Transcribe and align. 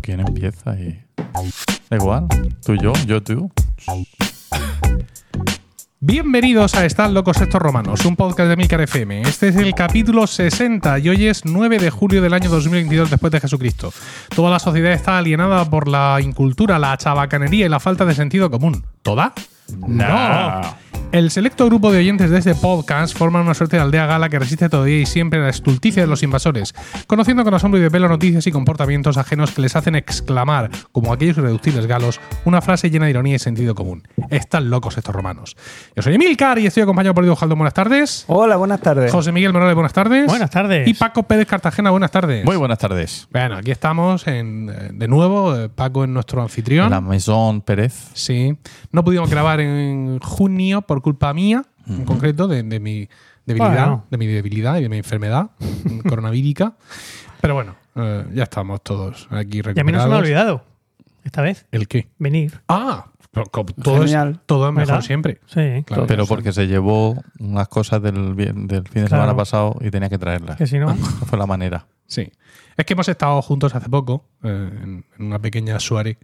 quién 0.00 0.20
empieza 0.20 0.74
y. 0.74 1.02
Da 1.88 1.96
igual. 1.96 2.26
Tú, 2.64 2.74
yo, 2.76 2.92
yo, 3.06 3.22
tú. 3.22 3.50
Bienvenidos 6.00 6.74
a 6.74 6.86
Están 6.86 7.12
locos 7.12 7.40
estos 7.40 7.60
romanos, 7.60 8.04
un 8.06 8.16
podcast 8.16 8.48
de 8.48 8.56
Milcar 8.56 8.80
FM. 8.80 9.22
Este 9.22 9.48
es 9.48 9.56
el 9.56 9.74
capítulo 9.74 10.26
60 10.26 10.98
y 11.00 11.10
hoy 11.10 11.26
es 11.26 11.44
9 11.44 11.78
de 11.78 11.90
julio 11.90 12.22
del 12.22 12.32
año 12.32 12.48
2022 12.48 13.10
después 13.10 13.30
de 13.30 13.40
Jesucristo. 13.40 13.92
Toda 14.34 14.50
la 14.50 14.58
sociedad 14.58 14.92
está 14.92 15.18
alienada 15.18 15.68
por 15.68 15.88
la 15.88 16.18
incultura, 16.22 16.78
la 16.78 16.96
chabacanería 16.96 17.66
y 17.66 17.68
la 17.68 17.80
falta 17.80 18.06
de 18.06 18.14
sentido 18.14 18.50
común. 18.50 18.84
¿Toda? 19.02 19.34
No. 19.76 20.76
El 21.12 21.32
selecto 21.32 21.66
grupo 21.66 21.90
de 21.90 21.98
oyentes 21.98 22.30
de 22.30 22.38
este 22.38 22.54
podcast 22.54 23.18
forman 23.18 23.42
una 23.42 23.54
suerte 23.54 23.74
de 23.76 23.82
aldea 23.82 24.06
gala 24.06 24.28
que 24.28 24.38
resiste 24.38 24.68
todavía 24.68 25.00
y 25.00 25.06
siempre 25.06 25.40
a 25.40 25.42
la 25.42 25.48
estulticia 25.50 26.02
de 26.02 26.06
los 26.06 26.22
invasores, 26.22 26.72
conociendo 27.08 27.42
con 27.42 27.52
asombro 27.52 27.80
y 27.80 27.82
de 27.82 27.90
pelo 27.90 28.08
noticias 28.08 28.46
y 28.46 28.52
comportamientos 28.52 29.16
ajenos 29.16 29.50
que 29.50 29.60
les 29.60 29.74
hacen 29.74 29.96
exclamar, 29.96 30.70
como 30.92 31.12
aquellos 31.12 31.36
irreductibles 31.38 31.86
galos, 31.86 32.20
una 32.44 32.62
frase 32.62 32.90
llena 32.90 33.06
de 33.06 33.10
ironía 33.10 33.34
y 33.34 33.38
sentido 33.40 33.74
común. 33.74 34.04
Están 34.30 34.70
locos 34.70 34.96
estos 34.98 35.12
romanos. 35.12 35.56
Yo 35.96 36.02
soy 36.02 36.14
Emilcar 36.14 36.60
y 36.60 36.66
estoy 36.66 36.84
acompañado 36.84 37.12
por 37.12 37.24
Diego 37.24 37.34
Jaldo, 37.34 37.56
buenas 37.56 37.74
tardes. 37.74 38.24
Hola, 38.28 38.54
buenas 38.54 38.80
tardes. 38.80 39.10
José 39.10 39.32
Miguel 39.32 39.52
Morales, 39.52 39.74
buenas 39.74 39.92
tardes. 39.92 40.26
Buenas 40.28 40.50
tardes. 40.50 40.86
Y 40.86 40.94
Paco 40.94 41.24
Pérez 41.24 41.48
Cartagena, 41.48 41.90
buenas 41.90 42.12
tardes. 42.12 42.44
Muy 42.44 42.56
buenas 42.56 42.78
tardes. 42.78 43.26
Bueno, 43.32 43.56
aquí 43.56 43.72
estamos 43.72 44.28
en, 44.28 44.70
eh, 44.70 44.90
de 44.92 45.08
nuevo. 45.08 45.56
eh, 45.56 45.68
Paco 45.68 46.04
es 46.04 46.08
nuestro 46.10 46.40
anfitrión. 46.40 46.88
La 46.88 47.00
Maison 47.00 47.62
Pérez. 47.62 48.10
Sí. 48.14 48.56
No 48.92 49.02
pudimos 49.02 49.28
grabar 49.28 49.58
en 49.58 50.20
junio 50.20 50.82
por 50.82 50.99
culpa 51.00 51.32
mía, 51.34 51.64
en 51.86 52.04
concreto, 52.04 52.46
de, 52.48 52.62
de 52.62 52.80
mi 52.80 53.08
debilidad, 53.46 53.70
Bueno. 53.86 54.06
de 54.10 54.18
mi 54.18 54.26
debilidad 54.26 54.76
y 54.78 54.82
de 54.82 54.88
mi 54.88 54.98
enfermedad 54.98 55.50
coronavírica. 56.08 56.74
Pero 57.40 57.54
bueno, 57.54 57.74
eh, 57.96 58.26
ya 58.34 58.44
estamos 58.44 58.82
todos 58.82 59.26
aquí 59.30 59.58
Y 59.58 59.60
a 59.60 59.62
recuperados. 59.64 59.86
mí 59.86 59.92
no 59.92 60.02
se 60.02 60.08
me 60.08 60.14
ha 60.14 60.18
olvidado, 60.18 60.64
esta 61.24 61.42
vez, 61.42 61.66
¿El 61.72 61.88
qué? 61.88 62.08
venir. 62.18 62.60
Ah, 62.68 63.06
todo 63.82 64.04
es, 64.04 64.12
todo 64.46 64.68
es 64.68 64.74
mejor 64.74 64.86
¿Verdad? 64.88 65.00
siempre. 65.02 65.40
Sí, 65.46 65.82
Claro. 65.86 66.06
Pero 66.06 66.26
porque 66.26 66.52
se 66.52 66.66
llevó 66.66 67.16
unas 67.38 67.68
cosas 67.68 68.02
del, 68.02 68.34
del 68.36 68.44
fin 68.56 68.66
de 68.66 68.82
Claro. 68.90 69.08
semana 69.08 69.36
pasado 69.36 69.76
y 69.80 69.90
tenía 69.90 70.08
que 70.08 70.18
traerlas. 70.18 70.56
que 70.56 70.66
si 70.66 70.78
no. 70.78 70.94
Fue 71.26 71.38
la 71.38 71.46
manera. 71.46 71.86
Sí. 72.06 72.30
Es 72.76 72.84
que 72.84 72.94
hemos 72.94 73.08
estado 73.08 73.40
juntos 73.42 73.74
hace 73.74 73.88
poco, 73.88 74.24
eh, 74.42 74.48
en, 74.82 75.04
en 75.18 75.26
una 75.26 75.38
pequeña 75.38 75.78
soirée 75.78 76.18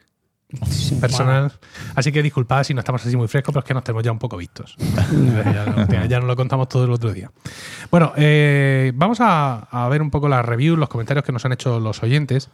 personal. 1.01 1.53
Así 1.95 2.13
que 2.13 2.23
disculpad 2.23 2.63
si 2.65 2.73
no 2.75 2.81
estamos 2.81 3.05
así 3.05 3.17
muy 3.17 3.29
frescos, 3.29 3.53
pero 3.53 3.61
es 3.61 3.67
que 3.67 3.75
nos 3.75 3.85
tenemos 3.85 4.05
ya 4.05 4.13
un 4.13 4.19
poco 4.19 4.37
vistos. 4.37 4.77
ya, 4.79 5.67
no- 5.67 6.07
ya 6.07 6.19
nos 6.19 6.27
lo 6.29 6.37
contamos 6.37 6.69
todo 6.69 6.85
el 6.85 6.91
otro 6.93 7.13
día. 7.13 7.31
Bueno, 7.91 8.13
eh, 8.17 8.93
vamos 8.95 9.21
a, 9.21 9.59
a 9.71 9.89
ver 9.89 10.03
un 10.03 10.11
poco 10.11 10.29
las 10.29 10.45
reviews, 10.45 10.79
los 10.79 10.89
comentarios 10.89 11.25
que 11.25 11.33
nos 11.33 11.45
han 11.45 11.53
hecho 11.53 11.81
los 11.81 12.03
oyentes. 12.03 12.51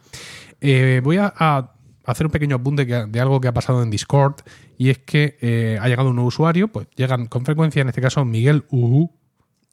Eh, 0.61 1.01
voy 1.03 1.17
a, 1.17 1.33
a 1.37 1.71
hacer 2.05 2.25
un 2.25 2.31
pequeño 2.31 2.55
apunte 2.57 2.85
de 2.85 3.19
algo 3.21 3.39
que 3.39 3.47
ha 3.47 3.53
pasado 3.53 3.83
en 3.83 3.89
Discord 3.89 4.35
y 4.77 4.89
es 4.89 4.97
que 4.99 5.37
eh, 5.41 5.77
ha 5.81 5.87
llegado 5.87 6.09
un 6.09 6.15
nuevo 6.15 6.27
usuario, 6.29 6.67
pues 6.69 6.87
llegan 6.95 7.27
con 7.27 7.45
frecuencia, 7.45 7.81
en 7.81 7.89
este 7.89 8.01
caso 8.01 8.25
Miguel 8.25 8.65
UU, 8.71 9.11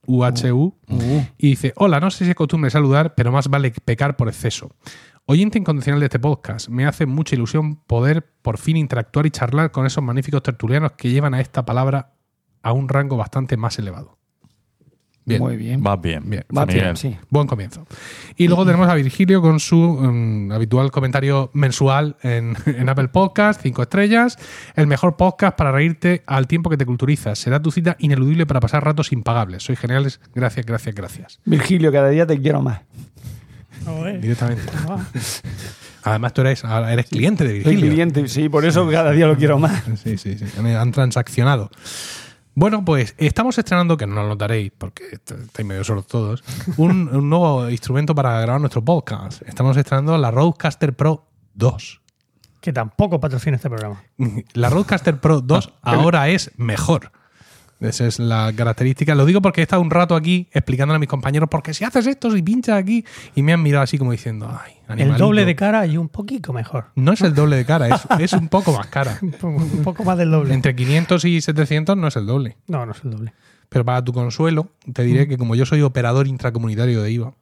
UHU, 0.07 0.75
y 1.39 1.49
dice, 1.51 1.73
hola, 1.77 2.01
no 2.01 2.11
sé 2.11 2.25
si 2.25 2.31
es 2.31 2.37
costumbre 2.37 2.71
saludar, 2.71 3.15
pero 3.15 3.31
más 3.33 3.49
vale 3.49 3.71
pecar 3.85 4.17
por 4.17 4.29
exceso. 4.29 4.71
Oyente 5.33 5.61
incondicional 5.61 6.01
de 6.01 6.07
este 6.07 6.19
podcast, 6.19 6.69
me 6.69 6.87
hace 6.87 7.07
mucha 7.07 7.37
ilusión 7.37 7.77
poder 7.77 8.27
por 8.43 8.59
fin 8.59 8.77
interactuar 8.77 9.27
y 9.27 9.31
charlar 9.31 9.71
con 9.71 9.87
esos 9.87 10.03
magníficos 10.03 10.43
tertulianos 10.43 10.91
que 10.99 11.09
llevan 11.09 11.35
a 11.35 11.41
esta 11.41 11.65
palabra 11.65 12.15
a 12.63 12.73
un 12.73 12.89
rango 12.89 13.17
bastante 13.17 13.57
más 13.57 13.79
elevado. 13.79 14.19
Bien, 15.25 15.41
Muy 15.41 15.57
bien. 15.57 15.85
Vas 15.85 16.01
bien. 16.01 16.29
Bien. 16.29 16.45
Bien, 16.67 16.97
sí. 16.97 17.17
buen 17.29 17.47
comienzo. 17.47 17.87
Y 18.37 18.49
luego 18.49 18.67
tenemos 18.67 18.89
a 18.89 18.95
Virgilio 18.95 19.41
con 19.41 19.61
su 19.61 19.77
mm, 19.77 20.51
habitual 20.51 20.91
comentario 20.91 21.51
mensual 21.53 22.17
en, 22.23 22.57
en 22.67 22.89
Apple 22.89 23.07
Podcast, 23.07 23.61
cinco 23.63 23.83
estrellas. 23.83 24.37
El 24.75 24.89
mejor 24.89 25.17
podcast 25.17 25.57
para 25.57 25.71
reírte 25.71 26.25
al 26.27 26.49
tiempo 26.49 26.71
que 26.71 26.77
te 26.77 26.85
culturizas. 26.85 27.39
Será 27.39 27.63
tu 27.63 27.71
cita 27.71 27.95
ineludible 28.01 28.47
para 28.47 28.59
pasar 28.59 28.85
ratos 28.85 29.13
impagables. 29.13 29.63
Sois 29.63 29.79
geniales. 29.79 30.21
Gracias, 30.35 30.67
gracias, 30.67 30.93
gracias. 30.93 31.41
Virgilio, 31.45 31.93
cada 31.93 32.09
día 32.09 32.27
te 32.27 32.41
quiero 32.41 32.63
más. 32.63 32.81
Directamente. 34.21 34.63
Ah, 34.89 35.05
Además, 36.03 36.33
tú 36.33 36.41
eres, 36.41 36.63
eres 36.65 37.07
cliente 37.07 37.45
de 37.45 37.63
Soy 37.63 37.75
Virgilio. 37.75 37.91
cliente, 37.93 38.29
sí, 38.29 38.49
por 38.49 38.65
eso 38.65 38.89
cada 38.91 39.11
día 39.13 39.27
lo 39.27 39.37
quiero 39.37 39.59
más. 39.59 39.83
Sí, 40.03 40.17
sí, 40.17 40.37
sí. 40.39 40.45
Han 40.59 40.93
transaccionado. 40.93 41.71
Bueno, 42.55 42.85
pues 42.85 43.15
estamos 43.19 43.57
estrenando, 43.59 43.97
que 43.97 44.07
no 44.07 44.15
lo 44.17 44.29
notaréis 44.29 44.73
porque 44.77 45.05
est- 45.13 45.31
estáis 45.31 45.67
medio 45.67 45.85
solos 45.85 46.07
todos, 46.07 46.43
un, 46.79 47.09
un 47.15 47.29
nuevo 47.31 47.69
instrumento 47.71 48.15
para 48.15 48.41
grabar 48.41 48.61
nuestro 48.61 48.85
podcast. 48.85 49.43
Estamos 49.47 49.77
estrenando 49.77 50.17
la 50.19 50.31
Rodecaster 50.31 50.95
Pro 50.95 51.27
2. 51.55 52.01
que 52.61 52.73
tampoco 52.73 53.21
patrocina 53.21 53.57
este 53.57 53.69
programa. 53.71 54.03
La 54.55 54.69
Rodecaster 54.71 55.19
Pro 55.21 55.41
2 55.41 55.73
ahora 55.83 56.29
es 56.29 56.51
mejor. 56.57 57.13
Esa 57.81 58.07
es 58.07 58.19
la 58.19 58.53
característica. 58.55 59.15
Lo 59.15 59.25
digo 59.25 59.41
porque 59.41 59.61
he 59.61 59.65
estado 59.65 59.81
un 59.81 59.91
rato 59.91 60.15
aquí 60.15 60.49
explicándole 60.53 60.97
a 60.97 60.99
mis 60.99 61.09
compañeros, 61.09 61.49
porque 61.51 61.73
si 61.73 61.85
haces 61.85 62.07
esto, 62.07 62.31
si 62.31 62.43
pinchas 62.43 62.77
aquí, 62.79 63.05
y 63.35 63.43
me 63.43 63.55
han 63.55 63.63
mirado 63.63 63.83
así 63.85 63.97
como 63.97 64.13
diciendo, 64.13 64.51
ay, 64.51 64.75
El 64.87 64.93
animalito". 64.93 65.25
doble 65.25 65.45
de 65.47 65.57
cara 65.57 65.87
y 65.87 65.97
un 65.97 66.09
poquito 66.11 66.53
mejor. 66.53 66.87
No 66.95 67.13
es 67.13 67.23
el 67.23 67.35
doble 67.35 67.57
de 67.57 67.65
cara, 67.65 67.89
es, 67.89 68.07
es 68.21 68.33
un 68.35 68.49
poco 68.49 68.73
más 68.77 68.87
cara. 68.89 69.19
Un 69.23 69.83
poco, 69.83 70.05
más 70.05 70.19
del 70.19 70.31
doble. 70.31 70.53
Entre 70.53 70.77
500 70.77 71.25
y 71.25 71.41
700 71.41 71.97
no 71.97 72.07
es 72.09 72.17
el 72.17 72.27
doble. 72.27 72.57
No, 72.67 72.85
no 72.85 72.93
es 72.93 73.03
el 73.03 73.11
doble. 73.13 73.33
Pero 73.71 73.85
para 73.85 74.05
tu 74.05 74.13
consuelo, 74.13 74.69
te 74.93 75.03
diré 75.05 75.27
que 75.29 75.39
como 75.39 75.55
yo 75.55 75.65
soy 75.65 75.81
operador 75.83 76.27
intracomunitario 76.27 77.03
de 77.03 77.13
IVA, 77.13 77.35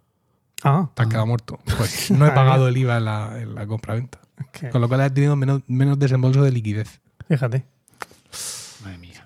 Ah, 0.65 0.91
te 0.95 1.03
has 1.03 1.09
quedado 1.09 1.27
muerto. 1.27 1.59
Pues 1.79 2.11
no 2.13 2.27
he 2.27 2.31
pagado 2.33 2.67
el 2.69 2.77
IVA 2.77 2.97
en 2.99 3.05
la, 3.05 3.39
en 3.41 3.55
la 3.55 3.67
compraventa. 3.67 4.19
Con 4.73 4.81
lo 4.81 4.89
cual 4.89 5.01
he 5.03 5.11
tenido 5.11 5.37
menos, 5.37 5.63
menos 5.69 5.99
desembolso 5.99 6.43
de 6.43 6.51
liquidez. 6.53 7.01
fíjate. 7.29 7.65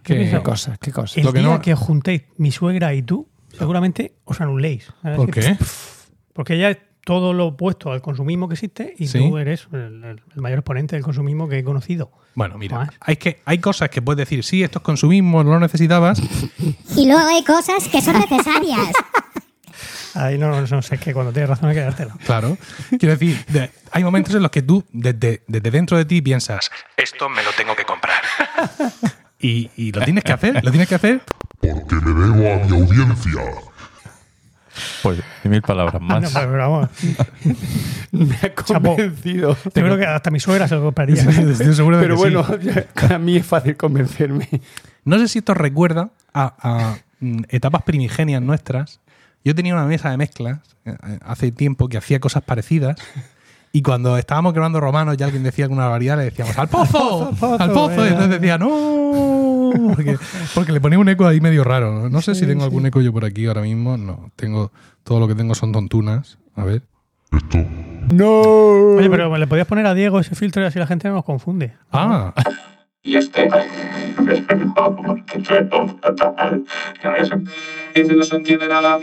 ¿Qué 0.03 0.31
Qué 0.31 0.43
cosas, 0.43 0.79
qué 0.79 0.91
cosas. 0.93 1.17
El 1.19 1.25
Lo 1.25 1.33
que 1.33 1.39
día 1.41 1.49
no- 1.49 1.61
que 1.61 1.73
os 1.75 1.79
juntéis 1.79 2.23
mi 2.37 2.51
suegra 2.51 2.93
y 2.95 3.03
tú, 3.03 3.29
seguramente 3.57 4.15
os 4.25 4.41
anuléis. 4.41 4.89
¿sabes? 5.03 5.17
¿Por 5.17 5.31
qué? 5.31 5.57
Porque 6.33 6.55
ella 6.55 6.71
es 6.71 6.79
todo 7.05 7.33
lo 7.33 7.47
opuesto 7.49 7.91
al 7.93 8.01
consumismo 8.01 8.49
que 8.49 8.55
existe 8.55 8.95
y 8.99 9.09
Sí. 9.09 9.19
tú 9.19 9.37
eres 9.39 9.67
el, 9.73 10.05
el- 10.05 10.23
el 10.35 10.41
mayor 10.41 10.61
exponente 10.61 10.97
del 10.97 11.05
consumismo 11.05 11.49
que 11.49 11.59
he 11.59 11.65
conocido. 11.65 12.11
Bueno, 12.35 12.57
mira, 12.59 12.89
hay, 13.01 13.17
que, 13.17 13.43
hay 13.45 13.59
cosas 13.59 13.91
que 13.91 14.01
puedes 14.01 14.19
decir, 14.19 14.43
sí, 14.45 14.63
esto 14.63 14.79
es 14.79 14.85
consumismo, 14.85 15.45
no 15.45 15.51
lo 15.51 15.61
necesitabas. 15.61 16.21
Y 16.97 17.07
luego 17.07 17.27
hay 17.29 17.43
cosas 17.45 17.89
que 17.89 18.01
son 18.01 18.19
necesarias. 18.19 18.89
Ahí 20.15 20.37
no, 20.37 20.61
no 20.67 20.83
sé, 20.83 20.95
es 20.97 21.01
que 21.01 21.15
cuando 21.15 21.33
tienes 21.33 21.49
razón 21.49 21.71
hay 21.71 21.75
que 21.75 21.81
dártela. 21.81 22.15
Claro. 22.27 22.59
Quiero 22.99 23.17
decir, 23.17 23.43
de- 23.47 23.71
hay 23.91 24.05
momentos 24.05 24.35
en 24.35 24.43
los 24.43 24.51
que 24.51 24.61
tú, 24.63 24.85
desde, 24.93 25.43
desde 25.49 25.71
dentro 25.71 25.97
de 25.97 26.05
ti, 26.05 26.21
piensas, 26.21 26.71
esto 26.99 27.29
me 27.31 27.43
lo 27.43 27.51
tengo 27.57 27.75
que 27.75 27.85
comprar. 27.85 28.21
Y, 29.43 29.71
y 29.77 29.93
lo 29.93 30.01
tienes 30.03 30.25
que 30.25 30.33
hacer, 30.33 30.65
lo 30.65 30.71
tienes 30.71 30.89
que 30.89 30.95
hacer. 30.95 31.21
porque 31.61 31.95
me 31.97 32.13
debo 32.15 32.53
a 32.63 32.67
mi 32.67 32.77
audiencia. 32.81 33.41
Pues, 35.03 35.21
mil 35.45 35.61
palabras 35.61 35.97
Ah, 35.97 35.99
no, 36.01 36.21
más. 36.21 36.33
pero 36.33 36.57
vamos, 36.71 36.89
Me 38.13 38.35
ha 38.37 38.55
Chapo. 38.65 38.91
convencido. 38.97 39.55
yo 39.65 39.71
creo 39.73 39.99
que 39.99 40.07
hasta 40.07 40.31
mi 40.31 40.41
suegra 40.41 40.67
se 40.69 40.77
lo 40.77 40.83
compraría. 40.85 41.17
Estoy 41.23 41.75
seguro 41.75 41.99
de 41.99 42.03
Pero 42.03 42.17
que 42.17 42.29
sí. 42.31 42.35
bueno, 42.35 43.15
a 43.15 43.19
mí 43.19 43.37
es 43.37 43.45
fácil 43.47 43.77
convencerme. 43.77 44.49
No 45.05 45.19
sé 45.19 45.29
si 45.29 45.41
esto 45.41 45.53
recuerda 45.55 46.11
a, 46.33 46.55
a, 46.63 46.97
mm, 47.21 47.43
etapas 47.51 47.83
primigenias 47.83 48.41
nuestras. 48.41 49.01
Yo 49.45 49.55
tenía 49.55 49.75
una 49.75 49.85
mesa 49.85 50.09
de 50.11 50.17
mezclas 50.17 50.61
eh, 50.85 50.97
hace 51.27 51.51
tiempo 51.53 51.89
que 51.89 51.99
hacía 51.99 52.21
cosas 52.21 52.43
parecidas. 52.45 52.97
Y 53.73 53.81
cuando 53.83 54.19
estábamos 54.19 54.53
grabando 54.53 54.81
romanos 54.81 55.17
y 55.19 55.23
alguien 55.23 55.43
decía 55.43 55.65
alguna 55.65 55.85
barbaridad, 55.85 56.19
le 56.19 56.25
decíamos 56.25 56.59
¡Al 56.59 56.69
pozo! 56.69 57.29
Al 57.31 57.37
pozo, 57.37 57.63
¡Al 57.63 57.71
pozo! 57.71 57.95
Y 57.95 57.97
venga. 57.97 58.09
entonces 58.09 58.41
decía 58.41 58.59
¡No! 58.59 59.71
Porque, 59.95 60.19
porque 60.55 60.73
le 60.73 60.81
ponía 60.81 60.99
un 60.99 61.09
eco 61.09 61.27
ahí 61.27 61.41
medio 61.41 61.65
raro. 61.65 62.11
No, 62.11 62.21
sé 62.21 62.35
si 62.35 62.47
tengo 62.47 62.65
algún 62.65 62.85
eco 62.85 63.01
yo 63.01 63.11
por 63.13 63.25
aquí 63.25 63.47
ahora 63.47 63.63
mismo. 63.63 63.97
No, 63.97 64.31
tengo. 64.37 64.71
Todo 65.03 65.19
lo 65.19 65.27
que 65.27 65.35
tengo 65.35 65.55
son 65.55 65.73
tontunas. 65.73 66.39
A 66.55 66.65
ver. 66.65 66.83
Esto 67.35 67.59
¡No! 68.13 68.41
Oye, 68.97 69.09
pero 69.09 69.35
le 69.39 69.47
podías 69.47 69.67
poner 69.67 69.87
a 69.87 69.95
Diego 69.95 70.21
ese 70.21 70.35
filtro 70.35 70.63
y 70.63 70.67
así 70.67 70.79
la 70.79 70.87
gente 70.87 71.09
no 71.09 71.15
nos 71.15 71.25
confunde. 71.25 71.73
Ah, 71.91 72.35
Y 73.03 73.17
este. 73.17 73.49
Ese 77.95 78.15
no 78.15 78.23
se 78.25 78.37
entiende 78.37 78.69
nada. 78.69 78.99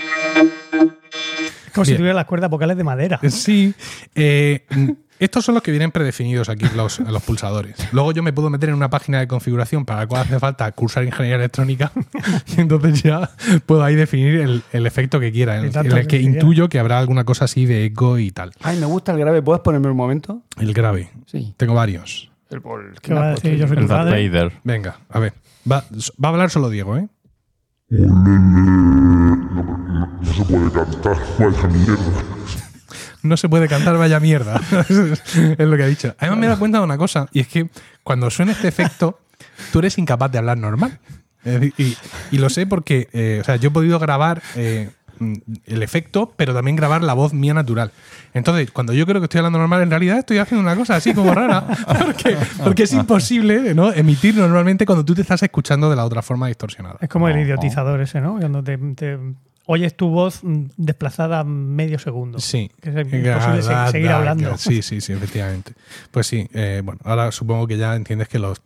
Como 1.73 1.85
si 1.85 1.95
tuviera 1.95 2.13
las 2.13 2.25
cuerdas 2.25 2.49
vocales 2.49 2.77
de 2.77 2.83
madera. 2.83 3.19
Sí. 3.29 3.73
Eh, 4.15 4.65
estos 5.19 5.43
son 5.45 5.53
los 5.55 5.63
que 5.63 5.71
vienen 5.71 5.91
predefinidos 5.91 6.47
aquí 6.49 6.65
los, 6.75 6.99
los 6.99 7.21
pulsadores. 7.23 7.75
Luego 7.91 8.11
yo 8.13 8.23
me 8.23 8.31
puedo 8.33 8.49
meter 8.49 8.69
en 8.69 8.75
una 8.75 8.89
página 8.89 9.19
de 9.19 9.27
configuración 9.27 9.85
para 9.85 10.01
la 10.01 10.07
cual 10.07 10.21
hace 10.21 10.39
falta 10.39 10.71
cursar 10.71 11.03
ingeniería 11.03 11.35
electrónica 11.37 11.91
y 12.57 12.61
entonces 12.61 13.03
ya 13.03 13.29
puedo 13.65 13.83
ahí 13.83 13.95
definir 13.95 14.35
el, 14.39 14.63
el 14.71 14.87
efecto 14.87 15.19
que 15.19 15.31
quiera, 15.31 15.57
en 15.57 15.65
el 15.75 16.07
que 16.07 16.21
intuyo 16.21 16.69
que 16.69 16.79
habrá 16.79 16.99
alguna 16.99 17.23
cosa 17.25 17.45
así 17.45 17.65
de 17.65 17.85
eco 17.85 18.17
y 18.17 18.31
tal. 18.31 18.51
Ay, 18.61 18.77
me 18.77 18.85
gusta 18.85 19.11
el 19.11 19.19
grave. 19.19 19.41
¿Puedes 19.41 19.61
ponerme 19.61 19.89
un 19.89 19.97
momento? 19.97 20.41
El 20.57 20.73
grave. 20.73 21.09
Sí. 21.25 21.53
Tengo 21.57 21.73
varios. 21.73 22.31
El, 22.49 22.57
el- 22.57 23.01
¿Qué 23.01 23.13
va 23.13 23.25
a 23.27 23.29
decir? 23.31 23.55
Yo 23.57 23.67
soy 23.67 23.77
El 23.77 23.83
tu 23.83 23.89
Darth 23.89 24.07
padre. 24.09 24.29
Vader. 24.29 24.51
Venga, 24.63 24.99
a 25.09 25.19
ver. 25.19 25.33
Va, 25.69 25.83
va 26.23 26.29
a 26.29 26.31
hablar 26.31 26.49
solo 26.49 26.69
Diego, 26.69 26.97
¿eh? 26.97 27.07
No, 27.89 29.35
no 30.21 30.33
se 30.33 30.45
puede 30.45 30.71
cantar, 30.71 31.17
vaya 31.39 31.67
mierda. 31.67 32.23
no 33.23 33.37
se 33.37 33.49
puede 33.49 33.67
cantar, 33.67 33.97
vaya 33.97 34.19
mierda. 34.19 34.61
es 35.57 35.67
lo 35.67 35.77
que 35.77 35.83
ha 35.83 35.87
dicho. 35.87 36.15
Además, 36.19 36.39
me 36.39 36.45
he 36.45 36.49
dado 36.49 36.59
cuenta 36.59 36.77
de 36.77 36.83
una 36.83 36.97
cosa, 36.97 37.27
y 37.31 37.39
es 37.39 37.47
que 37.47 37.69
cuando 38.03 38.29
suena 38.29 38.51
este 38.51 38.67
efecto, 38.67 39.19
tú 39.71 39.79
eres 39.79 39.97
incapaz 39.97 40.31
de 40.31 40.37
hablar 40.37 40.57
normal. 40.57 40.99
Y, 41.77 41.97
y 42.31 42.37
lo 42.37 42.49
sé 42.49 42.67
porque, 42.67 43.07
eh, 43.13 43.39
o 43.41 43.43
sea, 43.43 43.55
yo 43.55 43.69
he 43.69 43.71
podido 43.71 43.97
grabar 43.97 44.41
eh, 44.55 44.89
el 45.65 45.83
efecto, 45.83 46.33
pero 46.35 46.53
también 46.53 46.75
grabar 46.75 47.03
la 47.03 47.13
voz 47.13 47.33
mía 47.33 47.53
natural. 47.53 47.91
Entonces, 48.33 48.71
cuando 48.71 48.93
yo 48.93 49.05
creo 49.05 49.19
que 49.21 49.25
estoy 49.25 49.39
hablando 49.39 49.59
normal, 49.59 49.81
en 49.81 49.89
realidad 49.89 50.17
estoy 50.19 50.37
haciendo 50.37 50.61
una 50.61 50.75
cosa 50.75 50.95
así 50.95 51.13
como 51.13 51.33
rara, 51.33 51.65
porque, 52.05 52.37
porque 52.63 52.83
es 52.83 52.93
imposible 52.93 53.73
¿no? 53.73 53.91
emitir 53.93 54.35
normalmente 54.35 54.85
cuando 54.85 55.03
tú 55.05 55.15
te 55.15 55.21
estás 55.21 55.41
escuchando 55.43 55.89
de 55.89 55.95
la 55.95 56.05
otra 56.05 56.21
forma 56.21 56.47
distorsionada. 56.47 56.97
Es 57.01 57.09
como 57.09 57.27
el 57.27 57.39
idiotizador 57.39 58.01
ese, 58.01 58.21
¿no? 58.21 58.37
Cuando 58.39 58.63
te, 58.63 58.77
te 58.95 59.17
oyes 59.65 59.95
tu 59.95 60.09
voz 60.09 60.43
mm, 60.43 60.65
desplazada 60.77 61.43
medio 61.43 61.99
segundo. 61.99 62.39
Sí. 62.39 62.71
Que 62.81 62.89
es 62.89 62.95
imposible 62.95 63.61
seguir 63.91 64.09
hablando. 64.09 64.49
da. 64.49 64.57
Sí, 64.57 64.81
sí, 64.81 64.99
sí, 65.01 65.13
efectivamente. 65.13 65.73
Pues 66.11 66.25
sí, 66.27 66.47
eh, 66.53 66.81
bueno, 66.83 66.99
ahora 67.03 67.31
supongo 67.31 67.67
que 67.67 67.77
ya 67.77 67.95
entiendes 67.95 68.27
que 68.27 68.39
los 68.39 68.61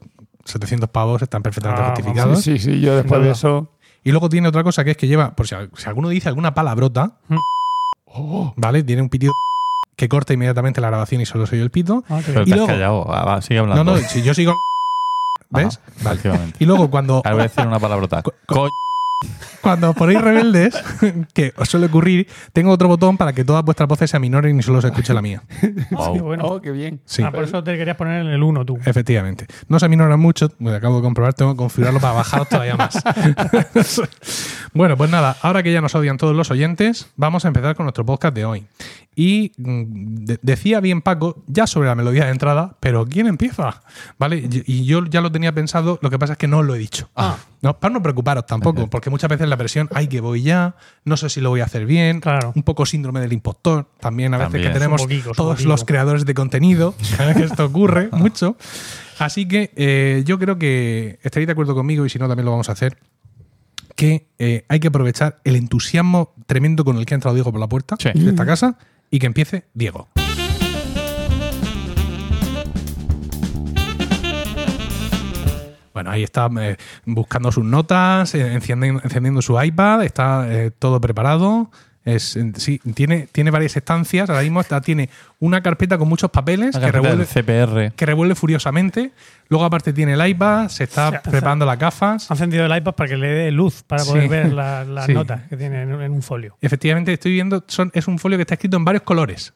700 0.46 0.90
pavos 0.90 1.22
están 1.22 1.42
perfectamente 1.42 1.82
Ah, 1.84 1.90
justificados. 1.96 2.42
Sí, 2.42 2.58
sí, 2.58 2.72
sí, 2.74 2.80
yo 2.82 2.96
después 2.96 3.20
No, 3.20 3.26
de 3.26 3.32
eso. 3.32 3.70
Y 4.04 4.12
luego 4.12 4.30
tiene 4.30 4.48
otra 4.48 4.64
cosa 4.64 4.84
que 4.84 4.92
es 4.92 4.98
que 4.98 5.08
lleva, 5.08 5.36
por 5.36 5.48
si, 5.48 5.56
si 5.78 5.88
alguno 5.88 6.10
dice 6.10 6.28
alguna 6.30 6.54
palabrota, 6.54 7.20
Mm. 7.28 8.52
¿vale? 8.58 8.84
Tiene 8.84 9.02
un 9.02 9.10
pitido 9.10 9.34
que 9.96 10.10
corta 10.10 10.34
inmediatamente 10.34 10.82
la 10.82 10.88
grabación 10.90 11.22
y 11.22 11.26
solo 11.26 11.46
soy 11.48 11.60
yo 11.60 11.64
el 11.64 11.72
pito. 11.72 12.04
Ah, 12.10 12.20
Pero. 12.26 12.42
Y 12.42 12.46
te 12.46 12.52
has 12.52 12.58
luego- 12.58 12.68
callado. 12.68 13.14
Ah, 13.14 13.26
va, 13.26 13.42
sigue 13.42 13.56
No, 13.58 13.72
hablando. 13.72 13.84
no, 13.94 13.98
si 13.98 14.22
yo 14.24 14.34
sigo. 14.34 14.54
¿Ves? 15.50 15.80
Ajá. 16.06 16.40
Y 16.60 16.66
luego 16.66 16.90
cuando, 16.90 17.16
Ahora 17.18 17.32
voy 17.34 17.40
a 17.42 17.44
decir 17.44 17.66
una 17.68 17.80
palabrota. 17.80 18.22
Co- 18.48 18.70
cuando 19.62 19.90
os 19.92 19.96
ponéis 19.96 20.22
rebeldes, 20.22 20.76
que 21.34 21.54
os 21.58 21.70
suele 21.70 21.86
ocurrir, 21.88 22.28
tengo 22.52 22.72
otro 22.72 22.88
botón 22.88 23.18
para 23.18 23.34
que 23.34 23.44
todas 23.46 23.64
vuestras 23.64 23.88
voces 23.88 24.10
se 24.10 24.18
aminoren 24.18 24.60
y 24.60 24.64
solo 24.64 24.82
se 24.82 24.88
escuche 24.88 25.14
la 25.14 25.22
mía. 25.22 25.44
Wow. 25.92 26.14
Qué 26.14 26.22
bueno. 26.22 26.44
Oh, 26.46 26.62
qué 26.62 26.72
bien. 26.72 27.02
Sí. 27.06 27.22
Ah, 27.24 27.32
por 27.32 27.44
eso 27.44 27.64
te 27.64 27.78
querías 27.78 27.96
poner 27.98 28.22
en 28.26 28.28
el 28.32 28.42
1 28.42 28.66
tú. 28.66 28.78
Efectivamente. 28.86 29.46
No 29.68 29.80
se 29.80 29.86
aminoran 29.86 30.20
mucho, 30.20 30.50
me 30.60 30.74
acabo 30.76 30.98
de 30.98 31.02
comprobar, 31.04 31.34
tengo 31.34 31.52
que 31.54 31.58
configurarlo 31.58 32.00
para 32.00 32.14
bajaros 32.14 32.50
todavía 32.50 32.76
más. 32.76 33.02
bueno, 34.74 34.98
pues 34.98 35.10
nada, 35.10 35.36
ahora 35.42 35.64
que 35.64 35.72
ya 35.72 35.82
nos 35.82 35.94
odian 35.96 36.18
todos 36.18 36.36
los 36.36 36.52
oyentes, 36.52 37.08
vamos 37.16 37.46
a 37.46 37.48
empezar 37.50 37.76
con 37.76 37.86
nuestro 37.86 38.06
podcast 38.06 38.36
de 38.36 38.46
hoy. 38.46 38.66
Y 39.16 39.52
mm, 39.58 40.26
de- 40.26 40.40
decía 40.42 40.80
bien 40.80 41.02
Paco, 41.02 41.44
ya 41.48 41.68
sobre 41.68 41.88
la 41.90 41.96
melodía 41.96 42.26
de 42.26 42.32
entrada, 42.32 42.76
pero 42.80 43.06
¿quién 43.06 43.28
empieza? 43.28 43.82
¿Vale? 44.18 44.48
Y 44.66 44.86
yo 44.86 45.06
ya 45.06 45.22
lo 45.22 45.32
tenía 45.32 45.52
pensado, 45.52 46.00
lo 46.02 46.10
que 46.10 46.18
pasa 46.20 46.34
es 46.34 46.40
que 46.40 46.48
no 46.48 46.60
os 46.60 46.66
lo 46.66 46.76
he 46.76 46.80
dicho. 46.80 47.10
No, 47.64 47.80
para 47.80 47.94
no 47.94 48.02
preocuparos 48.04 48.46
tampoco, 48.46 48.90
porque 48.90 49.10
muchas 49.10 49.30
veces 49.30 49.48
la 49.48 49.56
presión, 49.58 49.88
ay, 49.96 50.08
que 50.08 50.20
voy 50.20 50.44
ya, 50.44 50.76
no 51.06 51.16
sé 51.18 51.30
si 51.30 51.40
lo 51.42 51.50
voy 51.50 51.62
a 51.62 51.64
hacer 51.64 51.86
bien, 51.86 52.20
Claro. 52.20 52.52
un 52.56 52.62
poco 52.64 52.86
síndrome 52.86 53.22
del 53.22 53.32
impostor, 53.34 53.88
también 54.02 54.34
a 54.34 54.38
veces 54.38 54.52
También. 54.52 54.72
que 54.74 54.80
tenemos 54.80 55.02
poquito, 55.02 55.32
todos 55.32 55.64
los 55.64 55.86
creadores 55.86 56.26
de 56.26 56.34
contenido, 56.34 56.94
que 57.38 57.44
esto 57.46 57.66
ocurre 57.66 58.10
mucho. 58.12 58.58
Así 59.18 59.48
que 59.48 59.72
eh, 59.78 60.24
yo 60.26 60.38
creo 60.40 60.60
que 60.60 61.20
estaréis 61.24 61.48
de 61.48 61.54
acuerdo 61.54 61.74
conmigo 61.74 62.06
y 62.06 62.10
si 62.10 62.20
no 62.20 62.28
también 62.28 62.44
lo 62.46 62.52
vamos 62.52 62.68
a 62.68 62.74
hacer, 62.74 62.98
que 63.96 64.28
eh, 64.40 64.66
hay 64.68 64.80
que 64.82 64.90
aprovechar 64.90 65.40
el 65.46 65.56
entusiasmo 65.56 66.34
tremendo 66.48 66.84
con 66.84 66.98
el 66.98 67.06
que 67.06 67.14
ha 67.14 67.16
entrado 67.16 67.34
Diego 67.36 67.52
por 67.52 67.62
la 67.62 67.68
puerta 67.70 67.96
Sí. 67.98 68.10
de 68.14 68.30
esta 68.32 68.46
casa 68.46 68.78
y 69.10 69.20
que 69.20 69.28
empiece 69.28 69.66
Diego. 69.74 70.10
Bueno, 75.94 76.10
ahí 76.12 76.24
está 76.24 76.50
eh, 76.60 76.78
buscando 77.06 77.52
sus 77.52 77.64
notas, 77.64 78.34
eh, 78.36 78.54
encendiendo, 78.54 79.42
su 79.42 79.62
iPad, 79.62 80.04
está 80.04 80.46
eh, 80.50 80.72
todo 80.78 81.00
preparado. 81.00 81.70
Es, 82.06 82.38
sí, 82.58 82.82
tiene, 82.96 83.30
tiene 83.32 83.50
varias 83.50 83.78
estancias. 83.78 84.30
Ahora 84.30 84.42
mismo 84.42 84.60
está, 84.60 84.82
tiene 84.82 85.10
una 85.40 85.62
carpeta 85.62 85.98
con 85.98 86.10
muchos 86.10 86.30
papeles 86.32 86.78
que 86.78 86.92
revuelve, 86.92 87.26
CPR. 87.26 87.94
que 87.96 88.06
revuelve 88.06 88.36
furiosamente. 88.36 89.12
Luego, 89.48 89.64
aparte, 89.64 89.94
tiene 89.94 90.14
el 90.16 90.28
iPad, 90.28 90.68
se 90.68 90.84
está 90.84 91.08
O 91.08 91.12
sea, 91.12 91.22
preparando 91.22 91.66
las 91.66 91.80
gafas. 91.80 92.30
Ha 92.30 92.34
encendido 92.34 92.66
el 92.66 92.76
iPad 92.78 92.94
para 92.96 93.10
que 93.10 93.16
le 93.16 93.28
dé 93.30 93.52
luz 93.52 93.84
para 93.84 94.04
poder 94.04 94.24
Sí. 94.24 94.28
ver 94.28 94.52
la- 94.52 94.84
las 94.84 95.06
Sí. 95.06 95.14
notas 95.14 95.44
que 95.48 95.56
tiene 95.56 95.84
en, 95.84 96.02
en 96.02 96.12
un 96.12 96.22
folio. 96.22 96.58
Efectivamente, 96.60 97.14
estoy 97.14 97.32
viendo, 97.32 97.64
son, 97.68 97.90
es 97.94 98.06
un 98.10 98.20
folio 98.20 98.38
que 98.38 98.42
está 98.42 98.56
escrito 98.56 98.76
en 98.76 98.84
varios 98.84 99.04
colores. 99.04 99.54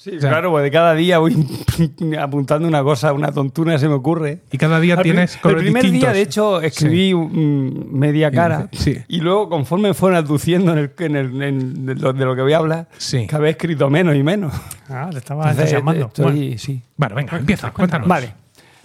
Sí, 0.00 0.12
sea- 0.20 0.30
claro, 0.30 0.52
pues 0.52 0.62
de 0.62 0.70
cada 0.70 0.94
día 0.94 1.18
voy 1.18 1.34
apuntando 2.20 2.68
una 2.68 2.84
cosa, 2.84 3.12
una 3.12 3.32
tontuna 3.32 3.76
se 3.78 3.88
me 3.88 3.94
ocurre. 3.94 4.42
Y 4.52 4.56
cada 4.56 4.78
día 4.78 4.94
Al 4.94 5.02
tienes 5.02 5.34
el 5.34 5.40
primer 5.56 5.82
distintos. 5.82 5.92
día, 5.92 6.12
de 6.12 6.22
hecho, 6.22 6.60
escribí 6.62 7.12
media 7.14 8.30
cara. 8.30 8.68
Sí. 8.72 8.96
Y 9.08 9.20
luego, 9.20 9.48
conforme 9.48 9.88
me 9.88 9.94
fueron 9.94 10.16
aduciendo 10.18 10.72
en, 10.72 10.78
el, 10.78 10.92
en, 10.98 11.16
el- 11.16 11.42
en 11.42 11.86
de, 11.86 11.94
lo, 11.96 12.12
de 12.12 12.24
lo 12.24 12.36
que 12.36 12.42
voy 12.42 12.52
a 12.52 12.58
hablar, 12.58 12.88
Sí. 12.96 13.26
cada 13.26 13.40
vez 13.42 13.48
he 13.48 13.52
escrito 13.52 13.90
menos 13.90 14.14
y 14.14 14.22
menos. 14.22 14.52
Ah, 14.88 15.08
te 15.10 15.18
estaba 15.18 15.50
Entonces, 15.50 15.72
entusiasmando. 15.72 16.06
estoy- 16.06 16.24
Bueno, 16.24 16.58
sí. 16.58 16.82
Bueno, 16.96 17.14
venga, 17.16 17.36
empieza, 17.36 17.70
cuéntanos. 17.72 18.06
Vale. 18.06 18.32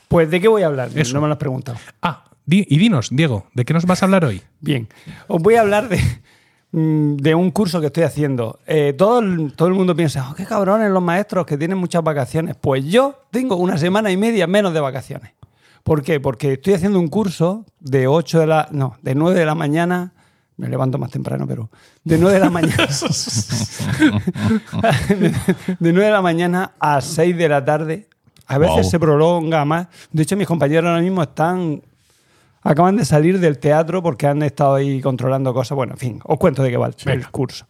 Pues, 0.08 0.32
¿de 0.32 0.42
qué 0.42 0.48
voy 0.48 0.64
a 0.64 0.68
hablar? 0.68 0.90
Eso. 0.96 1.14
No 1.14 1.22
me 1.22 1.28
lo 1.28 1.34
has 1.34 1.40
preguntado. 1.40 1.78
Ah, 2.02 2.24
y 2.48 2.78
dinos, 2.78 3.10
Diego, 3.12 3.46
¿de 3.54 3.66
qué 3.66 3.74
nos 3.74 3.86
vas 3.86 4.02
a 4.02 4.06
hablar 4.08 4.26
hoy? 4.26 4.42
Bien. 4.60 4.88
Os 5.28 5.42
voy 5.42 5.56
a 5.56 5.62
hablar 5.62 5.90
de, 5.90 6.00
de 6.74 7.36
un 7.36 7.52
curso 7.52 7.80
que 7.80 7.88
estoy 7.88 8.02
haciendo. 8.04 8.60
Eh, 8.66 8.96
todo, 8.98 9.20
el, 9.20 9.54
todo 9.54 9.68
el 9.68 9.76
mundo 9.76 9.96
piensa, 9.96 10.28
oh, 10.30 10.34
qué 10.34 10.44
cabrones 10.44 10.90
los 10.90 11.04
maestros 11.04 11.46
que 11.46 11.56
tienen 11.56 11.78
muchas 11.78 12.04
vacaciones. 12.04 12.56
Pues 12.60 12.84
yo 12.86 13.26
tengo 13.30 13.58
una 13.58 13.78
semana 13.78 14.10
y 14.10 14.18
media 14.18 14.48
menos 14.48 14.74
de 14.74 14.80
vacaciones. 14.80 15.34
¿Por 15.84 16.02
qué? 16.02 16.20
Porque 16.20 16.54
estoy 16.54 16.74
haciendo 16.74 17.00
un 17.00 17.10
curso 17.10 17.66
de 17.80 18.08
8 18.08 18.40
de 18.40 18.48
la. 18.48 18.68
No, 18.72 18.98
de 19.04 19.14
9 19.14 19.40
de 19.40 19.46
la 19.46 19.54
mañana. 19.54 20.14
Me 20.58 20.68
levanto 20.68 20.98
más 20.98 21.12
temprano, 21.12 21.46
pero. 21.48 21.70
De 22.04 22.18
9 22.18 22.34
de 22.34 22.40
la 22.40 22.50
mañana. 22.50 22.88
de 25.80 25.94
9 25.94 26.06
de 26.06 26.12
la 26.12 26.22
mañana 26.24 26.72
a 26.80 27.02
6 27.02 27.38
de 27.38 27.50
la 27.50 27.64
tarde. 27.64 28.08
A 28.48 28.58
veces 28.58 28.90
se 28.90 29.00
prolonga 29.00 29.64
más. 29.64 29.88
De 30.12 30.24
hecho, 30.24 30.36
mis 30.36 30.48
compañeros 30.48 30.90
ahora 30.90 31.02
mismo 31.02 31.22
están 31.22 31.84
Acaban 32.64 32.96
de 32.98 33.06
salir 33.06 33.40
del 33.40 33.60
teatro 33.60 34.02
porque 34.02 34.28
han 34.28 34.42
estado 34.42 34.76
ahí 34.76 35.02
controlando 35.02 35.54
cosas. 35.54 35.76
Bueno, 35.76 35.94
en 35.94 36.00
fin, 36.00 36.20
os 36.24 36.38
cuento 36.38 36.64
de 36.64 36.72
qué 36.72 36.78
va 36.78 36.88
el, 36.88 36.96
el 37.06 37.28
curso. 37.30 37.68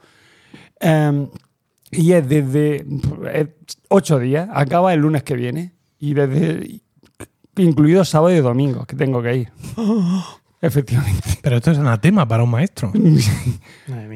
Em, 0.79 1.27
y 1.91 2.13
es 2.13 2.27
desde 2.27 2.85
es 3.33 3.47
ocho 3.89 4.19
días, 4.19 4.49
acaba 4.51 4.93
el 4.93 4.99
lunes 4.99 5.23
que 5.23 5.35
viene, 5.35 5.73
y 5.99 6.13
desde 6.13 6.81
incluido 7.55 8.03
sábado 8.03 8.35
y 8.35 8.41
domingo, 8.41 8.85
que 8.85 8.95
tengo 8.95 9.21
que 9.21 9.35
ir. 9.37 9.51
Efectivamente. 10.61 11.39
Pero 11.41 11.57
esto 11.57 11.71
es 11.71 11.77
anatema 11.77 12.25
para 12.25 12.43
un 12.43 12.49
maestro. 12.49 12.91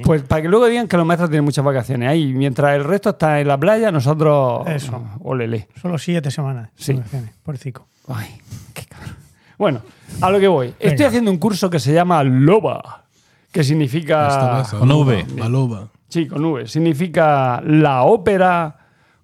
Pues 0.03 0.21
para 0.21 0.41
que 0.41 0.47
luego 0.47 0.67
digan 0.67 0.87
que 0.87 0.95
los 0.95 1.05
maestros 1.05 1.29
tienen 1.29 1.43
muchas 1.43 1.65
vacaciones 1.65 2.07
ahí, 2.07 2.33
mientras 2.33 2.75
el 2.75 2.85
resto 2.85 3.09
está 3.09 3.41
en 3.41 3.47
la 3.47 3.57
playa, 3.57 3.91
nosotros. 3.91 4.65
Eso. 4.67 5.03
Olele. 5.19 5.67
Solo 5.81 5.97
siete 5.97 6.31
semanas. 6.31 6.69
Sí. 6.75 6.93
vacaciones, 6.93 7.31
Por 7.43 7.57
cinco. 7.57 7.87
Ay, 8.07 8.37
qué 8.73 8.85
cabrón. 8.85 9.26
Bueno, 9.57 9.81
a 10.21 10.29
lo 10.29 10.39
que 10.39 10.47
voy. 10.47 10.67
Estoy 10.67 10.89
Venga. 10.89 11.07
haciendo 11.07 11.31
un 11.31 11.37
curso 11.37 11.69
que 11.69 11.79
se 11.79 11.93
llama 11.93 12.23
LOBA, 12.23 13.05
que 13.51 13.63
significa. 13.63 14.63
Con 14.69 14.91
V. 14.91 15.25
La 15.35 15.49
loba. 15.49 15.87
Sí, 16.09 16.27
con 16.27 16.45
V. 16.45 16.67
Significa 16.67 17.61
la 17.65 18.03
ópera 18.03 18.77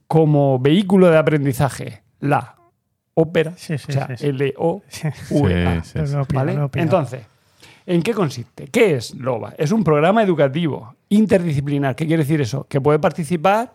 como 0.08 0.60
vehículo 0.60 1.10
de 1.10 1.18
aprendizaje. 1.18 2.04
La 2.20 2.56
ópera. 3.13 3.54
Sí, 3.56 3.78
sí, 3.78 3.86
o 3.90 3.94
sea, 3.94 4.08
sí, 4.08 4.13
sí. 4.18 4.28
L-O-V-A. 4.28 5.84
Sí, 5.84 6.00
sí, 6.06 6.13
Lo 6.13 6.22
he 6.22 6.25
pillado, 6.25 6.25
¿Vale? 6.34 6.70
Entonces, 6.75 7.22
¿en 7.86 8.02
qué 8.02 8.13
consiste? 8.13 8.68
¿Qué 8.68 8.96
es 8.96 9.13
LOBA? 9.13 9.54
Es 9.58 9.72
un 9.72 9.84
programa 9.84 10.24
educativo 10.24 10.96
interdisciplinar. 11.10 11.96
¿Qué 11.96 12.08
quiere 12.08 12.24
decir 12.24 12.42
eso? 12.42 12.66
Que 12.68 12.82
puede 12.82 12.98
participar 13.00 13.72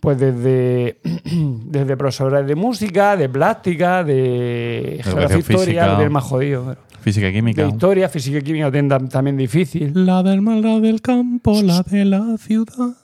pues 0.00 0.18
desde, 0.18 0.98
desde 1.66 1.96
profesores 1.96 2.46
de 2.46 2.54
música, 2.54 3.16
de 3.16 3.28
plástica, 3.28 4.02
de 4.02 5.00
geografía 5.04 5.38
historia, 5.38 5.64
física. 5.84 5.98
del 5.98 6.10
más 6.10 6.24
jodido. 6.24 6.64
pero- 6.66 6.80
Física 7.00 7.28
y 7.28 7.32
química. 7.32 7.62
De 7.62 7.68
historia, 7.68 8.08
física 8.10 8.38
y 8.38 8.42
química 8.42 8.70
tienen 8.70 8.90
tam- 8.90 9.08
también 9.08 9.36
difícil. 9.36 9.92
La 10.06 10.22
del 10.22 10.42
mal, 10.42 10.60
la 10.60 10.80
del 10.80 11.00
campo, 11.00 11.60
la 11.62 11.82
de 11.82 12.04
la 12.04 12.36
ciudad. 12.38 12.94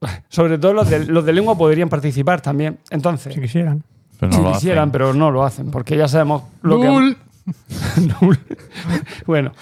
Sobre 0.28 0.58
todo 0.58 0.72
los 0.72 0.90
de, 0.90 1.06
los 1.06 1.24
de 1.24 1.32
lengua 1.32 1.56
podrían 1.56 1.88
participar 1.88 2.40
también. 2.40 2.78
Entonces, 2.90 3.32
Si 3.34 3.40
quisieran. 3.40 3.82
Pero 4.18 4.30
no 4.32 4.38
si 4.38 4.42
lo 4.44 4.52
quisieran, 4.52 4.78
hacen. 4.84 4.92
pero 4.92 5.14
no 5.14 5.30
lo 5.30 5.44
hacen, 5.44 5.70
porque 5.70 5.96
ya 5.96 6.08
sabemos 6.08 6.42
lo 6.62 6.80
que. 6.80 7.16
bueno, 9.26 9.52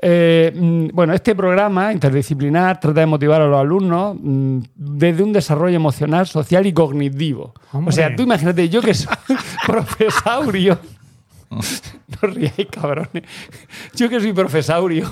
eh, 0.00 0.52
mm, 0.54 0.88
bueno, 0.94 1.12
este 1.12 1.34
programa 1.34 1.92
interdisciplinar 1.92 2.80
trata 2.80 3.00
de 3.00 3.06
motivar 3.06 3.40
a 3.42 3.46
los 3.46 3.58
alumnos 3.60 4.16
mm, 4.20 4.58
desde 4.74 5.22
un 5.22 5.32
desarrollo 5.32 5.76
emocional, 5.76 6.26
social 6.26 6.66
y 6.66 6.72
cognitivo. 6.72 7.54
Hombre. 7.72 7.90
O 7.90 7.92
sea, 7.92 8.14
tú 8.14 8.22
imagínate, 8.22 8.68
yo 8.68 8.80
que 8.82 8.94
soy 8.94 9.14
profesaurio. 9.66 10.78
No 11.50 12.28
ríais, 12.28 12.66
cabrones. 12.70 13.22
Yo 13.94 14.08
que 14.08 14.20
soy 14.20 14.32
profesaurio. 14.32 15.10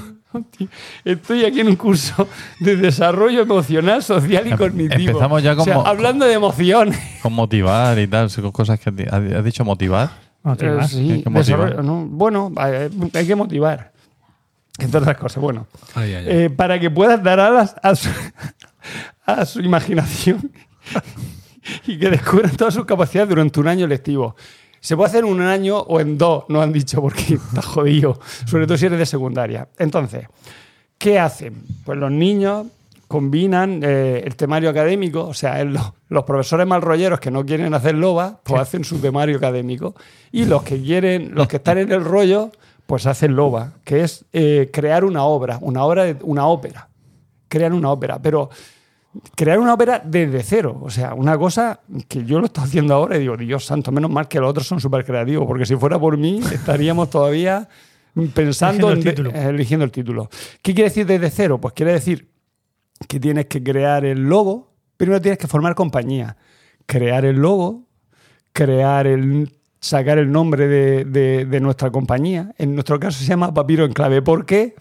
Estoy 1.04 1.44
aquí 1.44 1.60
en 1.60 1.68
un 1.68 1.76
curso 1.76 2.26
de 2.58 2.74
desarrollo 2.76 3.42
emocional, 3.42 4.02
social 4.02 4.44
y 4.46 4.50
Em- 4.50 4.58
cognitivo. 4.58 5.10
empezamos 5.10 5.42
ya 5.44 5.52
O 5.52 5.62
sea, 5.62 5.74
como- 5.74 5.86
hablando 5.86 6.24
de 6.26 6.32
emociones. 6.32 6.98
Con 7.22 7.34
motivar 7.34 7.96
y 8.00 8.08
tal, 8.08 8.28
cosas 8.52 8.80
que 8.80 8.90
has 9.10 9.44
dicho 9.44 9.64
motivar. 9.64 10.23
Eh, 10.44 10.78
sí, 10.88 11.10
Hay 11.12 11.22
que 11.22 11.30
motivar. 11.30 11.82
Bueno, 11.82 12.52
hay 12.56 13.26
que 13.26 13.34
motivar. 13.34 13.92
Entre 14.78 14.98
otras 14.98 15.16
cosas, 15.16 15.40
bueno. 15.40 15.66
Ay, 15.94 16.14
ay, 16.14 16.26
ay. 16.26 16.44
Eh, 16.44 16.50
para 16.50 16.78
que 16.80 16.90
puedas 16.90 17.22
dar 17.22 17.38
alas 17.38 17.76
a 17.82 17.94
su, 17.94 18.08
a 19.26 19.44
su 19.46 19.60
imaginación 19.60 20.50
y 21.86 21.98
que 21.98 22.10
descubran 22.10 22.56
todas 22.56 22.74
sus 22.74 22.84
capacidades 22.84 23.28
durante 23.28 23.60
un 23.60 23.68
año 23.68 23.86
lectivo. 23.86 24.34
Se 24.80 24.96
puede 24.96 25.08
hacer 25.08 25.24
en 25.24 25.30
un 25.30 25.40
año 25.40 25.78
o 25.78 26.00
en 26.00 26.18
dos, 26.18 26.44
no 26.48 26.60
han 26.60 26.72
dicho 26.72 27.00
porque 27.00 27.34
está 27.34 27.62
jodido, 27.62 28.20
sobre 28.46 28.66
todo 28.66 28.76
si 28.76 28.86
eres 28.86 28.98
de 28.98 29.06
secundaria. 29.06 29.68
Entonces, 29.78 30.26
¿qué 30.98 31.18
hacen? 31.18 31.62
Pues 31.84 31.98
los 31.98 32.10
niños 32.10 32.66
combinan 33.08 33.80
eh, 33.82 34.22
el 34.24 34.36
temario 34.36 34.70
académico, 34.70 35.24
o 35.26 35.34
sea, 35.34 35.60
el- 35.60 35.78
los, 36.08 36.24
profesores 36.24 36.66
mal 36.66 36.82
rolleros 36.82 37.20
que 37.20 37.30
no 37.30 37.44
quieren 37.44 37.72
hacer 37.74 37.94
loba, 37.94 38.40
pues 38.42 38.60
hacen 38.60 38.84
su 38.84 38.98
temario 38.98 39.36
académico. 39.36 39.94
Y 40.32 40.44
los 40.46 40.62
que 40.62 40.80
quieren, 40.80 41.34
los 41.34 41.46
que 41.48 41.56
están 41.56 41.78
en 41.78 41.90
el 41.92 42.04
rollo, 42.04 42.50
pues 42.86 43.06
hacen 43.06 43.34
loba, 43.36 43.72
que 43.84 44.02
es 44.02 44.24
eh, 44.32 44.70
crear 44.72 45.04
una 45.04 45.24
obra, 45.24 45.58
una 45.60 45.84
obra, 45.84 46.16
una 46.22 46.46
ópera. 46.46 46.88
Crean 47.48 47.72
una 47.72 47.90
ópera, 47.90 48.20
pero 48.20 48.50
crear 49.36 49.58
una 49.60 49.74
ópera 49.74 50.02
desde 50.04 50.42
cero. 50.42 50.78
O 50.82 50.90
sea, 50.90 51.14
una 51.14 51.38
cosa 51.38 51.80
que 52.08 52.24
yo 52.24 52.40
lo 52.40 52.46
estoy 52.46 52.64
haciendo 52.64 52.94
ahora 52.94 53.16
y 53.16 53.20
digo, 53.20 53.36
Dios 53.36 53.64
santo, 53.64 53.92
menos 53.92 54.10
mal 54.10 54.26
que 54.28 54.40
los 54.40 54.50
otros 54.50 54.66
son 54.66 54.80
súper 54.80 55.04
creativos, 55.04 55.46
porque 55.46 55.66
si 55.66 55.76
fuera 55.76 55.98
por 55.98 56.16
mí 56.16 56.40
estaríamos 56.52 57.10
todavía 57.10 57.68
pensando 58.34 58.90
Eligiendo 58.90 59.10
en 59.10 59.16
título. 59.16 59.30
eh, 59.30 59.48
eligiendo 59.50 59.84
el 59.84 59.90
título. 59.90 60.28
¿Qué 60.62 60.74
quiere 60.74 60.88
decir 60.90 61.06
desde 61.06 61.30
cero? 61.30 61.58
Pues 61.60 61.74
quiere 61.74 61.92
decir 61.92 62.28
que 63.06 63.20
tienes 63.20 63.46
que 63.46 63.62
crear 63.62 64.04
el 64.04 64.22
logo, 64.22 64.72
primero 64.96 65.20
tienes 65.20 65.38
que 65.38 65.48
formar 65.48 65.74
compañía, 65.74 66.36
crear 66.86 67.24
el 67.24 67.36
logo, 67.36 67.84
crear 68.52 69.06
el 69.06 69.52
sacar 69.84 70.16
el 70.16 70.32
nombre 70.32 70.66
de, 70.66 71.04
de- 71.04 71.44
de 71.44 71.60
nuestra 71.60 71.90
compañía. 71.90 72.52
En 72.56 72.74
nuestro 72.74 72.98
caso 72.98 73.18
se 73.18 73.26
llama 73.26 73.52
Papiro 73.52 73.84
en 73.84 73.92
Clave. 73.92 74.22
¿Por 74.22 74.46
qué? 74.46 74.74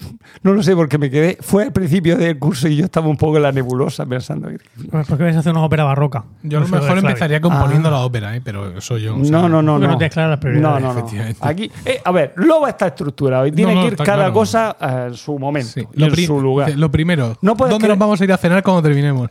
No 0.43 0.53
lo 0.53 0.63
sé, 0.63 0.75
porque 0.77 0.97
me 0.97 1.09
quedé. 1.09 1.37
Fue 1.41 1.63
al 1.63 1.73
principio 1.73 2.15
del 2.17 2.39
curso 2.39 2.69
y 2.69 2.77
yo 2.77 2.85
estaba 2.85 3.07
un 3.07 3.17
poco 3.17 3.35
en 3.37 3.43
la 3.43 3.51
nebulosa 3.51 4.05
pensando. 4.05 4.47
Pues 4.89 5.07
porque 5.07 5.23
vais 5.25 5.35
a 5.35 5.39
hacer 5.39 5.51
una 5.51 5.63
ópera 5.65 5.83
barroca. 5.83 6.23
Yo 6.43 6.59
a 6.59 6.61
lo 6.61 6.67
No 6.69 6.79
mejor 6.79 6.97
empezaría 6.99 7.41
componiendo 7.41 7.89
Ah. 7.89 7.91
la 7.91 7.97
ópera, 7.99 8.35
¿eh? 8.35 8.41
pero 8.43 8.77
eso 8.77 8.97
yo. 8.97 9.15
o 9.17 9.23
sea, 9.25 9.31
No, 9.31 9.49
no, 9.49 9.61
no. 9.61 9.77
no. 9.77 9.87
no 9.87 9.97
claras 9.97 10.29
las 10.29 10.39
prioridades, 10.39 10.81
No, 10.81 10.87
no, 10.87 10.93
no. 10.93 10.99
efectivamente. 10.99 11.39
Aquí, 11.41 11.69
eh, 11.85 11.99
a 12.03 12.11
ver, 12.11 12.33
Loba 12.37 12.69
está 12.69 12.87
estructurado 12.87 13.45
y 13.45 13.51
tiene 13.51 13.73
No, 13.75 13.81
no, 13.81 13.87
que 13.87 13.93
ir 13.93 13.97
cada 13.97 14.15
claro. 14.17 14.33
cosa 14.33 14.71
a 14.79 15.11
su 15.13 15.37
momento 15.37 15.69
Sí. 15.69 15.85
y 15.95 16.03
en 16.03 16.15
su 16.15 16.39
lugar. 16.41 16.73
Lo 16.77 16.89
primero, 16.89 17.37
No 17.41 17.55
¿dónde 17.55 17.87
nos 17.89 17.97
vamos 17.97 18.21
a 18.21 18.23
ir 18.23 18.31
a 18.31 18.37
cenar 18.37 18.63
cuando 18.63 18.81
terminemos? 18.83 19.29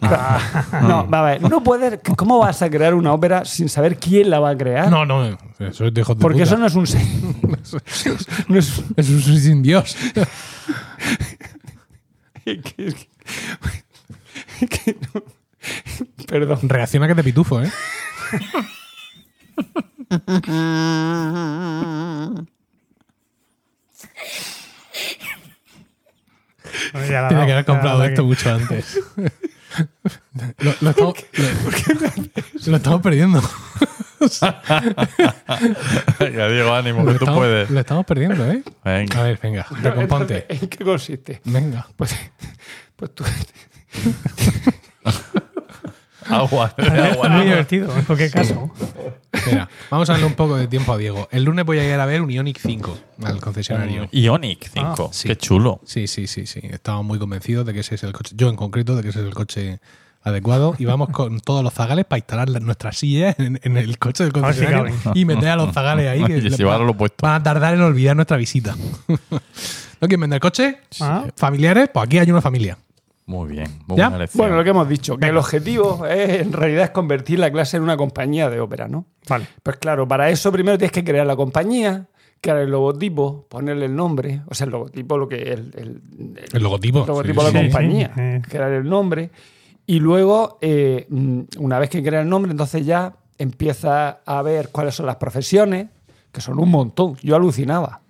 No, 0.83 1.09
va 1.09 1.21
a 1.21 1.23
ver, 1.23 1.43
no 1.43 1.63
puedes. 1.63 2.01
¿Cómo 2.17 2.39
vas 2.39 2.61
a 2.63 2.69
crear 2.69 2.93
una 2.95 3.13
ópera 3.13 3.45
sin 3.45 3.69
saber 3.69 3.97
quién 3.97 4.29
la 4.31 4.39
va 4.41 4.51
a 4.51 4.57
crear? 4.57 4.91
No, 4.91 5.07
no, 5.07 5.25
eso 5.69 5.87
es 5.87 5.95
de 5.95 6.01
hijos 6.01 6.17
de 6.17 6.23
Porque 6.23 6.41
puta. 6.41 6.51
eso 6.51 6.59
no 6.59 6.67
es 6.67 6.75
un. 6.75 6.87
se- 6.87 6.99
no 8.49 8.59
es, 8.59 8.83
es 8.97 9.07
sin 9.07 9.63
Dios. 9.63 9.97
que- 12.45 12.95
no- 15.15 15.23
Perdón. 16.27 16.69
Reacciona 16.69 17.07
que 17.09 17.15
te 17.15 17.25
pitufo, 17.25 17.63
¿eh? 17.63 17.71
Tiene 26.93 27.47
que 27.47 27.53
haber 27.53 27.65
comprado 27.65 28.05
esto 28.05 28.23
que- 28.23 28.27
mucho 28.29 28.55
antes. 28.55 29.01
Lo, 30.59 30.75
lo 30.81 30.91
estamos, 30.91 31.15
lo- 31.33 32.71
lo 32.71 32.77
estamos 32.77 33.01
perdiendo. 33.03 33.43
Ya 36.21 36.49
digo, 36.49 36.73
ánimo, 36.73 37.01
Lo 37.03 37.13
que 37.13 37.19
tú 37.19 37.25
estamos, 37.25 37.41
puedes. 37.41 37.71
lo 37.71 37.81
estamos 37.81 38.05
perdiendo, 38.07 38.51
¿eh? 38.51 38.63
A 38.85 38.91
Venga. 38.93 39.23
ver, 39.25 39.39
venga, 39.43 39.67
recomponte. 39.83 40.47
¿En 40.49 40.69
qué 40.69 40.85
consiste? 40.85 41.41
Venga. 41.45 41.87
Pues, 41.97 42.15
pues 42.97 43.15
tú. 43.15 43.25
Agua. 46.33 46.75
Agua. 47.13 47.29
muy 47.29 47.45
divertido, 47.45 47.97
en 47.97 48.05
cualquier 48.05 48.31
caso. 48.31 48.71
Mira, 49.47 49.69
vamos 49.91 50.09
a 50.11 50.13
darle 50.13 50.27
un 50.27 50.35
poco 50.35 50.57
de 50.57 50.67
tiempo 50.67 50.93
a 50.93 50.99
Diego. 50.99 51.29
El 51.33 51.45
lunes 51.45 51.65
voy 51.65 51.79
a 51.79 51.85
ir 51.89 51.99
a 51.99 52.07
ver 52.07 52.21
un 52.23 52.31
Ionic 52.31 52.59
5 52.61 52.99
al 53.25 53.41
concesionario. 53.41 54.09
Ionic 54.13 54.69
5. 54.73 55.07
Ah, 55.11 55.13
sí. 55.13 55.29
Qué 55.29 55.37
chulo. 55.37 55.81
Sí, 55.85 56.07
sí, 56.07 56.27
sí, 56.27 56.47
sí. 56.47 56.61
Estamos 56.65 57.05
muy 57.05 57.19
convencidos 57.19 57.65
de 57.67 57.73
que 57.73 57.81
ese 57.81 57.95
es 57.95 58.03
el 58.03 58.13
coche, 58.13 58.35
yo 58.37 58.49
en 58.49 58.57
concreto, 58.57 58.95
de 58.97 59.03
que 59.03 59.09
ese 59.09 59.21
es 59.21 59.27
el 59.27 59.35
coche 59.35 59.81
adecuado. 60.23 60.75
Y 60.79 60.85
vamos 60.85 61.09
con 61.11 61.41
todos 61.41 61.65
los 61.65 61.73
zagales 61.75 62.05
para 62.05 62.19
instalar 62.19 62.49
nuestras 62.63 62.97
sillas 62.99 63.35
en, 63.39 63.59
en 63.63 63.77
el 63.77 63.99
coche 63.99 64.23
del 64.25 64.31
A 64.31 64.41
concesionario 64.41 64.95
y 65.15 65.25
meter 65.25 65.49
a 65.49 65.57
los 65.57 65.73
zagales 65.73 66.09
ahí. 66.09 66.25
Que 66.25 66.37
Y 66.39 66.41
le- 66.43 66.57
llevarlo 66.57 66.95
puesto. 66.95 67.17
Van 67.27 67.41
a 67.41 67.43
tardar 67.43 67.75
en 67.75 67.81
olvidar 67.81 68.15
nuestra 68.15 68.37
visita. 68.37 68.77
¿No 69.09 70.09
quieren 70.09 70.21
vender 70.21 70.41
coche? 70.41 70.79
Ah. 71.01 71.25
¿Familiares? 71.37 71.89
Pues 71.93 72.05
aquí 72.07 72.19
hay 72.19 72.31
una 72.31 72.41
familia. 72.43 72.77
Muy 73.27 73.51
bien. 73.51 73.69
Muy 73.87 73.97
¿Ya? 73.99 74.09
buena 74.09 74.19
lección. 74.25 74.39
Bueno, 74.43 74.57
lo 74.57 74.65
que 74.65 74.71
hemos 74.71 74.89
dicho, 74.89 75.17
que 75.17 75.29
el 75.29 75.37
objetivo 75.37 76.05
es, 76.07 76.41
en 76.43 76.53
realidad 76.53 76.85
es 76.85 76.91
convertir 76.91 77.39
la 77.39 77.51
clase 77.53 77.77
en 77.77 77.85
una 77.85 77.97
compañía 77.97 78.51
de 78.51 78.61
ópera, 78.61 78.89
¿no? 78.89 79.07
Vale. 79.29 79.47
Pues 79.63 79.77
claro, 79.77 80.07
para 80.09 80.29
eso 80.31 80.51
primero 80.51 80.77
tienes 80.77 80.93
que 80.93 81.05
crear 81.05 81.27
la 81.27 81.37
compañía, 81.37 82.09
crear 82.41 82.59
el 82.59 82.71
logotipo, 82.71 83.47
ponerle 83.49 83.87
el 83.87 83.95
nombre, 83.95 84.43
o 84.49 84.55
sea, 84.55 84.65
el 84.65 84.73
logotipo, 84.73 85.17
lo 85.17 85.29
que 85.29 85.37
el, 85.37 85.73
el- 85.77 86.03
el 86.19 86.45
El 86.53 86.63
logotipo. 86.63 87.05
logotipo 87.07 87.41
Sí, 87.43 87.47
de 87.47 87.53
la 87.53 87.59
sí, 87.61 87.67
compañía, 87.71 88.13
Sí, 88.15 88.49
crear 88.51 88.73
el 88.73 88.89
nombre. 88.89 89.31
Y 89.87 90.01
luego, 90.01 90.59
eh, 90.61 91.07
mm, 91.09 91.41
una 91.59 91.79
vez 91.79 91.91
que 91.91 92.03
crea 92.03 92.21
el 92.23 92.29
nombre, 92.29 92.51
entonces 92.51 92.85
ya 92.85 93.15
empieza 93.39 94.21
a 94.27 94.43
ver 94.43 94.69
cuáles 94.71 94.95
son 94.95 95.07
las 95.07 95.17
profesiones, 95.17 95.87
que 96.33 96.41
son 96.41 96.59
un 96.59 96.71
montón. 96.71 97.17
Yo 97.23 97.37
alucinaba. 97.37 98.01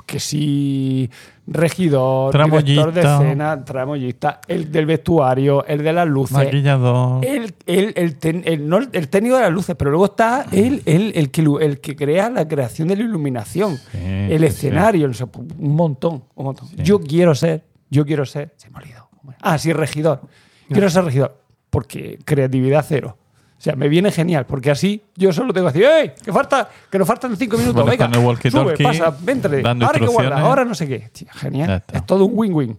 Porque 0.00 0.18
si 0.18 1.10
regidor, 1.46 2.32
director 2.32 2.90
de 2.90 3.00
Tramoyista. 3.02 3.22
escena, 3.22 3.64
tramoyista, 3.66 4.40
el 4.48 4.72
del 4.72 4.86
vestuario, 4.86 5.62
el 5.66 5.82
de 5.84 5.92
las 5.92 6.08
luces, 6.08 6.38
Maquillador. 6.38 7.22
el, 7.22 7.54
el, 7.66 7.92
el, 7.96 8.16
ten- 8.16 8.42
el- 8.46 8.66
no 8.66 8.78
el 8.78 9.08
técnico 9.10 9.36
de 9.36 9.42
las 9.42 9.52
luces, 9.52 9.76
pero 9.76 9.90
luego 9.90 10.06
está 10.06 10.46
el, 10.52 10.82
el, 10.86 11.12
el, 11.14 11.30
que, 11.30 11.42
el 11.60 11.80
que 11.82 11.96
crea 11.96 12.30
la 12.30 12.48
creación 12.48 12.88
de 12.88 12.96
la 12.96 13.02
iluminación, 13.02 13.78
el 13.92 14.40
sí, 14.40 14.46
escenario, 14.46 15.06
no 15.06 15.12
sé, 15.12 15.24
un 15.58 15.76
montón, 15.76 16.24
un 16.34 16.44
montón. 16.46 16.66
Yo 16.78 16.98
quiero 16.98 17.34
ser, 17.34 17.62
yo 17.90 18.06
quiero 18.06 18.24
ser, 18.24 18.54
se 18.56 18.70
me 18.70 18.78
ha 18.78 18.80
olvidado. 18.80 19.08
Ah, 19.42 19.58
sí, 19.58 19.74
regidor. 19.74 20.22
Quiero 20.68 20.88
ser 20.88 21.04
regidor, 21.04 21.36
porque 21.68 22.18
creatividad 22.24 22.86
cero. 22.88 23.18
O 23.60 23.62
sea, 23.62 23.76
me 23.76 23.90
viene 23.90 24.10
genial, 24.10 24.46
porque 24.46 24.70
así 24.70 25.02
yo 25.16 25.34
solo 25.34 25.52
tengo 25.52 25.70
que 25.70 25.78
decir, 25.80 25.90
¡Ey! 25.92 26.12
Que 26.24 26.32
falta, 26.32 26.66
que 26.90 26.98
nos 26.98 27.06
faltan 27.06 27.36
cinco 27.36 27.58
minutos, 27.58 27.84
Bueno, 27.84 27.90
venga, 27.90 28.50
sube, 28.50 28.74
pasa, 28.78 29.14
dando 29.62 29.84
ahora 29.84 29.98
que 30.00 30.06
guarda, 30.06 30.40
ahora 30.40 30.64
no 30.64 30.74
sé 30.74 30.88
qué. 30.88 31.10
Tío, 31.12 31.28
genial, 31.32 31.84
es 31.92 32.06
todo 32.06 32.24
un 32.24 32.32
win-win. 32.34 32.78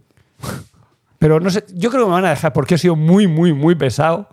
Pero 1.19 1.39
no 1.39 1.51
sé, 1.51 1.63
yo 1.75 1.91
creo 1.91 2.05
que 2.05 2.07
me 2.09 2.15
van 2.15 2.25
a 2.25 2.31
dejar 2.31 2.51
porque 2.51 2.73
he 2.75 2.77
sido 2.79 2.95
muy, 2.95 3.27
muy, 3.27 3.53
muy 3.53 3.75
pesado. 3.75 4.27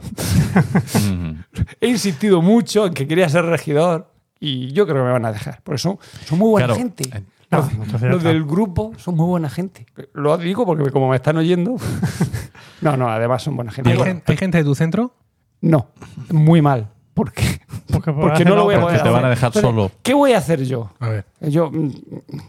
He 1.80 1.88
insistido 1.88 2.40
mucho 2.40 2.86
en 2.86 2.94
que 2.94 3.06
quería 3.06 3.28
ser 3.28 3.44
regidor 3.44 4.10
y 4.40 4.72
yo 4.72 4.86
creo 4.86 4.96
que 4.98 5.02
me 5.06 5.12
van 5.12 5.26
a 5.26 5.32
dejar. 5.32 5.60
Porque 5.62 5.78
son, 5.78 5.98
son 6.24 6.38
muy 6.38 6.48
buena 6.48 6.66
Claro. 6.68 6.80
gente. 6.80 7.04
Eh, 7.14 7.24
Los, 8.08 8.22
del 8.22 8.44
grupo 8.44 8.92
son 8.96 9.16
muy 9.16 9.26
buena 9.26 9.50
gente. 9.50 9.86
Lo 10.14 10.36
digo 10.38 10.64
porque 10.64 10.90
como 10.90 11.10
me 11.10 11.16
están 11.16 11.36
oyendo. 11.36 11.76
no, 12.80 12.96
no, 12.96 13.08
además 13.10 13.42
son 13.42 13.56
buena 13.56 13.70
gente. 13.70 13.90
¿Hay, 13.90 13.96
Bueno, 13.96 14.12
gen- 14.14 14.22
hay 14.26 14.36
gente 14.38 14.58
de 14.58 14.64
tu 14.64 14.74
centro? 14.74 15.14
No, 15.60 15.88
muy 16.30 16.62
mal. 16.62 16.88
¿Por 17.14 17.32
qué? 17.32 17.60
Porque, 17.92 18.12
Porque 18.12 18.44
no 18.44 18.54
lo 18.54 18.64
voy 18.64 18.76
a 18.76 18.80
poder 18.80 19.02
te 19.02 19.08
van 19.08 19.24
a 19.24 19.28
hacer. 19.28 19.30
dejar 19.30 19.46
Entonces, 19.48 19.62
solo. 19.62 19.90
¿Qué 20.02 20.14
voy 20.14 20.32
a 20.34 20.38
hacer 20.38 20.62
yo? 20.64 20.90
A 21.00 21.08
ver. 21.08 21.24
Yo, 21.40 21.68
mm, 21.70 21.90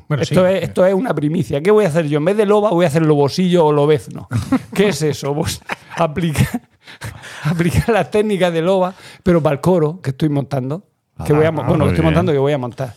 Bueno, 0.07 0.21
esto, 0.23 0.47
sí. 0.47 0.53
es, 0.53 0.63
esto 0.63 0.85
es 0.85 0.93
una 0.93 1.13
primicia. 1.15 1.61
¿Qué 1.61 1.71
voy 1.71 1.85
a 1.85 1.87
hacer 1.87 2.07
yo? 2.07 2.19
En 2.19 2.25
vez 2.25 2.37
de 2.37 2.45
loba, 2.45 2.69
voy 2.69 2.85
a 2.85 2.87
hacer 2.89 3.03
lobosillo 3.03 3.65
o 3.65 3.71
lobezno. 3.71 4.27
¿Qué 4.75 4.89
es 4.89 5.01
eso? 5.01 5.33
Pues 5.33 5.59
aplicar, 5.97 6.61
aplicar 7.45 7.89
las 7.89 8.11
técnicas 8.11 8.53
de 8.53 8.61
loba, 8.61 8.93
pero 9.23 9.41
para 9.41 9.55
el 9.55 9.61
coro 9.61 10.01
que 10.01 10.11
estoy 10.11 10.29
montando. 10.29 10.83
Que 11.25 11.33
voy 11.33 11.43
a, 11.45 11.49
Ah, 11.49 11.51
bueno, 11.51 11.83
que 11.85 11.89
estoy 11.91 12.05
montando 12.05 12.31
que 12.31 12.37
voy 12.37 12.53
a 12.53 12.57
montar. 12.57 12.93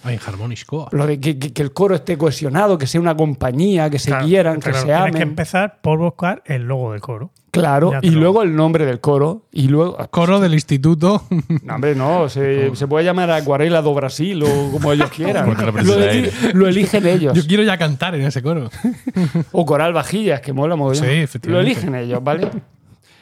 Lo 0.93 1.07
de 1.07 1.19
que, 1.19 1.39
que- 1.41 1.53
que 1.53 1.61
el 1.63 1.73
coro 1.73 1.97
esté 1.97 2.17
cohesionado, 2.17 2.79
que 2.79 2.87
sea 2.87 3.01
una 3.01 3.17
compañía, 3.17 3.91
que 3.91 3.99
se 3.99 4.11
Claro, 4.11 4.27
quieran, 4.27 4.61
claro, 4.61 4.75
que 4.75 4.79
se 4.81 4.85
Tienes 4.87 5.01
amen. 5.03 5.15
que 5.15 5.23
empezar 5.23 5.81
por 5.81 5.99
buscar 5.99 6.41
el 6.47 6.63
logo 6.63 6.93
del 6.93 7.01
coro. 7.01 7.31
Claro, 7.53 7.93
y 8.03 8.11
luego 8.11 8.43
el 8.43 8.57
nombre 8.57 8.85
del 8.85 8.99
coro. 8.99 9.43
Y 9.53 9.69
luego. 9.69 9.97
Coro 10.11 10.41
del 10.41 10.55
instituto. 10.55 11.23
No, 11.63 11.75
hombre, 11.77 11.95
no, 11.95 12.29
se, 12.29 12.75
se 12.75 12.89
puede 12.89 13.05
llamar 13.05 13.31
Acuarela 13.31 13.83
do 13.83 13.95
Brasil 13.95 14.43
o 14.43 14.71
como 14.73 14.93
ellos 14.93 15.11
quieran. 15.15 15.55
Eli- 15.79 16.31
lo 16.55 16.67
eligen 16.67 17.07
ellos. 17.07 17.35
Yo 17.35 17.47
quiero 17.47 17.63
ya 17.63 17.79
cantar 17.79 18.15
en 18.17 18.23
ese 18.23 18.43
coro. 18.43 18.69
O 19.53 19.65
Coral 19.65 19.93
Vajillas, 19.93 20.41
que 20.41 20.53
mola 20.53 20.75
mogollón. 20.75 21.05
Sí, 21.05 21.11
efectivamente. 21.13 21.49
Lo 21.53 21.61
eligen 21.61 21.95
ellos, 21.95 22.25
¿vale? 22.25 22.49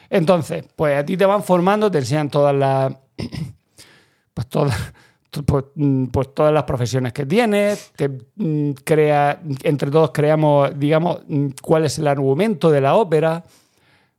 Entonces, 0.09 0.65
pues 0.75 0.97
a 0.97 1.05
ti 1.05 1.15
te 1.17 1.25
van 1.25 1.43
formando, 1.43 1.91
te 1.91 1.99
enseñan 1.99 2.29
todas 2.29 2.55
las. 2.55 2.93
Pues 4.33 4.47
todas. 4.47 4.93
Pues, 5.45 5.65
mm, 5.75 6.05
pues 6.07 6.33
todas 6.33 6.53
las 6.53 6.63
profesiones 6.63 7.13
que 7.13 7.25
tienes, 7.25 7.91
te 7.95 8.09
mm, 8.35 8.71
crea, 8.83 9.41
entre 9.63 9.89
todos 9.91 10.11
creamos, 10.13 10.71
digamos, 10.77 11.19
mm, 11.27 11.47
cuál 11.61 11.85
es 11.85 11.97
el 11.99 12.07
argumento 12.07 12.69
de 12.71 12.81
la 12.81 12.95
ópera. 12.95 13.43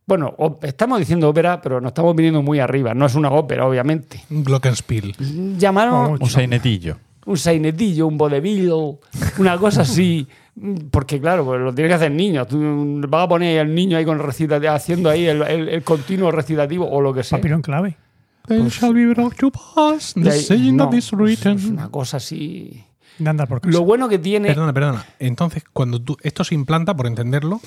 Bueno, 0.06 0.34
estamos 0.62 0.98
diciendo 0.98 1.28
ópera, 1.28 1.60
pero 1.62 1.80
nos 1.80 1.90
estamos 1.90 2.14
viniendo 2.16 2.42
muy 2.42 2.58
arriba. 2.58 2.92
No 2.92 3.06
es 3.06 3.14
una 3.14 3.30
ópera, 3.30 3.66
obviamente. 3.66 4.22
Un 4.30 4.42
Glockenspiel. 4.44 5.14
Llamaron 5.58 6.18
Un 6.20 6.28
sainetillo. 6.28 6.96
un 7.24 7.36
sainetillo, 7.38 8.06
un 8.08 8.18
vodevil, 8.18 8.72
una 9.38 9.56
cosa 9.58 9.82
así. 9.82 10.26
Porque 10.90 11.20
claro, 11.20 11.44
pues 11.44 11.60
lo 11.60 11.72
tienes 11.72 11.90
que 11.90 11.94
hacer 11.94 12.10
niños. 12.10 12.46
Tú 12.48 13.00
vas 13.08 13.24
a 13.24 13.28
poner 13.28 13.60
al 13.60 13.74
niño 13.74 13.96
ahí 13.96 14.04
con 14.04 14.18
recitativo, 14.18 14.72
haciendo 14.72 15.08
ahí 15.08 15.26
el, 15.26 15.40
el- 15.42 15.68
el 15.68 15.82
continuo 15.82 16.30
recitativo 16.30 16.86
o 16.90 17.00
lo 17.00 17.14
que 17.14 17.22
sea. 17.22 17.38
Papiro 17.38 17.54
en 17.54 17.62
clave. 17.62 17.96
They 18.48 18.68
shall 18.68 18.92
be 18.92 19.06
brought 19.06 19.36
to 19.36 19.50
pass, 19.52 20.14
the 20.14 20.28
ahí- 20.28 20.40
saying 20.42 20.76
no, 20.76 20.88
that 20.90 20.94
is 20.98 21.06
es 21.06 21.12
written. 21.12 21.58
una 21.72 21.88
cosa 21.88 22.16
así. 22.16 22.84
De 23.18 23.30
andar 23.30 23.46
por 23.48 23.60
casa. 23.60 23.72
Lo 23.72 23.84
bueno 23.84 24.08
que 24.08 24.18
tiene. 24.18 24.48
Perdona, 24.48 24.72
perdona. 24.72 25.06
Entonces, 25.20 25.62
cuando 25.72 26.02
tú, 26.02 26.16
esto 26.22 26.42
se 26.42 26.54
implanta, 26.56 26.94
por 26.96 27.06
entenderlo, 27.06 27.60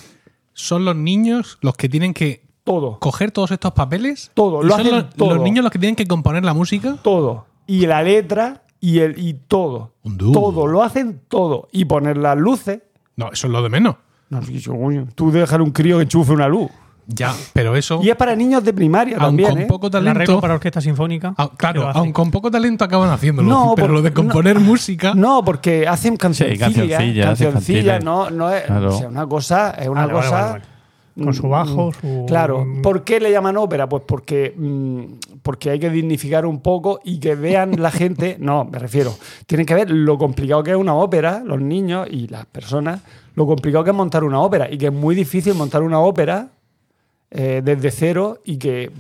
son 0.56 0.86
los 0.86 0.96
niños 0.96 1.60
los 1.62 1.76
que 1.76 1.88
tienen 1.88 2.14
que 2.16 2.44
Todo. 2.64 2.98
coger 3.00 3.30
todos 3.32 3.52
estos 3.52 3.74
papeles. 3.74 4.32
Todo, 4.34 4.64
lo 4.64 4.72
son 4.72 4.82
hacen 4.82 4.96
los, 4.96 5.10
todo. 5.12 5.36
los 5.36 5.44
niños 5.44 5.64
los 5.64 5.72
que 5.72 5.78
tienen 5.78 5.96
que 5.96 6.08
componer 6.08 6.44
la 6.44 6.54
música. 6.56 6.98
Todo. 7.04 7.46
Y 7.68 7.86
la 7.86 8.02
letra 8.02 8.64
y 8.80 9.00
el 9.00 9.20
y 9.20 9.34
todo. 9.34 9.94
Todo. 10.18 10.66
Lo 10.66 10.82
hacen 10.82 11.22
todo. 11.28 11.68
Y 11.72 11.86
poner 11.86 12.18
las 12.18 12.38
luces. 12.38 12.82
No, 13.16 13.32
eso 13.32 13.48
es 13.48 13.54
lo 13.54 13.62
de 13.62 13.70
menos. 13.70 13.98
No, 14.30 14.42
sí, 14.42 14.58
yo, 14.60 14.72
coño, 14.74 15.08
tú 15.14 15.30
dejar 15.30 15.62
un 15.62 15.70
crío 15.72 15.98
que 15.98 16.04
enchufe 16.04 16.32
una 16.32 16.48
luz. 16.48 16.72
Ya, 17.08 17.34
pero 17.54 17.76
eso, 17.76 18.00
Y 18.02 18.10
es 18.10 18.16
para 18.16 18.36
niños 18.36 18.64
de 18.64 18.74
primaria 18.74 19.18
aun 19.18 19.26
también. 19.28 19.50
con 19.52 19.60
¿eh? 19.60 19.66
poco 19.68 19.88
El 19.88 19.96
arreglo 19.96 20.14
talento. 20.14 20.42
para 20.42 20.54
orquesta 20.56 20.82
sinfónica. 20.82 21.36
Ah, 21.38 21.52
claro, 21.56 21.88
aun 21.94 22.12
con 22.12 22.32
poco 22.32 22.50
talento 22.50 22.84
acaban 22.84 23.10
haciéndolo. 23.12 23.48
No, 23.48 23.74
pero 23.76 23.88
por- 23.88 23.96
lo 23.98 24.02
de 24.02 24.12
componer 24.12 24.56
no. 24.56 24.62
música. 24.62 25.14
No, 25.14 25.44
porque 25.46 25.88
hacen 25.88 26.18
cancioncillas. 26.18 26.60
cancioncillas, 26.74 27.26
cancioncillas, 27.28 27.84
infantiles. 27.98 28.04
no, 28.04 28.30
no 28.32 28.52
es. 28.52 28.64
Claro. 28.64 28.96
o 28.96 28.98
sea, 28.98 29.08
una 29.08 29.28
cosa. 29.28 29.72
Es 29.80 29.88
una 29.88 30.02
Vale, 30.08 30.14
cosa. 30.14 30.32
vale, 30.32 30.52
vale. 30.52 30.64
Con 31.24 31.34
su 31.34 31.48
bajo, 31.48 31.94
su. 31.94 32.26
Claro. 32.28 32.66
¿Por 32.84 33.04
qué 33.06 33.20
le 33.22 33.32
llaman 33.32 33.56
ópera? 33.56 33.88
Pues 33.88 34.04
porque, 34.06 34.54
mm, 34.58 35.40
porque 35.44 35.70
hay 35.70 35.80
que 35.80 35.90
dignificar 35.90 36.46
un 36.46 36.60
poco 36.60 37.00
y 37.06 37.20
que 37.20 37.36
vean 37.36 37.82
la 37.82 37.92
gente. 37.92 38.36
No, 38.42 38.66
me 38.66 38.80
refiero. 38.80 39.14
Tienen 39.46 39.66
que 39.66 39.76
ver 39.76 39.90
lo 39.92 40.18
complicado 40.18 40.62
que 40.64 40.72
es 40.72 40.78
una 40.78 40.94
ópera, 40.96 41.42
los 41.46 41.62
niños 41.62 42.08
y 42.12 42.28
las 42.28 42.46
personas, 42.48 43.00
lo 43.36 43.46
complicado 43.46 43.84
que 43.84 43.92
es 43.92 43.96
montar 43.96 44.24
una 44.26 44.40
ópera 44.42 44.70
y 44.70 44.78
que 44.78 44.88
es 44.88 44.94
muy 44.94 45.14
difícil 45.16 45.54
montar 45.54 45.84
una 45.84 46.00
ópera 46.00 46.48
eh, 47.32 47.62
desde 47.64 47.92
cero 47.92 48.40
y 48.46 48.58
que, 48.58 48.92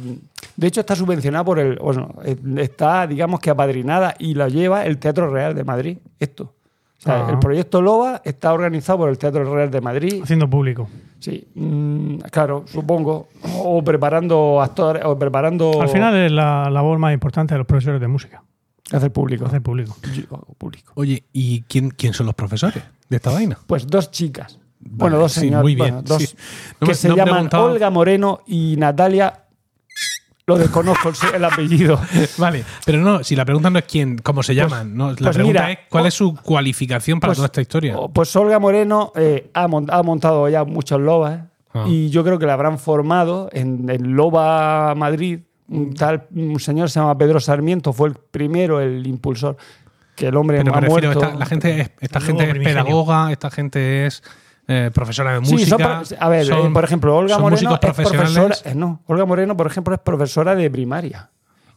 de 0.56 0.68
hecho, 0.68 0.82
está 0.82 0.96
subvencionada 0.96 1.44
por 1.44 1.60
el. 1.60 1.78
Bueno, 1.78 2.16
está, 2.58 3.08
digamos 3.08 3.40
que 3.40 3.50
apadrinada 3.50 4.16
y 4.20 4.34
la 4.34 4.50
lleva 4.50 4.86
el 4.86 4.98
Teatro 4.98 5.30
Real 5.30 5.54
de 5.56 5.64
Madrid. 5.64 5.98
Esto. 6.20 6.54
O 6.98 7.02
sea, 7.06 7.28
Ah. 7.28 7.32
el 7.32 7.40
proyecto 7.40 7.82
LOBA 7.82 8.22
está 8.26 8.52
organizado 8.54 9.00
por 9.00 9.10
el 9.10 9.18
Teatro 9.18 9.54
Real 9.54 9.70
de 9.70 9.82
Madrid. 9.82 10.22
Haciendo 10.24 10.50
público. 10.50 10.90
Sí, 11.20 11.48
mm, 11.54 12.18
claro, 12.32 12.64
supongo. 12.68 13.28
O 13.60 13.84
preparando 13.84 14.62
actores, 14.62 15.04
o 15.06 15.18
preparando. 15.18 15.82
Al 15.82 15.90
final 15.90 16.16
es 16.16 16.32
la 16.32 16.70
labor 16.70 16.98
más 16.98 17.14
importante 17.14 17.54
de 17.54 17.60
los 17.60 17.68
profesores 17.68 18.02
de 18.02 18.08
música. 18.08 18.44
Hacer 18.92 19.12
público. 19.12 19.46
Hacer 19.46 19.62
público. 19.62 19.96
Yo 20.14 20.24
público. 20.58 20.92
Oye, 20.96 21.24
¿y 21.34 21.62
quién, 21.64 21.90
quién 21.90 22.14
son 22.14 22.28
los 22.28 22.36
profesores 22.36 22.84
de 23.10 23.16
esta 23.18 23.32
vaina? 23.32 23.58
Pues 23.68 23.88
dos 23.88 24.10
chicas. 24.12 24.60
Vale, 24.80 24.98
bueno, 24.98 25.18
dos 25.20 25.32
sí, 25.34 25.40
señores. 25.42 25.64
muy 25.64 25.76
bien, 25.76 25.88
bueno, 25.96 26.02
dos 26.08 26.22
sí. 26.22 26.36
No 26.80 26.86
que 26.86 26.92
me- 26.92 26.96
se 26.96 27.10
no 27.10 27.16
llaman 27.16 27.34
preguntaba- 27.34 27.64
Olga 27.66 27.90
Moreno 27.90 28.42
y 28.48 28.76
Natalia. 28.78 29.42
Lo 30.48 30.60
desconozco 30.60 31.12
el, 31.34 31.44
apellido. 31.44 32.00
Vale, 32.38 32.64
pero 32.86 33.00
no, 33.00 33.24
si 33.24 33.36
la 33.36 33.46
pregunta 33.46 33.72
no 33.72 33.80
es 33.80 33.86
quién, 33.86 34.20
cómo 34.20 34.44
se 34.44 34.54
llaman, 34.54 34.96
no, 34.96 35.10
la 35.10 35.16
pues 35.16 35.36
pregunta 35.36 35.62
mira, 35.62 35.72
es 35.72 35.80
cuál 35.90 36.06
es 36.06 36.14
su 36.14 36.36
cualificación 36.36 37.20
para 37.20 37.30
Pues- 37.32 37.38
toda 37.38 37.46
esta 37.48 37.62
historia. 37.62 37.96
Pues 38.14 38.36
Olga 38.36 38.60
Moreno 38.60 39.12
eh, 39.16 39.50
ha, 39.56 39.68
mon- 39.68 39.88
ha 39.90 40.04
montado 40.04 40.48
ya 40.50 40.64
muchos 40.64 41.02
lobas 41.02 41.40
Ah. 41.74 41.86
y 41.88 42.10
yo 42.10 42.24
creo 42.24 42.38
que 42.40 42.46
la 42.46 42.54
habrán 42.54 42.78
formado 42.80 43.50
en 43.52 43.90
el 43.90 44.04
Loba 44.04 44.94
Madrid. 44.96 45.40
Un 45.68 45.94
tal 45.96 46.28
un 46.34 46.60
señor 46.60 46.90
se 46.92 47.00
llama 47.00 47.18
Pedro 47.18 47.40
Sarmiento, 47.40 47.92
fue 47.92 48.10
el 48.10 48.14
primero, 48.16 48.80
el 48.80 49.06
impulsor. 49.08 49.58
Que 50.16 50.28
el 50.28 50.38
hombre 50.38 50.60
Pero 50.60 50.74
ha 50.76 50.80
refiero, 50.80 51.08
muerto. 51.08 51.24
esta, 51.26 51.36
la 51.40 51.46
gente 51.48 51.82
es- 51.82 51.92
esta 52.00 52.22
gente 52.22 52.50
es 52.50 52.54
pedagoga, 52.60 53.32
esta 53.32 53.50
gente 53.50 54.06
es 54.06 54.22
eh, 54.68 54.92
profesora 54.94 55.34
de 55.34 55.40
música. 55.42 55.60
Sí, 55.60 55.66
son 55.70 55.78
pro- 55.78 56.02
a 56.20 56.30
ver, 56.30 56.46
son- 56.46 56.68
eh, 56.68 56.74
por 56.74 56.84
ejemplo, 56.84 57.16
Olga 57.16 57.38
Moreno 57.38 57.70
músicos 57.72 57.74
es 57.76 57.80
profesora. 58.08 58.56
eh, 58.66 58.76
no, 58.76 59.02
Olga 59.08 59.26
Moreno, 59.26 59.56
por 59.58 59.68
ejemplo, 59.68 59.94
es 59.94 60.00
profesora 60.02 60.56
de 60.56 60.70
primaria. 60.72 61.30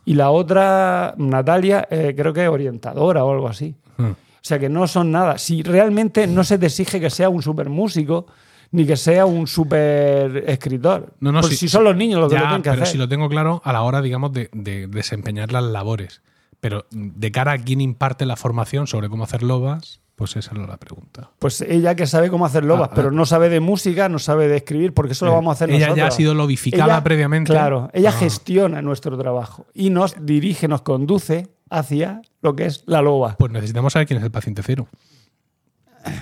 Y 0.04 0.14
la 0.14 0.30
otra, 0.30 1.14
Natalia, 1.18 1.86
eh, 1.90 2.14
creo 2.16 2.32
que 2.32 2.42
es 2.44 2.48
orientadora 2.48 3.24
o 3.24 3.32
algo 3.32 3.48
así. 3.48 3.74
Hmm. 3.98 4.12
O 4.12 4.16
sea 4.48 4.58
que 4.58 4.68
no 4.70 4.86
son 4.86 5.10
nada. 5.12 5.36
Si 5.36 5.62
realmente 5.62 6.26
no 6.26 6.44
se 6.44 6.56
te 6.58 6.66
exige 6.66 6.98
que 7.00 7.10
sea 7.10 7.28
un 7.28 7.42
super 7.42 7.68
músico 7.68 8.26
ni 8.70 8.86
que 8.86 8.96
sea 8.96 9.26
un 9.26 9.46
super 9.46 10.44
escritor. 10.46 11.12
No, 11.20 11.32
no, 11.32 11.40
Pues 11.40 11.52
si, 11.52 11.56
si 11.58 11.68
son 11.68 11.84
los 11.84 11.96
niños 11.96 12.20
los 12.20 12.30
que 12.30 12.36
lo 12.38 12.42
tienen 12.44 12.62
que 12.62 12.70
pero 12.70 12.82
hacer. 12.82 12.92
si 12.92 12.98
lo 12.98 13.08
tengo 13.08 13.28
claro 13.28 13.60
a 13.64 13.72
la 13.72 13.82
hora, 13.82 14.00
digamos, 14.00 14.32
de, 14.32 14.48
de 14.52 14.86
desempeñar 14.86 15.52
las 15.52 15.64
labores. 15.64 16.22
Pero 16.60 16.86
de 16.90 17.30
cara 17.32 17.52
a 17.52 17.58
quién 17.58 17.80
imparte 17.80 18.24
la 18.26 18.36
formación 18.36 18.86
sobre 18.86 19.08
cómo 19.08 19.24
hacer 19.24 19.42
lobas, 19.42 20.00
pues 20.18 20.36
esa 20.36 20.50
era 20.54 20.66
la 20.66 20.76
pregunta. 20.76 21.30
Pues 21.38 21.60
ella 21.62 21.94
que 21.94 22.06
sabe 22.06 22.28
cómo 22.28 22.44
hacer 22.44 22.64
lobas, 22.64 22.90
Ah, 22.90 22.94
pero 22.94 23.08
ah. 23.08 23.12
no 23.12 23.24
sabe 23.24 23.48
de 23.48 23.60
música, 23.60 24.08
no 24.10 24.18
sabe 24.18 24.48
de 24.48 24.56
escribir, 24.56 24.92
porque 24.92 25.12
eso 25.12 25.24
lo 25.24 25.32
vamos 25.32 25.52
a 25.52 25.54
hacer 25.54 25.70
Ella 25.70 25.86
nosotros. 25.86 25.96
ya 25.96 26.06
ha 26.08 26.10
sido 26.10 26.34
lobificada 26.34 26.84
Ella- 26.94 27.04
previamente. 27.04 27.52
Claro, 27.52 27.88
ella 27.94 28.10
Ah. 28.10 28.12
gestiona 28.18 28.82
nuestro 28.82 29.16
trabajo 29.16 29.66
y 29.72 29.90
nos 29.90 30.16
dirige, 30.20 30.68
nos 30.68 30.82
conduce 30.82 31.46
hacia 31.70 32.20
lo 32.42 32.56
que 32.56 32.66
es 32.66 32.82
la 32.86 33.00
loba. 33.00 33.36
Pues 33.38 33.52
necesitamos 33.52 33.92
saber 33.92 34.06
quién 34.08 34.18
es 34.18 34.24
el 34.24 34.30
paciente 34.30 34.62
cero. 34.64 34.88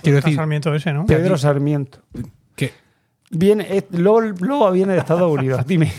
Quiero 0.02 0.16
decir, 0.16 0.35
Sarmiento 0.37 0.74
ese, 0.74 0.92
¿no? 0.92 1.06
Pedro 1.06 1.38
Sarmiento. 1.38 2.00
que 2.54 2.72
Viene, 3.30 3.66
es- 3.76 3.85
Loba, 3.90 4.22
Loba 4.40 4.70
viene 4.70 4.92
de 4.92 4.98
Estados 5.00 5.30
Unidos. 5.32 5.61
Dime. 5.66 5.92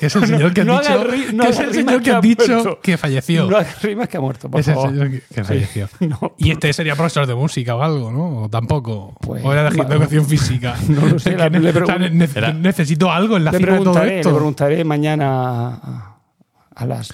Que 0.00 0.06
es 0.06 0.16
el 0.16 0.26
señor 0.26 0.52
que 0.54 0.64
No 0.64 0.78
dicho, 0.80 1.04
ri- 1.04 1.32
no 1.32 1.44
que 1.44 1.50
es 1.50 1.58
el 1.60 1.72
señor 1.74 2.02
que 2.02 2.10
ha 2.12 2.20
dicho 2.20 2.52
muerto. 2.52 2.80
que 2.82 2.96
falleció. 2.98 3.48
No 3.50 3.56
hagas 3.56 3.82
rimas 3.82 4.08
que 4.08 4.16
ha 4.16 4.20
muerto, 4.20 4.50
por 4.50 4.60
es 4.60 4.68
el 4.68 4.74
favor. 4.74 4.90
señor 4.90 5.10
que, 5.10 5.22
que 5.34 5.44
falleció. 5.44 5.88
No. 6.00 6.34
Y 6.38 6.50
este 6.50 6.72
sería 6.72 6.94
profesor 6.96 7.26
de 7.26 7.34
música 7.34 7.74
o 7.76 7.82
algo, 7.82 8.10
¿no? 8.10 8.42
O 8.44 8.48
tampoco. 8.48 9.14
Pues, 9.20 9.44
o 9.44 9.52
era 9.52 9.70
de 9.70 9.76
educación 9.80 10.26
física. 10.26 10.76
No 10.88 11.06
lo 11.06 11.18
sé, 11.18 11.34
ne- 11.36 11.50
le 11.50 11.70
o 11.70 11.72
sea, 11.72 11.82
pregun- 11.82 12.10
ne- 12.12 12.28
Era- 12.34 12.52
necesito 12.52 13.10
algo 13.10 13.36
en 13.36 13.44
la 13.44 13.52
Le 13.52 13.58
cima 13.58 13.72
de 13.72 13.76
todo 13.78 13.84
preguntaré, 13.92 14.10
le 14.10 14.20
esto. 14.20 14.34
preguntaré 14.34 14.84
mañana 14.84 15.68
a, 15.74 16.16
a 16.74 16.86
las, 16.86 17.08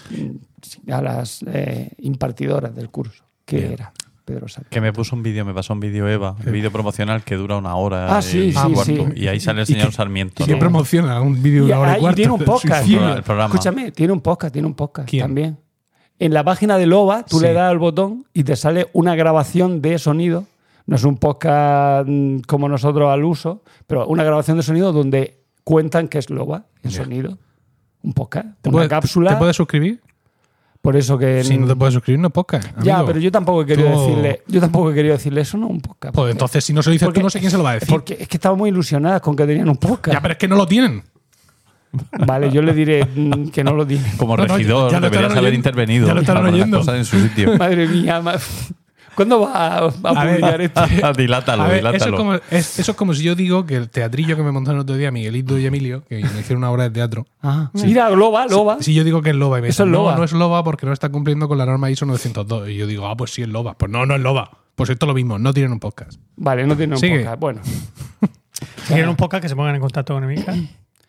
a 0.91 1.03
las 1.03 1.45
eh, 1.47 1.91
impartidoras 1.99 2.75
del 2.75 2.91
curso 2.91 3.25
qué 3.45 3.57
Bien. 3.59 3.73
era 3.73 3.93
Pedro. 4.25 4.47
Que 4.71 4.81
me 4.81 4.93
puso 4.93 5.17
un 5.17 5.23
vídeo, 5.23 5.45
me 5.45 5.53
pasó 5.55 5.73
un 5.73 5.81
vídeo 5.81 6.09
Eva, 6.09 6.37
un 6.45 6.53
vídeo 6.53 6.71
promocional 6.71 7.23
que 7.25 7.37
dura 7.37 7.57
una 7.57 7.75
hora 7.75 8.17
Ah, 8.17 8.23
sí, 8.23 8.39
y 8.39 8.53
sí, 8.53 8.59
cuarto. 8.73 8.85
sí. 8.85 9.05
Y 9.17 9.27
ahí 9.29 9.41
sale 9.41 9.61
el 9.63 9.67
señor 9.67 9.87
que- 9.89 9.93
Sarmiento. 9.93 10.43
¿Y 10.43 10.47
quién 10.47 10.59
¿no? 10.59 10.61
promociona 10.61 11.21
un 11.21 11.43
vídeo 11.43 11.65
de 11.67 11.73
una 11.73 11.81
hora 11.81 11.95
y 11.95 11.97
y 11.97 12.01
cuarto? 12.01 12.17
tiene 12.17 12.33
un 12.33 12.41
podcast. 12.45 12.89
El 12.89 13.23
programa. 13.23 13.45
Escúchame, 13.55 13.91
tiene 13.93 14.13
un 14.13 14.21
podcast, 14.21 14.53
tiene 14.53 14.69
un 14.69 14.75
podcast 14.75 15.09
¿Quién? 15.09 15.23
también. 15.23 15.59
En 16.19 16.35
la 16.35 16.45
página 16.45 16.77
de 16.79 16.87
Loba, 16.87 17.25
tú 17.25 17.39
Sí. 17.39 17.45
le 17.47 17.53
das 17.55 17.71
al 17.71 17.79
botón 17.79 18.27
y 18.35 18.45
te 18.45 18.55
sale 18.57 18.89
una 18.93 19.15
grabación 19.15 19.81
de 19.81 19.99
sonido. 19.99 20.45
No 20.87 20.97
es 20.97 21.05
un 21.05 21.17
podcast 21.17 22.07
mm, 22.09 22.41
como 22.47 22.69
nosotros 22.69 23.11
al 23.11 23.25
uso, 23.25 23.63
pero 23.87 24.07
una 24.07 24.23
grabación 24.25 24.57
de 24.59 24.63
sonido 24.63 24.93
donde 24.93 25.39
cuentan 25.65 26.09
que 26.09 26.19
es 26.19 26.29
Loba, 26.31 26.65
el 26.83 26.91
Ya. 26.91 27.03
sonido. 27.05 27.39
Un 28.03 28.13
podcast, 28.13 28.47
¿Te 28.63 28.71
una 28.71 28.89
cápsula. 28.89 29.31
¿Te 29.31 29.37
puedes 29.37 29.57
suscribir? 29.57 30.01
Por 30.83 30.97
eso 30.97 31.19
que. 31.19 31.45
Si 31.45 31.57
no 31.59 31.67
te 31.67 31.77
puedes 31.77 31.95
suscribir, 31.95 32.21
no 32.21 32.29
es 32.29 32.33
podcast. 32.35 32.69
ya, 32.83 32.95
amigo. 32.97 33.07
pero 33.09 33.19
yo 33.21 33.31
tampoco 33.33 33.63
he 33.63 33.67
querido 33.67 33.91
Tú- 33.93 34.01
decirle. 34.01 34.43
Yo 34.47 34.61
tampoco 34.61 34.91
he 34.91 34.95
querido 34.95 35.15
decirle 35.15 35.41
eso, 35.43 35.59
no 35.59 35.67
un 35.69 35.81
podcast. 35.81 36.15
Pues 36.15 36.33
entonces, 36.33 36.65
si 36.65 36.73
no 36.73 36.83
se 36.83 36.91
lo 36.91 36.93
dices 36.93 37.07
Porque- 37.07 37.21
tú, 37.21 37.25
no 37.25 37.31
sé 37.31 37.39
quién 37.39 37.51
se 37.51 37.57
lo 37.59 37.63
va 37.65 37.71
a 37.71 37.75
decir. 37.75 37.89
Porque 37.89 38.17
es 38.21 38.29
que 38.29 38.37
estaba 38.37 38.55
muy 38.55 38.71
ilusionadas 38.71 39.21
con 39.21 39.37
que 39.37 39.47
tenían 39.47 39.69
un 39.69 39.77
podcast. 39.77 40.15
Ya, 40.15 40.21
pero 40.23 40.33
es 40.33 40.39
que 40.39 40.49
no 40.49 40.57
lo 40.57 40.67
tienen. 40.67 41.03
Vale, 42.25 42.51
yo 42.53 42.63
le 42.63 42.73
diré 42.73 43.05
mm, 43.05 43.49
que 43.49 43.65
no 43.65 43.73
lo 43.75 43.85
tiene. 43.85 44.05
Como 44.17 44.37
No, 44.37 44.47
no, 44.47 44.57
regidor, 44.57 44.93
ya 44.93 45.01
lo 45.01 45.11
deberías 45.11 45.33
haber 45.33 45.45
oyendo. 45.51 45.57
intervenido 45.57 46.07
Ya 46.07 46.15
lo 46.15 46.21
estarán 46.21 46.47
oyendo. 46.47 46.79
cosas 46.79 46.95
en 46.97 47.05
su 47.05 47.21
sitio. 47.21 47.57
Madre 47.59 47.89
mía, 47.89 48.21
ma- 48.23 48.37
¿cuándo 49.15 49.41
va 49.41 49.53
a, 49.55 49.79
a 49.87 49.91
publicar 49.91 50.61
este? 50.61 50.81
dilátalo, 51.17 51.63
A 51.65 51.69
ver, 51.69 51.79
eso 51.79 51.89
es, 51.89 51.93
dilátalo. 51.95 52.17
como, 52.17 52.35
es- 52.35 52.79
eso 52.79 52.91
es 52.93 52.97
como 52.97 53.15
si 53.15 53.23
yo 53.23 53.35
digo 53.35 53.67
que 53.67 53.77
el 53.77 53.89
teatrillo 53.91 54.37
que 54.37 54.43
me 54.43 54.53
montaron 54.53 54.79
el 54.79 54.83
otro 54.83 54.97
día, 54.97 55.11
Miguelito 55.11 55.59
y 55.59 55.67
Emilio, 55.67 56.03
que 56.09 56.17
me 56.17 56.41
hicieron 56.41 56.59
una 56.59 56.71
obra 56.71 56.85
de 56.85 56.91
teatro. 56.91 57.27
Ah, 57.43 57.71
Mira, 57.75 58.11
Loba, 58.11 58.47
Loba. 58.47 58.79
Si 58.81 58.95
yo 58.95 59.05
digo 59.05 59.23
que 59.23 59.31
es 59.31 59.37
loba 59.37 59.59
y 59.59 59.63
me 59.63 59.69
Eso 59.69 59.85
dicen, 59.85 59.89
es 59.95 59.99
loba. 59.99 60.13
no, 60.13 60.19
no 60.19 60.25
es 60.25 60.33
loba 60.33 60.63
porque 60.65 60.87
no 60.87 60.93
está 60.93 61.09
cumpliendo 61.09 61.49
con 61.49 61.59
la 61.59 61.67
norma 61.67 61.91
ISO 61.91 62.07
902. 62.07 62.69
Y 62.71 62.77
yo 62.77 62.87
digo, 62.87 63.07
ah, 63.07 63.17
pues 63.17 63.31
sí 63.33 63.43
es 63.43 63.49
loba. 63.49 63.75
Pues 63.75 63.91
no, 63.91 64.07
no 64.07 64.15
es 64.15 64.21
loba. 64.21 64.51
Pues 64.75 64.89
esto 64.91 65.07
es 65.07 65.09
lo 65.09 65.15
mismo, 65.15 65.39
no 65.39 65.53
tienen 65.53 65.73
un 65.73 65.81
podcast. 65.81 66.19
Vale, 66.37 66.67
no 66.67 66.77
tiene 66.77 66.95
un 66.95 67.01
Sigue. 67.01 67.19
podcast. 67.19 67.41
Bueno, 67.41 67.61
Si 68.87 68.93
quieren 68.95 69.09
un 69.09 69.17
podcast, 69.17 69.43
que 69.43 69.49
se 69.49 69.57
pongan 69.57 69.75
en 69.75 69.81
contacto 69.81 70.15
con 70.15 70.25
Emilka, 70.25 70.55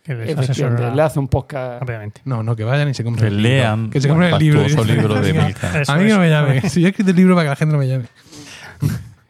que 0.03 0.15
les 0.15 0.29
efectivamente, 0.29 0.51
asesorará 0.51 0.95
le 0.95 1.01
hace 1.01 1.19
un 1.19 1.27
podcast. 1.27 1.79
rápidamente. 1.81 2.21
No, 2.25 2.43
no, 2.43 2.55
que 2.55 2.63
vayan 2.63 2.89
y 2.89 2.93
se 2.93 3.03
Que 3.03 3.05
compren 3.05 3.27
el 3.27 3.41
libro. 3.41 3.49
lean 3.49 3.89
Que 3.89 4.01
se 4.01 4.07
compren 4.07 4.33
el 4.33 4.39
libro. 4.39 4.63
libro 4.83 5.21
de 5.21 5.33
Milka. 5.45 5.83
A 5.87 5.95
mí 5.97 6.05
que 6.05 6.13
no 6.13 6.19
me 6.19 6.29
llame. 6.29 6.61
Si 6.69 6.81
yo 6.81 6.87
he 6.87 6.89
escrito 6.89 7.11
el 7.11 7.17
libro 7.17 7.35
para 7.35 7.45
que 7.45 7.49
la 7.49 7.55
gente 7.55 7.73
no 7.73 7.79
me 7.79 7.87
llame. 7.87 8.05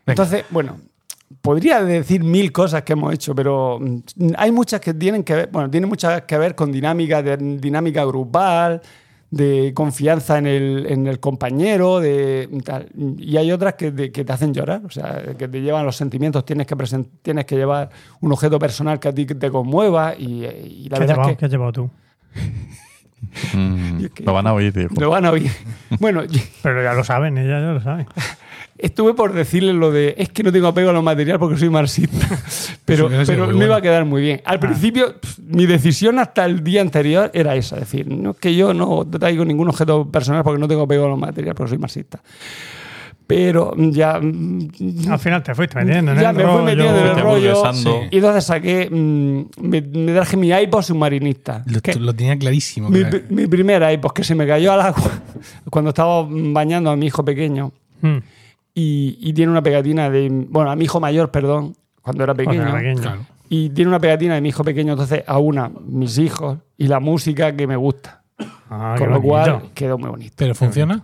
Entonces, 0.05 0.45
bueno, 0.49 0.77
podría 1.41 1.83
decir 1.83 2.23
mil 2.23 2.51
cosas 2.51 2.83
que 2.83 2.93
hemos 2.93 3.13
hecho, 3.13 3.35
pero 3.35 3.79
mm, 3.79 4.33
hay 4.37 4.51
muchas 4.51 4.81
que 4.81 4.93
tienen 4.93 5.23
que 5.23 5.33
ver, 5.35 5.49
bueno, 5.51 5.69
tienen 5.69 5.89
muchas 5.89 6.23
que 6.23 6.37
ver 6.37 6.55
con 6.55 6.71
dinámica, 6.71 7.21
de, 7.21 7.37
dinámica 7.37 8.03
grupal, 8.05 8.81
de 9.31 9.71
confianza 9.73 10.37
en 10.37 10.45
el, 10.45 10.85
en 10.89 11.07
el 11.07 11.19
compañero, 11.19 11.99
de 12.01 12.49
tal. 12.65 12.89
Y 13.17 13.37
hay 13.37 13.51
otras 13.51 13.73
que, 13.75 13.89
de- 13.91 14.11
que 14.11 14.23
te 14.25 14.33
hacen 14.33 14.53
llorar, 14.53 14.81
o 14.85 14.89
sea, 14.89 15.23
que 15.37 15.47
te 15.47 15.61
llevan 15.61 15.85
los 15.85 15.95
sentimientos, 15.95 16.43
tienes 16.45 16.67
que, 16.67 16.75
presen- 16.75 17.07
tienes 17.21 17.45
que 17.45 17.55
llevar 17.55 17.89
un 18.19 18.31
objeto 18.33 18.59
personal 18.59 18.99
que 18.99 19.07
a 19.07 19.13
ti 19.13 19.25
te 19.25 19.49
conmueva 19.49 20.13
y, 20.17 20.43
y 20.45 20.89
la 20.89 20.97
¿Qué 20.97 21.03
has, 21.03 21.07
verdad 21.09 21.13
llevado, 21.15 21.29
es 21.29 21.35
¿Qué 21.35 21.39
que 21.39 21.45
has 21.45 21.51
llevado 21.51 21.71
tú? 21.71 21.89
Mm, 23.53 24.05
que- 24.13 24.23
lo 24.23 24.33
van 24.33 24.47
a 24.47 24.53
oír, 24.53 24.73
hijo. 24.77 24.93
lo 24.99 25.09
van 25.09 25.25
a 25.25 25.31
oír. 25.31 25.51
Bueno, 25.99 26.23
Pero 26.63 26.83
ya 26.83 26.93
lo 26.93 27.03
saben, 27.03 27.37
ella 27.37 27.59
ya 27.59 27.71
lo 27.73 27.81
sabe. 27.81 28.05
Estuve 28.77 29.13
por 29.13 29.33
decirle 29.33 29.73
lo 29.73 29.91
de 29.91 30.15
es 30.17 30.29
que 30.29 30.41
no 30.41 30.51
tengo 30.51 30.67
apego 30.67 30.89
a 30.89 30.93
lo 30.93 31.03
material 31.03 31.37
porque 31.37 31.55
soy 31.57 31.69
marxista. 31.69 32.27
Pero, 32.85 33.09
pero 33.25 33.51
no 33.53 33.63
iba 33.63 33.77
a 33.77 33.81
quedar 33.81 34.03
muy 34.05 34.21
bien. 34.21 34.41
Al 34.43 34.59
principio, 34.59 35.17
pf, 35.19 35.39
mi 35.47 35.65
decisión 35.65 36.19
hasta 36.19 36.43
el 36.45 36.61
día 36.63 36.81
anterior 36.81 37.29
era 37.33 37.55
esa: 37.55 37.75
es 37.75 37.81
decir, 37.81 38.07
no 38.07 38.31
es 38.31 38.37
que 38.37 38.53
yo 38.55 38.73
no 38.73 39.05
traigo 39.07 39.45
ningún 39.45 39.69
objeto 39.69 40.09
personal 40.11 40.43
porque 40.43 40.59
no 40.59 40.67
tengo 40.67 40.81
apego 40.81 41.05
a 41.05 41.09
lo 41.09 41.15
material 41.15 41.55
porque 41.55 41.69
soy 41.69 41.77
marxista. 41.77 42.19
Pero 43.33 43.73
ya. 43.77 44.19
mm, 44.21 45.09
Al 45.09 45.19
final 45.19 45.41
te 45.41 45.55
fuiste 45.55 45.77
metiendo 45.83 46.11
en 46.11 46.19
ya 46.19 46.31
el 46.31 46.35
me 46.35 46.43
fui 46.45 46.61
metiendo 46.63 46.99
en 46.99 47.07
el 47.07 47.19
rollo. 47.21 47.63
Y 48.11 48.17
entonces 48.17 48.43
saqué. 48.43 48.89
mm, 48.91 49.41
me, 49.61 49.81
me 49.81 50.13
traje 50.13 50.35
mi 50.37 50.49
iPod 50.51 50.81
submarinista. 50.81 51.63
Lo, 51.65 51.79
que- 51.81 51.95
lo 51.95 52.13
tenía 52.13 52.37
clarísimo. 52.37 52.89
mi, 52.89 53.03
mi 53.29 53.47
primer 53.47 53.89
iPod 53.93 54.11
que 54.11 54.23
se 54.23 54.35
me 54.35 54.45
cayó 54.45 54.73
al 54.73 54.81
agua 54.81 55.11
cuando 55.69 55.89
estaba 55.89 56.27
bañando 56.29 56.89
a 56.91 56.95
mi 56.95 57.05
hijo 57.05 57.23
pequeño. 57.23 57.71
Hmm. 58.01 58.17
Y, 58.73 59.17
y 59.21 59.33
tiene 59.33 59.51
una 59.51 59.61
pegatina 59.63 60.09
de. 60.09 60.29
Bueno, 60.49 60.71
a 60.71 60.75
mi 60.75 60.85
hijo 60.85 60.99
mayor, 60.99 61.31
perdón, 61.31 61.75
cuando 62.01 62.23
era 62.23 62.33
pequeño. 62.33 62.57
Cuando 62.63 62.77
era 62.77 62.79
pequeño. 62.79 63.01
Claro. 63.01 63.21
Y 63.49 63.69
tiene 63.69 63.89
una 63.89 63.99
pegatina 63.99 64.35
de 64.35 64.41
mi 64.41 64.49
hijo 64.49 64.63
pequeño, 64.63 64.93
entonces 64.93 65.23
a 65.27 65.37
una, 65.39 65.69
mis 65.85 66.17
hijos 66.17 66.57
y 66.77 66.87
la 66.87 66.99
música 67.01 67.55
que 67.55 67.67
me 67.67 67.75
gusta. 67.75 68.23
Ah, 68.69 68.95
Con 68.97 69.09
lo 69.09 69.19
bonito. 69.21 69.59
cual 69.59 69.71
quedó 69.73 69.97
muy 69.97 70.09
bonito. 70.09 70.33
¿Pero 70.37 70.55
funciona? 70.55 71.03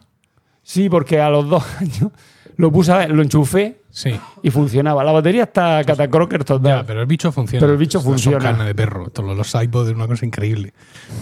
Sí, 0.69 0.89
porque 0.89 1.21
a 1.21 1.29
los 1.29 1.47
dos 1.47 1.63
años 1.79 2.11
lo 2.57 2.71
puse, 2.71 3.07
lo 3.07 3.21
enchufé 3.21 3.83
Sí. 3.89 4.11
y 4.43 4.51
funcionaba. 4.51 5.01
La 5.03 5.11
batería 5.13 5.43
está 5.43 5.81
catacroker 5.85 6.43
total. 6.43 6.81
Ya, 6.81 6.85
pero 6.85 6.99
el 7.01 7.07
bicho 7.07 7.31
funciona. 7.31 7.61
Pero 7.61 7.71
el 7.71 7.77
bicho 7.79 7.99
Son 7.99 8.11
funciona. 8.11 8.37
carne 8.39 8.65
de 8.65 8.75
perro. 8.75 9.09
Todos 9.09 9.35
los 9.37 9.55
iPods 9.63 9.89
es 9.89 9.95
una 9.95 10.07
cosa 10.07 10.25
increíble. 10.25 10.73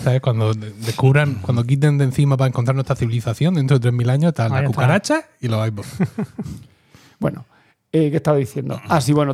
¿Sabes? 0.04 0.20
Cuando 0.20 0.54
de- 0.56 0.72
descubran, 0.72 1.36
cuando 1.36 1.64
quiten 1.64 1.98
de 2.00 2.06
encima 2.06 2.36
para 2.38 2.48
encontrar 2.50 2.74
nuestra 2.76 2.96
civilización, 2.96 3.54
dentro 3.54 3.78
de 3.78 3.92
3.000 3.92 4.10
años, 4.10 4.30
están 4.30 4.52
Ahí 4.52 4.64
está. 4.64 4.68
cucarachas 4.74 5.26
y 5.40 5.48
los 5.48 5.66
iPods. 5.68 5.88
Bueno, 7.20 7.46
eh, 7.92 8.10
¿qué 8.12 8.18
estaba 8.18 8.38
diciendo? 8.38 8.80
Ah, 8.90 9.00
sí, 9.00 9.14
bueno, 9.14 9.32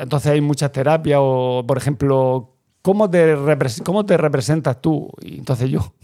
entonces 0.00 0.32
hay 0.32 0.40
muchas 0.42 0.70
terapias 0.72 1.18
o, 1.22 1.64
por 1.66 1.78
ejemplo, 1.78 2.50
¿cómo 2.82 3.08
te, 3.08 3.36
cómo 3.84 4.04
te 4.04 4.16
representas 4.18 4.80
tú? 4.82 5.10
Y 5.22 5.38
entonces 5.38 5.70
yo, 5.70 5.94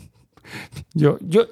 yo, 0.94 1.18
yo, 1.20 1.42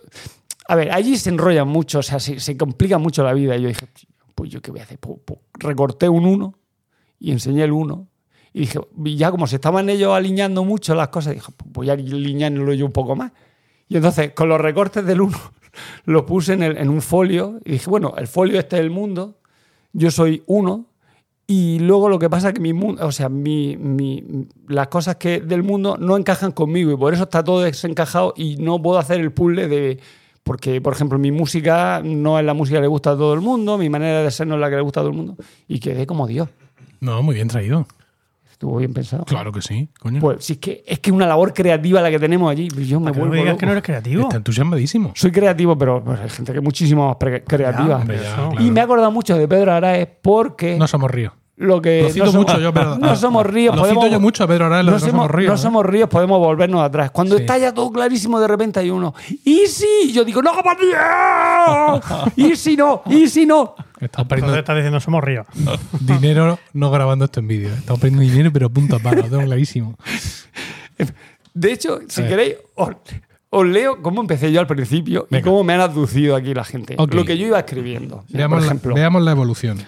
a 0.69 0.75
ver, 0.75 0.91
allí 0.93 1.17
se 1.17 1.31
enrolla 1.31 1.65
mucho, 1.65 2.01
o 2.01 2.03
sea, 2.03 2.19
se, 2.21 2.41
se 2.41 2.57
complica 2.57 2.99
mucho 2.99 3.23
la 3.23 3.33
vida. 3.33 3.57
Y 3.57 3.63
yo 3.63 3.69
dije, 3.69 3.87
pues 4.35 4.51
yo 4.51 4.61
qué 4.61 4.71
voy 4.71 4.81
a 4.81 4.85
hacer, 4.85 4.99
Pues- 4.99 5.19
pues 5.25 5.41
recorté 5.59 6.09
un 6.09 6.27
1 6.27 6.55
y 7.19 7.31
enseñé 7.33 7.65
el 7.65 7.73
1. 7.73 8.09
Y 8.53 8.61
dije, 8.61 8.81
ya 9.17 9.31
como 9.31 9.47
se 9.47 9.57
estaban 9.57 9.89
ellos 9.91 10.15
alineando 10.15 10.65
mucho 10.65 10.95
las 10.95 11.09
cosas, 11.09 11.35
dije, 11.35 11.53
pues 11.57 11.71
voy 11.73 11.91
a 11.91 11.93
alinearlo 11.93 12.73
yo 12.73 12.87
un 12.87 12.93
poco 12.93 13.15
más. 13.15 13.33
Y 13.89 13.97
entonces, 13.97 14.33
con 14.33 14.49
los 14.49 14.61
recortes 14.61 15.05
del 15.05 15.21
1, 15.21 15.37
los 16.07 16.23
puse 16.23 16.55
en 16.55 16.89
un 16.89 17.03
folio 17.03 17.61
y 17.65 17.73
dije, 17.73 17.89
bueno, 17.91 18.15
el 18.17 18.27
folio 18.27 18.59
este 18.59 18.77
es 18.77 18.81
el 18.83 18.91
mundo, 18.91 19.39
yo 19.93 20.11
soy 20.11 20.43
uno 20.47 20.87
y 21.47 21.79
luego 21.79 22.09
lo 22.09 22.19
que 22.19 22.29
pasa 22.29 22.49
es 22.49 22.55
que 22.55 22.61
mi 22.61 22.73
mundo, 22.73 23.07
o 23.07 23.13
sea, 23.13 23.29
mi, 23.29 23.77
mi- 23.77 24.25
las 24.69 24.89
cosas 24.89 25.17
que 25.17 25.41
del 25.41 25.63
mundo 25.63 25.97
no 25.99 26.17
encajan 26.17 26.51
conmigo 26.51 26.91
y 26.93 26.97
por 26.97 27.15
eso 27.15 27.23
está 27.25 27.45
todo 27.45 27.61
desencajado 27.61 28.35
y 28.37 28.57
no 28.57 28.83
puedo 28.83 28.99
hacer 28.99 29.21
el 29.21 29.33
puzzle 29.33 29.69
de 29.69 30.01
porque 30.47 30.81
por 30.81 30.93
ejemplo 30.95 31.19
mi 31.19 31.33
música 31.33 32.01
no 32.05 32.39
es 32.39 32.45
la 32.45 32.55
música 32.55 32.79
que 32.79 32.83
le 32.83 32.87
gusta 32.87 33.11
a 33.11 33.17
todo 33.17 33.35
el 33.35 33.41
mundo, 33.41 33.77
mi 33.77 33.91
manera 33.91 34.23
de 34.23 34.31
ser 34.31 34.47
no 34.47 34.55
es 34.55 34.61
la 34.61 34.71
que 34.71 34.77
le 34.77 34.83
gusta 34.83 35.01
a 35.01 35.03
todo 35.03 35.11
el 35.11 35.17
mundo 35.17 35.35
y 35.67 35.81
quedé 35.81 36.07
como 36.07 36.25
Dios. 36.29 36.49
No, 37.01 37.21
muy 37.21 37.35
bien 37.35 37.49
traído. 37.49 37.85
Estuvo 38.53 38.79
bien 38.79 38.95
pensado. 38.95 39.25
Claro 39.25 39.51
que 39.51 39.61
sí, 39.61 39.89
coño. 40.01 40.21
Pues 40.21 40.45
sí, 40.45 40.53
es 40.55 40.59
que 40.61 40.85
es 40.87 41.01
que 41.01 41.11
una 41.11 41.27
labor 41.27 41.53
creativa 41.53 42.01
la 42.01 42.11
que 42.11 42.21
tenemos 42.21 42.49
allí. 42.51 42.69
Yo 42.69 43.01
me 43.01 43.11
que 43.11 43.19
no 43.19 43.25
vuelvo 43.25 43.35
digas 43.35 43.49
loco. 43.49 43.59
que 43.59 43.67
no 43.67 43.73
eres 43.73 43.85
creativo. 43.85 44.23
Está 44.23 44.37
entusiasmadísimo. 44.37 45.13
Soy 45.17 45.33
creativo, 45.33 45.77
pero 45.77 46.03
pues, 46.03 46.21
hay 46.21 46.31
gente 46.31 46.53
que 46.53 46.59
es 46.59 46.65
muchísimo 46.65 47.09
más 47.09 47.17
creativa. 47.45 47.97
Hombre, 47.97 48.17
ya, 48.19 48.33
Eso. 48.33 48.51
claro. 48.51 48.65
y 48.65 48.71
me 48.71 48.81
he 48.81 48.83
acordado 48.85 49.11
mucho 49.11 49.37
de 49.37 49.47
Pedro 49.49 49.73
Araez 49.73 50.09
porque 50.23 50.79
No 50.79 50.87
somos 50.87 51.11
ríos. 51.11 51.33
Lo 51.59 51.81
que 51.81 52.03
Lo 52.03 52.09
cito 52.11 52.25
no 52.27 52.33
somos, 52.33 52.47
mucho 52.49 52.61
yo, 52.61 52.73
pero- 52.75 52.99
no 53.01 53.17
somos 53.17 53.47
ríos, 53.47 53.75
Lo 53.75 53.83
podemos, 53.83 54.05
cito 54.05 54.13
yo 54.15 54.21
mucho 54.21 54.47
Pedro 54.47 54.69
lo 54.69 54.83
no 54.83 54.99
somos, 54.99 55.11
somos 55.11 55.31
ríos, 55.31 55.49
no 55.49 55.55
¿eh? 55.55 55.59
somos 55.59 55.87
ríos, 55.87 56.09
podemos 56.09 56.39
volvernos 56.39 56.83
atrás. 56.83 57.11
Cuando 57.11 57.37
Sí. 57.37 57.43
está 57.43 57.57
ya 57.59 57.73
todo 57.73 57.91
clarísimo, 57.91 58.39
de 58.41 58.47
repente 58.49 58.81
hay 58.81 58.91
uno. 58.91 59.15
¿Y 59.45 59.67
si? 59.67 60.13
Yo 60.13 60.25
digo, 60.25 60.43
¡No! 60.43 60.53
¿Y 62.37 62.57
si 62.57 62.77
no? 62.77 63.03
¿Y 63.07 63.29
si 63.29 63.47
no? 63.47 63.75
Estamos 63.77 64.01
Entonces 64.01 64.27
perdiendo 64.29 64.59
estás 64.59 64.77
diciendo 64.77 65.01
somos 65.01 65.25
ríos. 65.25 65.47
dinero 66.01 66.59
no 66.75 66.91
grabando 66.91 67.25
esto 67.25 67.41
en 67.41 67.49
vídeo. 67.49 67.71
¿eh? 67.71 67.77
Estamos 67.79 68.01
perdiendo 68.01 68.23
dinero, 68.31 68.51
pero 68.53 68.69
punto 68.71 68.97
a 68.97 68.99
palo, 68.99 69.23
lo 69.23 69.29
tengo 69.29 69.43
clarísimo. 69.45 69.97
De 71.55 71.73
hecho, 71.73 72.01
si 72.09 72.23
queréis, 72.25 72.57
os, 72.75 72.91
os 73.51 73.67
leo 73.67 74.03
cómo 74.03 74.21
empecé 74.21 74.53
yo 74.53 74.61
al 74.61 74.67
principio 74.67 75.27
y 75.31 75.41
cómo 75.41 75.65
me 75.65 75.73
han 75.73 75.81
aducido 75.81 76.37
aquí 76.37 76.53
la 76.53 76.65
gente. 76.65 76.97
Lo 76.99 77.25
que 77.25 77.39
yo 77.39 77.47
iba 77.47 77.59
escribiendo. 77.59 78.25
Veamos, 78.29 78.57
por 78.57 78.61
la, 78.61 78.67
ejemplo, 78.67 78.95
veamos 78.95 79.23
la 79.23 79.31
evolución. 79.31 79.79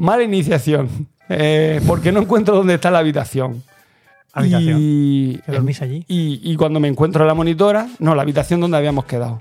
Mala 0.00 0.22
iniciación. 0.24 0.88
eh, 1.28 1.80
porque 1.86 2.10
no 2.10 2.20
encuentro 2.20 2.56
dónde 2.56 2.74
está 2.74 2.90
la 2.90 2.98
habitación. 2.98 3.62
Habitación. 4.32 4.78
Y, 4.80 5.40
dormís 5.46 5.82
allí. 5.82 6.04
Y, 6.08 6.40
y 6.42 6.56
cuando 6.56 6.80
me 6.80 6.88
encuentro 6.88 7.22
en 7.22 7.28
la 7.28 7.34
monitora, 7.34 7.88
no, 7.98 8.14
la 8.14 8.22
habitación 8.22 8.60
donde 8.60 8.76
habíamos 8.76 9.04
quedado. 9.04 9.38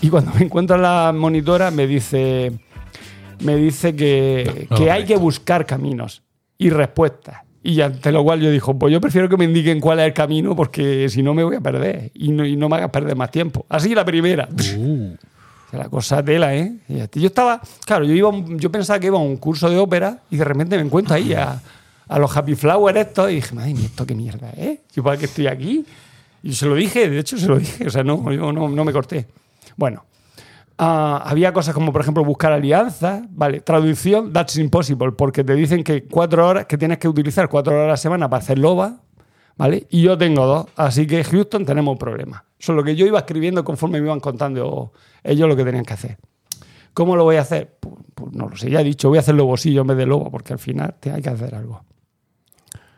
Y 0.00 0.08
cuando 0.10 0.32
me 0.34 0.42
encuentro 0.44 0.76
en 0.76 0.82
la 0.82 1.12
monitora 1.14 1.70
me 1.70 1.86
dice, 1.86 2.52
me 3.40 3.56
dice 3.56 3.94
que, 3.94 4.66
No, 4.70 4.76
que 4.76 4.86
no, 4.86 4.92
hay 4.92 5.02
no. 5.02 5.08
que 5.08 5.16
buscar 5.16 5.64
caminos 5.66 6.22
y 6.58 6.70
respuestas. 6.70 7.36
Y 7.62 7.80
ante 7.80 8.10
lo 8.10 8.24
cual 8.24 8.40
yo 8.40 8.50
dijo, 8.50 8.76
pues 8.76 8.92
yo 8.92 9.00
prefiero 9.00 9.28
que 9.28 9.36
me 9.36 9.44
indiquen 9.44 9.78
cuál 9.80 10.00
es 10.00 10.06
el 10.06 10.12
camino 10.12 10.56
porque 10.56 11.08
si 11.08 11.22
no 11.22 11.32
me 11.34 11.44
voy 11.44 11.56
a 11.56 11.60
perder 11.60 12.10
y 12.14 12.32
no, 12.32 12.44
y 12.44 12.56
no 12.56 12.68
me 12.68 12.76
hagas 12.76 12.90
perder 12.90 13.14
más 13.16 13.30
tiempo. 13.30 13.64
Así 13.68 13.94
la 13.94 14.04
primera. 14.04 14.48
Uh, 14.76 15.14
La 15.72 15.88
cosa 15.88 16.22
tela, 16.22 16.54
¿eh? 16.54 16.76
Yo 16.88 17.26
estaba, 17.26 17.60
claro, 17.86 18.04
yo, 18.04 18.12
iba, 18.12 18.30
yo 18.56 18.70
pensaba 18.70 19.00
que 19.00 19.06
iba 19.06 19.16
a 19.18 19.22
un 19.22 19.38
curso 19.38 19.70
de 19.70 19.78
ópera 19.78 20.18
y 20.30 20.36
de 20.36 20.44
repente 20.44 20.76
me 20.76 20.82
encuentro 20.82 21.14
ahí 21.14 21.32
a, 21.32 21.60
a 22.08 22.18
los 22.18 22.36
Happy 22.36 22.54
Flower 22.54 22.94
estos 22.98 23.30
y 23.30 23.36
dije, 23.36 23.54
madre 23.54 23.72
mía, 23.72 23.86
¿esto 23.86 24.04
qué 24.04 24.14
mierda 24.14 24.50
es? 24.50 24.80
¿Yo 24.94 25.02
para 25.02 25.16
qué 25.16 25.24
estoy 25.24 25.46
aquí? 25.46 25.84
Y 26.42 26.52
se 26.52 26.66
lo 26.66 26.74
dije, 26.74 27.08
de 27.08 27.18
hecho 27.18 27.38
se 27.38 27.46
lo 27.46 27.58
dije, 27.58 27.86
o 27.86 27.90
sea, 27.90 28.04
no, 28.04 28.18
no, 28.18 28.68
no 28.68 28.84
me 28.84 28.92
corté. 28.92 29.26
Bueno, 29.76 30.04
ah, 30.76 31.22
había 31.24 31.52
cosas 31.52 31.74
como, 31.74 31.92
por 31.92 32.02
ejemplo, 32.02 32.22
buscar 32.24 32.52
alianzas, 32.52 33.22
¿vale? 33.30 33.60
Traducción, 33.60 34.32
that's 34.32 34.56
impossible, 34.58 35.12
porque 35.12 35.42
te 35.42 35.54
dicen 35.54 35.82
que 35.84 36.04
cuatro 36.04 36.46
horas, 36.46 36.66
que 36.66 36.76
tienes 36.76 36.98
que 36.98 37.08
utilizar 37.08 37.48
cuatro 37.48 37.72
horas 37.74 37.84
a 37.86 37.90
la 37.90 37.96
semana 37.96 38.28
para 38.28 38.42
hacer 38.42 38.58
loba, 38.58 38.98
¿vale? 39.56 39.86
Y 39.90 40.02
yo 40.02 40.16
tengo 40.16 40.46
dos, 40.46 40.66
así 40.76 41.06
que 41.06 41.24
Houston 41.24 41.64
tenemos 41.64 41.92
un 41.92 41.98
problema. 41.98 42.44
Eso 42.58 42.72
es 42.72 42.76
lo 42.76 42.84
que 42.84 42.94
yo 42.94 43.06
iba 43.06 43.18
escribiendo 43.18 43.64
conforme 43.64 44.00
me 44.00 44.06
iban 44.06 44.20
contando 44.20 44.92
ellos 45.22 45.48
lo 45.48 45.56
que 45.56 45.64
tenían 45.64 45.84
que 45.84 45.94
hacer. 45.94 46.18
¿Cómo 46.94 47.16
lo 47.16 47.24
voy 47.24 47.36
a 47.36 47.40
hacer? 47.40 47.76
Pues, 47.80 48.32
no 48.32 48.48
lo 48.48 48.56
sé, 48.56 48.70
ya 48.70 48.80
he 48.80 48.84
dicho, 48.84 49.08
voy 49.08 49.18
a 49.18 49.20
hacer 49.20 49.34
lobosillo 49.34 49.80
en 49.80 49.86
vez 49.88 49.96
de 49.96 50.06
loba, 50.06 50.30
porque 50.30 50.52
al 50.52 50.58
final 50.58 50.94
te 51.00 51.10
hay 51.10 51.22
que 51.22 51.30
hacer 51.30 51.54
algo. 51.54 51.84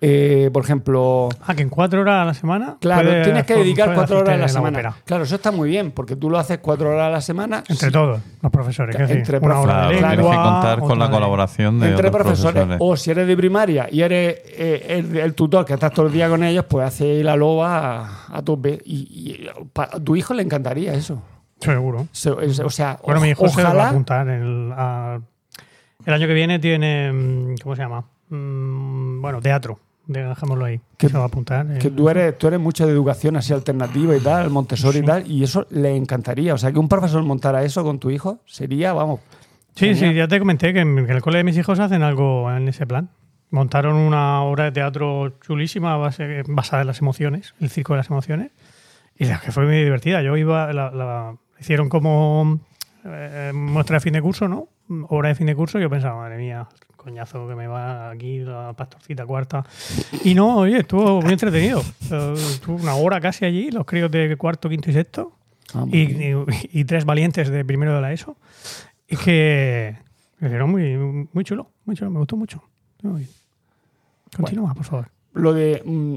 Eh, 0.07 0.51
por 0.53 0.63
ejemplo, 0.65 1.31
Ah, 1.47 1.55
que 1.55 1.63
en 1.63 1.71
cuatro 1.71 2.03
horas 2.03 2.21
a 2.21 2.25
la 2.27 2.35
semana. 2.35 2.77
claro, 2.79 3.09
tienes 3.23 3.45
que 3.47 3.55
dedicar 3.55 3.95
cuatro 3.95 4.19
horas 4.19 4.35
a 4.35 4.37
la 4.37 4.49
semana. 4.49 4.77
ópera. 4.79 4.95
Claro, 5.07 5.25
eso 5.25 5.37
está 5.37 5.51
muy 5.51 5.71
bien, 5.71 5.93
porque 5.93 6.15
tú 6.15 6.29
lo 6.29 6.39
haces 6.39 6.59
cuatro 6.59 6.91
horas 6.91 7.07
a 7.07 7.11
la 7.11 7.21
semana. 7.23 7.65
Entre 7.69 7.87
sí, 7.87 7.91
todos 7.93 8.21
los 8.43 8.53
profesores. 8.53 8.99
decir, 8.99 9.17
Entre 9.17 9.39
una 9.39 9.61
hora 9.61 9.73
Claro, 9.73 9.89
tienes 9.99 10.11
que 10.17 10.37
contar 10.37 10.79
con 10.81 10.99
la 10.99 11.11
colaboración 11.11 11.81
de 11.81 11.89
entre 11.91 12.09
otros 12.09 12.23
profesores. 12.23 12.53
profesores. 12.65 12.79
O 12.81 12.97
si 12.99 13.11
eres 13.13 13.27
de 13.27 13.37
primaria 13.37 13.89
y 13.91 14.03
eres 14.03 14.41
eh, 14.47 14.87
el, 14.91 15.17
el 15.17 15.35
tutor 15.35 15.65
que 15.65 15.73
estás 15.73 15.91
todo 15.93 16.07
el 16.09 16.13
día 16.13 16.29
con 16.29 16.45
ellos, 16.45 16.67
pues 16.69 16.87
hace 16.87 17.25
la 17.25 17.35
loba 17.37 18.27
a, 18.29 18.37
a 18.37 18.43
tope. 18.43 18.79
Y, 18.85 18.97
y 19.11 19.49
pa- 19.73 19.89
a 19.91 19.99
tu 20.01 20.17
hijo 20.17 20.35
le 20.35 20.43
encantaría 20.43 20.93
eso. 20.93 21.23
Seguro. 21.61 22.09
Se- 22.13 22.35
es- 22.43 22.61
O 22.61 22.69
sea, 22.69 22.99
Bueno, 23.05 23.21
mi 23.23 23.29
hijo 23.31 23.49
se 23.49 23.63
va 23.63 23.69
a 23.69 23.73
ojalá. 23.73 23.89
apuntar. 23.89 24.29
en 24.29 24.43
El, 24.43 24.73
a- 24.77 25.19
el 26.05 26.13
año 26.13 26.27
que 26.27 26.35
viene 26.35 26.59
tiene. 26.59 27.11
mm, 27.11 27.55
¿Cómo 27.63 27.75
se 27.75 27.81
llama? 27.83 28.05
Mm, 28.29 29.23
bueno, 29.23 29.41
teatro. 29.41 29.79
Dejémoslo 30.07 30.65
ahí. 30.67 30.81
Que- 30.99 31.09
se 31.09 31.17
va 31.17 31.25
a 31.25 31.27
apuntar. 31.27 31.67
Que 31.79 31.89
en- 31.89 31.97
tú 31.97 32.09
eres, 32.09 32.37
tú 32.39 32.47
eres 32.49 32.61
mucho 32.61 32.87
de 32.87 32.93
educación 32.93 33.37
así 33.37 33.53
alternativa 33.53 34.15
y 34.17 34.21
tal, 34.21 34.51
Montessori 34.51 34.99
y 34.99 35.03
tal, 35.03 35.31
y 35.31 35.43
eso 35.45 35.67
le 35.71 35.97
encantaría. 35.97 36.53
O 36.55 36.59
sea, 36.59 36.71
que 36.73 36.79
un 36.79 36.89
profesor 36.89 37.23
montara 37.23 37.63
eso 37.65 37.83
con 37.85 37.99
tu 37.99 38.11
hijo 38.11 38.39
sería, 38.45 38.93
vamos. 38.93 39.21
Sí, 39.75 39.95
sí, 39.95 40.13
ya 40.15 40.29
te 40.29 40.39
comenté 40.39 40.73
que 40.73 40.81
en, 40.81 40.95
que 40.97 41.11
en 41.11 41.17
el 41.17 41.23
cole 41.23 41.39
de 41.39 41.45
mis 41.45 41.57
hijos 41.57 41.81
hacen 41.81 42.03
algo 42.03 42.53
en 42.53 42.69
ese 42.69 42.87
plan. 42.87 43.09
Montaron 43.51 43.97
una 43.97 44.43
obra 44.43 44.65
de 44.65 44.73
teatro 44.73 45.39
chulísima 45.41 45.97
base- 45.97 46.43
basada 46.49 46.83
en 46.83 46.87
las 46.89 47.01
emociones, 47.01 47.55
el 47.61 47.71
circo 47.71 47.93
de 47.95 47.99
las 47.99 48.11
emociones, 48.11 48.51
y 49.17 49.25
la 49.27 49.41
que 49.41 49.53
fue 49.53 49.65
muy 49.65 49.77
divertida. 49.83 50.23
Yo 50.23 50.37
iba, 50.37 50.73
la, 50.73 50.91
la- 50.91 51.37
hicieron 51.59 51.89
como 51.89 52.61
eh, 53.05 53.53
muestra 53.55 53.97
de 53.97 54.01
fin 54.01 54.13
de 54.13 54.23
curso, 54.23 54.49
¿no? 54.49 54.69
Obra 55.09 55.29
de 55.31 55.35
fin 55.35 55.47
de 55.47 55.55
curso, 55.57 55.79
y 55.79 55.83
yo 55.83 55.91
pensaba, 55.91 56.17
madre 56.17 56.37
mía, 56.37 56.67
coñazo 57.05 57.47
que 57.47 57.55
me 57.55 57.67
va 57.67 58.11
aquí 58.11 58.41
la 58.41 58.73
pastorcita 58.73 59.25
cuarta. 59.27 59.65
Y 60.25 60.35
no, 60.35 60.57
oye, 60.57 60.79
estuvo 60.79 61.21
muy 61.23 61.33
entretenido. 61.33 61.83
Eh, 62.11 62.35
Estuvo 62.37 62.77
una 62.77 62.95
hora 62.95 63.21
casi 63.21 63.45
allí, 63.45 63.71
los 63.71 63.85
críos 63.85 64.11
de 64.11 64.35
cuarto, 64.37 64.69
quinto 64.69 64.91
y 64.91 64.95
sexto 64.95 65.33
Ah, 65.75 65.85
y, 65.91 66.01
y- 66.03 66.35
y 66.73 66.85
tres 66.85 67.05
valientes 67.05 67.49
de 67.51 67.65
primero 67.65 67.95
de 67.95 68.01
la 68.01 68.13
ESO. 68.13 68.37
Y 69.09 69.17
que 69.17 69.97
me 70.39 70.49
hicieron 70.49 70.71
muy, 70.71 70.97
muy 71.33 71.45
chulo, 71.45 71.71
muy 71.85 71.95
chulo, 71.97 72.11
me 72.11 72.19
gustó 72.19 72.37
mucho. 72.37 72.63
Muy. 73.03 73.27
Continúa, 74.37 74.73
por 74.75 74.85
favor. 74.85 75.09
Lo 75.33 75.53
de 75.53 75.83
mm, 75.85 76.15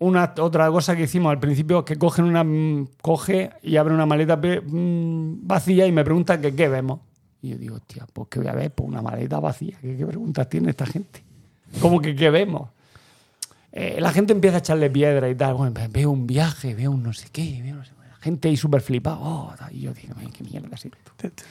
una 0.00 0.32
otra 0.38 0.68
cosa 0.70 0.96
que 0.96 1.02
hicimos 1.04 1.30
al 1.30 1.38
principio, 1.38 1.84
que 1.84 1.96
cogen 1.96 2.24
una 2.24 2.44
mm, 2.44 2.88
coge 3.02 3.50
y 3.62 3.76
abre 3.76 3.94
una 3.94 4.06
maleta 4.06 4.36
mm, 4.36 5.46
vacía 5.46 5.86
y 5.86 5.92
me 5.92 6.04
pregunta 6.04 6.40
que 6.40 6.54
qué 6.54 6.68
vemos. 6.68 7.00
Y 7.42 7.50
yo 7.50 7.58
digo, 7.58 7.76
hostia, 7.76 8.04
pues 8.12 8.28
¿qué 8.30 8.40
voy 8.40 8.48
a 8.48 8.52
ver? 8.52 8.70
Pues 8.72 8.88
una 8.88 9.00
maleta 9.02 9.38
vacía. 9.40 9.76
¿Qué, 9.80 9.96
qué 9.96 10.06
preguntas 10.06 10.48
tiene 10.48 10.70
esta 10.70 10.86
gente? 10.86 11.22
¿Cómo 11.80 12.00
que 12.00 12.14
qué 12.16 12.30
vemos? 12.30 12.68
Eh, 13.72 13.98
la 14.00 14.10
gente 14.12 14.32
empieza 14.32 14.56
a 14.56 14.60
echarle 14.60 14.90
piedra 14.90 15.28
y 15.28 15.34
tal. 15.34 15.54
Bueno, 15.54 15.72
ve- 15.72 15.88
veo 15.88 16.10
un 16.10 16.26
viaje, 16.26 16.74
veo 16.74 16.90
un 16.90 17.02
no 17.02 17.12
sé 17.12 17.28
qué, 17.30 17.60
veo 17.62 17.76
no 17.76 17.84
sé 17.84 17.92
La 18.10 18.16
gente 18.24 18.48
ahí 18.48 18.56
súper 18.56 18.80
flipada. 18.80 19.18
Oh, 19.20 19.54
y 19.70 19.82
yo 19.82 19.92
digo, 19.94 20.14
"Ay, 20.18 20.28
¿qué 20.36 20.42
mierda 20.42 20.68
es 20.74 20.86
esto? 20.86 20.98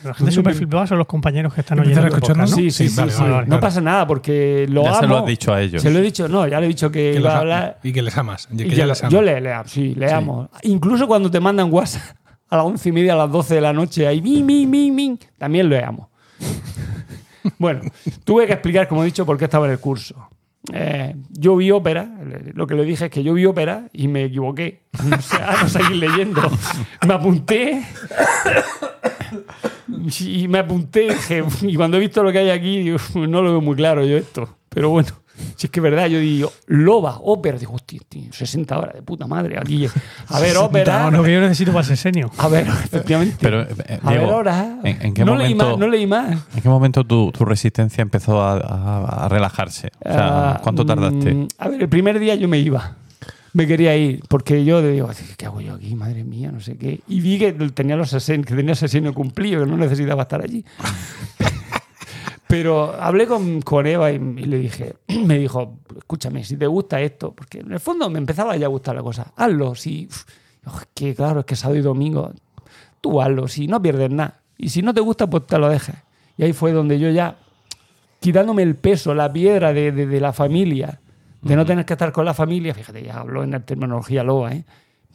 La 0.03 0.13
gente 0.13 0.31
súper 0.33 0.53
flipada 0.53 0.85
son 0.87 0.97
los 0.97 1.07
compañeros 1.07 1.53
que 1.53 1.61
están 1.61 1.77
¿Empiezas 1.77 2.03
oyendo. 2.03 2.17
escucharnos? 2.17 2.49
¿no? 2.51 2.55
Sí, 2.57 2.71
sí, 2.71 2.83
Sí, 2.85 2.89
sí. 2.89 2.95
vale, 2.99 3.11
sí. 3.13 3.21
vale, 3.21 3.33
vale, 3.33 3.47
no 3.47 3.59
pasa 3.61 3.79
nada 3.79 4.05
porque 4.05 4.65
lo 4.67 4.83
Ya 4.83 4.89
amo. 4.89 4.99
se 4.99 5.07
lo 5.07 5.17
has 5.19 5.25
dicho 5.25 5.53
a 5.53 5.61
ellos. 5.61 5.81
Se 5.81 5.89
lo 5.91 5.99
he 5.99 6.01
dicho, 6.01 6.27
no, 6.27 6.45
ya 6.47 6.59
le 6.59 6.65
he 6.65 6.69
dicho 6.69 6.91
que, 6.91 7.11
Que 7.13 7.19
iba 7.19 7.35
a 7.35 7.39
hablar. 7.39 7.79
y 7.83 7.93
que 7.93 8.01
les 8.01 8.17
amas. 8.17 8.49
Y 8.51 8.57
que 8.57 8.63
y 8.65 8.69
ya 8.71 8.83
que 8.83 8.87
les 8.87 9.01
amas. 9.03 9.13
yo 9.13 9.21
le, 9.21 9.39
le 9.39 9.53
amo, 9.53 9.67
sí, 9.69 9.95
le 9.95 10.11
amo. 10.11 10.49
Incluso 10.63 11.07
cuando 11.07 11.31
te 11.31 11.39
mandan 11.39 11.71
WhatsApp 11.71 12.17
a 12.49 12.57
las 12.57 12.65
once 12.65 12.89
y 12.89 12.91
media, 12.91 13.13
a 13.13 13.17
las 13.17 13.31
12 13.31 13.55
de 13.55 13.61
la 13.61 13.73
noche, 13.73 14.07
ahí, 14.07 14.21
mi, 14.21 14.43
mi, 14.43 14.65
mi, 14.65 14.91
mi, 14.91 15.19
también 15.37 15.69
le 15.69 15.83
amo. 15.83 16.09
bueno, 17.59 17.81
tuve 18.23 18.47
que 18.47 18.53
explicar, 18.53 18.87
como 18.87 19.03
he 19.03 19.05
dicho, 19.05 19.25
por 19.25 19.37
qué 19.37 19.45
estaba 19.45 19.65
en 19.65 19.73
el 19.73 19.79
curso. 19.79 20.29
Eh, 20.73 21.15
yo 21.29 21.55
vi 21.55 21.71
ópera, 21.71 22.09
lo 22.53 22.67
que 22.67 22.75
le 22.75 22.83
dije 22.83 23.05
es 23.05 23.11
que 23.11 23.23
yo 23.23 23.33
vi 23.33 23.45
ópera 23.45 23.87
y 23.93 24.07
me 24.07 24.25
equivoqué. 24.25 24.83
O 25.17 25.21
sea, 25.21 25.57
no 25.61 25.69
seguir 25.69 25.97
leyendo. 25.97 26.41
Me 27.07 27.13
apunté 27.13 27.83
y 30.19 30.47
me 30.47 30.59
apunté 30.59 31.15
y 31.61 31.75
cuando 31.75 31.97
he 31.97 31.99
visto 31.99 32.23
lo 32.23 32.31
que 32.31 32.39
hay 32.39 32.49
aquí, 32.49 32.95
no 33.15 33.41
lo 33.41 33.51
veo 33.51 33.61
muy 33.61 33.75
claro 33.75 34.03
yo 34.03 34.17
esto. 34.17 34.57
Pero 34.77 34.91
bueno, 34.91 35.09
si 35.55 35.65
es 35.65 35.71
que 35.71 35.79
es 35.79 35.83
verdad, 35.83 36.05
yo 36.05 36.19
digo, 36.19 36.53
loba, 36.67 37.17
ópera, 37.23 37.57
digo, 37.57 37.73
hostia, 37.73 37.99
tío, 38.07 38.31
60 38.31 38.77
horas 38.77 38.93
de 38.93 39.01
puta 39.01 39.25
madre 39.25 39.57
aquí. 39.57 39.87
A 40.27 40.39
ver, 40.39 40.55
ópera. 40.57 41.09
No, 41.09 41.17
lo 41.17 41.23
que 41.23 41.33
yo 41.33 41.41
necesito 41.41 41.71
para 41.73 41.83
ser 41.83 41.97
senio. 41.97 42.29
A 42.37 42.47
ver, 42.47 42.67
efectivamente. 42.67 43.37
Pero, 43.39 43.63
eh, 43.63 43.99
a 44.03 44.11
ver, 44.11 44.19
horas. 44.25 44.67
¿en, 44.83 45.01
en 45.01 45.13
qué 45.15 45.25
no 45.25 45.35
leí 45.35 45.55
momento, 45.55 45.69
más, 45.71 45.77
no 45.79 45.87
leí 45.87 46.05
más. 46.05 46.37
¿en 46.55 46.61
qué 46.61 46.69
momento 46.69 47.03
tu, 47.03 47.31
tu 47.31 47.43
resistencia 47.43 48.03
empezó 48.03 48.39
a, 48.39 48.57
a- 48.57 49.25
a 49.25 49.29
relajarse? 49.29 49.89
O 50.05 50.11
sea, 50.13 50.51
Ah, 50.51 50.59
¿cuánto 50.61 50.85
tardaste? 50.85 51.33
mm, 51.33 51.47
A 51.57 51.69
ver, 51.69 51.81
el 51.81 51.89
primer 51.89 52.19
día 52.19 52.35
yo 52.35 52.47
me 52.47 52.59
iba. 52.59 52.97
Me 53.53 53.65
quería 53.65 53.97
ir, 53.97 54.21
porque 54.29 54.63
yo 54.63 54.83
digo, 54.83 55.09
¿qué 55.37 55.47
hago 55.47 55.59
yo 55.61 55.73
aquí? 55.73 55.95
Madre 55.95 56.23
mía, 56.23 56.51
no 56.51 56.59
sé 56.59 56.77
qué. 56.77 57.01
Y 57.07 57.21
vi 57.21 57.39
que 57.39 57.51
tenía 57.73 57.95
los 57.95 58.13
asen- 58.13 58.45
que 58.45 58.53
tenía 58.53 58.75
sesión 58.75 59.11
cumplido, 59.13 59.63
que 59.65 59.71
no 59.71 59.75
necesitaba 59.77 60.21
estar 60.21 60.43
allí. 60.43 60.63
Pero 62.47 62.93
hablé 62.99 63.27
con, 63.27 63.61
con 63.61 63.85
Eva 63.87 64.11
y, 64.11 64.15
y 64.15 64.45
le 64.45 64.57
dije, 64.59 64.95
me 65.25 65.37
dijo, 65.37 65.79
escúchame, 65.97 66.43
si 66.43 66.55
te 66.57 66.65
gusta 66.67 67.01
esto, 67.01 67.33
porque 67.33 67.59
en 67.59 67.73
el 67.73 67.79
fondo 67.79 68.09
me 68.09 68.19
empezaba 68.19 68.55
ya 68.55 68.67
a 68.67 68.69
gustar 68.69 68.95
la 68.95 69.03
cosa, 69.03 69.33
hazlo, 69.35 69.75
si, 69.75 70.07
uf, 70.09 70.23
oh, 70.65 70.79
que 70.93 71.13
claro, 71.13 71.41
es 71.41 71.45
que 71.45 71.55
sábado 71.55 71.77
y 71.79 71.81
domingo, 71.81 72.31
tú 73.01 73.21
hazlo, 73.21 73.47
si 73.47 73.67
no 73.67 73.81
pierdes 73.81 74.09
nada. 74.11 74.41
Y 74.57 74.69
si 74.69 74.81
no 74.81 74.93
te 74.93 75.01
gusta, 75.01 75.29
pues 75.29 75.45
te 75.45 75.57
lo 75.59 75.69
dejas. 75.69 75.97
Y 76.37 76.43
ahí 76.43 76.53
fue 76.53 76.71
donde 76.71 76.97
yo 76.99 77.09
ya, 77.09 77.37
quitándome 78.19 78.63
el 78.63 78.75
peso, 78.75 79.13
la 79.13 79.31
piedra 79.31 79.73
de, 79.73 79.91
de- 79.91 80.07
de 80.07 80.19
la 80.21 80.33
familia, 80.33 80.99
de 81.41 81.55
no 81.55 81.65
tener 81.65 81.85
que 81.85 81.93
estar 81.93 82.11
con 82.11 82.25
la 82.25 82.33
familia, 82.33 82.73
fíjate, 82.73 83.03
ya 83.03 83.19
hablo 83.19 83.43
en 83.43 83.51
la 83.51 83.59
terminología 83.59 84.23
loba, 84.23 84.53
¿eh? 84.53 84.63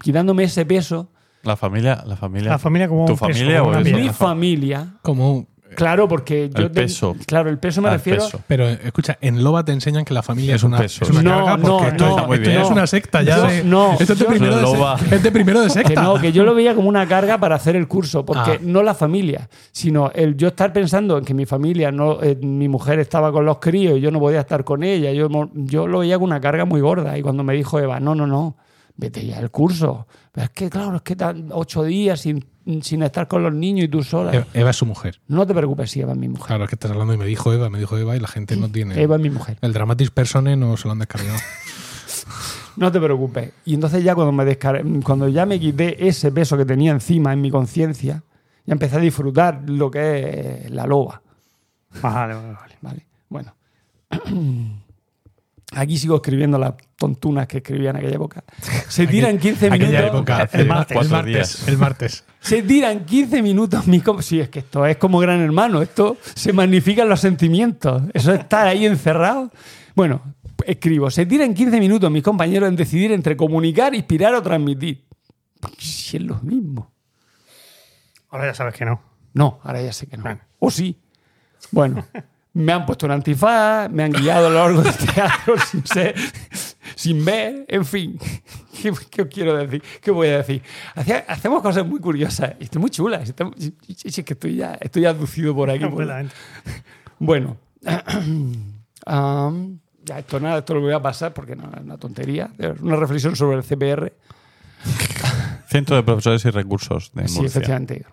quitándome 0.01 0.45
ese 0.45 0.65
peso, 0.67 1.09
La 1.43 1.57
familia, 1.57 2.03
la 2.07 2.17
familia. 2.17 2.51
La 2.51 2.59
familia 2.59 2.89
como 2.89 3.07
¿Tu 3.07 3.13
un 3.13 3.19
familia 3.19 3.63
o 3.65 3.71
mi 3.81 4.09
familia, 4.11 4.95
Como, 5.03 5.47
claro, 5.75 6.09
porque 6.09 6.51
yo... 6.55 6.65
El 6.67 6.71
te- 6.73 6.83
peso. 6.83 7.15
claro, 7.27 7.51
el 7.51 7.59
peso 7.59 7.81
me 7.83 7.89
Al 7.89 7.95
refiero... 7.95 8.23
peso. 8.25 8.41
pero 8.47 8.69
escucha, 8.69 9.19
en 9.21 9.43
Loba 9.43 9.65
te 9.65 9.73
enseñan 9.73 10.05
que 10.05 10.15
la 10.15 10.23
familia 10.23 10.55
Es 10.55 10.63
un 10.63 10.73
una, 10.73 10.79
peso. 10.83 11.05
es 11.05 11.11
una 11.11 11.23
No, 11.23 11.31
carga 11.45 11.57
no, 11.57 11.63
porque 11.79 11.89
esto, 11.89 12.05
no, 12.05 12.11
esto 12.17 12.27
muy 12.27 12.37
ya 12.39 12.43
bien. 12.51 12.61
es 12.63 12.71
una 12.71 12.87
secta 12.87 13.23
ya 13.23 13.37
Yo- 13.37 13.47
de, 13.47 13.65
no, 13.65 13.93
esto 13.99 14.13
es 14.13 14.19
de 14.19 14.25
yo- 14.25 14.31
primero 14.31 14.57
de, 14.57 14.63
Loba. 14.63 14.99
se- 14.99 15.15
es 15.15 15.23
de 15.23 15.33
primero 15.33 15.61
de 15.61 15.67
Que 15.69 15.73
secta. 15.73 16.03
no, 16.03 16.21
que 16.21 16.33
yo 16.33 16.45
lo 16.45 16.55
veía 16.55 16.75
como 16.75 16.89
una 16.89 17.07
carga 17.07 17.39
para 17.39 17.57
hacer 17.57 17.77
el 17.77 17.89
curso, 17.89 18.25
porque 18.25 18.53
Ah. 18.53 18.59
no 18.61 18.83
la 18.83 18.95
familia, 18.95 19.49
sino 19.71 20.11
el 20.15 20.37
yo 20.37 20.49
estar 20.49 20.73
pensando 20.73 21.19
en 21.19 21.25
que 21.25 21.35
mi 21.35 21.47
familia, 21.47 21.91
no, 21.93 22.23
eh, 22.23 22.37
mi 22.41 22.69
mujer 22.69 22.99
estaba 22.99 23.33
con 23.33 23.45
los 23.45 23.59
críos 23.59 23.99
y 23.99 24.01
yo 24.01 24.11
no 24.11 24.19
podía 24.21 24.41
estar 24.41 24.65
con 24.65 24.83
ella, 24.83 25.13
yo, 25.13 25.29
yo 25.55 25.87
lo 25.87 26.01
veía 26.01 26.15
como 26.17 26.27
una 26.27 26.41
carga 26.41 26.65
muy 26.65 26.81
gorda. 26.81 27.17
Y 27.19 27.23
cuando 27.23 27.43
me 27.45 27.55
dijo 27.55 27.79
Eva, 27.79 28.01
no, 28.01 28.15
no, 28.15 28.27
no, 28.27 28.57
vete 28.97 29.25
ya 29.27 29.39
al 29.39 29.51
curso. 29.51 30.07
Pero 30.33 30.45
es 30.45 30.51
que, 30.51 30.71
claro, 30.71 30.97
es 30.97 31.03
que 31.03 31.17
tan, 31.17 31.49
ocho 31.53 31.83
días 31.85 32.21
sin, 32.21 32.45
sin 32.83 33.03
estar 33.03 33.29
con 33.29 33.43
los 33.43 33.53
niños 33.53 33.85
y 33.87 33.89
tú 33.89 34.03
sola. 34.03 34.33
Eva, 34.35 34.47
Eva 34.55 34.71
es 34.71 34.77
su 34.77 34.87
mujer. 34.87 35.21
No 35.29 35.47
te 35.47 35.55
preocupes, 35.55 35.91
si 35.91 36.01
Eva 36.01 36.13
es 36.13 36.19
mi 36.19 36.29
mujer. 36.29 36.47
Claro, 36.47 36.65
es 36.65 36.71
que 36.71 36.77
estás 36.77 36.91
hablando 36.91 37.13
y 37.15 37.17
me 37.17 37.27
dijo 37.27 37.53
Eva, 37.53 37.69
me 37.71 37.79
dijo 37.79 37.97
Eva 37.99 38.17
y 38.17 38.21
la 38.21 38.29
gente 38.29 38.57
no 38.57 38.69
tiene. 38.71 39.01
Eva 39.01 39.17
es 39.17 39.23
mi 39.23 39.31
mujer. 39.31 39.59
El 39.61 39.73
Dramatis 39.73 40.11
Persone 40.11 40.57
no 40.57 40.77
se 40.77 40.87
lo 40.89 40.93
han 40.93 40.99
descargado. 40.99 41.39
No 42.75 42.91
te 42.91 42.99
preocupes. 42.99 43.53
Y 43.67 43.75
entonces 43.75 44.03
ya 44.03 44.15
cuando 44.15 44.33
me 44.33 44.45
descar- 44.45 44.83
cuando 45.05 45.29
ya 45.29 45.45
me 45.45 45.61
quité 45.61 46.09
ese 46.09 46.33
peso 46.33 46.57
que 46.57 46.65
tenía 46.65 46.91
encima 46.93 47.31
en 47.33 47.43
mi 47.43 47.51
conciencia, 47.51 48.23
ya 48.65 48.73
empecé 48.73 48.97
a 48.97 49.01
disfrutar 49.01 49.63
lo 49.67 49.91
que 49.91 50.63
es 50.65 50.71
la 50.71 50.87
loba. 50.87 51.21
Vale, 52.01 52.33
vale, 52.35 52.55
vale. 52.55 52.77
¿vale? 52.81 53.07
Bueno. 53.29 53.55
Aquí 55.75 55.97
sigo 55.99 56.17
escribiendo 56.17 56.59
las 56.59 56.75
tontunas 56.97 57.47
que 57.47 57.59
escribía 57.59 57.91
en 57.91 57.97
aquella 57.97 58.17
época. 58.17 58.45
Se 58.89 59.07
tiran 59.07 59.39
15 59.39 59.71
minutos. 59.71 59.89
Aquella 59.89 60.07
época, 60.07 60.37
hace 60.43 60.61
el 60.61 60.67
martes, 60.67 60.99
el 61.01 61.09
martes, 61.09 61.33
días. 61.35 61.69
el 61.69 61.79
martes. 61.79 62.25
Se 62.41 62.63
tiran 62.63 63.05
15 63.05 63.43
minutos. 63.43 63.87
Mi 63.87 64.01
com- 64.01 64.21
sí, 64.21 64.41
es 64.41 64.49
que 64.49 64.59
esto 64.61 64.85
es 64.87 64.97
como 64.99 65.19
gran 65.19 65.41
hermano. 65.41 65.81
Esto 65.83 66.17
se 66.35 66.53
magnifican 66.53 67.09
los 67.09 67.21
sentimientos. 67.21 68.03
Eso 68.13 68.33
es 68.35 68.41
estar 68.41 68.67
ahí 68.67 68.85
encerrado. 68.85 69.51
Bueno, 69.95 70.21
escribo. 70.67 71.11
Se 71.11 71.25
tiran 71.27 71.55
15 71.55 71.81
minutos 71.81 72.11
mis 72.11 72.23
compañeros 72.23 72.69
en 72.69 72.77
decidir 72.77 73.13
entre 73.13 73.37
comunicar, 73.37 73.95
inspirar 73.95 74.35
o 74.35 74.43
transmitir. 74.43 75.05
Si 75.79 76.17
es 76.17 76.23
lo 76.23 76.39
mismo. 76.41 76.91
Ahora 78.31 78.47
ya 78.47 78.55
sabes 78.55 78.75
que 78.75 78.85
no. 78.85 79.01
No, 79.35 79.61
ahora 79.63 79.81
ya 79.83 79.93
sé 79.93 80.07
que 80.07 80.17
no. 80.17 80.25
Bueno. 80.25 80.41
O 80.59 80.71
sí. 80.71 80.99
Bueno, 81.71 82.05
me 82.55 82.73
han 82.73 82.85
puesto 82.87 83.07
un 83.07 83.13
antifaz, 83.13 83.89
me 83.91 84.05
han 84.05 84.13
guiado 84.13 84.47
a 84.47 84.51
lo 84.51 84.57
largo 84.57 84.83
del 84.83 84.95
teatro 84.95 85.55
sin 85.71 85.87
ser, 85.87 86.15
sin 86.95 87.25
ver, 87.25 87.65
en 87.69 87.85
fin. 87.85 88.19
¿Qué, 88.83 88.93
qué 89.11 89.23
os 89.23 89.29
quiero 89.29 89.57
decir? 89.57 89.83
¿Qué 90.01 90.11
voy 90.11 90.29
a 90.29 90.39
decir? 90.39 90.63
Hacía- 90.95 91.25
hacemos 91.29 91.63
cosas 91.63 91.87
muy 91.87 92.01
curiosas 92.01 92.55
y 92.61 92.65
estoy 92.65 92.81
muy 92.81 92.91
chulas. 92.91 93.29
Es 94.05 94.25
que 94.25 94.33
estoy 94.35 94.57
ya 94.57 94.75
estoy 94.81 95.05
aducido 95.07 95.55
por 95.55 95.71
aquí. 95.71 95.85
por-. 95.87 96.07
Bueno, 97.19 97.57
ya 100.05 100.19
esto 100.19 100.41
nada, 100.41 100.59
esto 100.59 100.75
lo 100.75 100.81
voy 100.81 100.93
a 100.93 101.01
pasar 101.01 101.33
porque 101.33 101.55
no 101.57 101.71
es 101.75 101.81
una 101.83 101.97
tontería. 101.97 102.51
Es 102.59 102.81
una 102.81 102.97
reflexión 102.97 103.37
sobre 103.37 103.57
el 103.59 103.63
CPR. 103.63 104.13
Centro 105.69 105.97
de 105.97 106.03
Profesores 106.03 106.45
y 106.45 106.51
Recursos 106.51 107.13
de 107.15 107.29
Sí, 107.29 107.35
Murcia. 107.41 107.47
efectivamente. 107.61 108.05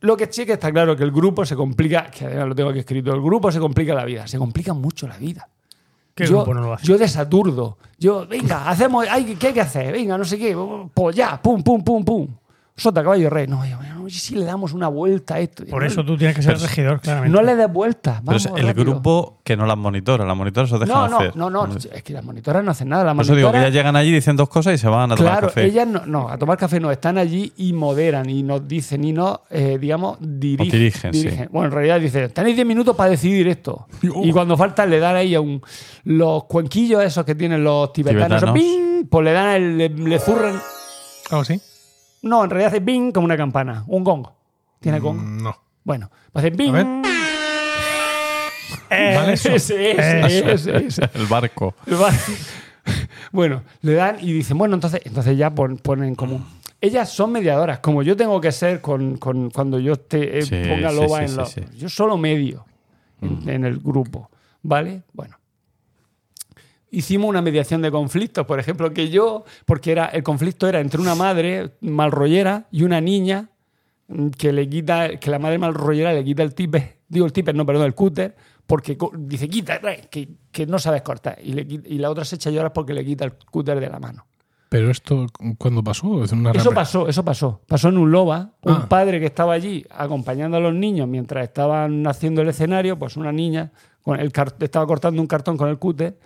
Lo 0.00 0.16
que 0.16 0.28
sí 0.30 0.46
que 0.46 0.54
está 0.54 0.72
claro 0.72 0.96
que 0.96 1.04
el 1.04 1.10
grupo 1.10 1.44
se 1.44 1.56
complica, 1.56 2.10
que 2.10 2.26
además 2.26 2.48
lo 2.48 2.54
tengo 2.54 2.70
aquí 2.70 2.80
escrito, 2.80 3.12
el 3.12 3.20
grupo 3.20 3.50
se 3.50 3.58
complica 3.58 3.94
la 3.94 4.04
vida, 4.04 4.26
se 4.26 4.38
complica 4.38 4.72
mucho 4.74 5.06
la 5.06 5.16
vida. 5.16 5.48
¿Qué 6.14 6.24
yo, 6.26 6.36
grupo 6.36 6.54
no 6.54 6.62
lo 6.62 6.72
hace? 6.74 6.86
Yo 6.86 6.96
desaturdo. 6.96 7.78
Yo, 7.98 8.26
venga, 8.26 8.68
hacemos, 8.68 9.06
hay, 9.08 9.36
¿qué 9.36 9.48
hay 9.48 9.52
que 9.52 9.60
hacer? 9.60 9.92
Venga, 9.92 10.16
no 10.16 10.24
sé 10.24 10.38
qué, 10.38 10.56
pues 10.94 11.16
ya, 11.16 11.40
pum, 11.40 11.62
pum, 11.62 11.82
pum, 11.82 12.04
pum. 12.04 12.28
Sota, 12.78 13.02
caballo, 13.02 13.30
rey. 13.30 13.46
No, 13.46 13.64
yo, 13.66 13.78
no, 13.80 14.06
si 14.10 14.34
le 14.34 14.44
damos 14.44 14.72
una 14.74 14.88
vuelta 14.88 15.36
a 15.36 15.40
esto. 15.40 15.64
Por 15.64 15.80
no, 15.80 15.88
eso 15.88 16.04
tú 16.04 16.16
tienes 16.16 16.36
que 16.36 16.42
ser 16.42 16.54
Pero- 16.56 16.66
regidor, 16.66 17.00
claramente. 17.00 17.34
No 17.34 17.42
le 17.42 17.56
des 17.56 17.72
vuelta. 17.72 18.12
Pero 18.16 18.24
Vamos, 18.26 18.44
es 18.46 18.52
el 18.54 18.66
rápido. 18.68 18.84
grupo 18.92 19.38
que 19.42 19.56
no 19.56 19.64
las 19.64 19.78
monitora. 19.78 20.26
Las 20.26 20.36
monitoras 20.36 20.70
os 20.72 20.80
dejan 20.80 20.94
No, 20.94 21.08
no, 21.08 21.16
hacer. 21.18 21.36
no, 21.36 21.50
no, 21.50 21.66
es 21.74 22.02
que 22.02 22.12
las 22.12 22.22
monitoras 22.22 22.62
no 22.62 22.70
hacen 22.72 22.90
nada. 22.90 23.02
Las 23.04 23.14
Por 23.14 23.24
eso 23.24 23.34
digo 23.34 23.48
que 23.50 23.56
monitoras- 23.56 23.62
ellas 23.68 23.74
llegan 23.74 23.96
allí, 23.96 24.12
dicen 24.12 24.36
dos 24.36 24.50
cosas 24.50 24.74
y 24.74 24.78
se 24.78 24.88
van 24.88 25.10
a 25.10 25.16
tomar 25.16 25.32
Claro, 25.32 25.46
café. 25.48 25.64
ellas 25.64 25.88
no, 25.88 26.04
no, 26.04 26.28
a 26.28 26.36
tomar 26.36 26.58
café 26.58 26.78
no, 26.78 26.90
están 26.90 27.16
allí 27.16 27.50
y 27.56 27.72
moderan 27.72 28.28
y 28.28 28.42
nos 28.42 28.68
dicen 28.68 29.02
y 29.04 29.12
nos, 29.14 29.38
eh, 29.50 29.78
digamos, 29.80 30.18
dirigen. 30.20 30.70
dirigen, 30.70 31.14
sí. 31.14 31.28
Bueno, 31.50 31.68
en 31.68 31.72
realidad 31.72 31.98
dicen, 31.98 32.30
tenéis 32.30 32.56
10 32.56 32.66
minutos 32.68 32.94
para 32.94 33.08
decidir 33.08 33.48
esto. 33.48 33.86
Y 34.02 34.30
cuando 34.32 34.54
falta 34.56 34.84
le 34.84 34.98
dan 35.00 35.16
ahí 35.16 35.34
a 35.34 35.40
un, 35.40 35.62
los 36.04 36.44
cuenquillos 36.44 37.02
esos 37.02 37.24
que 37.24 37.34
tienen 37.34 37.64
los 37.64 37.90
tibetanos, 37.94 38.40
Tibetanos. 38.42 38.54
¡ping! 38.54 39.06
pues 39.08 39.24
le 39.24 39.32
dan, 39.32 39.48
el, 39.56 39.78
le, 39.78 39.88
le 39.88 40.18
zurran. 40.18 40.60
¿Oh, 41.30 41.42
sí? 41.42 41.58
No, 42.22 42.44
en 42.44 42.50
realidad 42.50 42.68
hace 42.72 42.80
bing 42.80 43.12
como 43.12 43.24
una 43.24 43.36
campana, 43.36 43.84
un 43.86 44.02
gong. 44.04 44.26
¿Tiene 44.80 44.98
gong? 45.00 45.16
Mm, 45.18 45.42
No. 45.42 45.56
Bueno, 45.84 46.10
pues 46.32 46.44
hace 46.44 46.54
bing. 46.56 46.74
A 46.74 46.82
ver. 46.82 46.86
Vale, 49.16 49.32
eso. 49.34 49.50
Ese, 49.50 49.92
ese, 49.92 50.52
ese, 50.52 50.76
ese. 50.86 51.10
El 51.14 51.26
barco. 51.26 51.74
Bueno, 53.32 53.62
le 53.82 53.94
dan 53.94 54.16
y 54.20 54.32
dicen, 54.32 54.56
bueno, 54.56 54.74
entonces, 54.76 55.00
entonces 55.04 55.36
ya 55.36 55.50
pon- 55.50 55.76
ponen 55.78 56.14
como. 56.14 56.46
Ellas 56.80 57.10
son 57.10 57.32
mediadoras, 57.32 57.80
como 57.80 58.02
yo 58.02 58.16
tengo 58.16 58.40
que 58.40 58.52
ser 58.52 58.80
con, 58.80 59.16
con- 59.16 59.50
cuando 59.50 59.80
yo 59.80 59.96
te 59.96 60.38
eh, 60.38 60.42
Sí, 60.42 60.62
ponga 60.68 60.92
loba 60.92 61.26
sí, 61.26 61.38
en 61.40 61.46
sí, 61.46 61.52
sí. 61.68 61.78
Yo 61.78 61.88
solo 61.88 62.16
medio 62.16 62.64
en, 63.20 63.48
en 63.48 63.64
el 63.64 63.78
grupo, 63.78 64.30
¿vale? 64.62 65.02
Bueno. 65.12 65.36
Hicimos 66.96 67.28
una 67.28 67.42
mediación 67.42 67.82
de 67.82 67.90
conflictos, 67.90 68.46
por 68.46 68.58
ejemplo, 68.58 68.90
que 68.94 69.10
yo, 69.10 69.44
porque 69.66 69.92
era 69.92 70.06
el 70.06 70.22
conflicto 70.22 70.66
era 70.66 70.80
entre 70.80 70.98
una 70.98 71.14
madre 71.14 71.72
malrollera 71.82 72.68
y 72.70 72.84
una 72.84 73.02
niña 73.02 73.50
mm, 74.08 74.28
que 74.30 74.50
le 74.50 74.66
quita, 74.66 75.16
que 75.18 75.30
la 75.30 75.38
madre 75.38 75.58
malrollera 75.58 76.14
le 76.14 76.24
quita 76.24 76.42
el 76.42 76.54
tipe, 76.54 77.00
digo 77.06 77.26
el 77.26 77.32
tipe, 77.34 77.52
no, 77.52 77.66
perdón, 77.66 77.84
el 77.84 77.94
cúter, 77.94 78.34
porque 78.66 78.96
dice, 79.18 79.46
quita, 79.48 79.78
que, 80.10 80.28
que 80.50 80.66
no 80.66 80.78
sabes 80.78 81.02
cortar. 81.02 81.36
Y, 81.42 81.52
le, 81.52 81.66
y 81.68 81.98
la 81.98 82.10
otra 82.10 82.24
se 82.24 82.36
echa 82.36 82.48
a 82.48 82.52
llorar 82.52 82.72
porque 82.72 82.94
le 82.94 83.04
quita 83.04 83.26
el 83.26 83.34
cúter 83.50 83.78
de 83.78 83.90
la 83.90 84.00
mano. 84.00 84.26
Pero 84.70 84.90
esto, 84.90 85.26
¿cuándo 85.58 85.84
pasó? 85.84 86.24
¿Es 86.24 86.32
una 86.32 86.50
Eso 86.52 86.72
pasó, 86.72 87.08
eso 87.08 87.24
pasó. 87.24 87.60
Pasó 87.68 87.90
en 87.90 87.98
un 87.98 88.10
loba. 88.10 88.52
Un 88.62 88.72
Ah. 88.72 88.86
padre 88.88 89.20
que 89.20 89.26
estaba 89.26 89.52
allí 89.52 89.84
acompañando 89.90 90.56
a 90.56 90.60
los 90.60 90.74
niños 90.74 91.06
mientras 91.06 91.44
estaban 91.44 92.06
haciendo 92.06 92.42
el 92.42 92.48
escenario, 92.48 92.98
pues 92.98 93.16
una 93.16 93.32
niña 93.32 93.70
con 94.02 94.18
el 94.18 94.32
estaba 94.60 94.86
cortando 94.86 95.20
un 95.20 95.28
cartón 95.28 95.56
con 95.56 95.68
el 95.68 95.78
cúter 95.78 96.18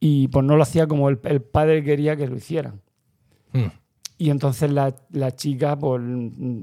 y 0.00 0.28
pues 0.28 0.44
no 0.44 0.56
lo 0.56 0.62
hacía 0.62 0.86
como 0.86 1.08
el, 1.08 1.18
el 1.24 1.42
padre 1.42 1.82
quería 1.82 2.16
que 2.16 2.26
lo 2.26 2.36
hicieran. 2.36 2.80
Mm. 3.52 3.66
Y 4.18 4.30
entonces 4.30 4.70
la, 4.70 4.94
la 5.10 5.34
chica, 5.34 5.78
pues, 5.78 6.02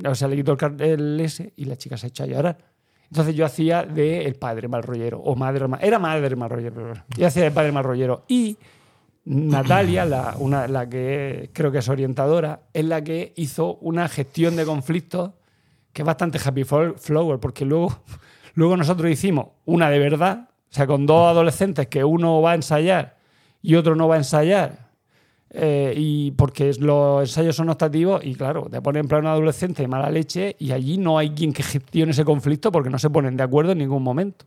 o 0.08 0.16
sea, 0.16 0.28
le 0.28 0.36
quitó 0.36 0.58
el, 0.60 0.82
el 0.82 1.20
S 1.22 1.54
y 1.56 1.66
la 1.66 1.78
chica 1.78 1.98
se 1.98 2.08
echó 2.08 2.24
a 2.24 2.28
llorar. 2.28 2.58
Entonces 3.10 3.36
yo 3.36 3.46
hacía 3.46 3.84
de 3.84 4.26
el 4.26 4.36
padre 4.36 4.68
mal 4.68 4.84
rollero, 4.84 5.20
o 5.20 5.36
madre 5.36 5.68
mal, 5.68 5.80
era 5.82 6.00
madre 6.00 6.36
mal 6.36 6.50
rollero, 6.50 6.94
yo 7.16 7.28
hacía 7.28 7.44
de 7.44 7.52
padre 7.52 7.72
mal 7.72 7.84
rollero. 7.84 8.26
Y 8.28 8.58
Natalia, 9.26 10.06
la, 10.06 10.36
una, 10.38 10.68
la 10.68 10.90
que 10.90 11.50
creo 11.54 11.72
que 11.72 11.78
es 11.78 11.88
orientadora, 11.88 12.62
es 12.74 12.84
la 12.84 13.04
que 13.04 13.34
hizo 13.38 13.76
una 13.76 14.10
gestión 14.10 14.56
de 14.56 14.66
conflictos 14.66 15.32
que 15.94 16.02
es 16.02 16.06
bastante 16.06 16.40
happy 16.44 16.66
flower, 16.66 17.40
porque 17.40 17.64
luego, 17.64 18.00
luego 18.54 18.76
nosotros 18.76 19.10
hicimos 19.10 19.48
una 19.64 19.90
de 19.90 20.00
verdad, 20.00 20.50
o 20.50 20.74
sea, 20.74 20.86
con 20.86 21.06
dos 21.06 21.30
adolescentes 21.30 21.88
que 21.88 22.04
uno 22.04 22.42
va 22.42 22.52
a 22.52 22.56
ensayar 22.56 23.15
y 23.66 23.76
otro 23.76 23.96
no 23.96 24.08
va 24.08 24.16
a 24.16 24.18
ensayar, 24.20 24.86
eh, 25.50 25.94
y 25.96 26.32
porque 26.32 26.74
los 26.80 27.22
ensayos 27.22 27.56
son 27.56 27.70
optativos 27.70 28.24
y 28.24 28.36
claro, 28.36 28.68
te 28.70 28.82
ponen 28.82 29.02
en 29.02 29.08
plan 29.08 29.26
adolescente 29.26 29.82
de 29.82 29.88
mala 29.88 30.10
leche 30.10 30.56
y 30.60 30.72
allí 30.72 30.98
no 30.98 31.18
hay 31.18 31.30
quien 31.30 31.54
que 31.54 31.64
gestione 31.64 32.12
ese 32.12 32.26
conflicto 32.26 32.72
porque 32.72 32.90
no 32.90 33.00
se 33.00 33.10
ponen 33.10 33.38
de 33.38 33.44
acuerdo 33.44 33.72
en 33.72 33.78
ningún 33.80 34.04
momento. 34.04 34.46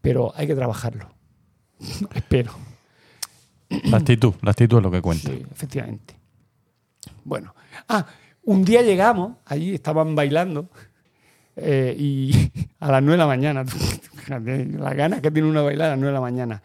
Pero 0.00 0.32
hay 0.36 0.46
que 0.46 0.54
trabajarlo. 0.54 1.08
Espero. 2.14 2.52
La 3.68 3.96
actitud, 3.96 4.34
la 4.40 4.52
actitud 4.52 4.76
es 4.78 4.82
lo 4.82 4.90
que 4.90 5.02
cuenta. 5.02 5.30
Sí, 5.30 5.44
efectivamente. 5.50 6.14
Bueno. 7.24 7.54
Ah, 7.88 8.06
un 8.44 8.64
día 8.64 8.82
llegamos, 8.82 9.38
allí 9.46 9.74
estaban 9.74 10.14
bailando 10.14 10.68
eh, 11.56 11.94
y 11.98 12.52
a 12.80 12.90
las 12.90 13.02
9 13.02 13.12
de 13.12 13.18
la 13.18 13.26
mañana. 13.26 13.64
Las 14.28 14.94
ganas 14.94 15.20
que 15.20 15.30
tiene 15.30 15.48
uno 15.48 15.60
de 15.60 15.66
bailar 15.66 15.88
a 15.88 15.90
las 15.90 15.98
9 15.98 16.08
de 16.08 16.14
la 16.14 16.20
mañana. 16.20 16.62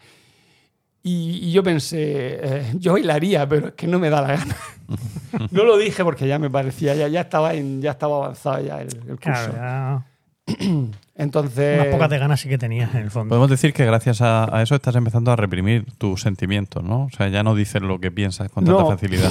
Y, 1.02 1.38
y 1.48 1.52
yo 1.52 1.62
pensé, 1.62 1.98
eh, 2.42 2.72
yo 2.78 2.92
bailaría, 2.92 3.48
pero 3.48 3.68
es 3.68 3.72
que 3.74 3.86
no 3.86 3.98
me 3.98 4.10
da 4.10 4.20
la 4.20 4.36
gana. 4.36 4.56
no 5.50 5.64
lo 5.64 5.78
dije 5.78 6.04
porque 6.04 6.28
ya 6.28 6.38
me 6.38 6.50
parecía, 6.50 6.94
ya, 6.94 7.08
ya, 7.08 7.22
estaba, 7.22 7.54
en- 7.54 7.80
ya 7.80 7.92
estaba 7.92 8.16
avanzado 8.16 8.62
ya 8.64 8.82
el, 8.82 8.88
el 9.08 9.18
curso. 9.18 9.50
Claro, 9.50 9.52
ya 9.54 10.06
Entonces, 11.14 11.78
unas 11.80 11.92
pocas 11.92 12.08
de 12.10 12.18
ganas 12.18 12.40
sí 12.40 12.48
que 12.48 12.56
tenías 12.58 12.94
en 12.94 13.02
el 13.02 13.10
fondo. 13.10 13.28
Podemos 13.28 13.50
decir 13.50 13.74
que 13.74 13.84
gracias 13.84 14.22
a, 14.22 14.56
a 14.56 14.62
eso 14.62 14.74
estás 14.74 14.96
empezando 14.96 15.30
a 15.30 15.36
reprimir 15.36 15.84
tus 15.98 16.22
sentimientos, 16.22 16.82
¿no? 16.82 17.04
O 17.04 17.10
sea, 17.14 17.28
ya 17.28 17.42
no 17.42 17.54
dices 17.54 17.82
lo 17.82 18.00
que 18.00 18.10
piensas 18.10 18.50
con 18.50 18.64
tanta 18.64 18.80
No. 18.82 18.88
facilidad. 18.88 19.30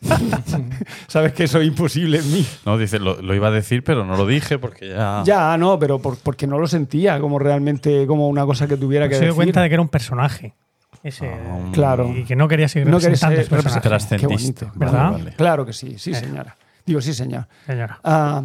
sabes 1.08 1.32
que 1.34 1.44
eso 1.44 1.60
es 1.60 1.66
imposible 1.68 2.18
en 2.18 2.32
mí. 2.32 2.46
No, 2.64 2.78
dices, 2.78 3.00
lo, 3.00 3.20
lo 3.20 3.34
iba 3.34 3.48
a 3.48 3.50
decir, 3.50 3.84
pero 3.84 4.04
no 4.04 4.16
lo 4.16 4.26
dije 4.26 4.58
porque 4.58 4.88
ya. 4.88 5.22
Ya, 5.24 5.56
no, 5.58 5.78
pero 5.78 5.98
por- 5.98 6.16
porque 6.18 6.46
no 6.46 6.58
lo 6.58 6.66
sentía 6.66 7.20
como 7.20 7.38
realmente 7.38 8.06
como 8.06 8.28
una 8.28 8.44
cosa 8.46 8.66
que 8.66 8.76
tuviera 8.76 9.08
que 9.08 9.14
se 9.14 9.20
dio 9.20 9.28
decir. 9.28 9.36
cuenta 9.36 9.62
de 9.62 9.68
que 9.68 9.74
era 9.74 9.82
un 9.82 9.88
personaje. 9.88 10.54
Ese, 11.02 11.28
Ah, 11.28 11.70
Claro. 11.72 12.12
Y 12.16 12.24
que 12.24 12.36
no 12.36 12.48
quería 12.48 12.68
seguir 12.68 12.88
No 12.88 12.98
quería 12.98 13.16
ser. 13.16 13.46
Trascendiste. 13.82 14.66
¿Verdad? 14.74 15.10
Vale, 15.12 15.24
vale. 15.24 15.36
Claro 15.36 15.64
que 15.66 15.72
sí, 15.72 15.98
sí, 15.98 16.14
señora. 16.14 16.56
Digo, 16.84 17.00
sí, 17.00 17.12
señor. 17.14 17.46
Señora. 17.66 17.98
Ah, 18.04 18.42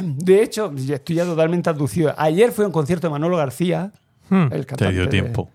de 0.00 0.42
hecho, 0.42 0.72
estoy 0.76 1.16
ya 1.16 1.24
totalmente 1.24 1.68
abducido. 1.68 2.14
Ayer 2.16 2.50
fui 2.52 2.64
a 2.64 2.66
un 2.68 2.72
concierto 2.72 3.06
de 3.06 3.10
Manolo 3.12 3.36
García, 3.36 3.90
Hmm. 4.30 4.46
el 4.50 4.64
Te 4.66 4.90
dio 4.92 5.02
de- 5.02 5.08
tiempo. 5.08 5.50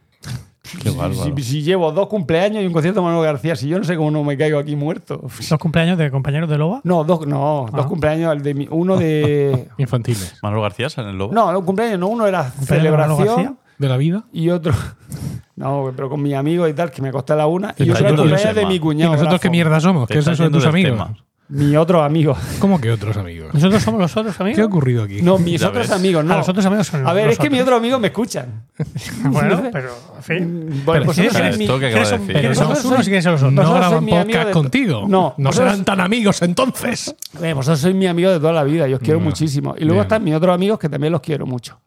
Qué 0.83 0.89
Si, 0.91 0.97
bárbaro. 0.97 1.33
si- 1.37 1.43
si 1.43 1.61
llevo 1.63 1.93
dos 1.93 2.07
cumpleaños 2.07 2.61
y 2.61 2.67
un 2.67 2.73
concierto 2.73 2.99
de 2.99 3.05
Manolo 3.05 3.21
García, 3.23 3.55
si 3.55 3.69
yo 3.69 3.77
no 3.77 3.85
sé 3.85 3.95
cómo 3.95 4.11
no 4.11 4.23
me 4.25 4.37
caigo 4.37 4.59
aquí 4.59 4.75
muerto. 4.75 5.21
¿Los 5.49 5.59
cumpleaños 5.59 5.97
de 5.97 6.11
compañeros 6.11 6.49
de 6.49 6.57
Loba? 6.57 6.81
No, 6.83 7.05
dos, 7.05 7.25
no, 7.25 7.67
dos 7.71 7.85
Ah. 7.85 7.87
cumpleaños. 7.87 8.33
el 8.35 8.43
de 8.43 8.53
mi- 8.53 8.67
uno 8.69 8.97
de. 8.97 9.69
Infantiles. 9.77 10.35
Manuel 10.43 10.61
García 10.63 10.89
sale 10.89 11.07
en 11.07 11.13
el 11.13 11.19
lobo. 11.19 11.33
No, 11.33 11.53
no, 11.53 11.63
cumpleaños, 11.63 11.97
no. 11.99 12.07
Uno 12.07 12.27
era 12.27 12.51
¿Cumpleaños 12.51 12.83
de 12.83 12.91
Manolo 12.91 13.15
celebración 13.15 13.35
García? 13.45 13.53
¿De 13.77 13.87
la 13.87 13.95
vida? 13.97 14.23
y 14.33 14.49
otro. 14.49 14.73
No, 15.57 15.91
pero 15.95 16.07
con 16.09 16.21
mis 16.21 16.35
amigos 16.35 16.69
y 16.69 16.73
tal, 16.73 16.91
que 16.91 17.01
me 17.01 17.11
costé 17.11 17.35
la 17.35 17.47
una. 17.47 17.73
Y 17.77 17.83
era 17.89 17.99
yendo 17.99 18.21
del 18.23 18.31
cumpleaños 18.31 18.55
de 18.55 18.65
mi 18.67 18.75
¿Y 18.75 18.79
cuñado. 18.79 19.11
nosotros 19.13 19.41
qué 19.41 19.49
mierda 19.49 19.79
somos? 19.81 20.07
¿Qué 20.07 20.19
es 20.19 20.27
eso 20.27 20.43
de 20.43 20.49
tus 20.51 20.65
amigos? 20.65 20.91
tema. 20.93 21.15
Mi 21.49 21.77
otro 21.77 22.03
amigo. 22.03 22.35
¿Cómo 22.59 22.79
que 22.81 22.91
otros 22.91 23.15
amigos? 23.15 23.53
¿Nosotros 23.53 23.81
somos 23.81 24.01
los 24.01 24.17
otros 24.17 24.37
amigos? 24.41 24.57
¿Qué 24.57 24.61
ha 24.61 24.65
ocurrido 24.65 25.03
aquí? 25.03 25.21
No, 25.21 25.37
mis 25.39 25.61
Ya 25.61 25.69
otros 25.69 25.87
ves. 25.87 25.95
amigos, 25.97 26.25
no. 26.25 26.33
Ah, 26.33 26.37
los 26.39 26.49
otros 26.49 26.65
amigos 26.65 26.87
son 26.87 27.07
A 27.07 27.13
ver, 27.13 27.29
es 27.29 27.39
que 27.39 27.49
mis 27.49 27.61
otros 27.61 27.77
amigos 27.77 28.01
me 28.01 28.07
escuchan. 28.07 28.63
Bueno, 29.23 29.63
pero, 29.71 29.91
en 30.17 30.23
fin. 30.23 30.81
Bueno, 30.83 30.83
Pero 30.85 31.05
vosotros 31.05 31.15
¿quién 31.15 31.31
sois 31.31 31.45
es 31.53 31.57
mi- 31.57 31.63
esto 31.63 31.79
que 31.79 31.85
acaba 31.87 32.01
¿Quiénes 32.03 32.09
de 32.11 32.17
son, 32.17 32.27
decir? 32.27 32.39
quiénes 32.41 32.57
son 32.57 32.69
los 32.69 32.85
unos 32.85 32.99
y 33.01 33.03
quiénes 33.05 33.23
son 33.23 33.31
los 33.33 33.41
otros? 33.43 33.53
No 33.53 33.73
graban 33.73 34.03
mi 34.05 34.11
amigo 34.15 34.37
podcast 34.39 34.53
contigo. 34.53 35.05
No, 35.07 35.33
No 35.37 35.53
serán 35.53 35.85
tan 35.85 36.01
amigos 36.01 36.41
entonces. 36.41 37.15
Eh, 37.41 37.53
vosotros 37.53 37.79
sois 37.79 37.95
mi 37.95 38.07
amigo 38.07 38.29
de 38.29 38.39
toda 38.39 38.51
la 38.53 38.63
vida, 38.65 38.85
yo 38.89 38.97
os 38.97 39.01
quiero 39.01 39.19
muchísimo. 39.21 39.73
Y 39.77 39.85
luego 39.85 39.93
bien. 39.95 40.03
están 40.03 40.23
mis 40.25 40.35
otros 40.35 40.53
amigos 40.53 40.77
que 40.77 40.89
también 40.89 41.13
los 41.13 41.21
quiero 41.21 41.45
mucho. 41.47 41.79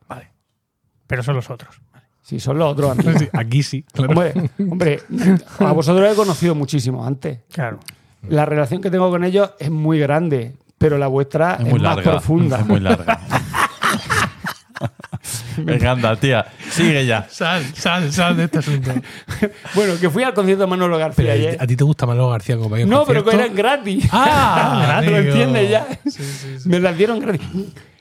Pero 1.07 1.23
son 1.23 1.37
los 1.37 1.51
otros. 1.51 1.75
Sí, 2.23 2.39
son 2.39 2.59
los 2.59 2.73
otros 2.73 2.93
amigos. 2.93 3.15
Sí, 3.19 3.29
Aquí 3.33 3.63
sí, 3.63 3.85
claro. 3.93 4.13
hombre, 4.13 4.51
hombre, 4.59 5.01
a 5.59 5.73
vosotros 5.73 6.03
los 6.05 6.13
he 6.13 6.17
conocido 6.17 6.55
muchísimo 6.55 7.05
antes. 7.05 7.41
Claro. 7.53 7.81
La 8.29 8.45
relación 8.45 8.81
que 8.83 8.91
tengo 8.91 9.11
con 9.11 9.25
ellos 9.25 9.51
es 9.59 9.71
muy 9.71 9.99
grande, 9.99 10.55
pero 10.79 10.99
la 10.99 11.07
vuestra 11.09 11.55
Es 11.55 11.61
es, 11.61 11.65
muy 11.67 11.81
más 11.81 11.97
larga. 11.97 12.11
profunda. 12.13 12.61
Es 12.61 12.67
muy 12.67 12.81
larga. 12.81 13.21
Venga, 15.57 15.91
anda, 15.91 16.17
tía. 16.17 16.47
Sigue 16.71 17.05
ya. 17.07 17.27
Sal, 17.29 17.63
sal, 17.75 18.11
sal 18.13 18.37
de 18.37 18.45
este 18.45 18.59
asunto. 18.59 18.93
bueno, 19.75 19.95
que 20.01 20.09
fui 20.09 20.23
al 20.23 20.33
concierto 20.33 20.63
de 20.65 20.71
Manolo 20.71 20.97
García 20.99 21.25
Pero, 21.25 21.33
ayer. 21.35 21.57
¿A 21.61 21.67
ti 21.67 21.77
te 21.77 21.85
gusta 21.85 22.07
Manolo 22.07 22.31
García 22.31 22.57
como 22.57 22.77
No, 22.79 23.05
pero 23.05 23.25
que 23.25 23.35
eran 23.35 23.55
gratis. 23.55 24.09
Ah, 24.13 25.03
¿Lo 25.05 25.17
entiendes 25.19 25.71
ya? 25.71 25.87
Me 26.65 26.81
las 26.81 26.97
dieron 26.97 27.19
gratis. 27.21 27.47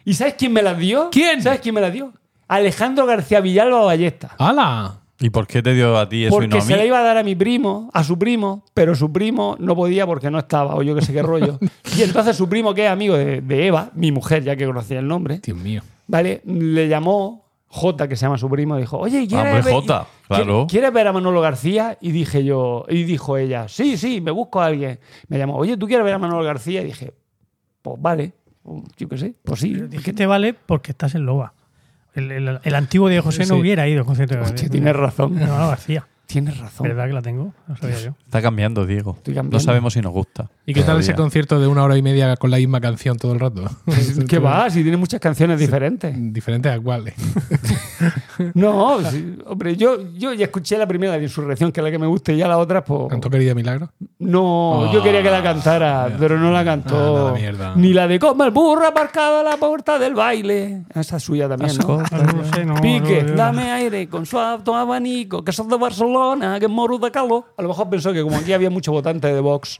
¿Y 0.06 0.14
sabes 0.14 0.36
quién 0.38 0.54
me 0.54 0.62
las 0.62 0.78
dio? 0.78 1.10
¿Quién? 1.12 1.42
¿Sabes 1.42 1.60
quién 1.60 1.76
me 1.76 1.82
las 1.82 1.92
dio? 1.92 2.14
Alejandro 2.50 3.06
García 3.06 3.40
Villalba 3.40 3.86
Ballesta. 3.86 4.32
¡Hala! 4.38 5.00
¿Y 5.22 5.30
por 5.30 5.48
qué 5.48 5.62
te 5.62 5.74
dio 5.74 5.98
a 5.98 6.08
ti 6.08 6.26
eso 6.26 6.36
y 6.36 6.40
Porque 6.40 6.48
no 6.48 6.58
a 6.58 6.62
se 6.62 6.76
la 6.76 6.82
mí? 6.82 6.88
iba 6.88 7.00
a 7.00 7.04
dar 7.04 7.18
a 7.18 7.24
mi 7.24 7.36
primo, 7.36 7.90
a 7.94 8.04
su 8.04 8.18
primo, 8.18 8.64
pero 8.74 8.96
su 8.96 9.12
primo 9.12 9.56
no 9.60 9.76
podía 9.76 10.06
porque 10.08 10.32
no 10.32 10.40
estaba, 10.40 10.76
o 10.76 10.82
yo 10.82 10.96
que 10.96 11.02
sé 11.02 11.14
qué 11.14 11.22
rollo. 11.22 11.60
y 11.98 12.02
entonces 12.04 12.36
su 12.38 12.48
primo, 12.50 12.74
que 12.74 12.86
es 12.86 12.92
amigo 12.92 13.16
de, 13.18 13.42
de 13.42 13.68
Eva, 13.68 13.92
mi 13.94 14.12
mujer, 14.12 14.44
ya 14.44 14.56
que 14.56 14.66
conocía 14.66 15.00
el 15.00 15.08
nombre, 15.08 15.40
Dios 15.44 15.58
mío. 15.58 15.82
¿vale? 16.08 16.42
Le 16.46 16.88
llamó 16.88 17.46
J, 17.68 18.08
que 18.08 18.16
se 18.16 18.26
llama 18.26 18.38
su 18.38 18.50
primo, 18.50 18.78
y 18.78 18.82
dijo, 18.82 18.98
oye, 18.98 19.28
¿quieres, 19.28 19.54
hombre, 19.54 19.62
ver, 19.62 19.74
Jota, 19.74 20.08
claro. 20.28 20.66
¿quieres 20.70 20.92
ver 20.94 21.08
a 21.08 21.14
Manolo 21.14 21.42
García? 21.42 21.98
Y 22.02 22.12
dije 22.12 22.44
yo, 22.46 22.86
y 22.90 23.04
dijo 23.04 23.38
ella, 23.38 23.68
sí, 23.68 23.98
sí, 23.98 24.22
me 24.22 24.32
busco 24.32 24.62
a 24.62 24.68
alguien. 24.68 25.00
Me 25.28 25.38
llamó, 25.38 25.56
oye, 25.58 25.76
¿tú 25.78 25.86
quieres 25.86 26.06
ver 26.06 26.14
a 26.16 26.18
Manolo 26.18 26.44
García? 26.46 26.82
Y 26.82 26.86
dije, 26.86 27.14
pues 27.82 27.98
vale, 28.00 28.32
yo 28.98 29.10
qué 29.10 29.18
sé, 29.18 29.36
pues 29.44 29.60
sí. 29.60 29.74
Dije, 29.76 30.14
te 30.14 30.26
vale 30.26 30.54
porque 30.54 30.92
estás 30.92 31.14
en 31.14 31.26
Loba. 31.26 31.54
El, 32.16 32.32
el- 32.32 32.60
el 32.64 32.76
antiguo 32.76 33.08
Diego 33.10 33.24
José 33.24 33.42
no 33.46 33.56
Sí. 33.56 33.62
hubiera 33.62 33.88
ido 33.88 34.00
al 34.00 34.06
concierto 34.06 34.36
de, 34.36 34.42
Hostia, 34.42 34.64
de- 34.64 34.70
tienes 34.70 34.96
razón. 34.96 35.36
de 35.36 35.46
Manolo 35.46 35.68
García. 35.70 36.06
Tienes 36.30 36.60
razón. 36.60 36.88
¿Verdad 36.88 37.08
que 37.08 37.14
la 37.14 37.24
tengo? 37.24 37.56
No 37.68 37.76
sabía 37.76 38.00
yo. 38.00 38.12
Está 38.24 38.40
cambiando, 38.40 38.86
Diego. 38.86 39.16
Estoy 39.18 39.34
cambiando. 39.34 39.58
No 39.58 39.60
sabemos 39.60 39.94
si 39.94 40.00
nos 40.02 40.12
gusta. 40.14 40.48
¿Y 40.64 40.76
qué 40.76 40.84
tal 40.84 41.00
ese 41.00 41.16
concierto 41.16 41.60
de 41.60 41.66
una 41.66 41.84
hora 41.84 41.98
y 41.98 42.04
media 42.04 42.36
con 42.38 42.52
la 42.52 42.58
misma 42.58 42.80
canción 42.80 43.18
todo 43.18 43.34
el 43.34 43.40
rato? 43.40 43.64
¿Qué 44.30 44.38
va? 44.38 44.70
Si 44.70 44.84
tiene 44.84 44.98
muchas 44.98 45.20
canciones 45.20 45.60
diferentes. 45.60 46.14
Diferente 46.32 46.70
a 46.70 46.80
cuáles. 46.80 47.16
No, 48.54 49.02
sí, 49.04 49.38
hombre, 49.48 49.76
yo, 49.76 50.14
yo 50.14 50.32
ya 50.34 50.46
escuché 50.46 50.78
la 50.78 50.88
primera 50.88 51.18
de 51.18 51.24
Insurrección, 51.24 51.74
que 51.74 51.82
es 51.82 51.84
la 51.84 51.92
que 51.92 52.00
me 52.00 52.08
gusta, 52.08 52.32
y 52.32 52.38
ya 52.38 52.48
la 52.48 52.58
otra, 52.58 52.86
pues. 52.86 53.10
¿Cantó 53.10 53.30
querida 53.30 53.54
milagro? 53.54 53.90
No, 54.20 54.92
yo 54.94 55.04
quería 55.04 55.22
que 55.22 55.30
la 55.30 55.44
cantara, 55.44 56.16
pero 56.18 56.40
no 56.40 56.50
la 56.50 56.62
Ah, 56.62 56.66
cantó. 56.66 56.96
nada, 57.20 57.34
mierda. 57.34 57.74
Ni 57.76 57.92
la 57.92 58.08
de 58.08 58.18
Como 58.18 58.46
el 58.46 58.52
burro 58.52 58.88
aparcado 58.88 59.40
a 59.42 59.44
la 59.44 59.58
puerta 59.58 60.00
del 60.00 60.14
baile. 60.16 60.84
Esa 60.96 61.18
es 61.18 61.24
suya 61.24 61.50
también, 61.50 61.76
¿no? 61.80 61.98
No 61.98 62.46
sé, 62.54 62.66
no, 62.66 62.76
Pique, 62.76 63.24
no, 63.24 63.34
dame 63.36 63.72
aire 63.72 64.08
con 64.08 64.26
su 64.26 64.40
auto 64.40 64.74
abanico, 64.74 65.44
que 65.44 65.52
sos 65.52 65.68
de 65.68 65.78
Barcelona, 65.78 66.19
que 66.60 66.68
moro 66.68 66.98
de 66.98 67.12
calor. 67.12 67.46
A 67.58 67.62
lo 67.62 67.70
mejor 67.70 67.90
pensó 67.90 68.12
que 68.14 68.22
como 68.24 68.38
aquí 68.38 68.54
había 68.54 68.70
mucho 68.70 68.92
votante 68.92 69.34
de 69.34 69.40
Vox, 69.40 69.80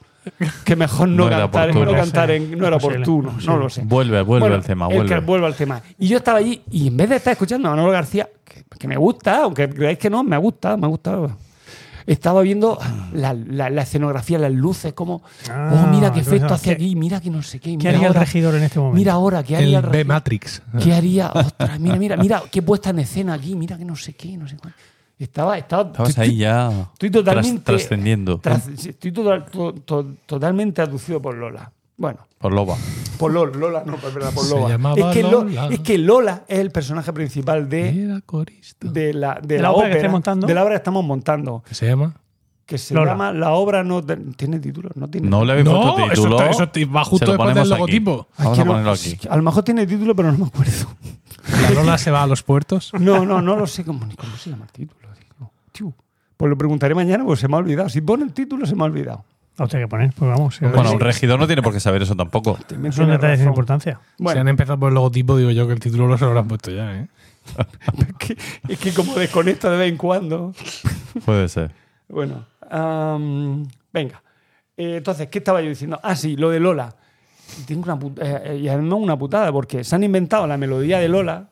que 0.64 0.76
mejor 0.76 1.08
no, 1.10 1.30
cantar, 1.30 1.74
no 1.74 1.92
cantar 1.94 2.32
en- 2.32 2.58
no 2.58 2.68
era 2.68 2.78
oportuno, 2.78 3.36
no 3.46 3.58
lo 3.58 3.70
sé. 3.70 3.82
Vuelve, 3.86 4.22
vuelve 4.22 4.42
Bueno, 4.42 4.56
al 4.56 4.64
tema, 4.66 4.88
el 4.88 4.96
vuelve. 4.96 5.16
que 5.16 5.20
vuelve 5.22 5.48
al 5.48 5.56
tema. 5.56 5.82
Y 5.98 6.08
yo 6.08 6.18
estaba 6.18 6.40
allí 6.40 6.62
y 6.72 6.88
en 6.88 6.98
vez 6.98 7.10
de 7.10 7.16
estar 7.18 7.32
escuchando 7.34 7.68
a 7.68 7.72
Manolo 7.72 7.92
García, 7.92 8.30
que, 8.44 8.64
que 8.78 8.88
me 8.88 8.98
gusta, 8.98 9.44
aunque 9.44 9.70
creáis 9.70 9.98
que 9.98 10.10
no, 10.10 10.24
me 10.24 10.38
gusta, 10.38 10.76
me 10.78 10.88
gusta. 10.88 11.18
Estaba 12.06 12.42
viendo 12.42 12.80
la, 13.14 13.34
la- 13.36 13.70
la 13.70 13.82
escenografía, 13.84 14.40
las 14.40 14.52
luces, 14.52 14.94
como, 14.94 15.22
Ah, 15.50 15.84
oh, 15.86 15.88
mira 15.96 16.12
qué 16.12 16.22
efecto 16.22 16.48
sabes 16.50 16.62
hace 16.62 16.72
aquí, 16.72 16.96
mira 16.96 17.22
que 17.22 17.30
no 17.30 17.44
sé 17.44 17.60
qué. 17.60 17.72
¿Qué 17.72 17.78
mira 17.78 17.90
haría 17.92 18.02
el 18.02 18.08
ahora, 18.08 18.20
regidor 18.22 18.56
en 18.56 18.64
este 18.64 18.80
momento? 18.80 18.98
Mira 18.98 19.14
ahora, 19.14 19.44
¿qué 19.44 19.56
haría 19.58 19.68
El 19.68 19.76
el 19.76 19.82
B 19.84 19.88
regidor? 19.90 20.08
Matrix. 20.08 20.62
¿Qué 20.84 20.94
haría? 20.94 21.30
Ostras, 21.30 21.80
mira, 21.80 21.96
mira, 21.98 22.18
mira, 22.18 22.42
qué 22.52 22.64
puesta 22.64 22.90
en 22.90 23.00
escena 23.00 23.34
aquí, 23.36 23.56
mira 23.56 23.78
que 23.78 23.86
no 23.86 23.96
sé 23.96 24.14
qué, 24.14 24.36
no 24.38 24.48
sé 24.48 24.58
cuál. 24.58 24.74
Estaba, 25.20 25.58
estaba, 25.58 25.84
Estabas 25.90 26.10
estoy- 26.12 26.24
ahí 26.30 26.38
ya 26.38 26.70
Estoy 26.94 27.12
totalmente. 27.12 27.62
tras- 27.62 27.64
trascendiendo. 27.82 28.40
tras- 28.40 28.70
estoy 28.70 29.12
total- 29.12 29.46
to- 29.52 29.74
to- 29.74 30.16
totalmente 30.26 30.82
aducido 30.82 31.22
por 31.22 31.36
Lola. 31.36 31.70
Bueno, 31.98 32.26
Por 32.38 32.54
loba. 32.54 32.78
por 33.18 33.34
Lola, 33.34 33.58
Lola 33.58 33.84
no, 33.86 33.98
por, 33.98 34.12
Se 34.46 34.56
llamaba 34.70 34.96
Es 34.96 35.06
que, 35.08 35.22
Lo- 35.24 35.44
Lola. 35.44 35.68
es 35.68 35.80
que 35.82 35.98
Lola 35.98 36.44
es 36.48 36.60
el 36.60 36.72
personaje 36.72 37.12
principal 37.12 37.68
de, 37.68 38.22
de 38.80 39.14
la, 39.14 39.38
de 39.42 39.48
¿De 39.48 39.56
la 39.58 39.62
la 39.64 39.72
obra 39.72 39.82
que 39.82 39.86
ópera, 39.88 39.96
estés 39.98 40.12
montando? 40.12 40.48
de 40.48 40.54
la 40.54 40.62
obra 40.64 40.72
que 40.72 40.78
estamos 40.78 41.04
montando. 41.04 41.64
¿Qué 41.68 41.76
se 41.76 41.88
llama? 41.88 42.16
que 42.66 42.78
se 42.78 42.94
Lola. 42.94 43.12
llama 43.14 43.34
La 43.34 43.52
obra 43.54 43.84
no 43.84 44.02
tiene 44.38 44.60
título, 44.60 44.92
no 44.94 45.10
tiene 45.10 45.28
No 45.28 45.44
le 45.44 45.54
habéis 45.54 45.66
No, 45.66 45.72
puesto 45.82 45.98
eso 46.04 46.14
título. 46.14 46.40
está- 46.40 46.50
eso 46.52 46.92
va 46.96 47.04
justo 47.04 47.26
lo 47.26 47.32
después 47.32 47.48
del 47.56 47.64
ponemos 47.64 47.72
aquí. 47.72 47.80
logotipo. 47.80 48.28
Vamos 48.38 48.56
que 48.56 48.62
a 48.62 48.66
ponerlo 48.66 48.92
aquí. 48.92 49.18
A 49.28 49.36
lo 49.36 49.42
mejor 49.44 49.64
tiene 49.64 49.88
título, 49.88 50.16
pero 50.16 50.32
no 50.32 50.38
me 50.38 50.46
acuerdo. 50.46 50.88
La 51.64 51.70
Lola 51.72 51.98
se 51.98 52.12
va 52.12 52.22
a 52.24 52.28
los 52.28 52.44
puertos. 52.44 52.92
No, 52.94 53.26
no, 53.26 53.42
no 53.42 53.56
lo 53.58 53.66
sé 53.68 53.84
cómo, 53.84 54.02
cómo 54.16 54.38
se 54.38 54.52
llama 54.52 54.66
el 54.66 54.72
título. 54.72 54.99
Pues 56.38 56.50
lo 56.50 56.58
preguntaré 56.58 56.96
mañana 56.96 57.24
porque 57.26 57.42
se 57.42 57.48
me 57.48 57.56
ha 57.56 57.58
olvidado. 57.58 57.90
Si 57.90 58.02
pone 58.02 58.24
el 58.24 58.34
título, 58.34 58.66
se 58.66 58.76
me 58.76 58.84
ha 58.84 58.86
olvidado. 58.86 59.26
Lo 59.58 59.68
tengo 59.68 59.84
que 59.86 59.90
poner, 59.90 60.14
pues 60.16 60.32
vamos. 60.32 60.58
Bueno, 60.62 60.94
un 60.94 61.00
regidor 61.02 61.38
no 61.38 61.46
tiene 61.48 61.62
por 61.62 61.74
qué 61.74 61.82
saber 61.82 62.02
eso 62.02 62.16
tampoco. 62.16 62.58
Tienes 62.66 62.96
son 62.96 63.10
detalles 63.10 63.40
sin 63.40 63.48
razón. 63.48 63.52
importancia. 63.52 64.00
Si 64.18 64.28
han 64.38 64.48
empezado 64.48 64.80
por 64.80 64.88
el 64.90 64.96
logotipo, 64.96 65.36
digo 65.36 65.52
yo 65.52 65.68
que 65.68 65.74
el 65.74 65.80
título 65.82 66.08
lo 66.08 66.18
se 66.18 66.24
lo 66.24 66.30
habrán 66.30 66.48
puesto 66.48 66.72
ya, 66.72 66.96
¿eh? 66.96 67.08
es 68.00 68.14
que, 68.18 68.38
es 68.70 68.80
que 68.80 68.94
como 68.94 69.16
desconecta 69.16 69.70
de 69.72 69.78
vez 69.78 69.90
en 69.92 69.98
cuando. 69.98 70.54
Puede 71.26 71.50
ser. 71.50 71.72
Bueno, 72.08 72.46
venga. 73.92 74.24
Eh, 74.78 74.98
entonces, 74.98 75.28
¿qué 75.28 75.40
estaba 75.40 75.62
yo 75.62 75.68
diciendo? 75.70 76.00
Ah, 76.04 76.16
sí, 76.16 76.36
lo 76.38 76.50
de 76.52 76.60
Lola. 76.62 76.96
Tengo 77.68 77.84
una 77.84 78.00
put- 78.00 78.20
eh, 78.22 78.42
eh, 78.46 78.58
y 78.60 78.68
además 78.70 79.00
una 79.00 79.18
putada, 79.18 79.52
porque 79.52 79.84
se 79.84 79.96
han 79.96 80.04
inventado 80.04 80.48
la 80.48 80.58
melodía 80.58 81.00
de 81.00 81.10
Lola, 81.10 81.50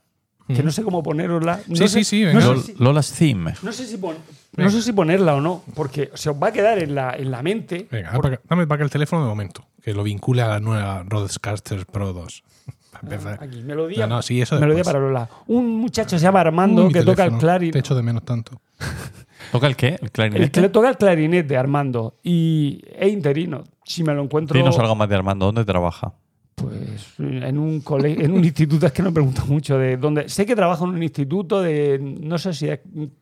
que 0.47 0.63
no 0.63 0.71
sé 0.71 0.83
cómo 0.83 1.03
ponerosla. 1.03 1.59
No. 1.67 1.75
Sí, 1.75 1.87
sé- 1.87 2.03
sí, 2.03 2.25
sí, 2.25 2.33
no 2.33 2.55
sé 2.55 2.61
si- 2.73 2.75
Lola's 2.83 3.11
Theme. 3.13 3.53
No 3.63 3.71
sé, 3.71 3.85
si 3.85 3.97
pon- 3.97 4.15
no 4.55 4.69
sé 4.69 4.81
si 4.81 4.93
ponerla 4.93 5.35
o 5.35 5.41
no, 5.41 5.63
porque 5.75 6.09
se 6.13 6.29
os 6.29 6.35
va 6.41 6.47
a 6.47 6.51
quedar 6.51 6.79
en 6.79 6.95
la, 6.95 7.15
en 7.15 7.29
la 7.31 7.41
mente. 7.43 7.87
Venga, 7.91 8.09
dame 8.11 8.21
para 8.21 8.33
acá- 8.35 8.43
dame 8.49 8.67
para 8.67 8.75
acá 8.75 8.83
el 8.85 8.89
teléfono 8.91 9.23
de 9.23 9.27
momento, 9.29 9.65
que 9.83 9.93
lo 9.93 10.03
vincule 10.03 10.41
a 10.41 10.47
la 10.47 10.59
nueva 10.59 11.03
Rodecaster 11.07 11.85
Pro 11.85 12.13
2. 12.13 12.43
Para 12.91 13.03
empezar. 13.15 13.43
Aquí, 13.43 13.61
melodía, 13.61 14.07
No, 14.07 14.15
no, 14.15 14.21
sí, 14.23 14.41
eso 14.41 14.59
melodía 14.59 14.83
para 14.83 14.99
Lola. 14.99 15.29
Un 15.47 15.75
muchacho 15.75 16.17
se 16.17 16.23
llama 16.23 16.39
Armando 16.41 16.85
Uy, 16.87 16.93
que 16.93 17.03
toca 17.03 17.25
el 17.25 17.33
clarinete. 17.37 17.73
Te 17.73 17.79
echo 17.79 17.93
de 17.93 18.01
menos 18.01 18.23
tanto. 18.25 18.59
¿Toca 19.51 19.67
el 19.67 19.75
qué? 19.75 19.87
¿El 19.89 19.93
El 19.93 19.99
que 19.99 20.09
clarinete? 20.11 20.69
toca 20.69 20.89
el 20.89 20.97
clarinete, 20.97 21.55
Armando. 21.57 22.15
Y 22.23 22.81
es 22.97 23.11
interino. 23.13 23.63
Si 23.83 24.03
me 24.03 24.13
lo 24.13 24.23
encuentro. 24.23 24.57
Dinos 24.57 24.77
algo 24.79 24.95
más 24.95 25.07
de 25.09 25.15
Armando. 25.15 25.45
¿Dónde 25.45 25.63
trabaja? 25.63 26.13
Pues 26.59 27.13
en 27.19 27.57
un 27.59 27.81
cole- 27.81 28.17
en 28.23 28.31
un 28.31 28.43
instituto, 28.43 28.87
es 28.87 28.91
que 28.91 29.03
no 29.03 29.13
pregunto 29.13 29.45
mucho 29.45 29.77
de 29.77 29.95
dónde. 29.97 30.27
Sé 30.27 30.45
que 30.45 30.55
trabaja 30.55 30.83
en 30.85 30.89
un 30.89 31.03
instituto 31.03 31.61
de. 31.61 31.99
No 32.01 32.37
sé 32.39 32.51
si 32.53 32.67
es 32.67 32.79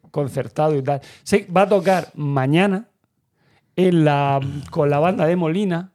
concertado 0.10 0.74
y 0.76 0.82
tal. 0.82 1.02
Sé 1.24 1.46
que 1.46 1.52
va 1.52 1.64
a 1.64 1.70
tocar 1.70 2.08
mañana 2.16 2.88
en 3.76 4.06
la, 4.06 4.40
con 4.72 4.90
la 4.90 5.00
banda 5.00 5.26
de 5.26 5.36
Molina. 5.36 5.92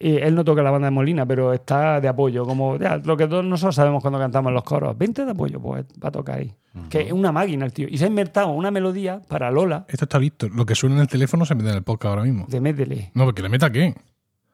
Eh, 0.00 0.20
él 0.22 0.34
no 0.34 0.44
toca 0.44 0.62
la 0.62 0.70
banda 0.70 0.88
de 0.88 0.90
Molina, 0.90 1.24
pero 1.24 1.54
está 1.54 1.98
de 1.98 2.08
apoyo. 2.08 2.44
Como 2.44 2.76
ya, 2.78 2.98
lo 2.98 3.16
que 3.16 3.26
todos 3.26 3.42
nosotros 3.44 3.74
sabemos 3.74 4.02
cuando 4.02 4.18
cantamos 4.18 4.50
en 4.50 4.54
los 4.54 4.64
coros. 4.64 4.98
20 4.98 5.24
de 5.24 5.30
apoyo, 5.30 5.58
pues 5.60 5.86
va 6.04 6.08
a 6.08 6.12
tocar 6.12 6.40
ahí. 6.40 6.54
Que 6.90 7.02
es 7.02 7.12
una 7.12 7.32
máquina 7.32 7.64
el 7.64 7.72
tío. 7.72 7.86
Y 7.88 7.96
se 7.96 8.04
ha 8.04 8.08
inventado 8.08 8.48
una 8.50 8.70
melodía 8.70 9.22
para 9.28 9.50
Lola 9.50 9.86
Esto 9.88 10.04
está 10.04 10.18
listo. 10.18 10.48
Lo 10.50 10.66
que 10.66 10.74
suena 10.74 10.96
en 10.96 11.02
el 11.02 11.08
teléfono 11.08 11.46
se 11.46 11.54
mete 11.54 11.70
en 11.70 11.76
el 11.76 11.82
podcast 11.84 12.10
ahora 12.10 12.24
mismo. 12.24 12.44
de 12.48 12.60
Médele. 12.60 13.12
No, 13.14 13.24
porque 13.24 13.40
le 13.40 13.48
meta 13.48 13.70
qué. 13.70 13.94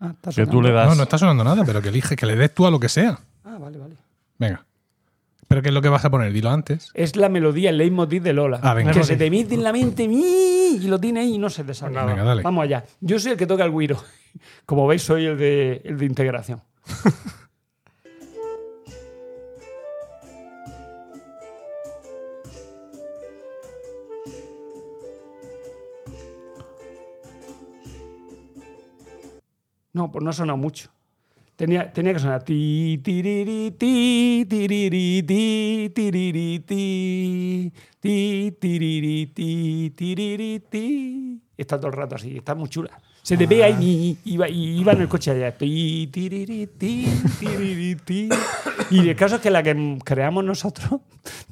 Ah, 0.01 0.13
está 0.15 0.31
Que 0.33 0.47
tú 0.47 0.63
le 0.63 0.73
das. 0.73 0.89
No, 0.89 0.95
no 0.95 1.03
está 1.03 1.19
sonando 1.19 1.45
nada, 1.45 1.65
pero 1.65 1.83
que 1.83 1.91
elige, 1.91 2.17
que 2.17 2.27
le 2.27 2.37
des 2.37 2.55
tú 2.55 2.67
a 2.67 2.71
lo 2.71 2.81
que 2.81 2.89
sea. 2.89 3.19
Ah, 3.45 3.59
vale, 3.59 3.79
vale. 3.79 3.97
Venga. 4.39 4.65
¿Pero 5.47 5.63
qué 5.63 5.69
es 5.69 5.75
lo 5.75 5.83
que 5.83 5.89
vas 5.89 6.05
a 6.05 6.11
poner? 6.11 6.33
Dilo 6.33 6.49
antes. 6.51 6.91
Es 6.95 7.17
la 7.17 7.29
melodía, 7.29 7.71
el 7.71 7.77
leitmotiv 7.79 8.23
de 8.23 8.33
Lola. 8.33 8.61
Ah, 8.63 8.73
venga. 8.73 8.93
Que 8.93 9.05
se 9.05 9.17
te 9.17 9.31
mete 9.31 9.55
en 9.55 9.65
la 9.65 9.73
mente 9.73 10.05
y 10.05 10.87
lo 10.87 10.99
tiene 10.99 11.21
ahí 11.21 11.35
y 11.35 11.39
no 11.39 11.51
se 11.51 11.65
te 11.65 11.75
sale. 11.75 11.99
Venga, 12.05 12.23
dale. 12.23 12.43
Vamos 12.43 12.65
allá. 12.65 12.85
Yo 13.01 13.19
soy 13.19 13.33
el 13.33 13.37
que 13.37 13.47
toca 13.47 13.65
el 13.65 13.73
guiro. 13.73 14.03
Como 14.65 14.87
veis, 14.87 15.03
soy 15.03 15.27
el 15.27 15.37
de, 15.37 15.83
el 15.85 15.99
de 15.99 16.07
integración. 16.07 16.63
No, 29.93 30.11
pues 30.11 30.23
no 30.23 30.31
ha 30.31 30.33
sonado 30.33 30.57
mucho. 30.57 30.91
Tenía, 31.57 31.93
tenía 31.93 32.15
que 32.15 32.21
sonar 32.21 32.43
ti, 32.43 33.01
tiriri, 33.05 33.73
ti, 33.73 34.47
tiriri, 34.49 35.23
ti, 35.23 35.93
tiriri, 35.95 36.61
ti, 36.61 37.73
ti, 38.01 38.57
tiriri, 38.59 39.27
ti, 39.27 39.93
tiriri, 39.95 40.61
ti. 40.61 41.43
Está 41.59 41.77
todo 41.77 41.89
el 41.89 41.93
rato 41.93 42.15
así, 42.15 42.39
está 42.39 42.55
muy 42.55 42.71
chula. 42.71 42.99
Se 43.23 43.37
te 43.37 43.47
ve 43.47 43.63
ahí 43.63 44.19
y 44.25 44.33
iba, 44.33 44.49
y 44.49 44.81
iba 44.81 44.93
en 44.93 45.03
el 45.03 45.09
coche 45.09 45.33
allá. 45.33 45.57
Ti, 45.57 46.09
tiriri, 46.11 46.67
ti, 46.67 47.07
tiriri, 47.39 47.97
ti. 47.97 48.31
Y 48.91 49.11
el 49.11 49.17
caso 49.17 49.37
es 49.37 49.43
que 49.43 49.51
la 49.51 49.63
que 49.63 49.99
creamos 50.03 50.43
nosotros 50.43 51.03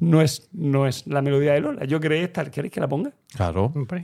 no 0.00 0.22
es, 0.22 0.48
no 0.52 0.86
es 0.86 1.06
la 1.06 1.20
melodía 1.20 1.52
de 1.52 1.60
Lola. 1.60 1.84
Yo 1.84 2.00
creé 2.00 2.24
esta. 2.24 2.50
¿Queréis 2.50 2.72
que 2.72 2.80
la 2.80 2.88
ponga? 2.88 3.12
Claro. 3.34 3.72
Hombre. 3.74 4.02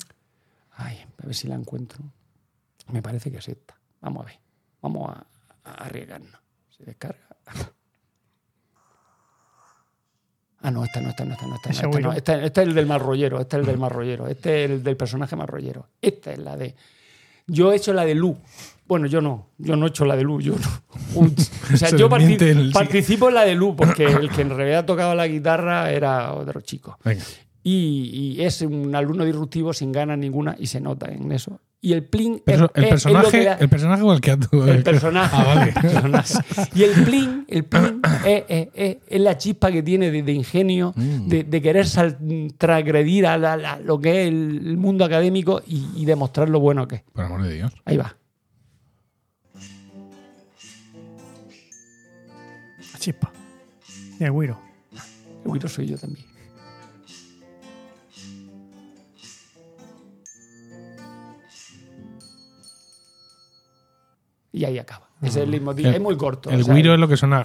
Ay, 0.73 0.99
a 1.23 1.27
ver 1.27 1.35
si 1.35 1.49
la 1.49 1.55
encuentro. 1.55 2.05
Me 2.93 3.01
parece 3.01 3.31
que 3.31 3.39
es 3.39 3.49
esta. 3.49 3.75
Vamos 4.05 4.23
a 4.23 4.27
ver. 4.27 4.39
Vamos 4.83 5.11
a, 5.11 5.27
a 5.71 5.73
arriesgarnos. 5.85 6.39
Se 6.77 6.85
descarga. 6.85 7.19
Ah, 10.61 10.71
no, 10.71 10.83
esta 10.85 11.01
no, 11.01 11.11
esta 11.11 11.25
no, 11.25 11.35
esta 11.35 11.47
no, 11.47 11.57
esta 11.57 11.83
no. 11.83 11.91
Güiro. 11.91 12.13
Esta- 12.13 12.43
este 12.43 12.63
es 12.63 12.69
el 12.69 12.75
del 12.75 12.87
marrollero, 12.87 13.39
este 13.41 13.57
es 13.57 13.61
el 13.61 13.67
del 13.67 13.79
marrollero, 13.79 14.27
este 14.29 14.65
es 14.65 14.71
el 14.71 14.83
del 14.83 14.97
personaje 14.97 15.37
marrollero. 15.37 15.89
Esta 16.01 16.33
es 16.33 16.39
la 16.39 16.57
de. 16.57 16.75
Yo 17.47 17.73
he 17.73 17.77
hecho 17.77 17.93
la 17.93 18.07
de 18.07 18.15
Lu. 18.15 18.39
Bueno, 18.87 19.07
yo 19.07 19.21
no. 19.21 19.51
Yo 19.59 19.77
no 19.77 19.85
he 19.85 19.89
hecho 19.91 20.07
la 20.07 20.17
de 20.17 20.23
Lu. 20.23 20.41
Yo 20.41 20.55
no. 20.55 21.21
O 21.21 21.77
sea, 21.77 21.89
Se 21.91 21.99
yo 21.99 22.07
el- 22.07 22.73
participo 22.73 23.29
en 23.29 23.35
la 23.35 23.43
de 23.45 23.55
Lu 23.55 23.77
porque 23.77 24.05
el 24.07 24.31
que 24.31 24.41
en 24.41 24.57
realidad 24.57 24.87
tocaba 24.87 25.15
la 25.15 25.27
guitarra 25.27 25.91
era 25.91 26.33
otro 26.33 26.63
chico. 26.63 26.99
Venga. 27.05 27.23
Y, 27.67 28.35
y 28.37 28.43
es 28.43 28.61
un 28.61 28.95
alumno 28.95 29.25
disruptivo 29.25 29.73
sin 29.73 29.91
ganas 29.91 30.19
ninguna 30.19 30.55
y 30.59 30.67
se 30.67 30.81
nota 30.81 31.11
en 31.11 31.33
eso. 31.33 31.61
Y 31.81 31.93
el 31.93 32.05
plin 32.05 32.41
Pero 32.45 32.67
es, 32.67 32.71
el, 32.77 32.85
es 32.85 32.91
personaje, 32.91 33.45
da- 33.45 33.55
¿El 33.59 33.69
personaje 33.69 34.03
o 34.03 34.13
el 34.15 34.21
que 34.21 34.31
actúa? 34.31 34.71
el 34.71 34.83
personaje. 34.83 35.37
Ah, 35.37 35.45
vale. 35.55 35.69
El 35.75 35.75
personaje. 35.83 36.35
Y 36.75 36.83
el 36.83 37.05
plin, 37.05 37.45
el 37.49 37.65
plin 37.65 38.01
es, 38.27 38.45
es- 38.49 38.69
es- 38.75 38.97
es 39.07 39.21
la 39.21 39.37
chispa 39.39 39.71
que 39.73 39.83
tiene 39.83 40.11
de, 40.11 40.23
de 40.23 40.33
ingenio, 40.33 40.93
Mm. 40.97 41.29
de, 41.29 41.45
de 41.45 41.63
querer 41.63 41.87
sal- 41.87 42.19
transgredir 42.59 43.27
a 43.27 43.37
la- 43.39 43.57
la- 43.57 43.79
lo 43.81 43.99
que 44.01 44.23
es 44.23 44.29
el, 44.29 44.77
mundo 44.79 45.05
académico 45.05 45.63
y, 45.67 45.87
y 45.97 46.05
demostrar 46.05 46.49
lo 46.49 46.61
bueno 46.61 46.87
que 46.89 46.97
es. 46.97 47.03
Por 47.13 47.25
amor 47.25 47.43
de 47.43 47.55
Dios. 47.55 47.73
Ahí 47.85 47.97
va. 47.97 48.17
La 52.93 52.99
chispa. 52.99 53.33
Y 54.21 54.25
el 54.25 54.33
güiro. 54.33 54.59
El 55.45 55.51
güiro 55.51 55.69
soy 55.69 55.87
yo 55.87 55.99
también. 55.99 56.25
Y 64.55 64.65
ahí 64.65 64.79
acaba. 64.79 65.09
Ese 65.21 65.41
es 65.41 65.45
el 65.45 65.51
leitmotiv. 65.51 65.87
El- 65.87 65.95
es 65.95 66.01
muy 66.01 66.17
corto. 66.17 66.49
El 66.51 66.63
guiro 66.65 66.95
es 66.95 67.01
lo 67.01 67.09
que 67.09 67.17
suena. 67.17 67.45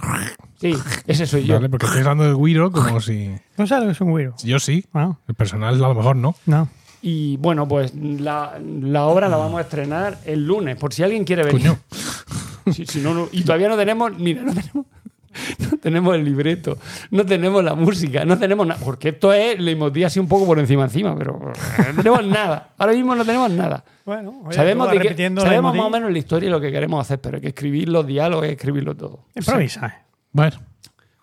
Sí, 0.62 0.76
ese 1.08 1.26
soy 1.26 1.46
yo. 1.46 1.56
Vale, 1.56 1.70
porque 1.70 1.86
estoy 1.88 2.02
hablando 2.02 2.24
del 2.26 2.36
guiro 2.38 2.72
como 2.72 3.02
si. 3.02 3.32
¿No 3.58 3.66
sabes 3.66 3.84
lo 3.84 3.88
que 3.88 3.92
es 3.94 4.02
un 4.02 4.12
güiro? 4.12 4.36
Yo 4.44 4.60
sí. 4.60 4.86
Ah, 4.94 5.16
El 5.28 5.34
personal 5.36 5.74
a 5.74 5.88
lo 5.88 5.96
mejor 5.96 6.16
no. 6.16 6.36
no. 6.46 6.70
Y 7.02 7.38
bueno, 7.38 7.68
pues 7.68 7.94
la, 7.96 8.60
la 8.62 9.06
obra 9.06 9.28
la 9.30 9.38
vamos 9.38 9.58
a 9.58 9.62
estrenar 9.62 10.20
el 10.26 10.46
lunes, 10.46 10.76
por 10.78 10.94
si 10.94 11.02
alguien 11.04 11.24
quiere 11.24 11.44
venir. 11.44 11.62
Coño. 11.68 11.80
Si- 12.74 12.86
si 12.86 13.00
no, 13.00 13.16
no- 13.16 13.28
y 13.32 13.42
todavía 13.42 13.68
no 13.68 13.76
tenemos, 13.78 14.16
mira, 14.20 14.44
no 14.44 14.54
tenemos, 14.54 14.86
no 15.72 15.78
tenemos 15.78 16.16
el 16.16 16.24
libreto, 16.26 16.78
no 17.12 17.26
tenemos 17.26 17.64
la 17.64 17.76
música, 17.76 18.26
no 18.26 18.38
tenemos 18.38 18.66
nada. 18.68 18.80
Porque 18.84 19.10
esto 19.10 19.32
es 19.34 19.60
leitmotiv 19.60 20.06
así 20.06 20.20
un 20.20 20.28
poco 20.28 20.46
por 20.46 20.60
encima 20.60 20.84
encima, 20.84 21.16
pero 21.18 21.40
no 21.40 21.96
tenemos 22.04 22.26
nada. 22.26 22.70
Ahora 22.78 22.94
mismo 22.94 23.16
no 23.16 23.26
tenemos 23.26 23.52
nada. 23.52 23.84
Bueno, 24.06 24.42
oye, 24.46 24.56
sabemos 24.56 24.90
de 24.92 25.32
sabemos 25.42 25.76
más 25.76 25.86
o 25.86 25.90
menos 25.90 26.12
la 26.12 26.18
historia 26.18 26.48
y 26.48 26.52
lo 26.52 26.60
que 26.62 26.72
queremos 26.72 27.02
hacer, 27.02 27.20
pero 27.20 27.36
hay 27.38 27.42
que 27.42 27.50
escribir 27.50 27.90
los 27.90 28.06
diálogos, 28.08 28.44
hay 28.44 28.50
que 28.50 28.56
escribirlo 28.56 28.96
todo. 28.96 29.26
Improvisa. 29.36 29.88
eh. 29.88 29.94
Bueno, 30.32 30.58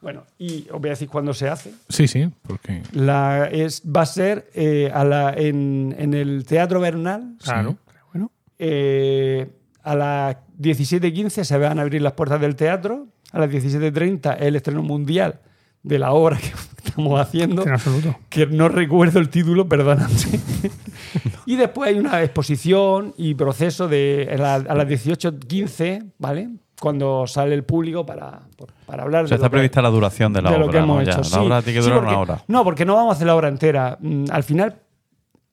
Bueno, 0.00 0.24
y 0.38 0.66
os 0.70 0.80
voy 0.80 0.88
a 0.88 0.92
decir 0.92 1.08
cuándo 1.08 1.34
se 1.34 1.48
hace. 1.48 1.72
sí, 1.88 2.06
sí, 2.06 2.28
porque. 2.42 2.82
La, 2.92 3.48
es, 3.50 3.82
va 3.84 4.02
a 4.02 4.06
ser 4.06 4.48
eh, 4.54 4.90
a 4.94 5.04
la- 5.04 5.32
en, 5.34 5.94
en 5.98 6.14
el 6.14 6.44
Teatro 6.44 6.80
Bernal, 6.80 7.36
Claro. 7.42 7.76
Bueno, 8.12 8.30
Eh, 8.58 9.48
a 9.82 9.94
las 9.94 10.36
17.15 10.60 11.44
se 11.44 11.58
van 11.58 11.78
a 11.78 11.82
abrir 11.82 12.02
las 12.02 12.12
puertas 12.14 12.40
del 12.40 12.56
teatro. 12.56 13.06
A 13.32 13.38
las 13.40 13.50
17.30 13.50 14.36
el 14.40 14.56
estreno 14.56 14.82
mundial 14.82 15.40
de 15.82 15.98
la 15.98 16.12
obra 16.12 16.36
que 16.38 16.46
estamos 16.84 17.20
haciendo. 17.20 17.62
en 17.62 17.72
absoluto. 17.72 18.16
Que 18.28 18.46
no 18.46 18.68
recuerdo 18.68 19.18
el 19.18 19.28
título, 19.28 19.68
perdóname. 19.68 20.14
y 21.46 21.56
después 21.56 21.90
hay 21.90 21.98
una 21.98 22.22
exposición 22.22 23.14
y 23.16 23.34
proceso 23.34 23.88
de 23.88 24.28
a, 24.32 24.36
la- 24.36 24.54
a 24.56 24.74
las 24.74 24.86
18.15, 24.88 26.12
¿vale? 26.18 26.48
Cuando 26.80 27.26
sale 27.26 27.54
el 27.54 27.64
público 27.64 28.04
para, 28.04 28.40
para 28.84 29.02
hablar 29.04 29.24
O 29.24 29.28
sea, 29.28 29.36
de 29.36 29.40
está 29.40 29.48
que- 29.48 29.52
prevista 29.52 29.80
la 29.82 29.88
duración 29.88 30.32
de 30.32 30.42
la 30.42 30.50
de 30.50 30.56
obra. 30.56 30.66
lo 30.66 30.72
que 30.72 30.78
hemos 30.78 30.96
¿no? 30.96 31.02
hecho. 31.02 31.18
Ya, 31.18 31.24
sí. 31.24 31.34
La 31.34 31.42
obra 31.42 31.62
tiene 31.62 31.78
que 31.78 31.82
Sí, 31.82 31.88
durar 31.88 32.00
porque- 32.00 32.14
una 32.14 32.20
hora. 32.20 32.44
No, 32.48 32.64
porque 32.64 32.84
no 32.84 32.94
vamos 32.94 33.12
a 33.12 33.16
hacer 33.16 33.26
la 33.26 33.34
obra 33.34 33.48
entera. 33.48 33.96
Mm, 34.00 34.24
Al 34.30 34.42
final, 34.42 34.76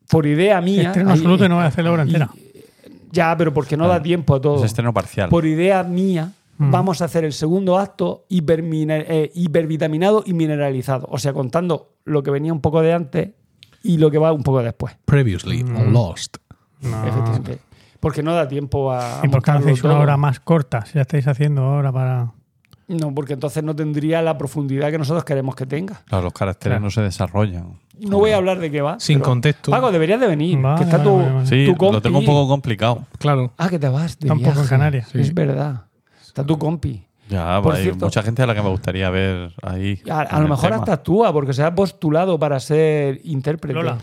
por 0.10 0.26
idea 0.26 0.60
mía. 0.62 0.84
Estreno 0.90 1.10
hay- 1.12 1.16
absoluto 1.18 1.46
y 1.46 1.50
no 1.50 1.56
voy 1.56 1.64
a 1.64 1.68
hacer 1.68 1.84
la 1.86 1.92
obra 1.92 2.04
y- 2.04 2.08
entera. 2.08 2.30
Ya, 3.12 3.38
pero 3.38 3.54
porque 3.54 3.78
no 3.78 3.88
da 3.88 4.02
tiempo 4.02 4.36
a 4.36 4.42
todo. 4.42 4.58
Es 4.58 4.64
estreno 4.66 4.92
parcial. 4.94 5.30
Por 5.30 5.46
idea 5.46 5.84
mía, 5.84 6.32
Mm. 6.58 6.72
vamos 6.72 7.02
a 7.02 7.06
hacer 7.06 7.26
el 7.26 7.34
segundo 7.34 7.80
acto 7.80 8.26
eh, 8.30 9.32
hipervitaminado 9.34 10.24
y 10.26 10.34
mineralizado. 10.34 11.08
O 11.10 11.18
sea, 11.18 11.34
contando 11.34 11.94
lo 12.06 12.22
que 12.24 12.32
venía 12.32 12.54
un 12.54 12.62
poco 12.62 12.82
de 12.82 12.94
antes 12.94 13.32
y 13.84 13.98
lo 13.98 14.12
que 14.12 14.18
va 14.18 14.32
un 14.32 14.44
poco 14.44 14.62
después. 14.62 14.96
Previously 15.06 15.64
on 15.64 15.94
Lost. 15.94 16.38
No. 16.82 17.08
Efectivamente. 17.08 17.60
Porque 18.00 18.22
no 18.22 18.34
da 18.34 18.48
tiempo 18.48 18.92
a. 18.92 19.22
¿Y 19.24 19.30
por 19.30 19.42
qué 19.42 19.52
una 19.52 19.74
todo. 19.76 20.00
hora 20.00 20.18
más 20.18 20.40
corta? 20.42 20.86
Si 20.86 20.96
la 20.96 21.04
estáis 21.04 21.28
haciendo 21.28 21.64
ahora 21.64 21.92
para. 21.92 22.34
No, 22.90 23.16
porque 23.16 23.34
entonces 23.34 23.64
no 23.64 23.74
tendría 23.76 24.22
la 24.22 24.38
profundidad 24.38 24.92
que 24.92 24.98
nosotros 24.98 25.24
queremos 25.24 25.56
que 25.56 25.66
tenga. 25.66 26.02
Claro, 26.06 26.26
los 26.26 26.34
caracteres 26.34 26.74
Claro. 26.74 26.84
no 26.84 26.92
se 26.92 27.02
desarrollan. 27.02 27.80
No 28.02 28.20
voy 28.20 28.32
a 28.32 28.38
hablar 28.38 28.60
de 28.60 28.70
qué 28.70 28.82
va. 28.82 29.00
Sin 29.00 29.22
contexto. 29.22 29.72
Paco, 29.72 29.90
deberías 29.92 30.20
de 30.20 30.28
venir. 30.28 30.60
Vale, 30.60 30.80
que 30.80 30.84
está 30.84 30.98
vale, 30.98 31.10
tu, 31.10 31.18
vale, 31.18 31.32
vale. 31.34 31.48
Sí, 31.48 31.74
tu 31.78 31.92
lo 31.92 32.02
tengo 32.02 32.20
un 32.20 32.26
poco 32.26 32.48
complicado. 32.48 33.04
Claro. 33.20 33.54
Ah, 33.58 33.70
que 33.70 33.80
te 33.80 33.88
vas 33.88 34.20
de 34.20 34.28
Tampoco 34.28 34.60
en. 34.62 34.68
Canarias. 34.68 35.08
Sí. 35.10 35.22
Es 35.22 35.34
verdad. 35.34 35.86
Está 36.34 36.44
tu 36.44 36.58
compi. 36.58 37.06
Ya, 37.30 37.62
Por 37.62 37.76
hay 37.76 37.84
cierto- 37.84 38.06
mucha 38.06 38.24
gente 38.24 38.42
a 38.42 38.48
la 38.48 38.56
que 38.56 38.64
me 38.64 38.70
gustaría 38.70 39.08
ver 39.12 39.54
ahí. 39.62 40.02
A, 40.10 40.40
lo 40.40 40.48
mejor 40.48 40.72
tema. 40.72 40.78
hasta 40.78 40.94
actúa 40.94 41.32
porque 41.32 41.54
se 41.54 41.62
ha 41.64 41.74
postulado 41.74 42.40
para 42.40 42.60
ser 42.60 43.22
intérprete. 43.24 43.76
Lola. 43.76 44.00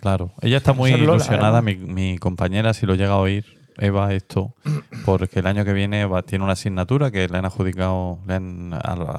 Claro, 0.00 0.32
ella 0.40 0.56
está 0.56 0.72
muy 0.72 0.90
Lola, 0.92 1.02
ilusionada, 1.16 1.60
mi 1.60 2.16
compañera, 2.18 2.72
si 2.72 2.86
lo 2.86 2.94
llega 2.94 3.12
a 3.12 3.16
oír, 3.18 3.44
Eva, 3.76 4.14
esto, 4.14 4.54
porque 5.04 5.40
el 5.40 5.46
año 5.46 5.64
que 5.66 5.74
viene 5.74 6.06
va, 6.06 6.22
tiene 6.22 6.42
una 6.44 6.54
asignatura 6.54 7.10
que 7.10 7.28
le 7.28 7.36
han 7.38 7.44
adjudicado 7.44 8.18
le 8.26 8.34
han- 8.34 8.72
a, 8.74 8.78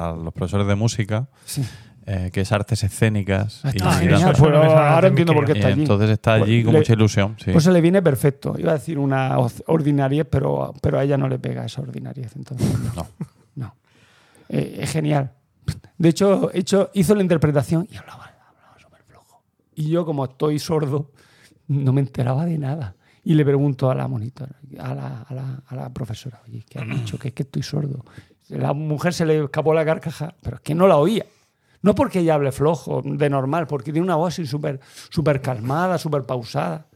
a 0.10 0.12
los 0.16 0.34
profesores 0.34 0.66
de 0.68 0.74
música, 0.76 1.28
Sí. 1.46 1.64
Eh, 2.06 2.30
que 2.34 2.42
es 2.42 2.52
artes 2.52 2.84
escénicas. 2.84 3.62
Ah, 3.64 3.72
y 3.74 3.78
Ah, 3.84 3.92
genial. 3.94 4.34
Pues 4.38 4.54
ahora 4.54 5.08
entiendo 5.08 5.34
por 5.34 5.46
qué 5.46 5.52
Y 5.54 5.56
está 5.56 5.68
allí. 5.70 5.82
entonces 5.82 6.10
está 6.10 6.34
allí 6.34 6.64
con 6.64 6.74
Le- 6.74 6.80
mucha 6.80 6.94
ilusión. 6.94 7.36
Sí. 7.44 7.52
Pues 7.52 7.64
se 7.64 7.72
le 7.72 7.82
viene 7.82 8.02
perfecto. 8.02 8.56
Iba 8.58 8.72
a 8.72 8.76
decir 8.76 8.98
una 8.98 9.38
ordinariez, 9.68 10.26
pero, 10.30 10.74
pero 10.82 11.00
a 11.00 11.04
ella 11.04 11.18
no 11.18 11.28
le 11.28 11.38
pega 11.40 11.66
esa 11.66 11.82
ordinariez. 11.82 12.36
Entonces, 12.36 12.68
No. 12.96 13.08
no. 13.56 13.76
Eh, 14.50 14.80
es 14.82 14.92
genial. 14.92 15.32
De 15.98 16.10
hecho, 16.10 16.50
hecho, 16.54 16.90
hizo 16.94 17.14
la 17.16 17.22
interpretación 17.22 17.88
y 17.92 17.96
hablaba, 17.98 18.24
hablaba 18.48 18.80
súper 18.80 19.04
flojo. 19.04 19.44
Y 19.76 19.90
yo, 19.90 20.06
como 20.06 20.26
estoy 20.26 20.58
sordo, 20.60 21.12
no 21.68 21.94
me 21.94 22.02
enteraba 22.02 22.46
de 22.46 22.58
nada. 22.58 22.96
Y 23.24 23.36
le 23.36 23.46
pregunto 23.46 23.92
a 23.92 23.96
la 23.96 24.08
monitora, 24.08 24.56
a 24.80 24.96
la, 24.96 25.22
a 25.22 25.34
la- 25.36 25.62
a 25.68 25.76
la 25.76 25.90
profesora, 25.94 26.42
oye, 26.48 26.66
¿qué 26.68 26.80
ha 26.80 26.84
dicho? 26.84 27.20
Que 27.20 27.28
es 27.28 27.34
que 27.36 27.44
estoy 27.44 27.62
sordo. 27.62 28.04
La 28.50 28.74
mujer 28.74 29.14
se 29.14 29.26
le 29.26 29.44
escapó 29.44 29.74
la 29.76 29.86
carcaja, 29.86 30.34
pero 30.42 30.56
es 30.58 30.62
que 30.64 30.74
no 30.74 30.88
la 30.88 30.98
oía. 30.98 31.24
No 31.84 31.96
porque 31.96 32.20
ella 32.20 32.36
hable 32.36 32.52
flojo, 32.52 33.02
de 33.04 33.30
normal, 33.30 33.66
porque 33.68 33.92
tiene 33.92 34.06
una 34.06 34.16
voz 34.16 34.34
así 34.34 34.46
súper 34.46 34.80
súper 35.10 35.42
calmada, 35.42 35.98
súper 35.98 36.24
pausada. 36.24 36.88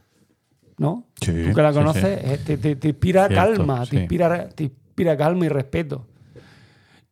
¿No? 0.78 1.06
Sí, 1.20 1.32
Tú 1.48 1.54
que 1.54 1.62
la 1.62 1.72
sí, 1.72 1.78
conoces, 1.78 2.02
sí. 2.20 2.30
eh, 2.32 2.38
te, 2.44 2.58
te- 2.58 2.76
te 2.76 2.88
inspira 2.88 3.28
Cierto, 3.28 3.56
calma, 3.56 3.84
sí. 3.84 3.90
te, 3.92 3.96
inspira, 4.00 4.48
te 4.50 4.64
inspira 4.64 5.16
calma 5.16 5.46
y 5.46 5.48
respeto. 5.48 6.06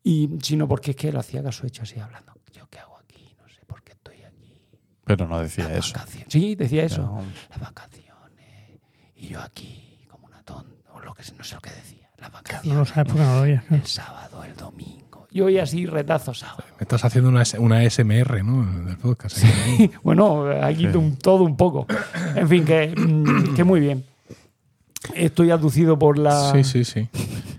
Y 0.03 0.29
sino 0.43 0.69
porque 0.69 0.91
es 0.91 0.97
que 0.97 1.11
lo 1.11 1.21
hacía 1.21 1.43
caso 1.43 1.67
hecho 1.67 1.83
así 1.83 1.99
hablando. 1.99 2.35
¿Yo 2.53 2.67
qué 2.69 2.79
hago 2.79 2.97
aquí? 2.99 3.35
No 3.41 3.49
sé 3.49 3.65
por 3.67 3.83
qué 3.83 3.93
estoy 3.93 4.23
aquí. 4.23 4.59
Pero 5.05 5.27
no 5.27 5.41
decía 5.41 5.67
Las 5.69 5.79
eso. 5.87 5.95
vacaciones. 5.95 6.29
Sí, 6.31 6.55
decía 6.55 6.85
eso. 6.85 7.03
No. 7.03 7.23
Las 7.51 7.59
vacaciones. 7.61 8.81
Y 9.17 9.29
yo 9.29 9.41
aquí, 9.41 10.05
como 10.11 10.27
una 10.27 10.43
tonta. 10.43 10.93
O 10.93 11.01
lo 11.01 11.15
que 11.15 11.23
no 11.37 11.43
sé 11.43 11.55
lo 11.55 11.61
que 11.63 11.71
decía. 11.71 12.11
Las 12.19 12.31
vacaciones. 12.33 12.67
No 12.75 12.79
lo 12.81 12.85
sabes 12.85 13.13
porque 13.13 13.27
no 13.27 13.37
lo 13.37 13.45
claro. 13.45 13.63
El 13.77 13.87
sábado, 13.87 14.45
el 14.45 14.55
domingo. 14.57 15.04
Y 15.35 15.41
hoy 15.41 15.59
así 15.59 15.85
retazos 15.85 16.39
sábado. 16.39 16.63
Me 16.79 16.85
estás 16.85 17.05
haciendo 17.05 17.29
una, 17.29 17.43
una 17.59 17.83
SMR, 17.91 18.45
¿no? 18.45 18.85
Del 18.85 18.97
podcast. 18.97 19.39
aquí. 19.45 19.91
bueno, 20.05 20.45
aquí 20.63 20.87
Sí. 20.89 20.97
un- 20.97 21.17
todo 21.17 21.43
un 21.43 21.57
poco. 21.57 21.89
En 22.37 22.49
fin, 22.49 22.65
que, 22.65 22.95
mm, 22.97 23.55
que 23.57 23.65
muy 23.65 23.81
bien. 23.81 24.05
Estoy 25.15 25.51
aducido 25.51 25.99
por 25.99 26.19
la, 26.19 26.53
Sí, 26.53 26.63
sí, 26.63 26.85
sí. 26.85 27.09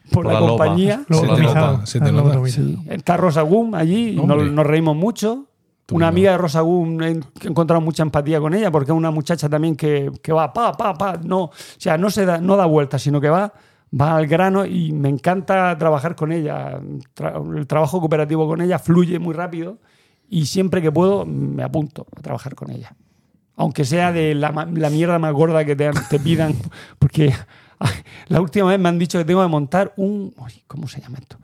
por 0.09 0.23
Por 0.23 0.27
la, 0.27 0.33
la 0.35 0.39
loba. 0.39 0.49
compañía. 0.51 1.03
Lo 1.09 1.17
Se 1.19 1.25
te 1.27 1.31
utilizado. 1.33 1.71
nota, 1.73 1.85
se 1.85 1.99
te 1.99 2.11
Lo 2.13 2.23
nota. 2.23 2.39
utilizado. 2.39 2.67
Sí. 2.67 2.79
Está 2.89 3.17
Rosa 3.17 3.41
Gum 3.41 3.75
allí, 3.75 4.15
nos, 4.15 4.51
nos 4.51 4.65
reímos 4.65 4.95
mucho. 4.95 5.45
Tú 5.85 5.97
una 5.97 6.05
no. 6.05 6.09
amiga 6.09 6.31
de 6.31 6.37
Rosa 6.37 6.61
Gum, 6.61 7.01
he 7.03 7.19
encontrado 7.43 7.81
mucha 7.81 8.03
empatía 8.03 8.39
con 8.39 8.53
ella 8.55 8.71
porque 8.71 8.91
es 8.91 8.97
una 8.97 9.11
muchacha 9.11 9.49
también 9.49 9.75
que, 9.75 10.09
que 10.23 10.31
va 10.31 10.51
pa, 10.53 10.71
pa, 10.71 10.93
pa. 10.95 11.19
No, 11.21 11.43
o 11.43 11.51
sea, 11.77 11.97
no, 11.97 12.09
se 12.09 12.25
da, 12.25 12.39
no 12.39 12.55
da 12.55 12.65
vueltas, 12.65 13.01
sino 13.03 13.19
que 13.21 13.29
va, 13.29 13.51
va 13.93 14.17
al 14.17 14.27
grano 14.27 14.65
y 14.65 14.91
me 14.91 15.09
encanta 15.09 15.77
trabajar 15.77 16.15
con 16.15 16.31
ella. 16.31 16.79
El 17.55 17.67
trabajo 17.67 17.99
cooperativo 17.99 18.47
con 18.47 18.61
ella 18.61 18.79
fluye 18.79 19.19
muy 19.19 19.33
rápido 19.33 19.79
y 20.29 20.45
siempre 20.45 20.81
que 20.81 20.91
puedo 20.91 21.25
me 21.25 21.63
apunto 21.63 22.07
a 22.15 22.21
trabajar 22.21 22.55
con 22.55 22.71
ella. 22.71 22.95
Aunque 23.55 23.85
sea 23.85 24.11
de 24.11 24.35
la, 24.35 24.51
mierda 24.89 25.17
más 25.17 25.33
gorda 25.33 25.63
que 25.63 25.75
te, 25.75 25.89
te 26.09 26.19
pidan, 26.19 26.55
porque 26.99 27.33
la 28.27 28.41
última 28.41 28.67
vez 28.67 28.79
me 28.79 28.89
han 28.89 28.99
dicho 28.99 29.17
que 29.17 29.25
tengo 29.25 29.41
que 29.41 29.47
montar 29.47 29.93
un... 29.97 30.33
¿Cómo 30.67 30.87
se 30.87 31.01
llama 31.01 31.19
esto? 31.19 31.37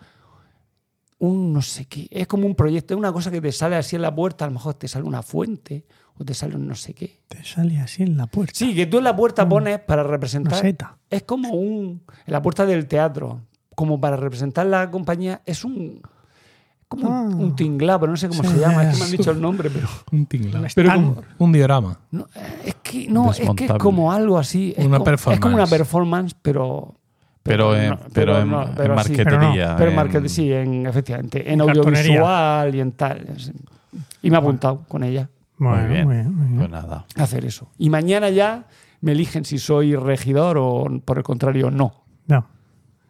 un 1.21 1.53
no 1.53 1.61
sé 1.61 1.85
qué. 1.85 2.07
Es 2.09 2.27
como 2.27 2.47
un 2.47 2.55
proyecto, 2.55 2.95
es 2.95 2.97
una 2.97 3.13
cosa 3.13 3.29
que 3.29 3.39
te 3.39 3.51
sale 3.51 3.75
así 3.75 3.95
en 3.95 4.01
la 4.01 4.13
puerta, 4.13 4.45
a 4.45 4.47
lo 4.47 4.55
mejor 4.55 4.73
te 4.73 4.87
sale 4.87 5.05
una 5.05 5.21
fuente 5.21 5.85
o 6.17 6.23
te 6.25 6.33
sale 6.33 6.55
un 6.55 6.67
no 6.67 6.75
sé 6.75 6.93
qué. 6.93 7.19
Te 7.27 7.43
sale 7.43 7.79
así 7.79 8.03
en 8.03 8.17
la 8.17 8.27
puerta. 8.27 8.53
Sí, 8.55 8.75
que 8.75 8.85
tú 8.85 8.97
en 8.99 9.03
la 9.05 9.15
puerta 9.15 9.47
pones 9.47 9.79
para 9.79 10.03
Una 10.03 10.11
representar. 10.11 10.59
seta. 10.59 10.97
Es 11.09 11.23
como 11.23 11.49
un. 11.49 12.03
En 12.25 12.33
la 12.33 12.41
puerta 12.41 12.65
del 12.65 12.87
teatro, 12.87 13.41
como 13.75 13.99
para 13.99 14.15
representar 14.17 14.65
la 14.67 14.89
compañía, 14.91 15.41
es 15.45 15.63
un. 15.65 16.01
Como 16.87 17.07
un, 17.07 17.13
Ah. 17.33 17.35
un 17.37 17.55
tinglado, 17.55 18.01
pero 18.01 18.11
no 18.11 18.17
sé 18.17 18.27
cómo 18.27 18.43
Sí, 18.43 18.49
se 18.49 18.59
llama. 18.59 18.83
Es 18.83 18.93
que 18.93 18.99
me 18.99 19.05
han 19.05 19.11
dicho 19.11 19.31
el 19.31 19.41
nombre, 19.41 19.69
pero. 19.69 19.87
Un 20.11 20.25
tinglado. 20.25 20.65
Pero 20.75 20.93
como- 20.93 21.21
Un 21.37 21.51
diorama. 21.53 21.97
no, 22.11 22.27
es 22.65 22.75
que 22.83 23.07
no, 23.07 23.31
es 23.31 23.39
que 23.55 23.65
es 23.65 23.73
como 23.73 24.11
algo 24.11 24.37
así. 24.37 24.73
Es 24.77 24.85
Una 24.85 24.99
como, 24.99 25.11
Es 25.11 25.39
como 25.39 25.55
una 25.55 25.65
performance. 25.65 25.69
performance, 25.77 26.35
pero. 26.41 26.95
Pero, 27.43 27.75
en, 27.75 27.89
no, 27.91 27.99
pero 28.13 28.37
en, 28.39 28.51
no, 28.51 28.61
en 28.67 28.75
pero 28.75 29.01
sí. 29.01 29.09
marquetería. 29.15 29.75
Pero 29.75 29.85
en 29.85 29.89
en- 29.89 29.95
marketing, 29.95 30.27
sí, 30.29 30.53
en, 30.53 30.85
efectivamente. 30.85 31.47
En 31.47 31.53
En 31.59 31.61
audiovisual 31.61 32.75
y 32.75 32.81
en 32.81 32.91
tal. 32.91 33.25
Y 34.21 34.29
me 34.29 34.35
he 34.35 34.39
apuntado 34.39 34.83
con 34.87 35.03
ella 35.03 35.27
Bueno, 35.61 35.77
Muy 35.83 35.87
bien. 35.93 36.05
muy 36.07 36.15
bien, 36.15 36.35
muy 36.35 36.45
bien. 36.47 36.57
Pues 36.57 36.69
nada. 36.71 37.05
hacer 37.17 37.45
eso. 37.45 37.69
Y 37.77 37.89
mañana 37.91 38.29
ya 38.31 38.65
me 39.01 39.11
eligen 39.11 39.45
si 39.45 39.59
soy 39.59 39.95
regidor 39.95 40.57
o, 40.59 40.87
por 41.05 41.17
el 41.19 41.23
contrario, 41.23 41.69
no. 41.69 41.93
No. 42.27 42.47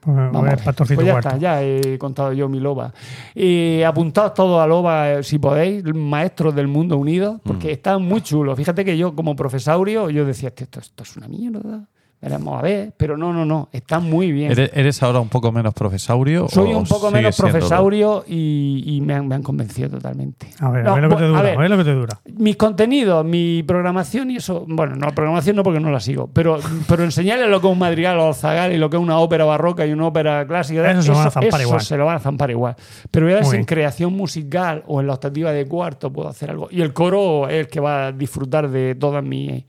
Pues, 0.02 0.16
Vamos, 0.18 0.56
pues, 0.64 0.76
pues 0.96 1.06
ya 1.06 1.20
está, 1.20 1.38
ya 1.38 1.62
he 1.64 1.98
contado 2.00 2.34
yo 2.34 2.50
mi 2.50 2.60
loba. 2.60 2.92
Y 3.36 3.84
apuntados 3.84 4.34
todos 4.34 4.60
a 4.62 4.66
loba, 4.68 5.12
eh, 5.12 5.24
si 5.24 5.38
podéis, 5.40 5.84
maestros 5.94 6.56
del 6.56 6.68
mundo 6.68 6.98
unidos, 6.98 7.40
porque 7.44 7.68
Mm. 7.68 7.72
están 7.72 8.04
muy 8.04 8.22
chulos. 8.22 8.58
Fíjate 8.58 8.84
que 8.84 8.98
yo, 8.98 9.16
como 9.16 9.36
profesaurio, 9.36 10.10
yo 10.10 10.26
decía, 10.26 10.52
esto, 10.58 10.80
esto 10.80 11.04
es 11.04 11.16
una 11.18 11.28
mierda. 11.28 11.88
Veremos 12.22 12.60
a 12.60 12.62
ver, 12.62 12.94
pero 12.96 13.18
no, 13.18 13.34
no, 13.34 13.46
no, 13.46 13.70
están 13.72 14.04
muy 14.08 14.32
bien. 14.32 14.52
¿Eres, 14.52 14.70
eres 14.76 15.02
ahora 15.02 15.20
un 15.20 15.30
poco 15.30 15.52
menos 15.52 15.74
profesaurio? 15.74 16.48
Soy 16.50 16.72
un 16.72 16.84
poco 16.84 17.10
menos 17.10 17.36
profesaurio 17.36 18.24
y, 18.28 18.84
y 18.86 19.02
me, 19.02 19.16
han, 19.16 19.28
me 19.28 19.34
han 19.34 19.42
convencido 19.42 19.90
totalmente. 19.90 20.50
A 20.60 20.70
ver, 20.70 20.84
No, 20.84 20.92
a 20.92 20.96
ver 21.00 21.04
lo 21.06 21.10
que 21.10 21.16
te 21.16 21.28
dura. 21.28 21.40
a 21.40 21.42
A 21.42 21.44
ver, 21.44 21.58
ver 21.58 21.70
lo 21.72 21.78
que 21.78 21.84
te 21.84 21.94
dura. 21.94 22.20
mis 22.38 22.56
contenidos, 22.58 23.26
mi 23.26 23.64
programación 23.64 24.30
y 24.30 24.36
eso, 24.36 24.64
bueno, 24.68 24.96
no, 24.96 25.08
programación 25.16 25.56
no 25.56 25.64
porque 25.64 25.80
no 25.80 25.90
la 25.90 26.00
sigo, 26.00 26.28
pero, 26.32 26.60
pero 26.88 27.04
enseñarles 27.04 27.50
lo 27.50 27.60
que 27.60 27.66
es 27.68 27.74
un 27.74 27.80
madrigal 27.80 28.20
o 28.20 28.34
zagal 28.36 28.72
y 28.72 28.78
lo 28.78 28.92
que 28.92 28.98
es 28.98 29.02
una 29.02 29.18
ópera 29.18 29.44
barroca 29.46 29.88
y 29.88 29.92
una 29.92 30.06
ópera 30.06 30.46
clásica, 30.46 30.92
Eso 30.92 31.02
se 31.02 31.10
lo 31.10 31.16
van 31.18 31.28
a 31.28 31.32
zampar 31.32 31.60
eso 31.60 31.70
igual. 31.70 31.82
se 31.82 31.98
lo 31.98 32.06
van 32.06 32.16
a 32.18 32.20
zampar 32.20 32.52
igual. 32.52 32.76
Pero 33.10 33.28
ya 33.30 33.38
Muy 33.38 33.42
es 33.42 33.48
en 33.48 33.52
bien. 33.54 33.66
creación 33.66 34.14
musical 34.16 34.84
o 34.86 35.02
en 35.02 35.08
la 35.08 35.14
optativa 35.14 35.52
de 35.52 35.66
cuarto 35.66 36.14
puedo 36.14 36.30
hacer 36.30 36.52
algo. 36.52 36.68
Y 36.70 36.82
el 36.82 36.94
coro 36.94 37.48
es 37.50 37.62
el 37.62 37.68
que 37.68 37.80
va 37.80 38.06
a 38.08 38.12
disfrutar 38.12 38.70
de 38.70 38.94
todos 38.94 39.24
mis 39.24 39.64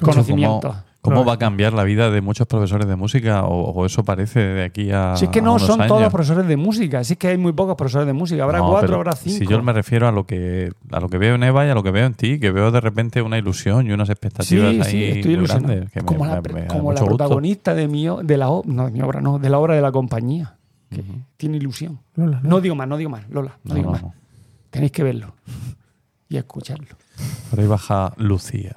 conocimientos. 0.00 0.72
¿Cómo, 0.74 0.82
cómo 1.06 1.24
va 1.24 1.34
a 1.34 1.38
cambiar 1.38 1.72
la 1.72 1.84
vida 1.84 2.10
de 2.10 2.20
muchos 2.20 2.46
profesores 2.46 2.86
de 2.86 2.96
música? 2.96 3.44
¿O, 3.44 3.70
o 3.70 3.86
eso 3.86 4.04
parece 4.04 4.40
de 4.40 4.64
aquí 4.64 4.90
a.? 4.92 5.16
Si 5.16 5.24
es 5.26 5.30
que 5.30 5.40
no 5.40 5.58
son 5.58 5.80
años? 5.80 5.96
todos 5.96 6.12
profesores 6.12 6.46
de 6.46 6.56
música, 6.56 7.02
si 7.04 7.14
es 7.14 7.18
que 7.18 7.28
hay 7.28 7.38
muy 7.38 7.52
pocos 7.52 7.74
profesores 7.76 8.06
de 8.06 8.12
música, 8.12 8.42
habrá 8.44 8.58
No, 8.58 8.68
cuatro, 8.70 8.96
habrá 8.96 9.12
cinco. 9.12 9.38
Si 9.38 9.46
yo 9.46 9.62
me 9.62 9.72
refiero 9.72 10.06
a 10.08 10.12
lo 10.12 10.26
que 10.26 10.72
a 10.92 11.00
lo 11.00 11.08
que 11.08 11.18
veo 11.18 11.34
en 11.36 11.42
Eva 11.42 11.66
y 11.66 11.70
a 11.70 11.74
lo 11.74 11.82
que 11.82 11.90
veo 11.90 12.06
en 12.06 12.14
ti, 12.14 12.38
que 12.38 12.50
veo 12.50 12.70
de 12.70 12.80
repente 12.80 13.22
una 13.22 13.38
ilusión 13.38 13.86
y 13.86 13.92
unas 13.92 14.08
Sí, 14.08 14.12
expectativas 14.12 14.86
ahí 14.86 14.92
sí, 14.92 15.04
estoy 15.04 15.32
ilusionado. 15.32 15.66
grandes, 15.68 15.90
que 15.92 16.00
me- 16.00 16.06
como 16.06 16.24
me- 16.24 16.30
la, 16.30 16.40
me 16.42 16.66
como 16.66 16.94
protagonista 16.94 17.74
de 17.74 17.88
mi, 17.88 18.06
de 18.22 18.36
la 18.36 18.46
no, 18.64 18.84
de 18.86 18.90
mi 18.90 19.00
obra, 19.02 19.20
no, 19.20 19.38
de 19.38 19.48
la 19.50 19.58
obra 19.58 19.74
de 19.74 19.80
la 19.82 19.92
compañía. 19.92 20.54
Que 20.90 21.02
tiene 21.36 21.56
ilusión. 21.56 21.98
Lola, 22.14 22.40
No 22.44 22.60
digo 22.60 22.74
más, 22.76 22.86
no 22.86 22.96
digo 22.96 23.10
más, 23.10 23.28
Lola, 23.28 23.58
no, 23.64 23.70
No, 23.70 23.74
digo 23.74 23.86
no, 23.86 23.92
más. 23.92 24.02
no. 24.02 24.14
Tenéis 24.70 24.92
que 24.92 25.02
verlo 25.02 25.34
y 26.28 26.36
escucharlo. 26.36 26.86
Por 27.50 27.60
ahí 27.60 27.66
baja 27.66 28.12
Lucía. 28.18 28.76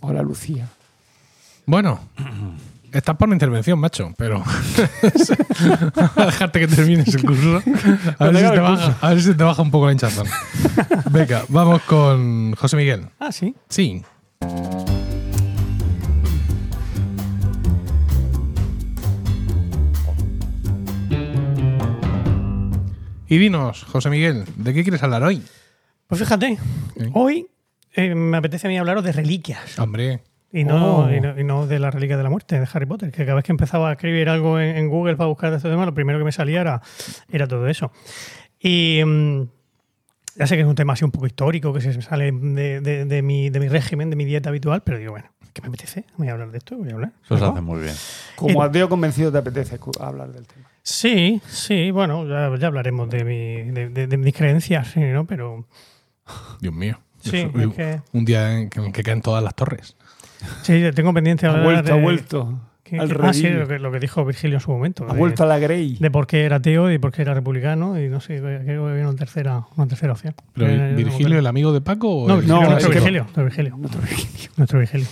Hola, 0.00 0.22
Lucía. 0.22 0.68
Bueno, 1.70 2.00
estás 2.92 3.14
para 3.16 3.28
una 3.28 3.36
intervención, 3.36 3.78
macho, 3.78 4.12
pero. 4.18 4.42
A 6.16 6.26
dejarte 6.26 6.58
que 6.58 6.66
termines 6.66 7.14
el 7.14 7.22
curso. 7.24 7.62
A 8.18 8.24
ver, 8.26 8.36
si 8.44 8.50
te 8.50 8.58
baja, 8.58 8.96
a 9.00 9.08
ver 9.10 9.22
si 9.22 9.34
te 9.34 9.44
baja 9.44 9.62
un 9.62 9.70
poco 9.70 9.86
la 9.86 9.92
hinchazón. 9.92 10.26
Venga, 11.12 11.44
vamos 11.48 11.80
con 11.82 12.56
José 12.56 12.76
Miguel. 12.76 13.06
Ah, 13.20 13.30
sí. 13.30 13.54
Sí. 13.68 14.02
Y 23.28 23.38
dinos, 23.38 23.84
José 23.84 24.10
Miguel, 24.10 24.44
¿de 24.56 24.74
qué 24.74 24.82
quieres 24.82 25.02
hablar 25.02 25.22
hoy? 25.22 25.42
Pues 26.08 26.20
fíjate, 26.20 26.58
Sí. 26.96 27.06
hoy 27.14 27.46
eh, 27.94 28.14
me 28.14 28.36
apetece 28.36 28.66
a 28.66 28.70
mí 28.70 28.76
hablaros 28.78 29.04
de 29.04 29.12
reliquias. 29.12 29.78
Hombre, 29.78 30.22
Y 30.52 30.64
no, 30.64 31.04
Oh. 31.04 31.10
y, 31.12 31.20
no, 31.20 31.38
y 31.38 31.44
no 31.44 31.66
de 31.66 31.78
la 31.78 31.90
reliquia 31.92 32.16
de 32.16 32.22
la 32.24 32.30
muerte 32.30 32.58
de 32.58 32.66
Harry 32.72 32.86
Potter, 32.86 33.12
que 33.12 33.24
cada 33.24 33.36
vez 33.36 33.44
que 33.44 33.52
empezaba 33.52 33.88
a 33.90 33.92
escribir 33.92 34.28
algo 34.28 34.58
en, 34.58 34.76
en 34.76 34.88
Google 34.88 35.16
para 35.16 35.28
buscar 35.28 35.50
de 35.50 35.58
este 35.58 35.68
tema, 35.70 35.86
lo 35.86 35.94
primero 35.94 36.18
que 36.18 36.24
me 36.24 36.32
salía 36.32 36.60
era, 36.60 36.82
era 37.30 37.46
todo 37.46 37.68
eso. 37.68 37.92
Y 38.58 39.00
mm, 39.04 39.42
ya 40.36 40.46
sé 40.46 40.56
que 40.56 40.62
es 40.62 40.66
un 40.66 40.74
tema 40.74 40.94
así 40.94 41.04
un 41.04 41.12
poco 41.12 41.26
histórico, 41.26 41.72
que 41.72 41.80
se 41.80 42.02
sale 42.02 42.32
de, 42.32 42.80
de- 42.80 43.04
de 43.04 43.22
mi, 43.22 43.48
de 43.50 43.60
mi 43.60 43.68
régimen, 43.68 44.10
de 44.10 44.16
mi 44.16 44.24
dieta 44.24 44.48
habitual, 44.48 44.82
pero 44.82 44.98
digo, 44.98 45.12
bueno, 45.12 45.30
que 45.52 45.62
me 45.62 45.68
apetece, 45.68 46.04
voy 46.16 46.28
a 46.28 46.32
hablar 46.32 46.50
de 46.50 46.58
esto, 46.58 46.76
voy 46.76 46.90
a 46.90 46.94
hablar. 46.94 47.12
Eso 47.24 47.38
se 47.38 47.44
hace 47.44 47.60
muy 47.60 47.80
bien. 47.80 47.94
Como 48.36 48.62
Eh, 48.62 48.66
a 48.66 48.70
Teo 48.72 48.88
convencido 48.88 49.30
te 49.30 49.38
apetece 49.38 49.78
hablar 50.00 50.32
del 50.32 50.46
tema. 50.48 50.66
Sí, 50.82 51.40
sí, 51.46 51.90
bueno, 51.92 52.26
ya, 52.26 52.50
ya 52.58 52.66
hablaremos 52.66 53.08
de, 53.10 53.24
mi, 53.24 53.70
de, 53.70 53.88
de- 53.90 54.06
de 54.08 54.16
mis 54.16 54.34
creencias, 54.34 54.88
sí, 54.88 55.00
¿no? 55.00 55.26
Pero 55.26 55.66
Dios 56.60 56.74
mío. 56.74 56.98
Sí, 57.22 57.36
es 57.54 57.74
que- 57.74 58.00
Un 58.12 58.24
día 58.24 58.58
en 58.58 58.70
que, 58.70 58.80
en 58.80 58.92
que 58.92 59.02
caen 59.02 59.20
todas 59.20 59.44
las 59.44 59.54
torres. 59.54 59.94
Sí, 60.62 60.82
tengo 60.94 61.12
pendiente 61.14 61.46
Ha 61.46 61.62
vuelto, 61.62 61.92
ha 61.92 61.96
de- 61.96 62.02
vuelto. 62.02 62.60
que- 62.82 62.98
al 62.98 63.08
que- 63.08 63.18
ah, 63.22 63.32
sí, 63.32 63.48
lo 63.48 63.68
que, 63.68 63.78
lo 63.78 63.92
que 63.92 64.00
dijo 64.00 64.24
Virgilio 64.24 64.56
en 64.56 64.60
su 64.60 64.70
momento. 64.70 65.04
Ha 65.08 65.12
de- 65.12 65.18
vuelto 65.18 65.42
a 65.44 65.46
la 65.46 65.58
Grey. 65.58 65.96
de 66.00 66.10
por 66.10 66.26
qué 66.26 66.44
era 66.44 66.56
ateo 66.56 66.90
y 66.90 66.98
por 66.98 67.12
qué 67.12 67.22
era 67.22 67.34
republicano 67.34 68.00
y 68.00 68.08
no 68.08 68.20
sé, 68.20 68.38
creo 68.38 68.64
que 68.64 68.90
había 68.92 69.08
una 69.08 69.14
tercera, 69.16 69.64
una 69.76 69.86
tercera 69.86 70.12
opción. 70.12 70.34
Pero 70.54 70.66
Eh, 70.68 70.76
no 70.76 70.82
me 70.84 70.94
¿Virgilio, 70.94 71.38
el 71.38 71.46
amigo 71.46 71.72
de 71.72 71.80
Paco? 71.80 72.24
o 72.24 72.28
No, 72.28 72.34
el- 72.34 72.40
Virgilio, 72.40 72.62
No, 72.62 72.70
nuestro, 72.70 72.78
es 72.78 72.94
que- 72.96 73.00
Virgilio, 73.00 73.22
nuestro 73.22 73.44
Virgilio. 73.44 73.76
Nuestro 74.56 74.78
Virgilio. 74.80 75.06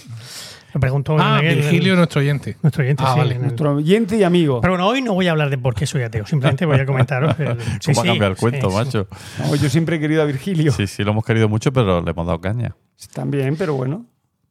Lo 0.74 0.80
preguntó 0.80 1.16
Ah, 1.18 1.38
aquel- 1.38 1.54
Virgilio, 1.56 1.96
nuestro 1.96 2.20
oyente. 2.20 2.56
nuestro 2.62 2.82
oyente, 2.82 3.02
Ah, 3.06 3.12
sí, 3.14 3.18
vale. 3.20 3.34
el- 3.36 3.40
Nuestro 3.40 3.74
oyente 3.74 4.16
y 4.18 4.22
amigo. 4.22 4.60
Pero 4.60 4.74
bueno, 4.74 4.86
hoy 4.86 5.00
no 5.00 5.14
voy 5.14 5.26
a 5.26 5.30
hablar 5.30 5.48
de 5.48 5.56
por 5.56 5.74
qué 5.74 5.86
soy 5.86 6.02
ateo, 6.02 6.26
simplemente 6.26 6.66
voy 6.66 6.78
a 6.78 6.84
comentaros. 6.84 7.38
el- 7.40 7.56
sí, 7.80 7.92
¿Cómo 7.92 8.00
ha 8.00 8.02
sí, 8.02 8.08
cambiado 8.08 8.30
el 8.32 8.36
sí, 8.36 8.40
cuento, 8.40 8.70
sí. 8.70 8.76
macho? 8.76 9.08
No, 9.38 9.54
yo 9.56 9.68
siempre 9.70 9.96
he 9.96 10.00
querido 10.00 10.20
a 10.20 10.26
Virgilio. 10.26 10.70
Sí, 10.72 10.86
sí, 10.86 11.04
lo 11.04 11.12
hemos 11.12 11.24
querido 11.24 11.48
mucho, 11.48 11.72
pero 11.72 12.02
le 12.02 12.10
hemos 12.10 12.26
dado 12.26 12.40
caña. 12.42 12.74
También, 13.14 13.56
pero 13.56 13.74
bueno. 13.76 14.04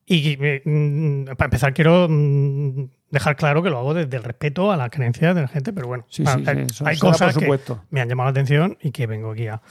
Y 0.09 0.37
eh, 0.41 0.61
mm, 0.63 1.25
para 1.35 1.47
empezar, 1.47 1.73
quiero 1.73 2.07
mm, 2.09 2.85
dejar 3.11 3.35
claro 3.35 3.61
que 3.61 3.69
lo 3.69 3.77
hago 3.77 3.93
desde 3.93 4.15
el 4.15 4.23
respeto 4.23 4.71
a 4.71 4.77
las 4.77 4.89
creencias 4.89 5.35
de 5.35 5.41
la 5.41 5.47
gente, 5.49 5.73
pero 5.73 5.87
bueno, 5.87 6.05
Sí, 6.09 6.23
ah, 6.25 6.37
sí, 6.37 6.83
hay, 6.85 6.97
cosas 6.97 7.33
por 7.33 7.43
que 7.59 7.73
me 7.89 7.99
han 7.99 8.07
llamado 8.07 8.27
la 8.27 8.31
atención 8.31 8.77
y 8.81 8.91
que 8.91 9.05
vengo 9.05 9.31
aquí 9.31 9.47
a, 9.47 9.61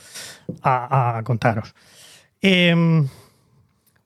a- 0.63 1.19
a 1.19 1.23
contaros. 1.23 1.75
Em, 2.43 3.09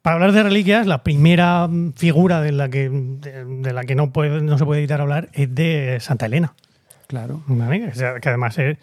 para 0.02 0.14
hablar 0.14 0.32
de 0.32 0.42
reliquias, 0.44 0.86
la 0.86 1.02
primera 1.02 1.66
mm, 1.66 1.94
figura 1.94 2.40
de 2.40 2.52
la 2.52 2.68
que, 2.68 2.88
de, 2.88 3.44
de 3.44 3.72
la 3.72 3.82
que 3.84 3.96
no, 3.96 4.12
puede, 4.12 4.40
no 4.40 4.56
se 4.56 4.64
puede 4.64 4.80
evitar 4.80 5.00
hablar 5.00 5.30
es 5.32 5.52
de 5.52 5.98
Santa 6.00 6.26
Elena, 6.26 6.54
Claro. 7.08 7.42
¿vale? 7.48 7.90
que, 8.20 8.28
además 8.28 8.56
es 8.58 8.78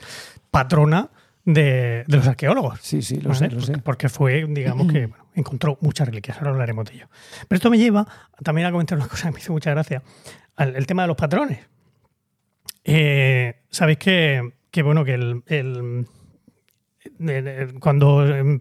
patrona 0.51 1.09
de, 1.45 2.03
de 2.07 2.17
los 2.17 2.27
arqueólogos. 2.27 2.79
Sí, 2.81 3.01
sí, 3.01 3.21
lo 3.21 3.29
¿vale? 3.29 3.39
sé, 3.39 3.45
lo 3.45 3.51
porque, 3.59 3.65
sé. 3.73 3.77
porque 3.81 4.09
fue, 4.09 4.45
digamos 4.49 4.91
que 4.91 5.05
bueno, 5.07 5.23
encontró 5.39 5.77
muchas 5.81 6.07
reliquias, 6.07 6.37
ahora 6.37 6.51
hablaremos 6.51 6.85
de 6.85 6.95
ello. 6.95 7.09
Pero 7.47 7.57
esto 7.57 7.69
me 7.69 7.77
lleva 7.77 8.05
también 8.43 8.67
a 8.67 8.71
comentar 8.71 8.97
una 8.97 9.07
cosa 9.07 9.27
que 9.29 9.33
me 9.35 9.39
hizo 9.39 9.53
mucha 9.53 9.71
gracia, 9.71 10.01
el 10.57 10.85
tema 10.87 11.03
de 11.03 11.07
los 11.07 11.17
patrones. 11.17 11.59
Eh, 12.83 13.61
Sabéis 13.69 13.97
que, 13.97 14.53
que, 14.71 14.81
bueno, 14.81 15.03
que 15.05 15.13
el, 15.13 15.43
el- 15.47 16.07
el- 17.19 17.47
el- 17.47 17.79
cuando 17.79 18.25
em, 18.25 18.59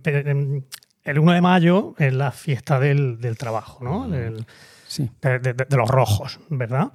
el 1.05 1.19
1 1.19 1.33
de 1.33 1.41
mayo 1.41 1.95
es 1.99 2.13
la 2.13 2.33
fiesta 2.33 2.81
del, 2.81 3.21
del 3.21 3.39
trabajo, 3.39 3.83
¿no? 3.85 4.09
Del- 4.09 4.45
Sí. 4.89 5.11
de, 5.21 5.39
de- 5.41 5.53
de 5.55 5.77
los 5.77 5.89
rojos, 5.89 6.39
¿verdad? 6.49 6.93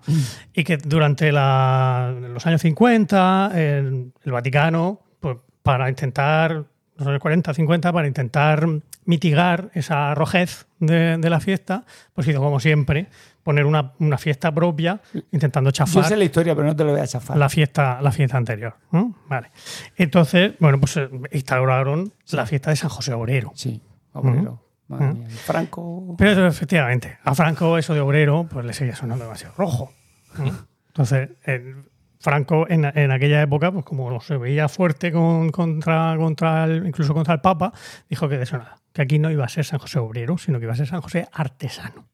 Y 0.54 0.64
que 0.64 0.78
durante 0.78 1.32
la- 1.32 2.14
los 2.30 2.46
años 2.48 2.62
50 2.62 3.52
el, 3.54 4.14
el 4.24 4.32
Vaticano, 4.32 5.02
pues, 5.20 5.38
para 5.62 5.90
intentar, 5.90 6.66
los 7.06 7.12
años 7.12 7.22
40, 7.22 7.54
50, 7.54 7.94
para 7.94 8.08
intentar 8.08 8.68
mitigar 9.06 9.70
esa 9.74 10.14
rojez 10.16 10.66
de, 10.80 11.18
de 11.18 11.30
la 11.30 11.40
fiesta, 11.40 11.84
pues 12.14 12.28
hizo 12.28 12.40
como 12.40 12.60
siempre, 12.60 13.08
poner 13.44 13.66
una, 13.66 13.94
una 14.00 14.18
fiesta 14.18 14.52
propia, 14.54 15.02
intentando 15.32 15.70
Yo 15.70 15.74
chafar 15.74 16.06
sé 16.06 16.16
la 16.16 16.24
historia, 16.24 16.54
pero 16.56 16.68
no 16.68 16.76
te 16.76 16.84
lo 16.84 16.92
voy 16.92 17.02
a 17.02 17.08
chafar. 17.08 17.38
la 17.38 17.50
fiesta, 17.50 18.00
la 18.02 18.12
fiesta 18.12 18.38
anterior. 18.38 18.76
¿no? 18.92 19.16
Vale. 19.28 19.50
Entonces, 19.96 20.54
bueno, 20.60 20.80
pues 20.80 20.98
eh, 20.98 21.10
instauraron 21.32 22.14
la 22.32 22.46
fiesta 22.46 22.70
de 22.70 22.76
San 22.76 22.90
José 22.90 23.14
Obrero. 23.14 23.52
Sí, 23.56 23.82
obrero. 24.14 24.64
Madre 24.88 25.06
Ujú. 25.08 25.18
mía. 25.20 25.28
Franco. 25.30 26.16
Pero 26.18 26.48
efectivamente, 26.48 27.18
a 27.24 27.34
Franco 27.34 27.78
eso 27.78 27.94
de 27.94 28.02
obrero 28.02 28.48
pues 28.52 28.66
le 28.66 28.74
seguía 28.74 28.96
sonando 28.96 29.24
demasiado 29.26 29.54
rojo. 29.58 29.92
Entonces, 30.88 31.30
el 31.46 31.86
Franco 32.22 32.66
en, 32.70 32.86
en 32.86 33.12
aquella 33.12 33.42
época, 33.42 33.72
pues 33.72 33.84
como 33.84 34.22
se 34.22 34.38
veía 34.38 34.70
fuerte 34.70 35.12
con- 35.12 35.50
contra, 35.50 36.16
contra 36.18 36.64
el, 36.66 36.86
incluso 36.88 37.14
contra 37.14 37.34
el 37.34 37.42
Papa, 37.42 37.74
dijo 38.10 38.30
que 38.30 38.38
de 38.38 38.44
eso 38.44 38.58
nada, 38.58 38.78
que 38.94 39.02
aquí 39.02 39.20
no 39.20 39.30
iba 39.32 39.44
a 39.44 39.50
ser 39.50 39.66
San 39.66 39.80
José 39.80 40.00
Obrero, 40.00 40.38
sino 40.38 40.60
que 40.60 40.66
iba 40.66 40.74
a 40.74 40.78
ser 40.78 40.88
San 40.88 41.02
José 41.02 41.28
Artesano. 41.34 42.06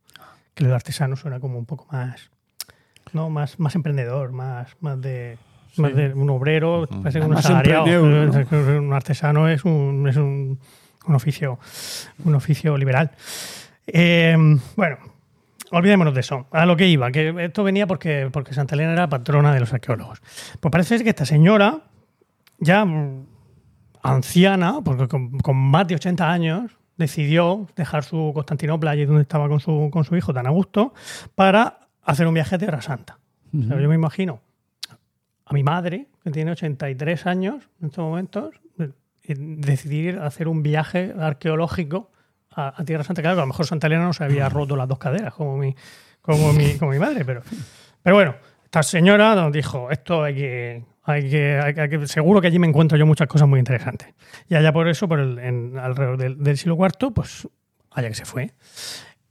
Que 0.53 0.63
lo 0.63 0.69
de 0.69 0.75
artesano 0.75 1.15
suena 1.15 1.39
como 1.39 1.59
un 1.59 1.65
poco 1.67 1.85
más, 1.91 2.31
no, 3.13 3.29
más, 3.29 3.59
más 3.59 3.75
emprendedor, 3.75 4.31
más, 4.31 4.75
más 4.79 4.99
de 4.99 5.37
más 5.75 5.93
de 5.95 6.11
un 6.11 6.27
obrero, 6.31 6.87
parece 7.03 7.21
un 7.21 7.29
Más 7.29 7.45
asalariado. 7.45 7.83
Un 8.01 8.91
artesano 8.93 9.47
es 9.47 9.63
un, 9.63 10.07
es 10.09 10.15
un, 10.15 10.59
un 11.05 11.15
oficio, 11.15 11.59
un 12.25 12.33
oficio 12.33 12.75
liberal. 12.75 13.11
Eh, 13.85 14.35
bueno, 14.75 14.97
olvidémonos 15.71 16.13
de 16.13 16.21
eso. 16.21 16.47
A 16.51 16.65
lo 16.65 16.75
que 16.75 16.87
iba, 16.87 17.11
que 17.11 17.33
esto 17.45 17.63
venía 17.63 17.87
porque, 17.87 18.29
porque 18.31 18.53
Santa 18.53 18.75
Elena 18.75 18.93
era 18.93 19.09
patrona 19.09 19.53
de 19.53 19.59
los 19.59 19.73
arqueólogos. 19.73 20.21
Pues 20.59 20.71
parece 20.71 20.97
ser 20.97 21.03
que 21.03 21.09
esta 21.09 21.25
señora, 21.25 21.81
ya 22.59 22.85
anciana, 24.01 24.81
porque 24.83 25.07
con, 25.07 25.37
con 25.39 25.57
más 25.57 25.87
de 25.87 25.95
80 25.95 26.31
años, 26.31 26.77
decidió 26.97 27.67
dejar 27.75 28.03
su 28.03 28.31
Constantinopla, 28.33 28.91
allí 28.91 29.05
donde 29.05 29.21
estaba 29.21 29.47
con 29.47 29.59
su, 29.59 29.89
con 29.91 30.03
su 30.03 30.15
hijo 30.15 30.33
tan 30.33 30.47
a 30.47 30.49
gusto, 30.49 30.93
para 31.35 31.79
hacer 32.03 32.27
un 32.27 32.33
viaje 32.33 32.55
a 32.55 32.57
Tierra 32.57 32.81
Santa. 32.81 33.19
O 33.53 33.63
sea, 33.63 33.79
yo 33.79 33.87
me 33.87 33.95
imagino 33.95 34.41
a 35.45 35.53
mi 35.53 35.63
madre, 35.63 36.07
que 36.23 36.31
tiene 36.31 36.51
83 36.51 37.25
años 37.25 37.69
en 37.79 37.87
estos 37.87 38.03
momentos, 38.03 38.55
decidir 39.27 40.19
hacer 40.19 40.47
un 40.47 40.63
viaje 40.63 41.13
arqueológico 41.17 42.11
a, 42.57 42.73
a 42.75 42.83
Tierra 42.83 43.03
Santa. 43.03 43.21
Claro, 43.21 43.35
que 43.37 43.41
a 43.41 43.43
lo 43.43 43.47
mejor 43.47 43.65
Santa 43.65 43.87
Elena 43.87 44.03
no 44.03 44.13
se 44.13 44.23
había 44.23 44.49
roto 44.49 44.75
las 44.75 44.87
dos 44.87 44.97
caderas 44.99 45.33
como 45.33 45.57
mi, 45.57 45.73
como 46.21 46.51
mi, 46.53 46.73
como 46.77 46.91
mi 46.91 46.99
madre, 46.99 47.23
pero, 47.23 47.41
pero 48.03 48.15
bueno, 48.15 48.35
esta 48.65 48.83
señora 48.83 49.33
nos 49.35 49.51
dijo, 49.53 49.89
esto 49.91 50.23
hay 50.23 50.35
que, 50.35 50.83
hay 51.03 51.29
que, 51.29 51.59
hay 51.59 51.89
que- 51.89 52.07
seguro 52.07 52.41
que 52.41 52.47
allí 52.47 52.59
me 52.59 52.67
encuentro 52.67 52.97
yo 52.97 53.05
muchas 53.05 53.27
cosas 53.27 53.47
muy 53.47 53.59
interesantes. 53.59 54.13
Y 54.49 54.55
allá 54.55 54.73
por 54.73 54.87
eso, 54.89 55.07
por 55.07 55.19
el, 55.21 55.39
en- 55.39 55.77
alrededor 55.77 56.17
del, 56.17 56.43
del 56.43 56.57
siglo 56.57 56.75
IV, 56.77 57.13
pues 57.13 57.47
allá 57.91 58.09
que 58.09 58.15
se 58.15 58.25
fue. 58.25 58.51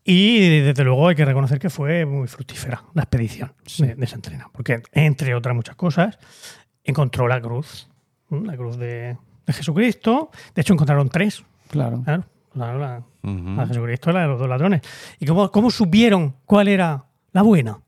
Y 0.05 0.61
desde 0.61 0.85
luego 0.85 1.09
hay 1.09 1.17
que 1.17 1.25
reconocer 1.25 1.59
que 1.59 1.69
fue 1.69 2.07
muy 2.07 2.29
fructífera 2.29 2.85
la 2.95 3.03
expedición 3.03 3.53
de, 3.79 3.97
de 3.97 4.07
Santa 4.07 4.29
Elena, 4.31 4.49
porque 4.53 4.83
entre 4.93 5.35
otras 5.35 5.55
muchas 5.55 5.75
cosas 5.75 6.19
encontró 6.85 7.27
la 7.27 7.41
cruz, 7.41 7.89
la 8.31 8.57
cruz 8.57 8.77
de, 8.79 9.17
de 9.47 9.53
Jesucristo. 9.53 10.31
De 10.55 10.63
hecho, 10.63 10.75
encontraron 10.75 11.09
tres, 11.09 11.45
Claro. 11.71 12.03
claro, 12.05 12.25
la, 12.57 12.75
la- 12.75 13.03
la 13.23 13.63
de 13.63 13.67
Jesucristo, 13.69 14.13
la 14.13 14.21
de 14.23 14.27
los 14.29 14.39
dos 14.39 14.49
ladrones. 14.49 14.81
¿Y 15.19 15.27
cómo, 15.27 15.51
cómo 15.51 15.71
supieron 15.71 16.37
cuál 16.45 16.69
era 16.69 17.05
la 17.33 17.43
buena? 17.43 17.79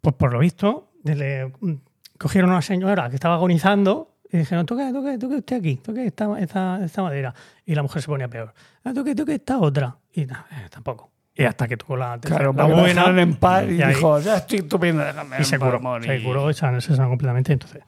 Pues 0.00 0.14
por 0.14 0.32
lo 0.32 0.38
visto, 0.38 0.90
le, 1.04 1.46
mm, 1.60 1.72
cogieron 2.18 2.50
a 2.50 2.54
una 2.54 2.62
señora 2.62 3.08
que 3.10 3.16
estaba 3.16 3.34
agonizando 3.34 4.16
y 4.30 4.38
dijeron, 4.38 4.64
toque, 4.66 4.90
toque, 4.92 5.18
toque 5.18 5.36
usted 5.36 5.56
aquí, 5.56 5.76
toque 5.76 6.06
esta, 6.06 6.38
esta, 6.38 6.84
esta 6.84 7.02
madera. 7.02 7.34
Y 7.66 7.74
la 7.74 7.82
mujer 7.82 8.02
se 8.02 8.08
ponía 8.08 8.28
peor. 8.28 8.52
Ah, 8.84 8.92
toque, 8.94 9.14
toque 9.14 9.34
esta 9.34 9.58
otra. 9.58 9.96
Y 10.12 10.26
nada, 10.26 10.46
eh, 10.52 10.66
tampoco. 10.70 11.10
Y 11.34 11.44
hasta 11.44 11.68
que 11.68 11.76
tocó 11.76 11.96
la, 11.96 12.18
Claro, 12.20 12.52
la 12.52 12.64
buena. 12.64 13.06
en 13.22 13.36
paz 13.36 13.64
y, 13.68 13.74
y 13.76 13.82
ahí- 13.82 13.94
dijo, 13.94 14.18
ya 14.20 14.38
estoy 14.38 14.58
estupendo, 14.58 15.04
déjame 15.04 15.36
y 15.40 15.44
se 15.44 15.56
curó, 15.58 15.76
amor", 15.76 16.02
se 16.04 16.16
y- 16.18 16.24
curó, 16.24 16.50
esa, 16.50 16.80
se 16.80 16.96
sanó 16.96 17.08
completamente. 17.10 17.52
Entonces, 17.52 17.82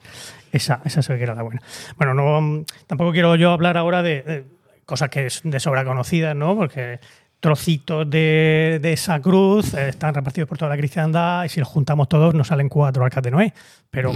esa, 0.53 0.81
esa 0.85 1.01
se 1.01 1.11
ve 1.11 1.19
que 1.19 1.23
era 1.25 1.35
la 1.35 1.43
buena. 1.43 1.61
Bueno, 1.97 2.13
no, 2.13 2.41
mm, 2.41 2.63
tampoco 2.87 3.11
quiero 3.11 3.35
yo 3.35 3.51
hablar 3.51 3.75
ahora 3.75 4.01
de, 4.03 4.21
de 4.21 4.45
cosas 4.91 5.09
que 5.09 5.27
es 5.27 5.39
de 5.45 5.57
sobra 5.61 5.85
conocidas, 5.85 6.35
¿no? 6.35 6.53
Porque 6.53 6.99
trocitos 7.39 8.09
de, 8.09 8.79
de 8.81 8.91
esa 8.93 9.21
cruz 9.21 9.73
eh, 9.73 9.87
están 9.87 10.13
repartidos 10.13 10.49
por 10.49 10.57
toda 10.57 10.69
la 10.69 10.77
cristiandad 10.77 11.45
y 11.45 11.49
si 11.49 11.61
los 11.61 11.69
juntamos 11.69 12.09
todos 12.09 12.33
nos 12.35 12.47
salen 12.47 12.67
cuatro 12.67 13.05
arcas 13.05 13.23
de 13.23 13.31
Noé. 13.31 13.53
Pero, 13.89 14.11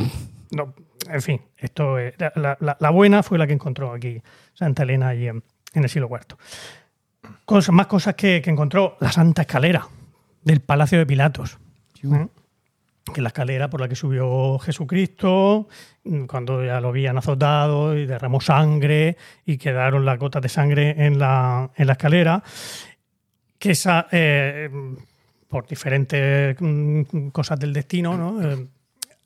no, 0.52 0.74
en 1.10 1.22
fin, 1.22 1.42
esto 1.58 1.98
es- 1.98 2.14
la, 2.36 2.58
la- 2.80 2.90
buena 2.90 3.24
fue 3.24 3.38
la 3.38 3.48
que 3.48 3.54
encontró 3.54 3.94
aquí 3.94 4.22
Santa 4.54 4.84
Elena 4.84 5.08
allí 5.08 5.28
en, 5.30 5.42
el 5.74 5.88
siglo 5.90 6.10
IV. 6.12 6.36
Cosas, 7.46 7.74
más 7.74 7.88
cosas 7.88 8.16
que, 8.16 8.42
que 8.42 8.50
encontró 8.50 8.98
la 9.00 9.12
Santa 9.14 9.44
Escalera 9.44 9.88
del 10.44 10.60
Palacio 10.60 10.98
de 11.00 11.06
Pilatos. 11.06 11.58
¿eh? 12.04 12.28
Que 13.14 13.22
la 13.22 13.28
escalera 13.30 13.70
por 13.70 13.82
la 13.82 13.88
que 13.88 13.96
subió 13.96 14.58
Jesucristo, 14.60 15.68
mm, 16.04 16.26
cuando 16.26 16.64
ya 16.66 16.82
lo 16.82 16.90
habían 16.90 17.18
azotado 17.18 17.96
y 17.96 18.06
derramó 18.06 18.42
sangre 18.42 19.16
y 19.46 19.58
quedaron 19.58 20.06
las 20.06 20.18
gotas 20.18 20.42
de 20.42 20.50
sangre 20.50 20.96
en 21.06 21.20
la, 21.20 21.70
en 21.76 21.88
la 21.88 21.94
escalera, 21.94 22.44
que 23.60 23.72
esa, 23.72 24.08
eh, 24.12 24.70
por 25.48 25.68
diferentes 25.68 26.56
mm, 26.60 27.28
cosas 27.30 27.60
del 27.60 27.74
destino, 27.74 28.18
¿no? 28.18 28.42
Eh, 28.42 28.68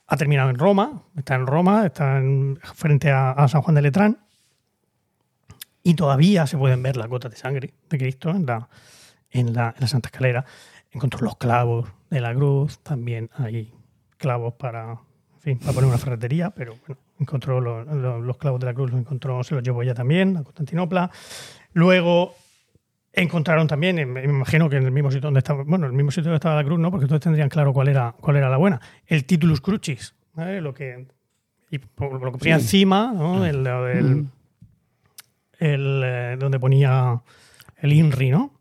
ha 0.08 0.18
terminado 0.18 0.50
en 0.50 0.58
Roma, 0.58 1.04
está 1.16 1.36
en 1.36 1.48
Roma, 1.48 1.86
está 1.86 2.18
en- 2.18 2.60
frente 2.76 3.12
a, 3.12 3.32
a 3.32 3.48
San 3.48 3.62
Juan 3.62 3.76
de 3.76 3.82
Letrán, 3.84 4.18
y 5.84 5.94
todavía 5.94 6.46
se 6.48 6.58
pueden 6.58 6.84
ver 6.84 6.98
las 6.98 7.08
gotas 7.08 7.32
de 7.32 7.38
sangre 7.38 7.74
de 7.90 7.98
Cristo 7.98 8.30
en 8.32 8.46
la, 8.46 8.68
en 9.32 9.54
la, 9.54 9.70
en 9.76 9.82
la 9.82 9.88
Santa 9.88 10.10
Escalera. 10.10 10.44
Encontró 10.92 11.22
los 11.24 11.38
clavos 11.38 11.90
de 12.10 12.22
la 12.22 12.34
cruz, 12.34 12.80
también 12.80 13.30
hay 13.36 13.72
clavos 14.18 14.54
para, 14.56 14.92
en 15.36 15.40
fin, 15.42 15.60
para 15.60 15.74
poner 15.74 15.88
una 15.90 15.98
ferretería, 15.98 16.50
pero 16.50 16.76
bueno, 16.88 17.00
encontró 17.20 17.62
los, 17.62 17.86
los- 17.88 18.22
los 18.24 18.38
clavos 18.38 18.60
de 18.60 18.66
la 18.66 18.74
cruz, 18.74 18.92
los 18.92 19.00
encontró, 19.00 19.44
se 19.44 19.56
los 19.56 19.64
llevó 19.64 19.82
ella 19.84 19.94
también 19.94 20.38
a 20.38 20.44
Constantinopla. 20.44 21.10
Luego 21.74 22.34
Encontraron 23.12 23.66
también, 23.68 23.96
me 24.14 24.24
imagino 24.24 24.70
que 24.70 24.78
en 24.78 24.84
el 24.84 24.92
mismo 24.92 25.10
sitio 25.10 25.26
donde 25.28 25.40
estaba, 25.40 25.64
bueno, 25.64 25.88
en 25.88 25.92
el 25.94 25.98
mismo 25.98 26.12
sitio 26.12 26.26
donde 26.26 26.36
estaba 26.36 26.56
la 26.58 26.64
cruz, 26.64 26.80
¿no? 26.80 26.92
Porque 26.92 27.08
todos 27.08 27.20
tendrían 27.20 27.50
claro 27.50 27.74
cuál 27.74 27.88
era, 27.88 28.14
cuál 28.22 28.36
era 28.38 28.50
la 28.50 28.58
buena. 28.58 28.80
El 29.08 29.26
titulus 29.26 29.60
crucis, 29.62 30.14
¿vale? 30.34 30.62
Lo 30.62 30.76
que, 30.76 31.08
y 31.72 31.80
por 31.80 32.22
lo 32.24 32.32
que 32.32 32.38
ponía 32.38 32.54
encima, 32.56 33.12
¿no? 33.12 33.44
El, 33.48 33.64
lo 33.64 33.84
del- 33.86 34.28
el, 35.58 36.02
eh, 36.06 36.36
donde 36.40 36.60
ponía 36.60 37.20
el 37.82 37.94
INRI, 37.94 38.32
¿no? 38.32 38.54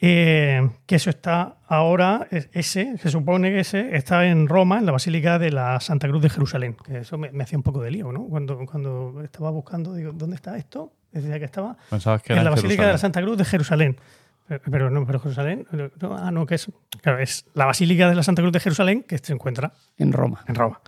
Eh, 0.00 0.68
que 0.86 0.96
eso 0.96 1.10
está 1.10 1.56
ahora, 1.66 2.26
es- 2.30 2.48
ese, 2.52 2.96
se 2.98 3.10
supone 3.10 3.50
que 3.50 3.60
ese 3.60 3.96
está 3.96 4.26
en 4.26 4.46
Roma, 4.48 4.78
en 4.78 4.86
la 4.86 4.92
Basílica 4.92 5.38
de 5.38 5.50
la 5.50 5.80
Santa 5.80 6.08
Cruz 6.08 6.22
de 6.22 6.30
Jerusalén. 6.30 6.76
Que 6.84 6.98
eso 6.98 7.18
me, 7.18 7.30
me 7.32 7.44
hacía 7.44 7.58
un 7.58 7.62
poco 7.64 7.80
de 7.82 7.90
lío, 7.90 8.12
¿no? 8.12 8.24
Cuando, 8.26 8.58
cuando 8.66 9.20
estaba 9.24 9.50
buscando, 9.50 9.94
digo, 9.94 10.12
¿dónde 10.12 10.36
está 10.36 10.56
esto? 10.56 10.92
Decía 11.12 11.38
que 11.38 11.44
estaba 11.46 11.76
Pensabas 11.90 12.22
que 12.22 12.32
era 12.34 12.40
en 12.42 12.44
la 12.44 12.50
Basílica 12.50 12.86
de 12.86 12.92
la. 12.92 12.98
Santa 12.98 13.20
Cruz 13.22 13.36
de 13.38 13.44
Jerusalén. 13.44 13.96
Pero, 14.46 14.60
pero 14.70 14.90
no, 14.90 15.06
pero 15.06 15.20
Jerusalén. 15.20 15.66
no, 16.00 16.16
ah, 16.16 16.30
no, 16.30 16.44
que 16.46 16.56
es. 16.56 16.70
Claro, 17.02 17.18
es 17.18 17.46
la 17.54 17.66
Basílica 17.66 18.08
de 18.08 18.14
la 18.14 18.22
Santa 18.22 18.42
Cruz 18.42 18.52
de 18.52 18.60
Jerusalén 18.60 19.02
que 19.02 19.18
se 19.18 19.32
encuentra 19.32 19.72
En 19.98 20.12
Roma. 20.12 20.44
en 20.46 20.54
Roma. 20.54 20.80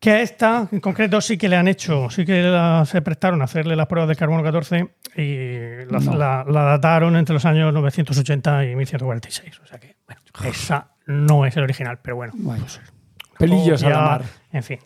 Que 0.00 0.10
a 0.12 0.20
esta, 0.22 0.66
en 0.72 0.80
concreto, 0.80 1.20
sí 1.20 1.36
que 1.36 1.46
le 1.48 1.56
han 1.56 1.68
hecho, 1.68 2.08
sí 2.08 2.24
que 2.24 2.40
la- 2.42 2.84
se 2.86 3.02
prestaron 3.02 3.42
a 3.42 3.44
hacerle 3.44 3.76
las 3.76 3.86
pruebas 3.86 4.08
de 4.08 4.16
carbono 4.16 4.42
14 4.42 4.88
y 5.14 5.84
la, 5.90 5.98
No. 6.00 6.14
la- 6.16 6.44
la 6.48 6.62
dataron 6.62 7.16
entre 7.16 7.34
los 7.34 7.44
años 7.44 7.72
980 7.74 8.64
y 8.64 8.74
1146. 8.76 9.60
O 9.60 9.66
sea 9.66 9.78
que, 9.78 9.96
bueno, 10.06 10.22
esa 10.50 10.88
no 11.06 11.44
es 11.44 11.54
el 11.58 11.64
original, 11.64 11.98
pero 12.00 12.16
bueno. 12.16 12.32
Bueno, 12.36 12.64
pelillos 13.38 13.82
a 13.84 13.90
la 13.90 14.00
mar. 14.00 14.22
En 14.52 14.62
fin. 14.62 14.78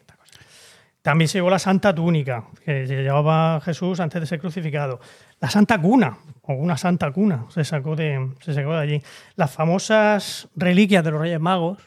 También 1.00 1.28
se 1.28 1.38
llevó 1.38 1.50
la 1.50 1.58
Santa 1.58 1.94
Túnica, 1.94 2.44
que 2.64 2.86
llevaba 2.86 3.60
Jesús 3.60 4.00
antes 4.00 4.20
de 4.22 4.26
ser 4.26 4.40
crucificado. 4.40 5.00
La 5.38 5.50
Santa 5.50 5.78
Cuna, 5.78 6.16
o 6.42 6.54
una 6.54 6.76
Santa 6.78 7.12
Cuna, 7.12 7.44
se 7.50 7.62
sacó 7.62 7.94
de, 7.94 8.30
se 8.40 8.54
sacó 8.54 8.72
de 8.72 8.78
allí. 8.80 9.02
Las 9.36 9.52
famosas 9.52 10.48
reliquias 10.56 11.04
de 11.04 11.10
los 11.10 11.20
Reyes 11.20 11.38
Magos, 11.40 11.78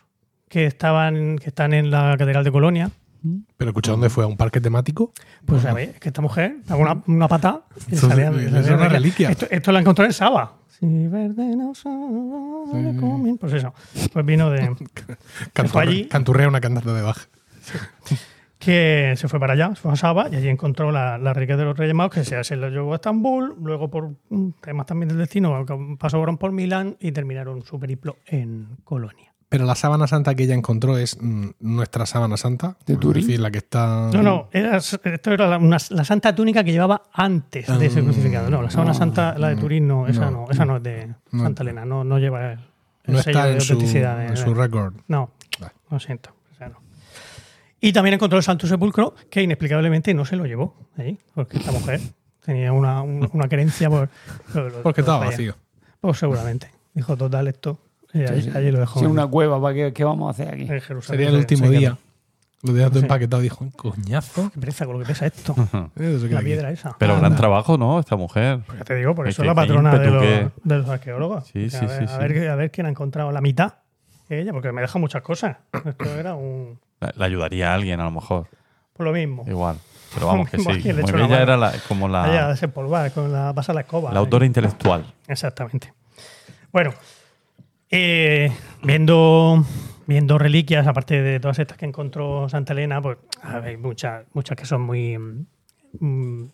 que, 0.47 0.65
estaban, 0.67 1.39
que 1.39 1.47
están 1.49 1.73
en 1.73 1.89
la 1.89 2.15
Catedral 2.17 2.43
de 2.43 2.51
Colonia. 2.51 2.91
Pero 3.57 3.71
escucha, 3.71 3.91
¿dónde 3.91 4.09
fue? 4.09 4.23
¿A 4.23 4.27
un 4.27 4.37
parque 4.37 4.59
temático? 4.61 5.11
Pues 5.45 5.65
a 5.65 5.73
ver, 5.73 5.93
que 5.99 6.09
esta 6.09 6.21
mujer 6.21 6.57
una, 6.69 7.01
una 7.07 7.27
pata 7.27 7.61
y 7.89 7.95
es- 7.95 8.03
es 8.03 8.69
una 8.69 8.87
reliquia. 8.89 9.29
Esto, 9.31 9.47
esto 9.49 9.71
lo 9.71 9.79
encontró 9.79 10.05
en 10.05 10.13
Saba. 10.13 10.53
Si 10.79 11.07
verde 11.07 11.55
no 11.55 11.73
sabe. 11.73 13.35
Pues 13.39 13.53
eso. 13.53 13.73
Pues 14.13 14.25
vino 14.25 14.49
de. 14.51 14.69
Canturre- 15.53 15.67
fue 15.69 15.81
allí. 15.83 16.05
Canturrea 16.07 16.47
una 16.47 16.61
cantante 16.61 16.91
de 16.91 17.01
baja. 17.01 17.21
que 18.59 19.13
se 19.17 19.27
fue 19.27 19.39
para 19.39 19.53
allá, 19.53 19.69
se 19.69 19.81
fue 19.81 19.91
a 19.91 19.95
Saba 19.95 20.29
y 20.31 20.35
allí 20.35 20.49
encontró 20.49 20.91
la, 20.91 21.17
la 21.17 21.31
reliquia 21.33 21.57
de 21.57 21.65
los 21.65 21.77
Reyes 21.77 21.93
Magos 21.93 22.13
que 22.15 22.23
se, 22.25 22.43
se 22.43 22.55
lo 22.55 22.69
llevó 22.69 22.93
a 22.93 22.95
Estambul, 22.95 23.55
luego 23.61 23.89
por 23.89 24.15
temas 24.61 24.85
también 24.87 25.09
del 25.09 25.19
destino 25.19 25.63
pasaron 25.99 26.37
por 26.37 26.51
Milán 26.51 26.97
y 26.99 27.11
terminaron 27.11 27.63
su 27.63 27.79
periplo 27.79 28.17
en 28.25 28.67
Colonia. 28.83 29.31
Pero 29.49 29.65
la 29.65 29.75
sábana 29.75 30.07
santa 30.07 30.35
que 30.35 30.43
ella 30.43 30.55
encontró 30.55 30.97
es 30.97 31.17
mm, 31.21 31.51
nuestra 31.61 32.05
sábana 32.05 32.35
santa. 32.35 32.75
¿De 32.85 32.93
Es 32.93 32.99
Turín? 32.99 33.25
decir, 33.25 33.39
la 33.39 33.49
que 33.49 33.59
está. 33.59 34.09
No, 34.13 34.21
no, 34.21 34.49
era, 34.51 34.77
esto 34.77 35.31
era 35.31 35.47
la, 35.47 35.57
una- 35.57 35.77
la 35.89 36.03
santa 36.03 36.35
túnica 36.35 36.63
que 36.65 36.71
llevaba 36.73 37.03
antes 37.13 37.65
de 37.65 37.89
ser 37.89 38.01
Ah, 38.03 38.05
crucificado. 38.05 38.49
No, 38.49 38.61
la 38.61 38.69
sábana 38.69 38.93
santa, 38.93 39.37
la 39.37 39.49
de 39.49 39.55
Turín, 39.55 39.87
no, 39.87 40.05
esa 40.07 40.25
no, 40.29 40.31
no, 40.45 40.51
esa 40.51 40.65
no 40.65 40.77
es 40.77 40.83
de 40.83 41.13
no. 41.31 41.43
Santa 41.43 41.63
Elena, 41.63 41.85
no, 41.85 42.03
no 42.03 42.19
lleva 42.19 42.51
el, 42.53 42.59
el 43.05 43.13
No 43.13 43.21
sello 43.21 43.39
está 43.39 43.45
de 43.47 43.53
en 43.53 43.61
su, 43.61 43.73
autenticidad. 43.73 44.17
de- 44.17 44.25
en 44.27 44.37
su 44.37 44.53
récord. 44.53 44.93
No, 45.07 45.31
Vale. 45.61 45.73
lo 45.91 45.99
siento. 46.01 46.31
o 46.51 46.55
sea, 46.57 46.67
no. 46.67 46.81
Y 47.79 47.93
también 47.93 48.15
encontró 48.15 48.37
el 48.37 48.43
Santo 48.43 48.67
Sepulcro, 48.67 49.15
que 49.29 49.43
inexplicablemente 49.43 50.13
no 50.13 50.25
se 50.25 50.35
lo 50.35 50.45
llevó 50.45 50.75
ahí, 50.97 51.17
porque 51.33 51.57
esta 51.59 51.71
mujer 51.71 52.01
tenía 52.43 52.73
una, 52.73 53.01
un- 53.01 53.29
una 53.31 53.47
creencia 53.47 53.89
por. 53.89 54.09
por- 54.51 54.71
por- 54.73 54.81
Porque 54.81 55.01
estaba 55.01 55.25
vacío. 55.25 55.55
Pues 56.01 56.17
seguramente. 56.17 56.69
Dijo, 56.93 57.15
total, 57.15 57.47
esto. 57.47 57.79
Y 58.13 58.23
allí, 58.23 58.49
allí 58.55 58.71
lo 58.71 58.79
dejó. 58.79 58.99
Sí, 58.99 59.05
en- 59.05 59.11
una 59.11 59.27
cueva, 59.27 59.61
¿para 59.61 59.73
qué, 59.75 59.93
qué 59.93 60.03
vamos 60.03 60.27
a 60.27 60.31
hacer 60.31 60.53
aquí? 60.53 60.63
en 60.63 60.81
Jerusalén. 60.81 61.03
Sería 61.19 61.29
el 61.29 61.35
último 61.35 61.69
día. 61.69 61.97
Lo 62.63 62.73
dejas 62.73 62.89
todo 62.89 62.99
Sí. 63.01 63.05
empaquetado. 63.05 63.41
Dijo, 63.43 63.67
coñazo. 63.75 64.49
Qué 64.51 64.59
pereza 64.59 64.85
con 64.85 64.93
lo 64.95 64.99
que 65.01 65.05
pesa 65.05 65.27
esto. 65.27 65.53
Eso 65.95 66.27
la 66.27 66.37
aquí. 66.37 66.45
piedra 66.45 66.71
esa. 66.71 66.95
Pero 66.97 67.13
Anda. 67.13 67.27
gran 67.27 67.37
trabajo, 67.37 67.77
¿no? 67.77 67.99
Esta 67.99 68.15
mujer. 68.15 68.61
Pues 68.65 68.79
ya 68.79 68.83
te 68.85 68.95
digo, 68.95 69.13
por 69.13 69.27
eso 69.27 69.43
es 69.43 69.47
la 69.47 69.53
patrona 69.53 69.95
de 69.97 70.09
los, 70.63 70.85
de 70.85 70.91
arqueólogos. 70.91 71.47
Sí, 71.47 71.65
a 71.67 71.69
sí, 71.69 71.85
ver, 71.85 71.97
sí, 71.99 72.03
a, 72.05 72.07
sí. 72.07 72.33
ver, 72.33 72.49
a 72.49 72.55
ver 72.55 72.71
quién 72.71 72.87
ha 72.87 72.89
encontrado 72.89 73.31
la 73.31 73.41
mitad. 73.41 73.75
Ella, 74.29 74.51
porque 74.53 74.71
me 74.71 74.81
deja 74.81 74.97
muchas 74.97 75.21
cosas. 75.21 75.57
Esto 75.85 76.05
era 76.17 76.33
un. 76.35 76.79
La- 76.99 77.13
Le 77.15 77.25
ayudaría 77.25 77.71
a 77.71 77.75
alguien, 77.75 77.99
a 77.99 78.05
lo 78.05 78.11
mejor. 78.11 78.47
Por 78.93 79.05
lo 79.05 79.13
mismo. 79.13 79.45
Igual. 79.47 79.77
Pero 80.15 80.25
vamos 80.27 80.49
que 80.49 80.57
sí. 80.57 80.63
Como 80.63 80.73
ella 80.79 81.11
mano. 81.27 81.35
era 81.35 81.57
la- 81.57 81.73
como 81.87 82.07
la, 82.07 82.47
desempolvar, 82.49 83.11
con 83.11 83.31
la 83.31 83.53
pasar 83.53 83.75
la 83.75 83.81
escoba. 83.81 84.11
la 84.11 84.19
autora 84.19 84.45
intelectual. 84.47 85.05
Exactamente. 85.27 85.93
Bueno, 86.73 86.91
eh, 87.89 88.51
viendo, 88.83 89.63
viendo 90.05 90.37
reliquias, 90.37 90.87
aparte 90.87 91.21
de 91.21 91.39
todas 91.39 91.59
estas 91.59 91.77
que 91.77 91.85
encontró 91.85 92.47
Santa 92.49 92.73
Elena, 92.73 93.01
pues 93.01 93.17
hay 93.41 93.77
muchas, 93.77 94.25
muchas 94.33 94.57
que 94.57 94.65
son 94.65 94.81
muy, 94.81 95.17
mm, 95.17 95.41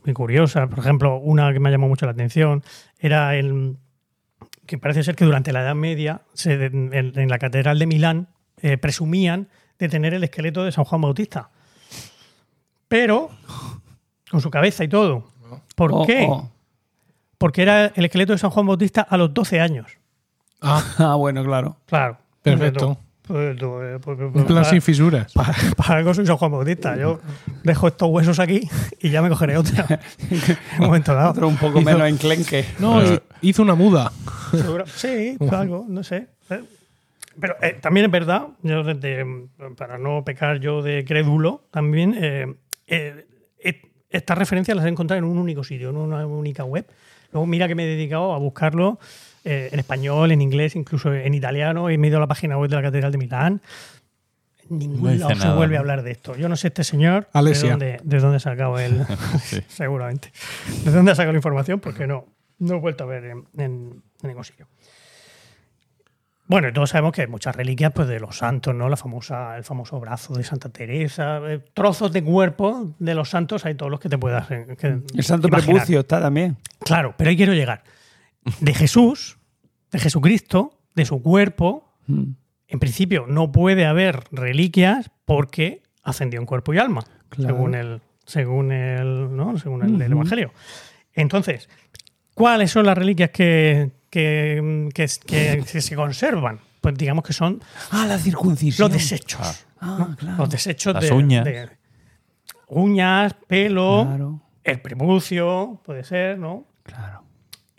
muy 0.05 0.13
curiosas. 0.13 0.67
Por 0.69 0.79
ejemplo, 0.79 1.17
una 1.17 1.51
que 1.53 1.59
me 1.59 1.71
llamó 1.71 1.87
mucho 1.87 2.05
la 2.05 2.11
atención 2.11 2.63
era 2.99 3.35
el 3.35 3.77
que 4.65 4.77
parece 4.77 5.03
ser 5.03 5.15
que 5.15 5.25
durante 5.25 5.51
la 5.51 5.61
Edad 5.61 5.75
Media 5.75 6.21
se- 6.33 6.65
en, 6.65 6.91
en 6.93 7.29
la 7.29 7.37
Catedral 7.39 7.79
de 7.79 7.85
Milán 7.87 8.27
eh, 8.61 8.77
presumían 8.77 9.49
de 9.79 9.89
tener 9.89 10.13
el 10.13 10.23
esqueleto 10.23 10.63
de 10.63 10.71
San 10.71 10.85
Juan 10.85 11.01
Bautista. 11.01 11.49
Pero 12.87 13.29
con 14.29 14.39
su 14.41 14.49
cabeza 14.49 14.83
y 14.83 14.87
todo. 14.87 15.31
¿Por 15.75 15.91
Oh, 15.93 16.05
qué? 16.05 16.25
oh. 16.29 16.49
Porque 17.37 17.61
era 17.61 17.87
el 17.87 18.05
esqueleto 18.05 18.31
de 18.33 18.37
San 18.37 18.51
Juan 18.51 18.67
Bautista 18.67 19.01
a 19.01 19.17
los 19.17 19.33
12 19.33 19.59
años. 19.59 19.97
Ah, 20.63 20.83
Ah, 20.97 21.15
bueno, 21.15 21.43
claro. 21.43 21.77
Claro. 21.85 22.17
Perfecto. 22.41 22.97
Pues 23.25 23.55
tú, 23.57 23.69
pues, 23.79 23.99
pues, 24.01 24.17
pues, 24.17 24.19
en 24.35 24.45
plan 24.45 24.47
para- 24.47 24.63
sin 24.69 24.81
fisuras. 24.81 25.31
para, 25.35 25.53
para 25.77 25.99
algo 25.99 26.13
soy 26.13 26.25
San 26.25 26.35
Juan 26.37 26.51
Bautista. 26.51 26.97
Yo 26.97 27.21
dejo 27.63 27.87
estos 27.87 28.09
huesos 28.09 28.37
aquí 28.39 28.69
y 29.01 29.09
ya 29.11 29.21
me 29.21 29.29
cogeré 29.29 29.55
otra. 29.57 29.85
en 30.29 30.39
un 30.79 30.85
momento 30.87 31.13
dado. 31.13 31.31
Otro 31.31 31.47
un 31.47 31.55
poco 31.57 31.79
Hizo- 31.79 31.85
menos 31.85 32.07
enclenque. 32.09 32.65
No, 32.79 33.01
Eh. 33.01 33.21
hizo 33.41 33.61
una 33.61 33.75
muda. 33.75 34.11
Seguro- 34.51 34.85
Sí, 34.87 35.37
algo, 35.51 35.85
no 35.87 36.03
sé. 36.03 36.27
Eh, 36.49 36.63
Pero 37.39 37.55
eh, 37.61 37.77
también 37.81 38.05
es 38.07 38.11
verdad, 38.11 38.47
yo 38.61 38.83
desde- 38.83 39.25
para 39.77 39.97
no 39.97 40.23
pecar 40.25 40.59
yo 40.59 40.81
de 40.81 41.05
crédulo, 41.05 41.63
también 41.71 42.15
eh, 42.19 42.53
eh, 42.87 43.25
eh, 43.63 43.81
estas 44.09 44.37
referencias 44.37 44.75
las 44.75 44.85
he 44.85 44.89
encontrado 44.89 45.17
en 45.19 45.23
un 45.23 45.37
único 45.37 45.63
sitio, 45.63 45.89
en 45.91 45.95
una 45.97 46.25
única 46.27 46.65
web. 46.65 46.85
Luego 47.31 47.47
mira 47.47 47.67
que 47.67 47.73
me 47.73 47.85
he 47.85 47.87
dedicado 47.87 48.33
a 48.33 48.37
buscarlo 48.37 48.99
eh, 49.43 49.69
en 49.71 49.79
español, 49.79 50.31
en 50.31 50.41
inglés, 50.41 50.75
incluso 50.75 51.13
en 51.13 51.33
italiano. 51.33 51.89
He 51.89 51.93
ido 51.95 52.17
a 52.17 52.19
la 52.21 52.27
página 52.27 52.57
web 52.57 52.69
de 52.69 52.75
la 52.77 52.81
Catedral 52.81 53.11
de 53.11 53.17
Milán. 53.17 53.61
En 54.69 54.79
ningún 54.79 55.03
No 55.19 55.27
lado 55.29 55.35
se 55.41 55.49
vuelve 55.49 55.73
¿no? 55.73 55.77
a 55.77 55.81
hablar 55.81 56.03
de 56.03 56.11
esto. 56.11 56.35
Yo 56.37 56.47
no 56.47 56.55
sé 56.55 56.67
este 56.69 56.83
señor 56.85 57.27
Alesia. 57.33 57.75
de 57.75 57.97
dónde, 57.97 57.99
de 58.03 58.19
dónde 58.19 58.37
ha 58.37 58.39
sacado 58.39 58.79
él, 58.79 59.05
Sí. 59.43 59.61
seguramente. 59.67 60.31
¿De 60.85 60.91
dónde 60.91 61.11
ha 61.11 61.15
sacado 61.15 61.33
la 61.33 61.37
información? 61.39 61.79
Porque 61.81 62.07
no, 62.07 62.25
no 62.59 62.75
he 62.75 62.79
vuelto 62.79 63.03
a 63.03 63.07
ver 63.07 63.25
en, 63.25 63.37
en- 63.57 64.01
en 64.21 64.27
ningún 64.29 64.45
sitio. 64.45 64.67
Bueno, 66.45 66.67
y 66.67 66.73
todos 66.73 66.89
sabemos 66.89 67.13
que 67.13 67.21
hay 67.21 67.27
muchas 67.27 67.55
reliquias 67.55 67.91
pues, 67.93 68.07
de 68.07 68.19
los 68.19 68.37
santos, 68.37 68.75
¿no? 68.75 68.89
La 68.89 68.97
famosa, 68.97 69.55
el 69.57 69.63
famoso 69.63 69.99
brazo 69.99 70.33
de 70.33 70.43
Santa 70.43 70.69
Teresa, 70.69 71.39
eh, 71.47 71.59
trozos 71.73 72.11
de 72.11 72.21
cuerpo 72.23 72.93
de 72.99 73.15
los 73.15 73.29
santos, 73.29 73.65
hay 73.65 73.75
todos 73.75 73.89
los 73.89 73.99
que 73.99 74.09
te 74.09 74.17
puedas 74.17 74.51
eh, 74.51 74.75
que 74.77 74.87
El 74.87 75.23
santo 75.23 75.47
imaginar. 75.47 75.73
prepucio 75.75 76.01
está 76.01 76.19
también. 76.21 76.57
Claro, 76.79 77.15
pero 77.17 77.29
ahí 77.29 77.37
quiero 77.37 77.53
llegar. 77.53 77.83
De 78.59 78.73
Jesús, 78.73 79.37
de 79.91 79.99
Jesucristo, 79.99 80.79
de 80.95 81.05
su 81.05 81.21
cuerpo, 81.21 81.89
Mm. 82.07 82.23
en 82.67 82.79
principio 82.79 83.25
no 83.27 83.51
puede 83.51 83.85
haber 83.85 84.23
reliquias 84.31 85.09
porque 85.25 85.81
ascendió 86.03 86.39
en 86.39 86.45
cuerpo 86.45 86.73
y 86.73 86.77
alma, 86.79 87.03
Claro. 87.29 87.55
según 87.55 87.75
el, 87.75 88.01
según 88.25 88.71
el, 88.71 89.35
¿no? 89.35 89.57
según 89.57 89.83
el, 89.83 90.01
el 90.01 90.11
Evangelio. 90.11 90.51
Entonces, 91.13 91.69
¿cuáles 92.33 92.71
son 92.71 92.85
las 92.85 92.97
reliquias 92.97 93.29
que, 93.29 93.91
que, 94.09 94.89
que- 94.93 95.07
que- 95.25 95.63
que 95.71 95.81
se 95.81 95.95
conservan? 95.95 96.59
Pues 96.81 96.95
digamos 96.97 97.23
que 97.23 97.31
son 97.33 97.61
Ah, 97.91 98.05
la 98.07 98.17
circuncisión. 98.19 98.89
los 98.89 98.97
desechos. 98.97 99.65
Ah, 99.79 100.15
claro. 100.17 100.37
Los 100.39 100.49
desechos 100.49 100.93
Las 100.95 101.03
de, 101.05 101.13
uñas. 101.13 101.45
de- 101.45 101.69
uñas, 102.67 103.33
pelo, 103.47 104.05
Claro, 104.07 104.41
el 104.63 104.81
prepucio, 104.81 105.81
puede 105.85 106.03
ser, 106.03 106.37
¿no? 106.37 106.65
claro. 106.83 107.22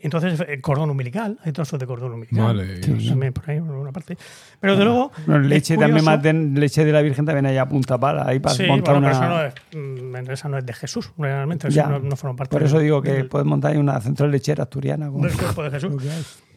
Entonces, 0.05 0.39
el 0.47 0.61
cordón 0.61 0.91
umbilical, 0.91 1.39
hay 1.43 1.53
trozos 1.53 1.81
de 1.81 1.87
cordón 1.87 2.13
umbilical. 2.13 2.45
Vale. 2.45 2.83
Sí. 2.83 3.09
También 3.09 3.33
por 3.33 3.49
ahí, 3.51 3.59
por 3.59 3.71
una 3.75 3.91
parte. 3.91 4.17
Pero 4.61 4.77
de 4.77 4.85
luego. 4.85 5.11
Bueno, 5.27 5.41
leche 5.49 5.75
también 5.77 6.05
curioso- 6.05 6.11
más 6.11 6.23
de 6.23 6.33
leche 6.61 6.85
de 6.85 6.93
la 6.93 7.01
Virgen 7.03 7.25
también 7.25 7.47
hay 7.47 7.57
a 7.57 7.67
punta 7.67 7.99
pala 7.99 8.25
ahí 8.27 8.39
para 8.39 8.55
Sí, 8.55 8.65
montar 8.67 8.95
bueno, 9.01 9.09
una. 9.09 9.19
pero 9.19 9.25
eso 9.43 9.75
no, 9.75 10.17
es, 10.21 10.27
mm, 10.27 10.31
esa 10.31 10.49
no 10.51 10.59
es 10.59 10.67
de 10.67 10.73
Jesús, 10.75 11.11
realmente. 11.19 11.71
Ya. 11.71 11.87
no, 11.89 11.99
no 11.99 12.17
forma 12.17 12.37
parte 12.37 12.51
Por 12.53 12.63
eso 12.63 12.79
digo 12.79 13.01
que 13.03 13.13
del, 13.13 13.29
puedes 13.29 13.47
montar 13.47 13.73
ahí 13.73 13.79
una 13.79 14.01
central 14.01 14.31
lechera 14.31 14.65
asturiana. 14.65 15.09
con- 15.11 15.23
del 15.23 15.33
cuerpo 15.37 15.63
de 15.63 15.71
Jesús. 15.71 15.93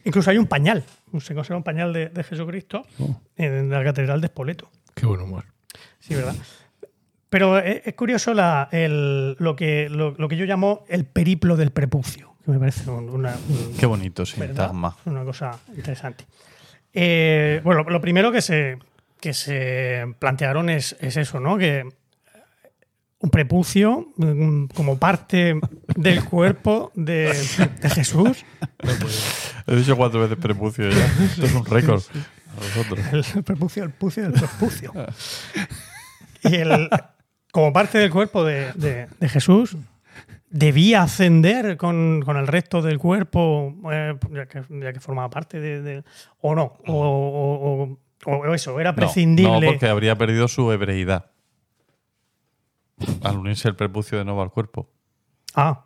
Incluso 0.04 0.30
hay 0.30 0.38
un 0.38 0.46
pañal. 0.46 0.84
Se 1.18 1.34
conserva 1.34 1.56
un 1.56 1.64
pañal 1.64 1.92
de, 1.92 2.10
de 2.10 2.22
Jesucristo 2.24 2.84
Oh. 3.00 3.18
en 3.36 3.70
la 3.70 3.82
Catedral 3.82 4.20
de 4.20 4.26
Espoleto. 4.26 4.70
Qué 4.94 5.06
buen 5.06 5.20
humor. 5.22 5.44
Sí, 5.98 6.14
¿verdad? 6.14 6.34
Pero 7.30 7.58
es, 7.58 7.82
es 7.86 7.94
curioso 7.94 8.32
la- 8.34 8.68
el- 8.72 9.36
lo, 9.38 9.54
que, 9.56 9.88
lo, 9.90 10.12
lo 10.18 10.28
que 10.28 10.36
yo 10.36 10.44
llamo 10.46 10.84
el 10.88 11.04
periplo 11.04 11.56
del 11.56 11.70
prepucio. 11.72 12.27
Me 12.48 12.58
parece 12.58 12.88
un- 12.90 13.08
una, 13.10 13.36
un- 13.48 13.74
Qué 13.78 13.86
bonito, 13.86 14.24
¿verdad? 14.36 14.46
sintagma. 14.46 14.96
Una 15.04 15.22
cosa 15.24 15.58
interesante. 15.76 16.24
Eh, 16.94 17.60
bueno, 17.62 17.84
lo 17.84 18.00
primero 18.00 18.32
que 18.32 18.40
se, 18.42 18.78
que 19.20 19.34
se 19.34 20.06
plantearon 20.18 20.70
es, 20.70 20.96
es 21.00 21.16
eso, 21.18 21.40
¿no? 21.40 21.58
Que 21.58 21.84
un 23.20 23.30
prepucio 23.30 24.06
como 24.74 24.98
parte 24.98 25.60
del 25.96 26.24
cuerpo 26.24 26.90
de, 26.94 27.34
de 27.80 27.90
Jesús. 27.90 28.44
He 29.66 29.76
dicho 29.76 29.96
cuatro 29.96 30.20
veces 30.20 30.38
prepucio 30.38 30.88
ya. 30.88 31.04
Esto 31.24 31.44
es 31.46 31.54
un 31.54 31.66
récord. 31.66 32.02
El 33.36 33.44
prepucio, 33.44 33.84
el 33.84 33.90
pucio 33.90 34.22
del 34.22 34.32
prepucio. 34.32 34.92
Y 36.44 36.54
el, 36.54 36.88
como 37.52 37.72
parte 37.72 37.98
del 37.98 38.10
cuerpo 38.10 38.44
de, 38.44 38.72
de- 38.74 39.08
de 39.20 39.28
Jesús, 39.28 39.76
debía 40.50 41.02
ascender 41.02 41.76
con, 41.76 42.22
con 42.24 42.36
el 42.36 42.46
resto 42.46 42.80
del 42.82 42.98
cuerpo, 42.98 43.74
eh, 43.92 44.16
ya, 44.32 44.46
que, 44.46 44.62
ya 44.68 44.92
que 44.92 45.00
formaba 45.00 45.28
parte 45.30 45.60
de, 45.60 45.82
de- 45.82 46.04
o 46.40 46.54
no, 46.54 46.74
o, 46.86 46.92
o- 46.94 47.82
o- 47.84 47.98
o 48.36 48.54
eso, 48.54 48.78
era 48.80 48.94
prescindible. 48.94 49.60
No, 49.60 49.66
porque 49.66 49.88
habría 49.88 50.16
perdido 50.16 50.48
su 50.48 50.70
hebreidad. 50.72 51.26
Al 53.22 53.38
unirse 53.38 53.68
el 53.68 53.76
prepucio 53.76 54.18
de 54.18 54.24
nuevo 54.24 54.42
al 54.42 54.50
cuerpo. 54.50 54.88
Ah. 55.54 55.84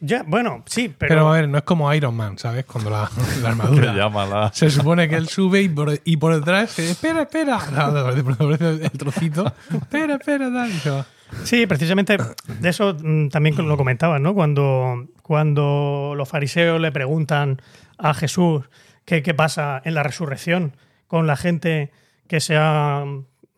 Ya, 0.00 0.22
bueno, 0.24 0.62
sí, 0.66 0.94
pero, 0.96 1.08
Pero, 1.10 1.28
a 1.28 1.32
ver, 1.32 1.48
no 1.48 1.58
es 1.58 1.64
como 1.64 1.92
Iron 1.92 2.14
Man, 2.16 2.38
¿sabes? 2.38 2.64
Cuando 2.64 2.88
la, 2.90 3.10
la 3.42 3.48
armadura. 3.48 3.92
llama 3.96 4.26
la. 4.26 4.52
Se 4.52 4.70
supone 4.70 5.08
que 5.08 5.16
él 5.16 5.28
sube 5.28 5.60
y 5.62 5.68
por, 5.68 5.92
y 6.04 6.16
por 6.16 6.34
detrás, 6.36 6.78
espera, 6.78 7.22
espera. 7.22 7.58
No, 7.72 7.90
no, 7.90 8.08
el 8.10 8.90
trocito. 8.92 9.52
Espera, 9.72 10.14
espera, 10.14 10.52
tal. 10.52 11.06
Se. 11.32 11.46
Sí, 11.46 11.66
precisamente 11.66 12.16
de 12.60 12.68
eso 12.68 12.96
mm, 13.00 13.28
también 13.28 13.56
lo 13.56 13.76
comentaban, 13.76 14.22
¿no? 14.22 14.34
Cuando, 14.34 15.06
cuando 15.22 16.14
los 16.16 16.28
fariseos 16.28 16.80
le 16.80 16.92
preguntan 16.92 17.60
a 17.98 18.14
Jesús 18.14 18.64
qué, 19.04 19.22
qué 19.22 19.34
pasa 19.34 19.80
en 19.84 19.94
la 19.94 20.02
resurrección 20.02 20.76
con 21.06 21.26
la 21.26 21.36
gente 21.36 21.90
que 22.28 22.40
sea 22.40 23.04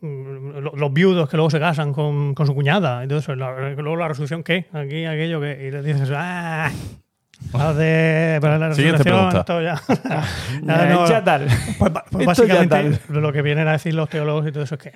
mm, 0.00 0.58
lo- 0.60 0.72
los 0.76 0.92
viudos 0.92 1.28
que 1.28 1.36
luego 1.36 1.50
se 1.50 1.58
casan 1.60 1.92
con, 1.92 2.34
con 2.34 2.46
su 2.46 2.54
cuñada 2.54 3.04
todo 3.08 3.18
eso. 3.18 3.34
La- 3.34 3.70
luego 3.70 3.96
la 3.96 4.08
resurrección, 4.08 4.42
¿qué? 4.44 4.66
Aquí, 4.72 5.04
aquello 5.04 5.40
que. 5.40 5.66
Y 5.66 5.70
le 5.70 5.82
dices, 5.82 6.10
¡ah! 6.14 6.70
lo 7.52 7.74
de, 7.74 8.38
para 8.42 8.58
la 8.58 8.74
Siguiente 8.74 9.02
resurrección, 9.02 9.30
pregunta. 9.30 9.40
esto 9.40 9.62
ya. 9.62 10.24
Ya 10.62 10.86
no- 10.94 11.08
ya 11.08 11.24
tal. 11.24 11.46
pues, 11.78 11.92
pues 12.10 12.28
Esto 12.28 12.44
ya 12.46 12.54
básicamente 12.54 13.00
lo 13.08 13.32
que 13.32 13.42
vienen 13.42 13.66
a 13.68 13.72
decir 13.72 13.94
los 13.94 14.08
teólogos 14.08 14.46
y 14.46 14.52
todo 14.52 14.64
eso 14.64 14.74
es 14.76 14.80
que 14.82 14.92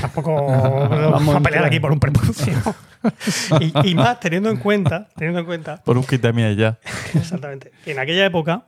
tampoco 0.00 0.46
vamos 0.46 1.34
a 1.36 1.40
pelear 1.40 1.64
aquí 1.64 1.78
por 1.80 1.92
un 1.92 2.00
prepucio. 2.00 2.54
y, 3.60 3.90
y 3.90 3.94
más 3.94 4.20
teniendo 4.20 4.50
en 4.50 4.56
cuenta, 4.58 5.08
teniendo 5.16 5.40
en 5.40 5.46
cuenta, 5.46 5.82
Por 5.84 5.96
un 5.98 6.04
quitame 6.04 6.54
ya. 6.56 6.78
exactamente, 7.14 7.72
que 7.84 7.92
en 7.92 7.98
aquella 7.98 8.24
época 8.26 8.64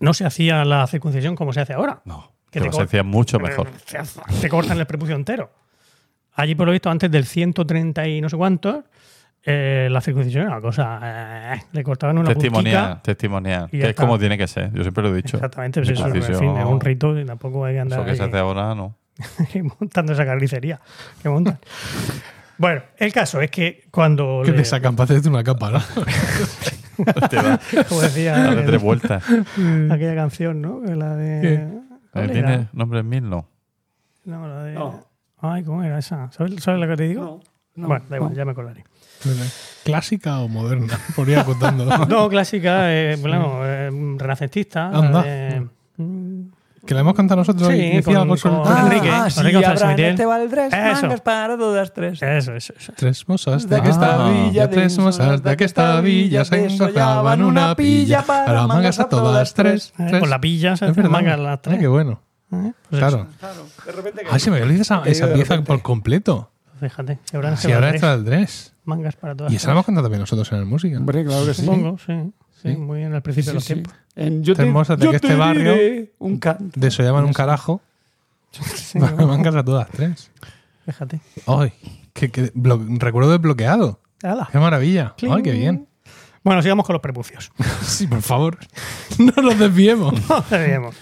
no 0.00 0.14
se 0.14 0.24
hacía 0.24 0.64
la 0.64 0.86
circuncisión 0.86 1.34
como 1.36 1.52
se 1.52 1.60
hace 1.60 1.72
ahora. 1.72 2.00
No. 2.04 2.32
Que 2.50 2.58
Que 2.58 2.60
te 2.60 2.66
lo 2.66 2.72
cor- 2.72 2.84
hacía 2.84 3.02
mucho 3.02 3.38
mejor. 3.40 3.68
Se 3.86 3.98
Te 4.40 4.48
cortan 4.48 4.78
el 4.78 4.86
prepucio 4.86 5.14
entero. 5.16 5.50
Allí, 6.34 6.54
por 6.54 6.66
lo 6.66 6.72
visto, 6.72 6.90
antes 6.90 7.10
del 7.10 7.24
130 7.24 8.06
y 8.08 8.20
no 8.20 8.28
sé 8.28 8.36
cuántos, 8.36 8.84
eh, 9.44 9.88
la 9.90 10.00
circuncisión 10.00 10.42
era 10.44 10.52
una 10.52 10.60
cosa. 10.60 11.00
eh, 11.02 11.62
le 11.72 11.82
cortaban 11.84 12.18
una 12.18 12.32
Testimonial, 12.34 13.00
testimonial. 13.02 13.68
Que 13.70 13.78
es 13.78 13.84
está. 13.90 14.02
como 14.02 14.18
tiene 14.18 14.36
que 14.38 14.46
ser. 14.48 14.72
Yo 14.72 14.82
siempre 14.82 15.02
lo 15.04 15.10
he 15.10 15.16
dicho. 15.16 15.36
Exactamente, 15.36 15.80
pues 15.80 15.90
eso, 15.90 16.06
en 16.06 16.22
fin, 16.38 16.56
es 16.56 16.64
un 16.64 16.80
rito 16.80 17.18
y 17.18 17.24
tampoco 17.24 17.64
hay 17.64 17.74
que 17.74 17.80
andar 17.80 18.00
Eso 18.00 18.06
que 18.08 18.16
se 18.16 18.22
hace 18.24 18.38
ahora, 18.38 18.74
no. 18.74 18.96
montando 19.80 20.12
esa 20.12 20.24
carnicería 20.24 20.80
que 21.22 21.28
montan. 21.28 21.58
bueno, 22.58 22.82
el 22.98 23.12
caso 23.12 23.40
es 23.40 23.50
que 23.50 23.84
cuando. 23.90 24.42
Que 24.44 24.52
le- 24.52 24.58
te 24.58 24.64
sacan 24.64 24.96
para 24.96 25.04
hacerte 25.04 25.28
una 25.28 25.44
capa, 25.44 25.70
¿no? 25.70 25.80
Te 27.28 27.36
da, 27.36 27.58
como 27.88 28.02
decía 28.02 28.38
dale 28.38 28.62
tres 28.62 28.80
vueltas. 28.80 29.24
aquella 29.90 30.14
canción, 30.14 30.60
¿no? 30.62 30.80
La 30.84 31.16
de. 31.16 31.40
¿Qué? 31.40 31.68
¿cuál 32.12 32.30
Eh, 32.30 32.38
era? 32.38 32.48
¿Tiene 32.48 32.68
nombre 32.72 33.00
en 33.00 33.08
mil? 33.08 33.28
No. 33.28 33.48
No, 34.24 34.46
la 34.46 34.62
de. 34.62 34.74
No. 34.74 35.04
Ay, 35.40 35.64
¿cómo 35.64 35.82
era 35.82 35.98
esa? 35.98 36.30
¿Sabes, 36.30 36.54
¿Sabes 36.62 36.80
lo 36.80 36.86
que 36.88 36.96
te 36.96 37.08
digo? 37.08 37.42
bueno, 37.76 38.04
da 38.08 38.16
igual, 38.16 38.32
ya 38.34 38.44
me 38.44 38.52
acordaré. 38.52 38.84
¿Clásica 39.82 40.38
o 40.38 40.48
moderna? 40.48 40.96
Por 41.16 41.28
ir 41.28 41.36
acotando. 41.38 41.84
No, 42.08 42.28
clásica, 42.28 42.94
eh, 42.94 43.16
bueno, 43.20 43.58
eh, 43.64 43.90
renacentista. 44.16 44.88
la 44.90 44.98
Anda. 44.98 45.22
de- 45.22 45.66
mm, 45.96 46.42
Que 46.86 46.92
la 46.94 47.00
hemos 47.00 47.14
cantado 47.14 47.38
nosotros 47.40 47.68
Sí, 47.68 47.74
y 47.74 47.96
decía 47.96 48.02
con- 48.02 48.16
algo 48.16 48.36
con- 48.36 48.62
Ah, 48.66 48.82
Enrique. 48.84 49.08
Ah, 49.10 49.28
Enrique 49.28 49.30
sí, 49.30 49.52
González 49.54 49.64
habrá 49.66 49.72
en 49.72 49.78
Sabriel. 49.78 50.10
este 50.10 50.26
mangas 51.02 51.20
para 51.22 51.56
todas 51.56 51.92
tres. 51.94 52.22
Eso, 52.22 52.54
eso, 52.54 52.74
eso. 52.78 52.92
Tres 52.96 53.28
mozas 53.28 53.68
De 53.68 53.76
de 53.76 53.82
que 53.82 53.88
esta 53.90 54.26
Ah. 54.26 54.30
villa, 54.30 54.68
tres 54.70 54.98
mozas 54.98 55.42
de 55.42 55.56
que 55.56 55.64
esta 55.64 56.00
villa 56.02 56.44
se 56.44 56.64
encontraban 56.66 57.42
una 57.42 57.74
pilla 57.74 58.22
para 58.22 58.66
mangas 58.66 59.00
a 59.00 59.08
todas 59.08 59.54
tres. 59.54 59.92
Eh, 59.98 60.06
Tres. 60.08 60.20
Con 60.20 60.30
la 60.30 60.40
pilla 60.40 60.76
se 60.76 60.86
Es 60.86 60.94
verdad. 60.96 61.10
mangan 61.10 61.42
las 61.42 61.62
tres. 61.62 61.76
Ah, 61.76 61.80
qué 61.80 61.86
bueno. 61.88 62.20
Eh, 62.52 62.72
pues 62.90 62.98
Claro. 63.00 63.26
De 63.86 63.92
repente 63.92 64.22
Ah, 64.30 64.38
se 64.38 64.50
me 64.50 64.62
olvida 64.62 64.82
esa, 64.82 65.02
pieza 65.32 65.62
por 65.62 65.80
completo. 65.82 66.50
Fíjate, 66.80 67.18
si 67.24 67.36
ahora 67.72 67.90
está 67.90 68.12
el 68.14 68.24
tres. 68.24 68.74
mangas 68.84 69.16
para 69.16 69.34
todas 69.34 69.50
Y 69.52 69.56
esa 69.56 69.68
la 69.68 69.72
hemos 69.72 69.86
cantado 69.86 70.04
también 70.04 70.20
nosotros 70.20 70.52
en 70.52 70.58
el 70.58 70.66
música. 70.66 70.98
Hombre, 70.98 71.24
claro 71.24 71.46
que 71.46 71.54
sí. 71.54 71.62
Supongo, 71.64 71.96
sí. 72.04 72.12
Sí, 72.64 72.70
Sí. 72.70 72.76
muy 72.76 73.02
en 73.02 73.14
el 73.14 73.20
principio 73.22 73.50
de 73.50 73.54
los 73.54 73.64
tiempos. 73.66 73.94
En 74.16 74.42
yo 74.42 74.54
mozas 74.66 74.98
de 74.98 75.04
yo 75.04 75.10
que 75.10 75.16
este 75.16 75.28
te 75.28 75.34
barrio- 75.36 76.08
Un 76.18 76.38
canto. 76.38 76.80
De 76.80 76.88
eso 76.88 77.02
llaman 77.02 77.24
un 77.24 77.32
carajo. 77.32 77.82
Para 78.98 79.26
mangas 79.26 79.54
a 79.56 79.64
todas 79.64 79.88
tres. 79.90 80.30
fíjate. 80.86 81.20
Ay, 81.46 81.72
que, 82.12 82.50
recuerdo 82.98 83.32
desbloqueado. 83.32 84.00
Qué 84.50 84.58
maravilla. 84.58 85.14
Ay, 85.30 85.42
qué 85.42 85.52
bien. 85.52 85.86
Bueno, 86.42 86.62
sigamos 86.62 86.86
con 86.86 86.94
los 86.94 87.02
prepucios. 87.02 87.52
Sí, 87.82 88.06
por 88.06 88.22
favor. 88.22 88.58
No 89.18 89.32
nos 89.42 89.58
desviemos. 89.58 90.14
No 90.28 90.44
debíamos. 90.50 90.94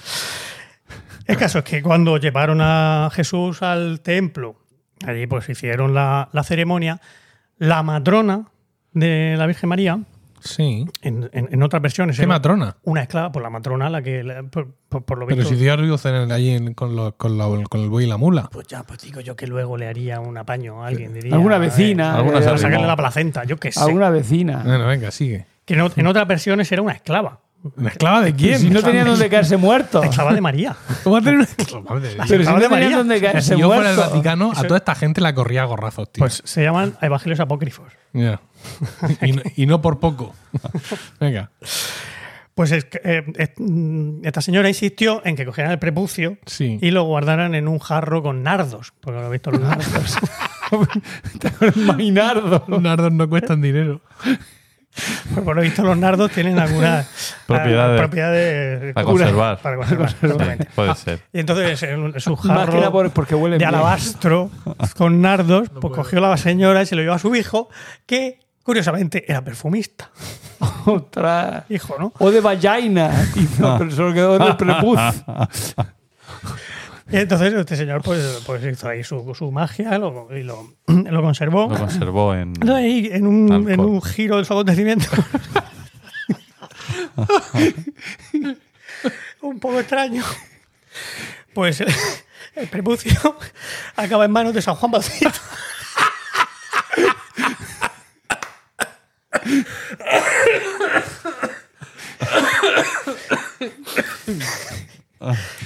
El 1.26 1.36
caso 1.36 1.58
es 1.60 1.64
que 1.64 1.82
cuando 1.82 2.16
llevaron 2.18 2.58
a 2.60 3.08
Jesús 3.12 3.62
al 3.62 4.00
templo, 4.00 4.56
allí 5.06 5.26
pues 5.28 5.48
hicieron 5.48 5.94
la, 5.94 6.28
la 6.32 6.42
ceremonia, 6.42 7.00
la 7.58 7.82
matrona 7.84 8.48
de 8.92 9.36
la 9.38 9.46
Virgen 9.46 9.68
María, 9.68 10.00
Sí. 10.42 10.86
en, 11.02 11.28
en- 11.32 11.48
en 11.52 11.62
otras 11.62 11.80
versiones, 11.82 12.18
¿Qué 12.18 12.26
matrona? 12.26 12.76
una 12.84 13.02
esclava, 13.02 13.32
por 13.32 13.42
la 13.42 13.50
matrona, 13.50 13.88
la 13.90 14.02
que 14.02 14.22
la- 14.22 14.42
por, 14.42 14.68
por- 14.88 15.04
por 15.04 15.18
lo 15.18 15.26
Pero 15.26 15.38
visto. 15.38 15.54
si 15.54 15.60
dio 15.60 15.72
a 15.72 15.76
en- 16.24 16.32
allí 16.32 16.50
en- 16.50 16.74
con, 16.74 16.94
lo- 16.96 17.16
con, 17.16 17.36
la- 17.38 17.46
con 17.68 17.80
el 17.80 17.88
buey 17.88 18.06
y 18.06 18.08
la 18.08 18.16
mula. 18.16 18.48
Pues 18.52 18.66
ya, 18.66 18.82
pues 18.82 19.00
digo 19.02 19.20
yo 19.20 19.36
que 19.36 19.46
luego 19.46 19.76
le 19.76 19.86
haría 19.88 20.20
un 20.20 20.36
apaño 20.38 20.82
a 20.84 20.88
alguien. 20.88 21.14
Diría, 21.14 21.34
Alguna 21.34 21.56
eh, 21.56 21.60
vecina. 21.60 22.16
Alguna 22.16 22.38
eh, 22.38 22.42
para 22.42 22.58
sacarle 22.58 22.86
la 22.86 22.96
placenta, 22.96 23.44
yo 23.44 23.56
qué 23.56 23.72
sé. 23.72 23.80
Alguna 23.80 24.10
vecina. 24.10 24.62
Bueno, 24.64 24.86
venga, 24.86 25.10
sigue. 25.10 25.46
Que 25.64 25.74
en, 25.74 25.88
en 25.94 26.06
otras 26.08 26.26
versiones 26.26 26.70
era 26.72 26.82
una 26.82 26.92
esclava. 26.92 27.40
¿Una 27.76 27.90
esclava 27.90 28.22
de 28.22 28.34
quién? 28.34 28.58
Si 28.58 28.70
no 28.70 28.82
tenía 28.82 29.04
donde 29.04 29.28
caerse 29.30 29.56
muerto. 29.56 30.02
Esclava 30.02 30.34
de 30.34 30.40
María. 30.40 30.76
¿Cómo 31.04 31.14
va 31.14 31.18
a 31.20 31.22
tener 31.22 31.36
una 31.36 31.44
esclava 31.44 32.00
de 32.00 32.08
Pero 32.28 32.44
si 32.44 32.50
no 32.50 32.56
de 32.56 32.62
tenía 32.62 32.68
María. 32.68 32.96
donde 32.96 33.14
Si 33.16 33.20
caerse 33.22 33.56
yo 33.58 33.72
fuera 33.72 33.90
el. 33.92 33.96
Vaticano, 33.96 34.52
a 34.54 34.62
toda 34.64 34.78
esta 34.78 34.94
gente 34.94 35.20
la 35.20 35.32
corría 35.34 35.62
a 35.62 35.66
gorrazos, 35.66 36.10
tío. 36.10 36.22
Pues 36.22 36.42
se 36.44 36.62
llaman 36.64 36.96
evangelios 37.00 37.38
apócrifos. 37.40 37.92
Ya. 38.12 38.40
y, 39.22 39.32
no, 39.32 39.42
y 39.56 39.66
no 39.66 39.80
por 39.80 40.00
poco. 40.00 40.34
Venga. 41.20 41.50
Pues 42.54 42.70
es 42.72 42.84
que, 42.84 43.00
eh, 43.02 43.54
mm, 43.56 44.26
esta 44.26 44.42
señora 44.42 44.68
insistió 44.68 45.22
en 45.24 45.36
que 45.36 45.46
cogieran 45.46 45.72
el 45.72 45.78
prepucio 45.78 46.36
Sí. 46.44 46.78
y 46.82 46.90
lo 46.90 47.04
guardaran 47.04 47.54
en 47.54 47.66
un 47.68 47.78
jarro 47.78 48.22
con 48.22 48.42
nardos. 48.42 48.92
Porque 49.00 49.20
lo 49.20 49.26
he 49.28 49.30
visto 49.30 49.50
los 49.52 49.60
nardos. 49.62 50.18
Nardos 52.80 53.12
no 53.12 53.28
cuestan 53.28 53.62
dinero. 53.62 54.00
Pues 55.32 55.40
por 55.44 55.56
lo 55.56 55.62
visto 55.62 55.82
los 55.82 55.96
nardos 55.96 56.30
tienen 56.32 56.58
algunas 56.58 57.06
Propiedades. 57.46 57.98
propiedades 58.00 58.94
Para 58.94 59.06
curas. 59.06 59.28
conservar. 59.28 59.58
Para 59.62 59.76
conservar, 59.76 60.08
exactamente. 60.22 60.68
Puede 60.74 60.94
ser. 60.96 61.20
Y 61.32 61.40
entonces 61.40 61.82
en 61.82 62.20
su 62.20 62.36
jarro 62.36 62.92
por- 62.92 63.10
porque 63.10 63.34
huele 63.34 63.54
de 63.54 63.58
bien. 63.58 63.68
alabastro 63.74 64.50
con 64.96 65.20
nardos, 65.22 65.68
pues 65.80 65.94
cogió 65.94 66.20
la 66.20 66.36
señora 66.36 66.82
y 66.82 66.86
se 66.86 66.94
lo 66.96 67.02
llevó 67.02 67.14
a 67.14 67.18
su 67.18 67.34
hijo, 67.34 67.68
que 68.06 68.40
curiosamente 68.62 69.24
era 69.26 69.42
perfumista. 69.42 70.10
Otra. 70.84 71.64
Hijo, 71.68 71.96
¿no? 71.98 72.12
O 72.18 72.30
de 72.30 72.40
vagina. 72.40 73.10
Y 73.34 73.48
no, 73.60 73.78
pero 73.78 73.90
solo 73.90 74.12
quedó 74.12 74.36
en 74.36 74.42
el 74.42 74.56
prepuz. 74.56 74.98
Entonces 77.12 77.52
este 77.52 77.76
señor 77.76 78.02
pues, 78.02 78.42
pues 78.46 78.64
hizo 78.64 78.88
ahí 78.88 79.04
su, 79.04 79.34
su 79.34 79.50
magia 79.52 79.98
lo- 79.98 80.28
y 80.36 80.42
lo, 80.42 80.74
lo 80.86 81.22
conservó. 81.22 81.68
Lo 81.68 81.78
conservó 81.78 82.34
en. 82.34 82.48
Entonces 82.50 82.76
ahí, 82.76 83.08
en 83.12 83.26
un, 83.26 83.70
en 83.70 83.80
un 83.80 84.00
giro 84.02 84.38
de 84.38 84.44
su 84.44 84.52
acontecimiento 84.52 85.06
un 89.42 89.58
poco 89.60 89.80
extraño, 89.80 90.24
pues 91.54 91.80
el, 91.80 91.92
el 92.56 92.68
prepucio 92.68 93.12
acaba 93.96 94.24
en 94.24 94.30
manos 94.30 94.54
de 94.54 94.62
San 94.62 94.74
Juan 94.76 94.92
Bautista. 94.92 95.32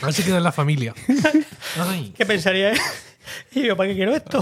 Así 0.03 0.23
queda 0.23 0.39
en 0.39 0.45
la 0.45 0.53
familia. 0.53 0.95
Ay. 1.79 2.13
¿Qué 2.17 2.27
pensaría 2.27 2.71
él? 2.73 2.79
Y 3.53 3.67
yo, 3.67 3.77
¿para 3.77 3.89
qué 3.89 3.97
quiero 3.97 4.15
esto? 4.15 4.41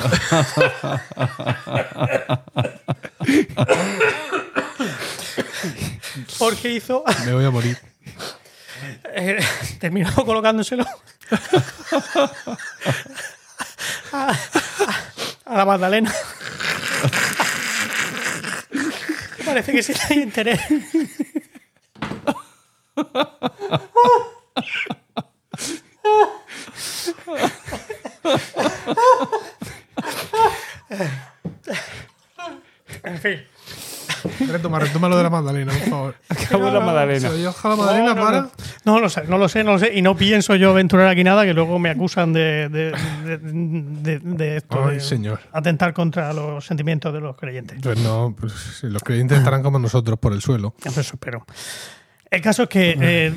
porque 6.39 6.71
hizo. 6.75 7.05
Me 7.25 7.33
voy 7.33 7.45
a 7.45 7.51
morir. 7.51 7.79
eh, 9.15 9.39
terminó 9.81 10.13
colocándoselo 10.25 10.85
a, 14.13 14.29
a- 14.31 14.39
a 15.47 15.57
la 15.59 15.65
Magdalena. 15.65 16.13
Parece 19.45 19.73
que 19.73 19.83
sí 19.83 19.93
hay 20.09 20.23
interés. 20.23 20.61
En 33.03 33.19
fin. 33.19 33.39
Retoma, 34.51 34.79
retoma 34.79 35.09
lo 35.09 35.17
de 35.19 35.23
la 35.23 35.31
Magdalena, 35.31 35.73
por 35.73 35.89
favor. 35.91 36.15
Acabó 36.29 36.71
la 36.71 36.81
Magdalena. 36.81 37.29
Se 37.29 37.37
dio 37.37 37.55
la 37.63 37.77
Magdalena 37.77 38.07
No, 38.07 38.15
no, 38.15 38.23
para. 38.23 38.41
no. 38.43 38.51
No 38.85 39.01
lo 39.01 39.09
sé, 39.11 39.25
no 39.29 39.39
lo 39.39 39.49
sé, 39.49 39.65
no 39.65 39.73
lo 39.73 39.79
sé. 39.79 39.93
Y 39.95 40.03
no 40.03 40.17
pienso 40.17 40.55
yo 40.57 40.71
aventurar 40.71 41.09
aquí 41.09 41.23
nada 41.25 41.45
que 41.45 41.53
luego 41.53 41.79
me 41.79 41.91
acusan 41.91 42.33
de, 42.33 42.69
de, 42.71 42.93
de, 43.25 43.39
de- 43.39 44.19
de 44.21 44.57
esto. 44.59 44.85
Ay, 44.87 44.95
de 44.97 45.01
señor. 45.01 45.41
Atentar 45.53 45.93
contra 45.93 46.33
los 46.33 46.65
sentimientos 46.67 47.13
de 47.13 47.21
los 47.21 47.37
creyentes. 47.37 47.79
Pues 47.83 47.99
no, 47.99 48.35
pues 48.39 48.83
los 48.85 49.03
creyentes 49.03 49.39
estarán 49.39 49.63
como 49.63 49.79
nosotros 49.79 50.19
por 50.19 50.33
el 50.33 50.41
suelo. 50.41 50.75
Eso 50.85 51.01
espero. 51.01 51.45
El 52.31 52.41
caso 52.41 52.63
es 52.65 52.69
que 52.69 52.97
eh, 52.99 53.33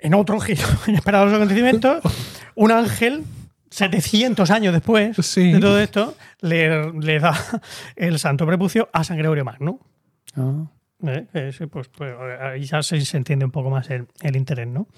en 0.00 0.14
otro 0.14 0.40
giro 0.40 0.62
inesperado 0.86 1.24
de 1.26 1.30
los 1.32 1.36
acontecimientos, 1.40 2.02
un 2.54 2.72
ángel, 2.72 3.24
700 3.70 4.50
años 4.50 4.72
después 4.72 5.16
Sí. 5.24 5.52
de 5.52 5.60
todo 5.60 5.78
esto, 5.80 6.16
le, 6.40 6.92
le 6.92 7.18
da 7.20 7.34
el 7.96 8.18
santo 8.18 8.46
prepucio 8.46 8.88
a 8.92 9.04
San 9.04 9.18
Gregorio 9.18 9.44
Magno. 9.44 9.80
Ah. 10.36 10.64
¿eh? 11.06 11.52
Sí, 11.56 11.66
pues, 11.66 11.88
pues, 11.88 12.14
ahí 12.40 12.64
ya 12.64 12.82
se, 12.82 13.00
se 13.02 13.16
entiende 13.16 13.44
un 13.44 13.50
poco 13.50 13.70
más 13.70 13.90
el, 13.90 14.06
el 14.22 14.36
interés, 14.36 14.68
¿no? 14.68 14.88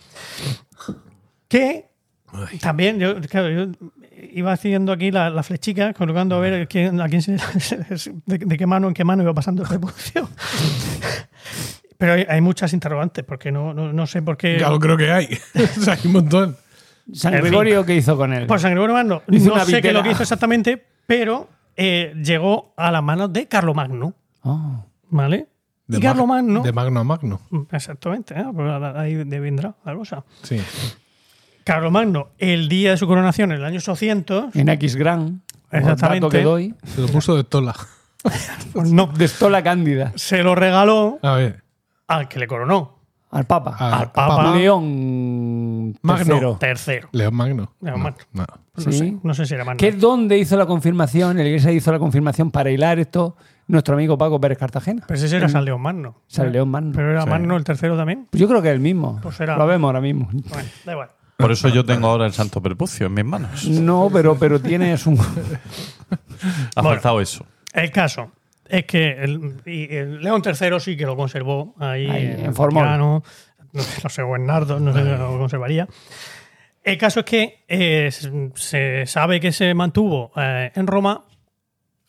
Que 1.48 1.88
también, 2.61 2.98
yo, 3.01 3.20
claro, 3.22 3.51
yo 3.51 3.72
iba 4.32 4.53
haciendo 4.53 4.92
aquí 4.92 5.11
la, 5.11 5.30
la 5.30 5.42
flechica, 5.42 5.92
colocando 5.94 6.36
a 6.36 6.40
ver 6.40 6.68
quién, 6.68 7.01
a 7.01 7.09
quién 7.09 7.22
se, 7.22 7.32
de, 8.26 8.38
de 8.38 8.57
qué 8.57 8.66
mano 8.66 8.86
en 8.88 8.94
qué 8.94 9.03
mano 9.03 9.22
iba 9.24 9.34
pasando 9.34 9.62
el 9.62 9.68
prepucio. 9.68 10.28
Pero 12.01 12.14
hay, 12.14 12.26
hay 12.28 12.40
muchas 12.40 12.72
interrogantes, 12.72 13.22
porque 13.24 13.53
no, 13.53 13.72
no, 13.74 13.92
no 13.92 14.07
sé 14.09 14.22
por 14.22 14.36
qué. 14.36 14.59
Ya 14.59 14.68
lo 14.70 14.80
creo 14.80 14.96
que 14.96 15.12
hay. 15.12 15.28
O 15.55 15.80
sea, 15.82 15.94
hay 15.94 16.01
un 16.07 16.12
montón. 16.12 16.57
San 17.12 17.34
En 17.34 17.40
fin. 17.40 17.48
Gregorio, 17.51 17.84
¿qué 17.86 17.94
hizo 17.94 18.16
con 18.16 18.32
él? 18.32 18.46
Por 18.46 18.59
San 18.59 18.72
Gregorio 18.72 18.94
Magno, 18.94 19.22
no 19.26 19.38
sé 19.38 19.51
qué 19.51 19.61
es 19.61 19.66
vitela. 19.66 19.98
lo 19.98 20.03
que 20.03 20.11
hizo 20.12 20.22
exactamente, 20.22 20.84
pero 21.07 21.48
eh, 21.76 22.14
llegó 22.22 22.72
a 22.76 22.90
las 22.90 23.03
manos 23.03 23.32
de 23.32 23.46
Carlomagno, 23.46 24.14
Ah. 24.42 24.84
¿vale? 25.11 25.46
De 25.86 25.98
y 25.98 26.01
Carlo 26.01 26.22
Mag- 26.24 26.44
Magno. 26.44 26.62
De 26.62 26.72
Magno 26.72 27.01
a 27.01 27.05
Magno. 27.05 27.40
Exactamente, 27.72 28.34
¿eh? 28.38 28.44
Pues 28.55 28.70
ahí 28.96 29.14
de 29.14 29.40
vendrá 29.40 29.74
la 29.84 29.94
cosa. 29.94 30.24
Sí. 30.42 30.61
Carlomagno, 31.64 32.28
el 32.38 32.68
día 32.68 32.90
de 32.92 32.96
su 32.96 33.07
coronación, 33.07 33.53
en 33.53 33.59
el 33.59 33.64
año 33.64 33.78
800, 33.78 34.55
En 34.57 34.68
X 34.68 34.96
Gran. 34.96 35.42
Exactamente. 35.70 36.26
Dato 36.26 36.30
que 36.30 36.42
doy. 36.42 36.74
Se 36.84 37.01
lo 37.01 37.09
puso 37.09 37.36
de 37.36 37.44
tola. 37.44 37.74
pues 38.72 38.92
no, 38.92 39.07
De 39.07 39.26
Stola 39.28 39.62
Cándida. 39.62 40.12
se 40.16 40.42
lo 40.42 40.55
regaló 40.55 41.18
A 41.22 41.34
ver. 41.34 41.62
Al 42.11 42.29
que 42.29 42.39
le 42.39 42.47
coronó, 42.47 42.99
Al 43.33 43.45
Papa. 43.47 43.77
Al 43.79 44.11
Papa. 44.11 44.55
León 44.57 45.95
Magno. 46.03 46.25
tercero. 46.27 46.57
tercero. 46.59 47.09
León 47.13 47.35
Magno. 47.35 47.73
León 47.81 47.99
No, 47.99 48.05
Magno. 48.05 48.25
no. 48.33 48.45
Pues 48.73 48.87
No, 48.87 48.93
Sí. 48.93 48.99
sé, 48.99 49.17
no 49.23 49.35
sé 49.35 49.47
si 49.47 49.55
era 49.55 49.65
Magno. 49.65 49.79
Que 49.79 49.89
es 49.89 50.01
donde 50.01 50.37
hizo 50.39 50.57
la 50.57 50.67
confirmación, 50.67 51.37
la 51.37 51.45
iglesia 51.45 51.71
hizo 51.71 51.93
la 51.93 51.99
confirmación 52.01 52.51
para 52.51 52.71
hilar 52.71 52.99
esto, 52.99 53.37
nuestro 53.69 53.95
amigo 53.95 54.19
Paco 54.19 54.41
Pérez 54.41 54.59
Cartagena. 54.59 55.05
Pero 55.07 55.21
ese 55.21 55.37
era 55.37 55.49
San 55.49 55.65
León 55.65 55.81
Magno. 55.81 56.17
San 56.27 56.51
León 56.51 56.69
Magno. 56.71 56.93
Pero 56.95 57.13
era 57.13 57.23
Sí. 57.23 57.29
Magno 57.29 57.57
el 57.57 57.63
tercero 57.65 57.97
también. 57.97 58.27
Pues 58.31 58.41
yo 58.41 58.49
creo 58.49 58.61
que 58.63 58.69
es 58.69 58.75
el 58.75 58.81
mismo. 58.81 59.21
Pues 59.23 59.37
será. 59.37 59.57
Lo 59.57 59.67
vemos 59.67 59.87
ahora 59.89 60.01
mismo. 60.01 60.29
Bueno, 60.33 60.69
da 60.85 60.93
igual. 60.93 61.11
Por 61.37 61.53
eso 61.53 61.69
yo 61.69 61.85
tengo 61.85 62.09
ahora 62.09 62.27
el 62.27 62.33
santo 62.33 62.61
prepucio 62.61 63.07
en 63.07 63.15
mis 63.15 63.25
manos. 63.25 63.67
No, 63.69 64.11
pero, 64.13 64.37
pero 64.37 64.61
tienes 64.61 65.07
un. 65.07 65.19
Ha 65.19 66.83
Bueno. 66.83 66.91
faltado 66.97 67.21
eso. 67.21 67.47
El 67.73 67.91
caso 67.93 68.33
es 68.71 68.85
que 68.87 69.11
el, 69.23 70.21
León 70.23 70.43
III 70.45 70.81
sí 70.81 70.97
que 70.97 71.05
lo 71.07 71.16
conservó 71.16 71.75
ahí, 71.79 72.07
Ahí, 72.07 72.27
en, 72.27 72.41
en 72.47 72.55
no, 72.55 73.23
sé, 73.83 74.03
no 74.03 74.09
sé, 74.09 74.23
o 74.23 74.37
en 74.37 74.47
Nardo, 74.47 74.81
no 74.81 74.93
sé 74.93 75.03
si 75.03 75.09
lo 75.09 75.39
conservaría. 75.39 75.87
El 76.83 76.97
caso 76.99 77.21
es 77.21 77.27
que 77.27 77.64
eh, 77.68 78.11
se 78.55 79.05
sabe 79.07 79.39
que 79.41 79.53
se 79.53 79.75
mantuvo 79.75 80.33
eh, 80.37 80.73
en 80.75 80.87
Roma 80.87 81.25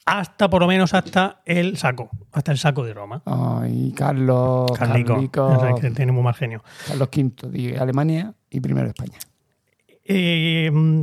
hasta, 0.05 0.49
por 0.49 0.61
lo 0.61 0.67
menos, 0.67 0.93
hasta 0.93 1.41
el 1.45 1.77
saco, 1.77 2.09
hasta 2.31 2.51
el 2.51 2.57
saco 2.57 2.83
de 2.83 2.93
Roma. 2.93 3.21
Ay, 3.25 3.93
Carlos. 3.95 4.71
Carlico, 4.77 5.13
Carlico- 5.29 5.79
que 5.79 5.91
tiene 5.91 6.11
muy 6.11 6.23
mal 6.23 6.33
genio. 6.33 6.63
Carlos 6.87 7.09
V 7.15 7.49
de 7.49 7.77
Alemania 7.77 8.33
y 8.49 8.59
primero 8.59 8.87
España. 8.87 9.19
Y, 10.03 10.69
mm, 10.71 11.01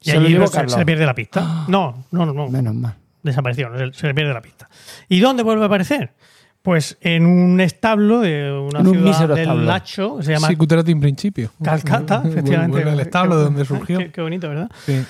y 0.00 0.10
Se 0.10 0.16
allí 0.16 0.32
se, 0.46 0.50
Carlos. 0.50 0.72
se 0.72 0.78
le 0.78 0.86
pierde 0.86 1.04
la 1.06 1.14
pista. 1.14 1.64
No, 1.68 2.04
no, 2.10 2.24
no, 2.24 2.32
no. 2.32 2.48
Menos 2.48 2.74
mal. 2.74 2.96
Desapareció, 3.22 3.70
se, 3.76 3.92
se 3.92 4.06
le 4.06 4.14
pierde 4.14 4.32
la 4.34 4.40
pista. 4.42 4.68
¿Y 5.08 5.20
dónde 5.20 5.42
vuelve 5.42 5.62
a 5.62 5.66
aparecer? 5.66 6.14
Pues 6.62 6.98
en 7.00 7.24
un 7.24 7.60
establo 7.60 8.20
de 8.20 8.50
una 8.52 8.80
En 8.80 8.86
un 8.88 8.94
ciudad 9.14 9.28
del 9.28 9.38
establo. 9.38 9.62
Lacho, 9.62 10.16
que 10.18 10.22
se 10.24 10.32
llama 10.32 10.48
Sí, 10.48 10.56
Cuterati 10.56 10.92
en 10.92 11.00
principio. 11.00 11.50
Calcata, 11.62 12.22
efectivamente. 12.26 12.72
Vuelve 12.76 12.90
al 12.90 13.00
establo 13.00 13.36
de 13.38 13.44
donde 13.44 13.64
surgió. 13.64 13.98
Qué, 13.98 14.10
qué 14.10 14.20
bonito, 14.20 14.48
¿verdad? 14.48 14.70
Sí. 14.84 15.04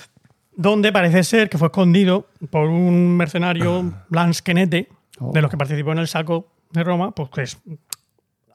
Donde 0.54 0.92
parece 0.92 1.22
ser 1.24 1.48
que 1.48 1.56
fue 1.56 1.68
escondido 1.68 2.26
por 2.50 2.68
un 2.68 3.16
mercenario 3.16 3.92
lansquenete, 4.10 4.88
Oh. 5.20 5.32
de 5.32 5.42
los 5.42 5.50
que 5.50 5.56
participó 5.56 5.90
en 5.90 5.98
el 5.98 6.06
saco 6.06 6.52
de 6.70 6.84
Roma, 6.84 7.10
pues 7.12 7.28
que 7.30 7.42
es, 7.42 7.58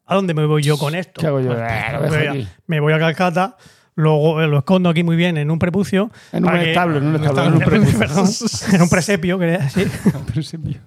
¿a 0.06 0.16
dónde 0.16 0.34
me 0.34 0.46
voy 0.46 0.62
yo 0.64 0.78
con 0.78 0.96
esto? 0.96 1.20
¿Qué 1.20 1.28
hago 1.28 1.42
yo? 1.42 1.48
Pues, 1.50 1.60
Eh, 1.60 2.28
a, 2.30 2.30
aquí. 2.32 2.48
me 2.68 2.80
voy 2.80 2.94
a 2.94 3.00
Calcata, 3.00 3.58
luego 3.96 4.42
eh, 4.42 4.48
lo 4.48 4.58
escondo 4.60 4.90
aquí 4.90 5.04
muy 5.04 5.16
bien 5.16 5.38
en 5.38 5.52
un 5.52 5.60
prepucio. 5.60 6.12
En 6.32 6.46
un 6.46 6.56
establo, 6.56 6.98
en 6.98 7.06
un 7.08 7.16
establo, 7.24 7.44
en 7.46 7.54
un 7.54 7.60
Perdón, 7.60 7.88
prepucio. 8.06 8.48
en 8.76 8.82
un 8.82 8.90
presepio, 8.90 9.40
quería 9.40 9.58
decir. 9.60 9.90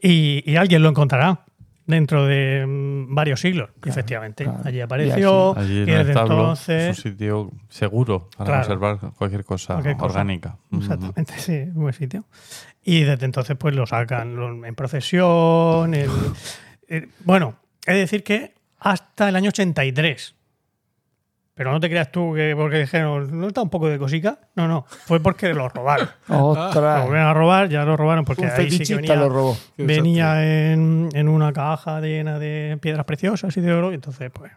Y, 0.00 0.42
y 0.50 0.56
alguien 0.56 0.82
lo 0.82 0.88
encontrará 0.88 1.40
dentro 1.86 2.26
de 2.26 2.64
mm, 2.66 3.14
varios 3.14 3.40
siglos. 3.40 3.70
Efectivamente, 3.84 4.44
claro. 4.44 4.60
allí 4.64 4.80
apareció. 4.80 5.56
Allí 5.56 5.78
y 5.78 5.82
en 5.82 5.88
el 5.90 5.98
desde 5.98 6.10
establo 6.12 6.34
entonces. 6.40 6.82
es 6.98 7.04
un 7.04 7.12
sitio 7.12 7.50
seguro 7.68 8.28
para 8.36 8.46
Claro. 8.46 8.62
conservar 8.62 9.12
cualquier 9.16 9.44
cosa 9.44 9.74
Cualquier 9.74 9.96
orgánica. 10.00 10.56
Exactamente, 10.72 11.34
sí, 11.38 11.52
un 11.74 11.82
buen 11.82 11.94
sitio. 11.94 12.24
Y 12.84 13.02
desde 13.02 13.24
entonces, 13.26 13.56
pues 13.56 13.74
lo 13.76 13.86
sacan 13.86 14.34
lo- 14.34 14.64
en 14.66 14.74
procesión. 14.74 15.94
en- 15.94 16.10
eh, 16.88 17.08
bueno, 17.24 17.54
es 17.86 17.94
decir 17.96 18.24
que 18.24 18.54
hasta 18.80 19.28
el 19.28 19.36
año 19.36 19.50
83. 19.50 20.34
Pero 21.54 21.70
no 21.70 21.80
te 21.80 21.90
creas 21.90 22.10
tú 22.10 22.32
que 22.34 22.54
porque 22.56 22.78
dijeron, 22.78 23.38
¿no 23.38 23.48
está 23.48 23.60
un 23.60 23.68
poco 23.68 23.86
de 23.88 23.98
cosica? 23.98 24.38
No, 24.54 24.66
no, 24.68 24.84
fue 24.88 25.20
porque 25.20 25.52
lo 25.52 25.68
robaron. 25.68 26.08
Lo 26.28 26.46
Ostras. 26.46 27.02
volvieron 27.04 27.28
a 27.28 27.34
robar, 27.34 27.68
ya 27.68 27.84
lo 27.84 27.94
robaron 27.96 28.24
porque 28.24 28.42
Un 28.42 28.50
ahí 28.50 28.70
sí 28.70 28.82
que 28.84 28.94
venía, 28.96 29.16
lo 29.16 29.28
robó. 29.28 29.56
venía 29.76 30.72
en, 30.72 31.10
en 31.12 31.28
una 31.28 31.52
caja 31.52 32.00
llena 32.00 32.38
de 32.38 32.78
piedras 32.80 33.04
preciosas 33.04 33.54
y 33.56 33.60
de 33.60 33.70
oro, 33.72 33.92
y 33.92 33.96
entonces, 33.96 34.30
pues, 34.32 34.50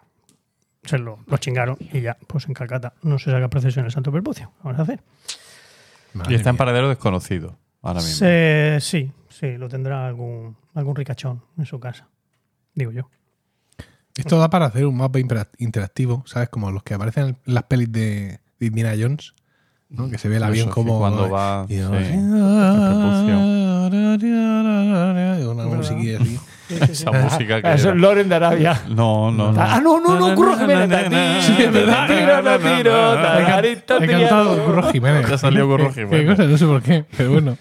se 0.84 0.98
lo, 0.98 1.20
lo 1.28 1.38
chingaron 1.38 1.78
y 1.80 2.00
ya, 2.00 2.16
pues 2.28 2.48
en 2.48 2.54
Calcata 2.54 2.94
no 3.02 3.20
se 3.20 3.30
saca 3.30 3.50
procesión 3.50 3.84
el 3.86 3.92
Santo 3.92 4.12
Perpucio. 4.12 4.48
¿Qué 4.56 4.64
Vamos 4.64 4.80
a 4.80 4.84
hacer. 4.84 5.00
Madre 6.14 6.32
Y 6.32 6.36
está 6.36 6.50
en 6.52 6.58
paradero 6.58 6.88
desconocido 6.88 7.58
ahora 7.82 8.00
mismo. 8.00 8.16
Se- 8.20 8.78
sí, 8.80 9.12
sí, 9.28 9.58
lo 9.58 9.68
tendrá 9.68 10.08
algún, 10.08 10.56
algún 10.74 10.96
ricachón 10.96 11.42
en 11.58 11.66
su 11.66 11.78
casa, 11.80 12.08
digo 12.74 12.92
yo. 12.94 13.10
Esto 14.18 14.38
da 14.40 14.50
para 14.50 14.66
hacer 14.68 14.86
un 14.86 14.96
mapa 14.98 15.20
interactivo, 15.58 16.24
¿sabes? 16.26 16.50
Como 16.50 16.72
los 16.72 16.84
que 16.84 16.94
aparecen 16.94 17.38
en 17.46 17.54
las 17.54 17.64
pelis 17.64 17.92
de, 17.92 18.40
de 18.60 18.66
Indiana 18.66 18.94
Jones, 19.00 19.34
¿no? 19.90 20.10
Que 20.10 20.18
se 20.18 20.30
ve 20.30 20.38
el 20.38 20.44
Eso, 20.44 20.50
avión 20.52 20.68
sí, 20.68 20.74
como... 20.74 21.00
cuando 21.00 21.30
va, 21.30 21.66
y- 21.70 21.74
sí, 21.76 21.82
Una 25.48 25.66
musiquilla 25.66 26.20
así. 26.22 26.40
Esa 26.92 27.12
música 27.12 27.62
que 27.62 27.74
Eso 27.74 27.90
es 27.92 27.96
Loren 27.96 28.28
de 28.28 28.36
Arabia. 28.36 28.82
No, 28.90 29.32
no, 29.32 29.52
no. 29.52 29.62
Ah, 29.62 29.80
no, 29.84 30.00
no, 30.00 30.18
no, 30.20 30.34
Curro 30.36 30.58
Jiménez. 30.58 31.46
Sí, 31.46 31.56
es 31.60 31.72
verdad. 31.72 32.08
Tiro, 32.08 32.42
no 32.42 32.58
tiro, 32.60 34.04
He 34.04 34.08
cantado. 34.08 34.66
Curro 34.66 34.92
Jiménez. 34.92 35.30
Ya 35.30 35.38
salió 35.38 35.68
Curro 35.68 35.90
Qué- 35.94 36.02
Jiménez. 36.06 36.20
Qué 36.22 36.26
cosa, 36.36 36.44
no 36.50 36.58
sé 36.58 36.66
por 36.66 36.82
qué, 36.82 37.06
pero 37.16 37.32
bueno. 37.34 37.58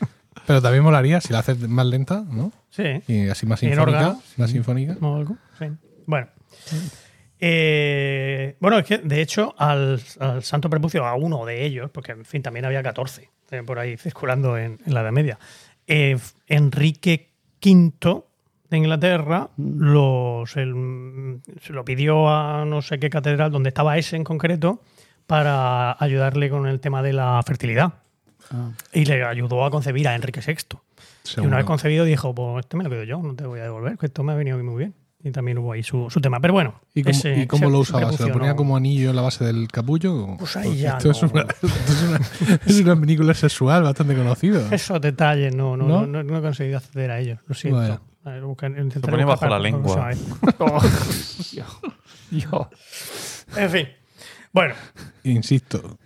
Pero 0.47 0.61
también 0.63 0.85
molaría 0.85 1.21
si 1.21 1.33
la 1.33 1.41
haces 1.41 1.59
más 1.69 1.87
lenta, 1.87 2.25
¿no? 2.31 2.53
Sí, 2.71 2.83
Y 3.09 3.29
así 3.29 3.47
más 3.47 3.61
sinfónica. 3.61 4.17
Más 4.37 4.51
sinfónica. 4.51 4.97
sí. 5.59 5.67
Bueno. 6.07 6.27
Eh, 7.41 8.57
bueno, 8.61 8.79
es 8.79 8.87
que 8.87 8.99
de 8.99 9.21
hecho 9.21 9.55
al, 9.59 10.01
al 10.21 10.43
Santo 10.43 10.71
Prepucio, 10.71 11.05
a 11.05 11.15
uno 11.15 11.45
de 11.45 11.65
ellos, 11.65 11.91
porque 11.91 12.13
en 12.13 12.25
fin, 12.25 12.43
también 12.43 12.65
había 12.65 12.83
14 12.83 13.29
eh, 13.51 13.63
por 13.65 13.79
ahí 13.79 13.97
circulando 13.97 14.57
en, 14.57 14.79
en 14.87 14.95
la 14.95 15.03
Edad 15.03 15.13
Media, 15.13 15.39
eh, 15.87 16.17
Enrique 16.47 17.33
V 17.65 18.23
de 18.71 18.77
Inglaterra 18.77 19.51
los, 19.59 20.57
el- 20.57 21.41
se 21.61 21.73
lo 21.73 21.85
pidió 21.85 22.29
a 22.31 22.65
no 22.65 22.81
sé 22.83 22.99
qué 22.99 23.11
catedral, 23.11 23.51
donde 23.53 23.69
estaba 23.69 23.99
ese 23.99 24.17
en 24.17 24.25
concreto, 24.25 24.81
para 25.27 25.97
ayudarle 26.03 26.51
con 26.51 26.67
el 26.67 26.81
tema 26.81 27.03
de 27.03 27.13
la 27.15 27.43
fertilidad. 27.47 27.95
Ah. 28.51 28.71
Y 28.93 29.05
le 29.07 29.25
ayudó 29.25 29.65
a 29.65 29.71
concebir 29.71 30.07
a 30.09 30.15
Enrique 30.15 30.41
VI. 30.47 30.79
Y 31.43 31.47
una 31.47 31.57
vez 31.57 31.65
concebido 31.67 32.05
dijo, 32.05 32.35
pues 32.35 32.65
este 32.65 32.77
me 32.77 32.85
lo 32.85 32.91
quedo 32.91 33.05
yo, 33.05 33.19
no 33.23 33.35
te 33.35 33.45
voy 33.47 33.61
a 33.61 33.65
devolver, 33.65 33.97
que 33.97 34.07
esto 34.07 34.23
me 34.23 34.33
ha 34.33 34.37
venido 34.37 34.63
muy 34.63 34.77
bien. 34.79 34.95
Y 35.27 35.31
también 35.33 35.57
hubo 35.57 35.73
ahí 35.73 35.83
su, 35.83 36.11
su 36.11 36.21
tema. 36.21 36.39
Pero 36.39 36.53
bueno. 36.53 36.81
¿Y 36.95 37.03
cómo, 37.03 37.11
ese- 37.17 37.41
y 37.41 37.47
cómo 37.47 37.65
ese 37.65 37.73
lo 37.73 37.79
usaba? 37.79 38.13
¿Se 38.13 38.27
lo 38.27 38.33
ponía 38.35 38.55
como 38.55 38.77
anillo 38.77 39.09
en 39.09 39.17
la 39.17 39.23
base 39.23 39.43
del 39.45 39.69
capullo? 39.69 40.37
Pues 40.39 40.55
ahí 40.57 40.77
ya 40.77 40.99
esto, 40.99 41.11
es 41.13 41.23
una, 41.23 41.41
esto 41.63 41.67
es 41.67 42.03
una- 42.03 42.21
es 42.67 42.81
una 42.81 43.01
película 43.01 43.33
sexual 43.35 43.83
bastante 43.85 44.15
conocida. 44.15 44.69
Esos 44.75 45.01
detalles 45.01 45.55
no, 45.57 45.77
no, 45.79 45.89
¿No? 45.89 46.01
no, 46.03 46.07
no- 46.07 46.23
no 46.25 46.39
he 46.39 46.43
conseguido 46.43 46.77
acceder 46.77 47.11
a 47.11 47.21
ellos. 47.21 47.39
Lo 47.47 47.55
siento. 47.55 47.79
Vaya. 47.81 48.01
A 48.27 48.31
ver, 48.31 48.43
busca- 48.45 48.67
intentaré 48.67 49.11
ponía 49.13 49.25
bajo 49.27 49.47
la 49.47 49.59
lengua. 49.59 50.11
Yo. 52.31 52.71
En 53.57 53.71
fin. 53.71 53.89
Bueno, 54.53 54.75
Insisto, 55.25 55.99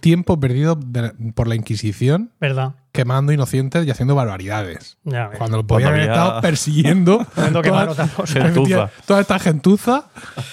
tiempo 0.00 0.38
perdido 0.40 0.76
de- 0.76 1.12
por 1.34 1.46
la 1.48 1.54
Inquisición 1.56 2.30
verdad. 2.40 2.74
Quemando 2.92 3.32
inocentes 3.32 3.86
y 3.86 3.90
haciendo 3.90 4.14
barbaridades. 4.14 4.98
Ya. 5.04 5.30
Cuando 5.38 5.56
lo 5.58 5.66
podían 5.66 5.88
haber 5.90 6.02
había- 6.10 6.12
estado 6.12 6.40
persiguiendo 6.42 7.26
toda. 7.52 7.94
Gentuza. 8.26 8.90
esta 9.20 9.38
gentuza, 9.38 10.04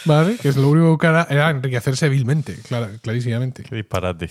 ¿vale? 0.05 0.37
Que 0.37 0.49
es 0.49 0.55
lo 0.57 0.69
único 0.69 0.97
que 0.97 1.07
era, 1.07 1.27
era 1.29 1.49
enriquecerse 1.49 2.07
vilmente, 2.09 2.57
clarísimamente. 3.01 3.63
Qué 3.63 3.75
disparate. 3.75 4.29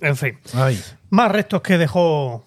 En 0.00 0.16
fin. 0.16 0.38
Ay. 0.54 0.80
Más 1.10 1.30
restos 1.30 1.60
que 1.60 1.76
dejó 1.76 2.44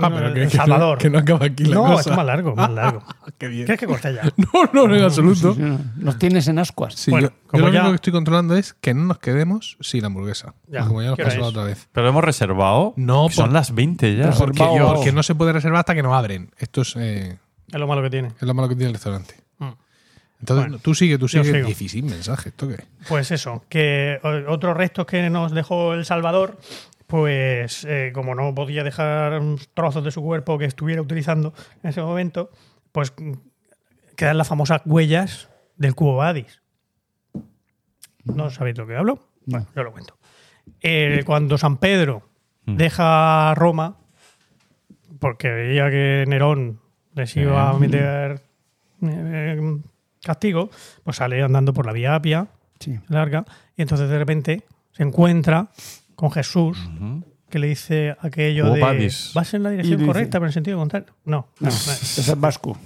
Ah, 0.00 0.10
pero 0.14 0.28
El 0.28 0.34
que, 0.34 0.40
que 0.40 0.44
no, 0.46 0.50
Salvador. 0.64 0.98
que 0.98 1.10
no 1.10 1.18
acaba 1.18 1.46
aquí 1.46 1.64
la 1.64 1.74
no, 1.74 1.82
cosa. 1.82 1.94
esto 2.00 2.10
es 2.10 2.16
más 2.16 2.26
largo, 2.26 2.54
más 2.54 2.70
largo. 2.72 3.02
Qué 3.36 3.48
bien. 3.48 3.66
¿Quieres 3.66 3.80
que 3.80 3.86
corte 3.86 4.14
ya? 4.14 4.22
No, 4.72 4.86
no, 4.86 4.94
en 4.94 5.02
absoluto. 5.02 5.54
Sí, 5.54 5.60
sí, 5.62 5.76
Nos 5.96 6.18
tienes 6.18 6.46
en 6.48 6.58
ascuas. 6.58 6.94
Sí, 6.94 7.10
Bueno, 7.10 7.30
yo, 7.52 7.58
lo 7.58 7.64
ya- 7.72 7.80
único 7.80 7.88
que 7.90 7.94
estoy 7.96 8.12
controlando 8.12 8.56
es 8.56 8.74
que 8.74 8.94
no 8.94 9.04
nos 9.04 9.18
quedemos 9.18 9.76
sin 9.80 10.04
hamburguesa. 10.04 10.54
Ya, 10.68 10.84
como 10.86 11.02
ya 11.02 11.08
nos 11.08 11.16
¿qué 11.16 11.22
hora 11.22 11.30
pasó 11.30 11.40
la 11.40 11.46
es? 11.46 11.50
otra 11.50 11.64
vez. 11.64 11.88
Pero 11.92 12.08
hemos 12.08 12.22
reservado. 12.24 12.94
No, 12.96 13.26
que 13.28 13.34
son 13.34 13.46
por- 13.46 13.54
las 13.54 13.74
20 13.74 14.16
ya. 14.16 14.26
Reservado. 14.26 14.38
Porque, 14.46 14.62
Vamos. 14.62 14.94
porque 14.94 15.12
no 15.12 15.22
se 15.22 15.34
puede 15.34 15.52
reservar 15.52 15.80
hasta 15.80 15.94
que 15.94 16.02
nos 16.02 16.14
abren. 16.14 16.50
Esto 16.58 16.82
es, 16.82 16.94
eh, 16.96 17.38
Es 17.72 17.78
lo 17.80 17.86
malo 17.86 18.00
que 18.02 18.10
tiene. 18.10 18.28
es 18.28 18.42
lo 18.42 18.54
malo 18.54 18.68
que 18.68 18.76
tiene 18.76 18.88
el 18.88 18.94
restaurante. 18.94 19.34
Mm. 19.58 19.64
Entonces, 20.40 20.66
Bueno, 20.68 20.78
tú 20.80 20.94
sigue, 20.94 21.18
tú 21.18 21.26
yo 21.26 21.42
sigue. 21.42 21.52
sigo. 21.56 21.66
16 21.66 22.04
mensajes, 22.04 22.46
¿esto 22.46 22.68
qué? 22.68 22.84
Pues 23.08 23.32
eso, 23.32 23.64
que 23.68 24.20
o- 24.22 24.52
otros 24.52 24.76
restos 24.76 25.04
que 25.06 25.28
nos 25.30 25.50
dejó 25.52 25.94
El 25.94 26.04
Salvador, 26.04 26.58
pues 27.08 27.84
eh, 27.88 28.12
como 28.14 28.34
no 28.36 28.54
podía 28.54 28.84
dejar 28.84 29.40
trozos 29.74 30.04
de 30.04 30.10
su 30.12 30.22
cuerpo 30.22 30.58
que 30.58 30.66
estuviera 30.66 31.02
utilizando 31.02 31.52
en 31.82 31.90
ese 31.90 32.02
momento, 32.02 32.50
pues 32.92 33.12
quedan 34.14 34.38
las 34.38 34.46
famosas 34.48 34.82
huellas 34.84 35.48
del 35.76 35.94
cubo 35.96 36.16
Badis. 36.16 36.62
¿No 38.24 38.50
sabéis 38.50 38.76
lo 38.78 38.86
que 38.86 38.94
hablo? 38.94 39.18
Bueno. 39.46 39.66
Yo 39.74 39.82
lo 39.82 39.92
cuento. 39.92 40.18
Eh, 40.82 41.22
cuando 41.26 41.58
San 41.58 41.78
Pedro 41.78 42.22
Mm. 42.66 42.76
deja 42.76 43.54
Roma, 43.54 43.96
porque 45.18 45.48
veía 45.50 45.88
que 45.90 46.24
Nerón 46.28 46.80
les 47.14 47.34
iba 47.38 47.70
a 47.70 47.78
meter 47.78 48.42
eh, 49.00 49.78
castigo, 50.22 50.68
pues 51.02 51.16
sale 51.16 51.42
andando 51.42 51.72
por 51.72 51.86
la 51.86 51.92
vía 51.92 52.14
Apia, 52.14 52.48
Sí. 52.78 53.00
larga, 53.08 53.46
y 53.74 53.80
entonces 53.82 54.10
de 54.10 54.18
repente 54.18 54.64
se 54.92 55.02
encuentra 55.04 55.68
con 56.18 56.32
Jesús, 56.32 56.76
que 57.48 57.60
le 57.60 57.68
dice 57.68 58.16
aquello 58.20 58.72
de 58.72 58.80
vadis. 58.80 59.30
vas 59.34 59.54
en 59.54 59.62
la 59.62 59.70
dirección 59.70 59.98
dice- 59.98 60.06
correcta, 60.08 60.38
pero 60.40 60.46
en 60.48 60.52
sentido 60.52 60.76
contrario. 60.78 61.14
No, 61.24 61.46
No, 61.60 61.68
no, 61.68 61.68
es 61.70 62.34
Vasco. 62.40 62.76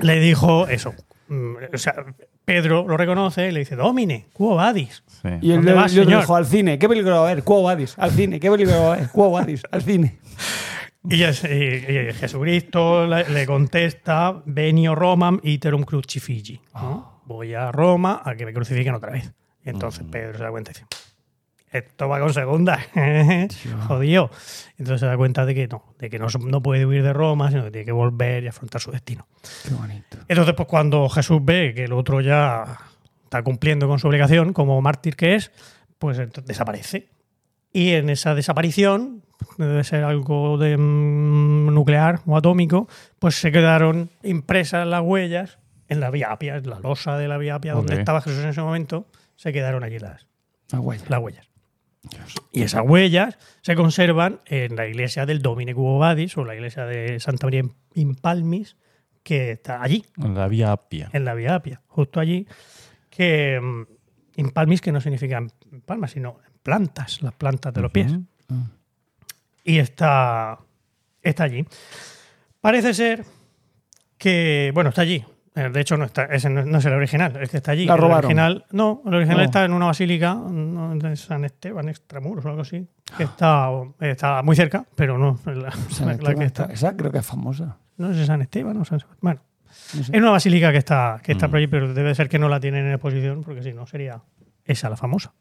Le 0.00 0.18
dijo 0.18 0.66
eso. 0.66 0.92
Mm, 1.28 1.54
O 1.72 1.78
sea, 1.78 1.94
Pedro 2.44 2.84
lo 2.88 2.96
reconoce 2.96 3.48
y 3.48 3.52
le 3.52 3.60
dice, 3.60 3.76
Domine, 3.76 4.26
quo 4.32 4.56
vadis. 4.56 5.04
Sí. 5.06 5.28
Y 5.40 5.50
él 5.50 5.56
¿Dónde 5.58 5.70
le, 5.70 5.76
vas, 5.76 5.94
le 5.94 6.02
señor? 6.04 6.20
dijo 6.22 6.34
al 6.34 6.46
cine. 6.46 6.78
¿Qué 6.80 6.88
película 6.88 7.20
va 7.20 7.30
a 7.30 7.34
ver? 7.34 7.44
Quo 7.44 7.62
Vadis. 7.62 7.94
Al 7.96 8.10
cine. 8.10 8.40
¿Qué 8.40 8.50
película 8.50 8.78
va 8.80 8.94
a 8.94 8.96
ver? 8.96 9.08
Quo 9.10 9.30
Vadis. 9.30 9.62
Al 9.70 9.82
cine. 9.82 10.18
Y, 11.10 11.22
es- 11.22 11.44
y- 11.44 11.48
y 11.48 12.12
Jesucristo 12.12 13.06
le, 13.06 13.26
le 13.30 13.46
contesta, 13.46 14.42
venio 14.44 14.94
Romam 14.96 15.38
iterum 15.42 15.84
crucifigi. 15.84 16.60
¿no? 16.74 17.22
Voy 17.24 17.54
a 17.54 17.70
Roma 17.72 18.20
a 18.24 18.34
que 18.34 18.44
me 18.44 18.52
crucifiquen 18.52 18.94
otra 18.94 19.12
vez. 19.12 19.32
Y 19.64 19.70
entonces 19.70 20.04
Pedro 20.10 20.36
se 20.36 20.42
da 20.44 20.50
cuenta 20.50 20.72
y 20.72 20.74
dice, 20.74 20.86
esto 21.72 22.08
va 22.08 22.20
con 22.20 22.32
segunda. 22.32 22.78
Jodido. 23.88 24.30
Entonces 24.78 25.00
se 25.00 25.06
da 25.06 25.16
cuenta 25.16 25.44
de 25.44 25.54
que 25.54 25.68
no, 25.68 25.84
de 25.98 26.10
que 26.10 26.18
no, 26.18 26.26
no 26.46 26.62
puede 26.62 26.86
huir 26.86 27.02
de 27.02 27.12
Roma, 27.12 27.50
sino 27.50 27.64
que 27.64 27.70
tiene 27.70 27.84
que 27.84 27.92
volver 27.92 28.44
y 28.44 28.48
afrontar 28.48 28.80
su 28.80 28.90
destino. 28.90 29.26
Qué 29.66 29.74
bonito. 29.74 30.18
Entonces, 30.28 30.54
pues 30.54 30.68
cuando 30.68 31.08
Jesús 31.08 31.40
ve 31.42 31.72
que 31.74 31.84
el 31.84 31.92
otro 31.92 32.20
ya 32.20 32.78
está 33.24 33.42
cumpliendo 33.42 33.86
con 33.88 33.98
su 33.98 34.08
obligación 34.08 34.52
como 34.52 34.80
mártir 34.80 35.16
que 35.16 35.34
es, 35.34 35.50
pues 35.98 36.18
ent- 36.18 36.42
desaparece. 36.44 37.08
Y 37.72 37.90
en 37.92 38.08
esa 38.08 38.34
desaparición, 38.34 39.22
debe 39.58 39.84
ser 39.84 40.02
algo 40.04 40.56
de 40.56 40.76
mm, 40.78 41.74
nuclear 41.74 42.20
o 42.26 42.36
atómico, 42.36 42.88
pues 43.18 43.34
se 43.38 43.52
quedaron 43.52 44.10
impresas 44.22 44.86
las 44.86 45.02
huellas 45.02 45.58
en 45.88 46.00
la 46.00 46.10
vía 46.10 46.32
Apia, 46.32 46.56
en 46.56 46.68
la 46.68 46.80
losa 46.80 47.16
de 47.18 47.28
la 47.28 47.36
vía 47.38 47.56
Apia 47.56 47.74
donde 47.74 47.94
estaba 47.98 48.20
Jesús 48.22 48.42
en 48.42 48.48
ese 48.50 48.60
momento, 48.62 49.06
se 49.36 49.52
quedaron 49.52 49.84
allí 49.84 49.98
las, 49.98 50.26
La 50.72 50.80
huella. 50.80 51.04
las 51.08 51.20
huellas. 51.20 51.47
Y 52.52 52.62
esas 52.62 52.82
huellas 52.84 53.38
se 53.62 53.74
conservan 53.74 54.40
en 54.46 54.76
la 54.76 54.86
iglesia 54.86 55.26
del 55.26 55.42
Domine 55.42 55.74
Cubo 55.74 55.98
Vadis 55.98 56.36
o 56.36 56.44
la 56.44 56.54
iglesia 56.54 56.86
de 56.86 57.20
Santa 57.20 57.46
María 57.46 57.64
in 57.94 58.14
Palmis, 58.14 58.76
que 59.22 59.52
está 59.52 59.82
allí, 59.82 60.04
En 60.16 60.34
la 60.34 60.48
vía 60.48 60.72
Apia. 60.72 61.10
en 61.12 61.24
la 61.24 61.34
Vía 61.34 61.54
Apia, 61.54 61.82
justo 61.86 62.20
allí, 62.20 62.46
que 63.10 63.60
mm, 63.60 63.82
in 64.36 64.50
palmis 64.50 64.80
que 64.80 64.92
no 64.92 65.00
significa 65.00 65.44
palmas, 65.84 66.12
sino 66.12 66.38
plantas, 66.62 67.22
las 67.22 67.34
plantas 67.34 67.74
de 67.74 67.82
los 67.82 67.90
pies. 67.90 68.14
Y 69.64 69.78
está, 69.78 70.58
está 71.22 71.44
allí. 71.44 71.66
Parece 72.60 72.94
ser 72.94 73.24
que, 74.16 74.70
bueno, 74.74 74.90
está 74.90 75.02
allí. 75.02 75.24
Eh, 75.58 75.70
De 75.70 75.80
hecho, 75.80 75.96
no, 75.96 76.04
está, 76.04 76.24
ese 76.26 76.48
no, 76.50 76.64
no 76.64 76.78
es 76.78 76.84
el 76.84 76.92
original, 76.92 77.36
es 77.42 77.50
que 77.50 77.56
está 77.58 77.72
allí. 77.72 77.84
La 77.86 77.94
El 77.96 78.02
original, 78.04 78.64
no, 78.72 79.02
el 79.06 79.14
original 79.14 79.38
No. 79.38 79.44
está 79.44 79.64
en 79.64 79.72
una 79.72 79.86
basílica 79.86 80.34
de 80.36 81.16
San 81.16 81.44
Esteban, 81.44 81.88
Extramuros 81.88 82.44
o 82.44 82.48
algo 82.48 82.62
así, 82.62 82.86
que 83.16 83.24
está, 83.24 83.68
está 84.00 84.42
muy 84.42 84.54
cerca, 84.56 84.84
pero 84.94 85.18
no 85.18 85.38
la, 85.46 85.72
la- 86.20 86.34
que 86.34 86.44
está-. 86.44 86.66
Esa 86.72 86.96
creo 86.96 87.10
que 87.10 87.18
es 87.18 87.26
famosa. 87.26 87.78
No 87.96 88.12
sé 88.12 88.20
si 88.20 88.26
San 88.26 88.42
Esteban 88.42 88.76
o 88.76 88.84
San 88.84 89.00
Sebastián. 89.00 89.18
Bueno, 89.20 89.40
No 89.94 90.04
sé. 90.04 90.12
es 90.16 90.22
una 90.22 90.30
basílica 90.30 90.70
que 90.70 90.78
está, 90.78 91.20
que 91.22 91.32
está 91.32 91.48
Mm. 91.48 91.50
por 91.50 91.56
allí, 91.58 91.66
pero 91.66 91.92
debe 91.94 92.14
ser 92.14 92.28
que 92.28 92.38
no 92.38 92.48
la 92.48 92.60
tienen 92.60 92.86
en 92.86 92.92
exposición, 92.92 93.42
porque 93.42 93.62
si 93.62 93.72
no 93.72 93.86
sería 93.86 94.20
esa 94.64 94.88
la 94.90 94.96
famosa. 94.96 95.32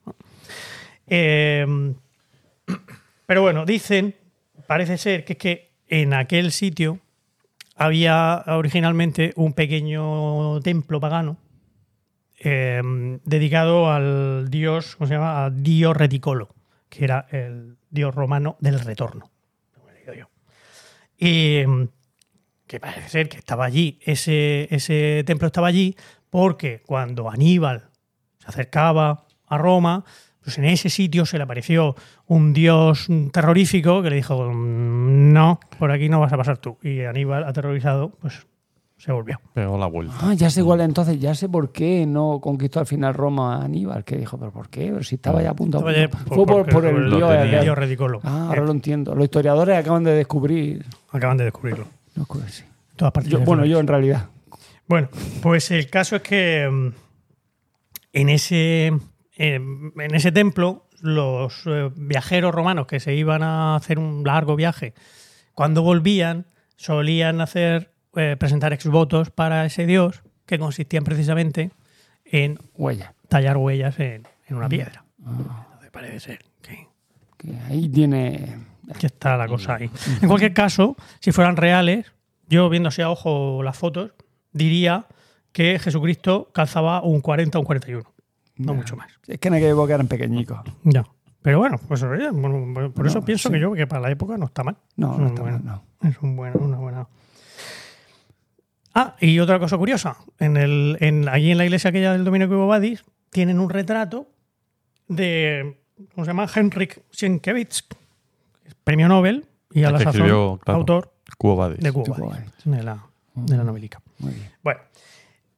Eh, 1.05 1.65
pero 3.25 3.41
bueno, 3.41 3.65
dicen, 3.65 4.15
parece 4.67 4.97
ser 4.97 5.23
que 5.25 5.33
es 5.33 5.39
que 5.39 5.73
en 5.87 6.13
aquel 6.13 6.51
sitio 6.51 6.99
había 7.77 8.43
originalmente 8.47 9.33
un 9.35 9.53
pequeño 9.53 10.59
templo 10.61 10.99
pagano 10.99 11.37
eh, 12.39 12.81
dedicado 13.23 13.91
al 13.91 14.49
dios, 14.49 14.95
¿cómo 14.95 15.07
se 15.07 15.13
llama? 15.13 15.45
A 15.45 15.49
Dio 15.49 15.93
Reticolo, 15.93 16.49
que 16.89 17.05
era 17.05 17.27
el 17.31 17.77
dios 17.89 18.13
romano 18.13 18.57
del 18.59 18.79
retorno. 18.79 19.31
Y 21.19 21.63
mm, 21.65 21.87
que 22.67 22.79
parece 22.79 23.09
ser 23.09 23.29
que 23.29 23.37
estaba 23.37 23.65
allí, 23.65 23.99
ese, 24.03 24.67
ese 24.69 25.23
templo 25.25 25.47
estaba 25.47 25.67
allí 25.67 25.95
porque 26.29 26.83
cuando 26.85 27.29
Aníbal 27.29 27.89
se 28.37 28.47
acercaba 28.47 29.25
a 29.47 29.57
Roma, 29.57 30.05
pues 30.47 30.57
en 30.59 30.63
ese 30.63 30.89
sitio 30.89 31.25
se 31.25 31.35
le 31.37 31.43
apareció 31.43 31.93
un 32.27 32.53
dios 32.53 33.07
terrorífico 33.33 34.01
que 34.01 34.09
le 34.11 34.15
dijo, 34.15 34.49
"Mm, 34.49 35.33
no, 35.33 35.59
por 35.77 35.91
aquí 35.91 36.07
no 36.07 36.21
vas 36.21 36.31
a 36.31 36.37
pasar 36.37 36.57
tú. 36.57 36.77
Y 36.81 37.01
Aníbal, 37.01 37.43
aterrorizado, 37.43 38.11
pues 38.21 38.47
se 38.97 39.11
volvió. 39.11 39.41
Pegó 39.53 39.77
la 39.77 39.87
vuelta. 39.87 40.15
Ah, 40.21 40.33
ya 40.35 40.49
sé 40.49 40.63
cuál 40.63 40.79
entonces, 40.79 41.19
ya 41.19 41.35
sé 41.35 41.49
por 41.49 41.73
qué 41.73 42.05
no 42.05 42.39
conquistó 42.41 42.79
al 42.79 42.85
final 42.85 43.13
Roma 43.13 43.57
a 43.57 43.65
Aníbal, 43.65 44.05
que 44.05 44.15
dijo, 44.15 44.37
pero 44.39 44.53
¿por 44.53 44.69
qué? 44.69 44.85
Pero 44.89 45.03
si 45.03 45.15
estaba 45.15 45.41
ya 45.43 45.49
a 45.49 45.53
punto. 45.53 45.79
Estaba 45.79 45.93
ya- 45.93 46.07
Fue 46.07 46.45
por, 46.45 46.65
por 46.69 46.85
el 46.85 47.09
dios. 47.11 47.77
ridículo. 47.77 48.21
Ah, 48.23 48.45
ahora 48.47 48.63
lo 48.63 48.71
entiendo. 48.71 49.13
Los 49.15 49.25
historiadores 49.25 49.77
acaban 49.77 50.05
de 50.05 50.13
descubrir. 50.13 50.85
Acaban 51.11 51.35
de 51.35 51.43
descubrirlo. 51.43 51.87
No, 52.15 52.25
sí. 52.47 52.63
En 52.63 52.95
todas 52.95 53.11
partes 53.11 53.29
Yo- 53.33 53.39
del 53.39 53.45
bueno, 53.45 53.65
yo 53.65 53.79
en 53.81 53.87
realidad. 53.87 54.29
Bueno, 54.87 55.09
pues 55.41 55.71
el 55.71 55.89
caso 55.89 56.15
es 56.15 56.21
que 56.21 56.69
mm, 56.71 56.87
en 58.13 58.29
ese, 58.29 58.93
en 59.37 60.15
ese 60.15 60.31
templo 60.31 60.87
los 61.01 61.63
eh, 61.65 61.89
viajeros 61.95 62.53
romanos 62.53 62.87
que 62.87 62.99
se 62.99 63.15
iban 63.15 63.43
a 63.43 63.75
hacer 63.75 63.99
un 63.99 64.23
largo 64.25 64.55
viaje, 64.55 64.93
cuando 65.53 65.81
volvían 65.81 66.45
solían 66.75 67.41
hacer 67.41 67.91
eh, 68.15 68.35
presentar 68.39 68.73
exvotos 68.73 69.29
para 69.29 69.65
ese 69.65 69.85
dios 69.85 70.23
que 70.45 70.59
consistían 70.59 71.03
precisamente 71.03 71.71
en 72.25 72.59
Huella. 72.75 73.13
tallar 73.27 73.57
huellas 73.57 73.99
en, 73.99 74.27
en 74.47 74.55
una 74.55 74.69
piedra. 74.69 75.05
Entonces 75.19 75.91
parece 75.91 76.19
ser 76.19 76.45
que, 76.61 76.87
Que 77.37 77.57
ahí 77.69 77.89
tiene. 77.89 78.57
que 78.99 79.07
está 79.07 79.37
la 79.37 79.47
cosa 79.47 79.75
ahí. 79.75 79.89
En 80.21 80.27
cualquier 80.27 80.53
caso, 80.53 80.95
si 81.19 81.31
fueran 81.31 81.57
reales, 81.57 82.11
yo 82.47 82.69
viendo 82.69 82.89
así 82.89 83.01
a 83.01 83.09
ojo 83.09 83.61
las 83.63 83.77
fotos, 83.77 84.11
diría 84.51 85.07
que 85.51 85.79
Jesucristo 85.79 86.49
calzaba 86.53 87.01
un 87.01 87.21
40 87.21 87.57
o 87.57 87.61
un 87.61 87.65
41. 87.65 88.16
No 88.57 88.73
mucho 88.73 88.95
más. 88.95 89.11
Es 89.27 89.39
que 89.39 89.47
en 89.47 89.53
aquella 89.55 89.71
época 89.71 89.93
eran 89.95 90.07
pequeñicos. 90.07 90.59
Ya. 90.83 91.05
Pero 91.41 91.59
bueno, 91.59 91.77
pues 91.87 92.01
por 92.03 93.07
eso 93.07 93.19
No, 93.19 93.25
pienso 93.25 93.49
sí. 93.49 93.53
que 93.53 93.59
yo 93.61 93.71
que 93.73 93.87
para 93.87 94.01
la 94.01 94.11
época 94.11 94.37
no 94.37 94.45
está 94.47 94.63
mal. 94.63 94.77
No, 94.95 95.13
Es 95.13 95.19
no 95.19 95.27
está 95.27 95.41
buen- 95.41 95.63
mal, 95.65 95.83
no. 96.01 96.09
Es 96.09 96.17
un 96.21 96.35
buen- 96.35 96.57
una 96.59 96.77
buena. 96.77 97.07
Ah, 98.93 99.15
y 99.19 99.39
otra 99.39 99.59
cosa 99.59 99.77
curiosa. 99.77 100.17
En 100.39 100.57
el, 100.57 100.97
en, 101.01 101.29
allí 101.29 101.51
en 101.51 101.57
la 101.57 101.65
iglesia 101.65 101.89
aquella 101.91 102.13
del 102.13 102.23
Dominico 102.25 102.53
Ibobadis 102.53 103.03
tienen 103.29 103.59
un 103.59 103.69
retrato 103.69 104.29
de. 105.07 105.79
¿Cómo 106.13 106.25
se 106.25 106.29
llama? 106.29 106.47
Henrik 106.53 107.01
Sienkiewicz, 107.11 107.83
premio 108.83 109.07
Nobel 109.07 109.45
y 109.71 109.83
a 109.83 109.91
la 109.91 109.97
sazón 109.99 110.13
escribió, 110.15 110.59
claro. 110.63 110.79
autor 110.79 111.13
Cubo 111.37 111.55
Badis. 111.55 111.79
de 111.79 111.91
Cuba, 111.91 112.15
Cubo 112.15 112.33
de 112.65 112.83
la, 112.83 113.03
de 113.35 113.57
la 113.57 113.63
novelica. 113.63 114.01
Muy 114.19 114.33
bien. 114.33 114.51
Bueno, 114.63 114.79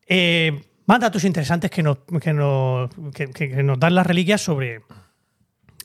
eh, 0.07 0.63
más 0.89 0.99
datos 0.99 1.23
interesantes 1.23 1.69
que 1.71 1.83
nos, 1.83 1.99
que 2.19 2.33
nos, 2.33 2.89
que, 3.13 3.27
que- 3.29 3.49
que 3.51 3.63
nos 3.63 3.79
dan 3.79 3.93
las 3.95 4.05
reliquias 4.07 4.41
sobre, 4.41 4.81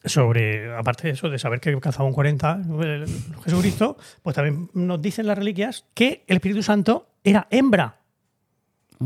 sobre, 0.04 0.74
aparte 0.74 1.08
de 1.08 1.14
eso, 1.14 1.28
de 1.30 1.38
saber 1.38 1.60
que 1.60 1.78
cazaba 1.80 2.06
un 2.08 2.12
40 2.14 2.60
el- 2.82 3.06
Jesucristo, 3.44 3.96
pues 4.22 4.34
también 4.36 4.70
nos 4.74 5.00
dicen 5.00 5.26
las 5.26 5.36
reliquias 5.38 5.84
que 5.94 6.24
el 6.26 6.36
Espíritu 6.36 6.62
Santo 6.62 7.06
era 7.22 7.46
hembra. 7.50 7.96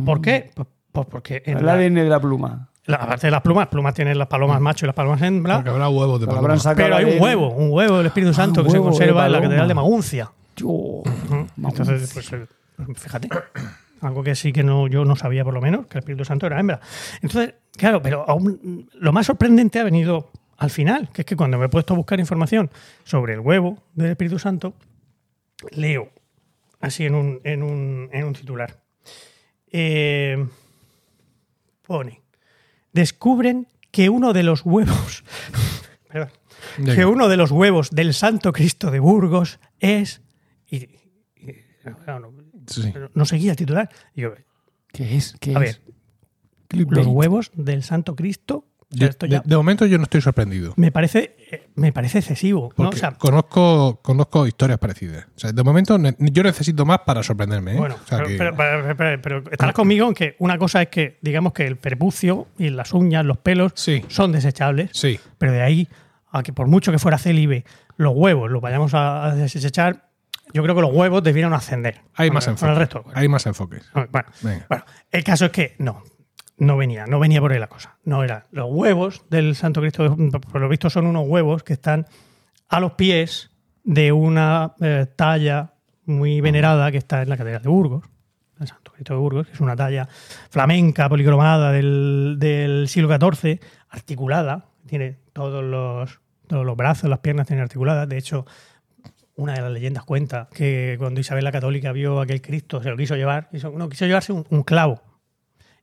¿Por 0.05 0.21
qué? 0.21 0.51
Pues, 0.55 0.69
pues 0.93 1.07
porque 1.11 1.43
en 1.47 1.59
El 1.59 1.67
la, 1.67 1.73
ADN 1.75 1.95
de 1.95 2.09
la 2.09 2.21
pluma. 2.21 2.69
la- 2.87 2.97
aparte 2.97 3.27
de 3.27 3.31
las 3.31 3.43
plumas, 3.43 3.67
plumas 3.69 3.95
tienen 3.95 4.19
las 4.19 4.29
palomas 4.29 4.61
macho 4.61 4.85
y 4.85 4.89
las 4.89 4.95
palomas 4.95 5.21
hembra, 5.23 5.57
Porque 5.57 5.71
habrá 5.71 5.89
huevos 5.89 6.21
de 6.21 6.27
Pero 6.27 6.37
paloma. 6.37 6.55
habrán 6.55 6.61
sacado 6.61 6.77
pero 6.89 6.97
hay 6.97 7.05
un 7.17 7.21
huevo, 7.23 7.49
un 7.55 7.71
huevo 7.73 7.99
del 7.99 8.07
Espíritu 8.07 8.31
Ah, 8.31 8.35
Santo 8.35 8.63
que 8.65 8.71
se 8.71 8.79
conserva 8.79 9.27
en 9.27 9.33
la. 9.33 9.41
Catedral 9.41 9.69
de 9.69 9.75
Maguncia. 9.75 10.31
Yo, 10.57 11.03
Entonces, 11.57 12.11
pues, 12.13 12.33
eh, 12.33 12.47
pues, 12.85 12.99
fíjate, 13.01 13.29
algo 14.01 14.23
que 14.23 14.35
sí 14.35 14.53
que 14.53 14.63
no, 14.63 14.87
yo 14.87 15.05
no 15.05 15.17
sabía 15.17 15.45
por 15.45 15.55
lo 15.55 15.61
menos, 15.61 15.87
que 15.87 15.99
el 15.99 16.01
Espíritu 16.01 16.25
Santo 16.25 16.47
era 16.47 16.59
hembra. 16.61 16.81
Entonces, 17.23 17.55
claro, 17.77 18.01
pero 18.03 18.29
aún, 18.29 18.89
lo 18.95 19.13
más 19.13 19.27
sorprendente 19.27 19.79
ha 19.79 19.85
venido 19.85 20.31
al 20.57 20.71
final, 20.71 21.11
que 21.13 21.23
es 21.23 21.27
que 21.27 21.37
cuando 21.37 21.59
me 21.59 21.67
he 21.67 21.69
puesto 21.69 21.95
a 21.95 21.97
buscar 21.97 22.19
información 22.21 22.71
sobre 23.05 23.35
el 23.35 23.41
huevo 23.41 23.83
del 23.95 24.11
Espíritu 24.11 24.39
Santo, 24.39 24.75
leo 25.71 26.11
así 26.81 27.05
en 27.07 27.15
un, 27.15 27.41
en 27.45 27.63
un, 27.63 28.09
en 28.13 28.25
un 28.25 28.33
titular. 28.33 28.81
Eh, 29.71 30.47
pone, 31.87 32.23
descubren 32.93 33.67
que 33.91 34.09
uno 34.09 34.33
de 34.33 34.43
los 34.43 34.65
huevos, 34.65 35.25
perdón, 36.09 36.31
que 36.85 37.05
uno 37.07 37.29
de 37.29 37.37
los 37.37 37.51
huevos 37.51 37.91
del 37.91 38.15
Santo 38.15 38.53
Cristo 38.53 38.91
de 38.91 38.99
Burgos 39.01 39.61
es... 39.81 40.23
Y, 40.67 40.77
y- 41.37 41.59
claro, 42.05 42.21
no, 42.21 42.33
Sí. 42.69 42.93
no 43.15 43.25
seguía 43.25 43.51
el 43.53 43.57
titular. 43.57 43.89
Y 44.15 44.23
yo, 44.23 44.35
¿Qué 44.93 45.17
es? 45.17 45.35
¿Qué 45.41 45.51
a 45.51 45.55
es? 45.55 45.61
ver, 45.61 45.81
Clickbait. 46.69 47.05
los 47.05 47.07
huevos 47.07 47.51
del 47.55 47.83
Santo 47.83 48.15
Cristo, 48.17 48.65
Yo- 48.91 49.07
esto 49.07 49.27
de, 49.27 49.33
ya 49.33 49.43
de 49.45 49.55
momento 49.57 49.85
yo 49.85 49.99
no 49.99 50.05
estoy 50.05 50.21
sorprendido. 50.23 50.73
me 50.77 50.91
parece 50.91 51.37
eh, 51.51 51.69
me 51.75 51.93
parece 51.93 52.19
excesivo. 52.21 52.71
¿no? 52.71 52.75
Porque 52.85 52.97
O 52.97 52.99
sea, 52.99 53.13
conozco, 53.13 54.01
conozco 54.03 54.47
historias 54.47 54.79
parecidas. 54.79 55.27
O 55.37 55.39
sea, 55.39 55.53
de 55.53 55.63
momento 55.63 55.99
ne- 55.99 56.17
yo 56.19 56.43
necesito 56.43 56.87
más 56.87 57.01
para 57.01 57.23
sorprenderme. 57.23 57.75
¿eh? 57.75 57.79
bueno, 57.79 57.97
O 58.03 58.07
sea, 58.09 58.19
pero, 58.19 58.29
que- 58.29 58.37
pero- 58.39 58.57
pero- 58.57 58.97
pero- 58.97 59.23
pero 59.23 59.45
estarás 59.51 59.75
conmigo 59.75 60.09
en 60.09 60.15
que 60.15 60.37
una 60.39 60.57
cosa 60.59 60.81
es 60.83 60.89
que, 60.89 61.19
digamos 61.21 61.53
que 61.53 61.67
el 61.67 61.77
prepucio 61.77 62.49
y 62.59 62.71
las 62.71 62.93
uñas, 62.95 63.25
los 63.27 63.37
pelos, 63.39 63.73
Sí. 63.75 64.03
son 64.09 64.33
desechables, 64.33 64.91
sí. 64.95 65.21
pero 65.37 65.53
de 65.53 65.63
ahí 65.63 65.89
a 66.31 66.43
que 66.43 66.53
por 66.55 66.67
mucho 66.67 66.91
que 66.93 66.99
fuera 66.99 67.19
célibe, 67.19 67.65
los 67.97 68.13
huevos 68.15 68.51
los 68.51 68.61
vayamos 68.63 68.93
a 68.95 69.35
desechar, 69.35 70.08
yo 70.53 70.63
creo 70.63 70.75
que 70.75 70.81
los 70.83 70.93
huevos 70.93 71.23
debieran 71.23 71.53
ascender. 71.55 72.03
Hay 72.15 72.31
más 72.31 72.47
el- 72.47 72.51
el 72.51 72.55
enfoques. 72.55 72.79
resto 72.79 73.03
cuerpo. 73.03 73.19
Hay 73.21 73.29
más 73.29 73.47
enfoques. 73.47 73.91
Bueno, 73.95 74.29
bueno, 74.69 74.85
el 75.11 75.25
caso 75.25 75.47
es 75.47 75.51
que 75.53 75.75
no, 75.79 76.03
no 76.59 76.77
venía, 76.77 77.07
no 77.07 77.19
venía 77.19 77.41
por 77.41 77.53
ahí 77.53 77.59
la 77.59 77.67
cosa. 77.69 77.99
No 78.05 78.25
era. 78.25 78.47
Los 78.51 78.67
huevos 78.71 79.25
del 79.31 79.55
Santo 79.55 79.81
Cristo, 79.81 80.17
por 80.51 80.61
lo 80.61 80.69
visto, 80.69 80.91
son 80.91 81.07
unos 81.07 81.25
huevos 81.27 81.63
que 81.63 81.73
están 81.75 82.07
a 82.69 82.81
los 82.81 82.93
pies 82.93 83.51
de 83.85 84.13
una 84.13 84.75
eh, 84.81 85.07
talla 85.17 85.75
muy 86.05 86.41
venerada 86.41 86.91
que 86.91 86.99
está 86.99 87.23
en 87.23 87.29
la 87.29 87.37
Catedral 87.37 87.63
de 87.63 87.69
Burgos. 87.69 88.05
El 88.61 88.67
Santo 88.67 88.93
Cristo 88.93 89.15
de 89.15 89.21
Burgos, 89.21 89.47
que 89.47 89.53
es 89.53 89.61
una 89.61 89.77
talla 89.77 90.09
flamenca, 90.51 91.09
policromada 91.09 91.71
del, 91.71 92.37
del 92.39 92.89
siglo 92.89 93.09
XIV, 93.09 93.61
articulada, 93.89 94.67
tiene 94.87 95.19
todos 95.33 95.63
los, 95.63 96.21
todos 96.49 96.67
los 96.67 96.77
brazos, 96.77 97.09
las 97.09 97.21
piernas 97.21 97.47
tienen 97.47 97.63
articuladas. 97.63 98.09
De 98.09 98.19
hecho, 98.19 98.47
una 99.39 99.55
de 99.55 99.63
las 99.63 99.71
leyendas 99.73 100.05
cuenta 100.05 100.49
que 100.53 100.97
cuando 100.99 101.21
Isabel 101.21 101.43
la 101.45 101.53
Católica 101.53 101.91
vio 101.93 102.21
a 102.21 102.25
aquel 102.25 102.43
Cristo, 102.43 102.83
se 102.83 102.91
lo 102.91 102.97
quiso 102.97 103.17
llevar, 103.17 103.49
quiso- 103.51 103.71
no, 103.71 103.89
quiso 103.89 104.05
llevarse 104.07 104.33
un, 104.33 104.45
un 104.51 104.63
clavo. 104.63 105.03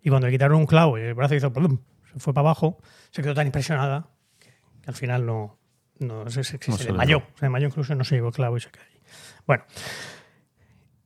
Y 0.02 0.10
cuando 0.10 0.28
le 0.28 0.34
quitaron 0.34 0.60
un 0.60 0.66
clavo 0.68 0.98
y 1.00 1.02
el 1.02 1.14
brazo 1.16 1.34
hizo 1.36 1.52
plum, 1.52 1.80
se 2.14 2.20
fue 2.20 2.34
para 2.34 2.50
abajo, 2.50 2.78
se 3.12 3.22
quedó 3.24 3.34
tan 3.34 3.48
impresionada 3.48 4.08
que, 4.40 4.50
que 4.82 4.90
al 4.90 4.94
final 4.96 5.26
no, 5.26 5.58
no 6.00 6.30
se, 6.30 6.44
se- 6.44 6.60
se 6.60 6.70
No 6.72 6.78
se 6.78 6.84
le 6.84 6.90
desmayó. 6.92 7.24
Se 7.40 7.46
desmayó 7.46 7.68
incluso, 7.68 7.96
no 7.96 8.04
se 8.04 8.16
llevó 8.16 8.28
el 8.28 8.34
clavo 8.36 8.58
y 8.58 8.62
se 8.62 8.70
quedó 8.70 8.84
allí. 8.84 9.00
Bueno, 9.48 9.64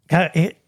claro, 0.07 0.31
eh, 0.33 0.61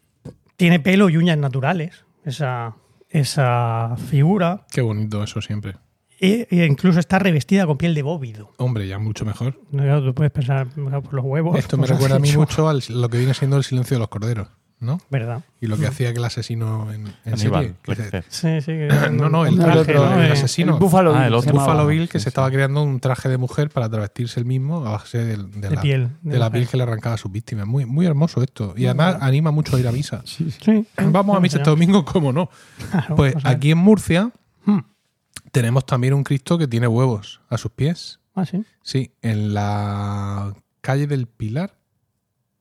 tiene 0.56 0.80
pelo 0.80 1.10
y 1.10 1.18
uñas 1.18 1.38
naturales, 1.38 2.06
esa, 2.24 2.76
esa 3.10 3.95
figura, 4.10 4.66
Qué 4.72 4.82
bonito 4.82 5.24
eso 5.24 5.41
siempre. 5.41 5.76
E, 6.22 6.48
incluso 6.68 6.99
está 6.99 7.18
revestida 7.19 7.65
con 7.65 7.77
piel 7.77 7.95
de 7.95 8.03
bóvido. 8.03 8.52
Hombre, 8.57 8.88
ya 8.88 8.99
mucho 8.99 9.26
mejor. 9.26 9.60
No, 9.72 10.03
tú 10.03 10.14
puedes 10.14 10.31
pensar 10.31 10.68
por 10.69 11.14
los 11.14 11.26
huevos. 11.26 11.57
Esto 11.57 11.77
me 11.77 11.88
recuerda 11.88 12.18
a 12.18 12.19
mí 12.19 12.31
mucho 12.34 12.69
a 12.69 12.73
lo 12.89 13.10
que 13.10 13.18
viene 13.18 13.34
siendo 13.34 13.57
el 13.57 13.64
silencio 13.64 13.95
de 13.95 13.99
los 13.99 14.07
corderos, 14.10 14.48
¿no? 14.80 14.99
¿Verdad? 15.10 15.43
Y 15.60 15.68
lo 15.68 15.77
que 15.77 15.88
hacía 15.88 16.11
que 16.14 16.19
el 16.19 16.26
asesino 16.26 16.91
en, 16.93 17.07
en 17.26 17.34
Aníbal 17.34 17.76
serie. 17.95 18.23
Sí, 18.30 18.61
sí. 18.61 18.72
No, 19.11 19.30
no, 19.30 19.45
el 19.45 19.56
No, 19.57 19.65
el 19.65 19.72
traje, 19.73 19.80
otro, 19.80 20.06
¿no? 20.10 20.19
el 20.19 20.26
el- 20.26 20.31
asesino. 20.31 20.73
el 20.73 20.80
Buffalo 20.80 21.11
Ah, 21.14 21.18
Bill 21.19 21.27
el 21.27 21.34
otro 21.34 21.52
llamaba. 21.52 21.65
Buffalo 21.73 21.88
Bill 21.88 22.10
que 22.10 22.19
Sí, 22.19 22.23
se 22.23 22.30
estaba 22.30 22.49
creando 22.52 22.81
un 22.84 22.99
traje 22.99 23.27
de 23.30 23.38
mujer 23.38 23.69
para 23.69 23.89
travestirse 23.89 24.39
el 24.39 24.45
mismo 24.45 24.85
a 24.88 24.91
base 24.91 25.18
de, 25.19 25.38
de 25.38 25.43
De 25.69 25.76
la, 25.76 25.81
piel, 25.81 26.10
de 26.22 26.34
de 26.34 26.39
la 26.39 26.49
piel 26.52 26.68
que 26.68 26.77
le 26.77 26.84
arrancaba 26.84 27.15
a 27.15 27.18
sus 27.18 27.31
víctimas. 27.31 27.65
Muy, 27.68 27.85
muy 27.85 28.06
hermoso 28.06 28.41
esto. 28.43 28.73
Y 28.77 28.85
además 28.85 29.18
anima 29.22 29.52
mucho 29.52 29.76
a 29.76 29.80
ir 29.80 29.88
a 29.88 29.91
misa. 29.91 30.22
Sí. 30.26 30.85
Vamos 30.98 31.35
a 31.35 31.39
misa 31.39 31.57
este 31.57 31.69
domingo, 31.69 32.03
¿cómo 32.06 32.31
no? 32.34 32.49
Claro, 32.91 33.15
Pues 33.15 33.35
o 33.35 33.39
sea, 33.39 33.52
aquí 33.52 33.72
en 33.72 33.77
Murcia 33.80 34.31
Hmm. 34.64 34.77
Tenemos 35.52 35.86
también 35.86 36.14
un 36.14 36.23
Cristo 36.23 36.57
que 36.57 36.68
tiene 36.68 36.88
huevos 36.88 37.41
a 37.49 37.57
sus 37.57 37.72
pies. 37.72 38.19
Ah, 38.36 38.45
sí. 38.45 38.64
Sí, 38.84 39.11
en 39.22 39.53
la 39.53 40.53
calle 40.82 41.07
del 41.07 41.28
Pilar 41.28 41.76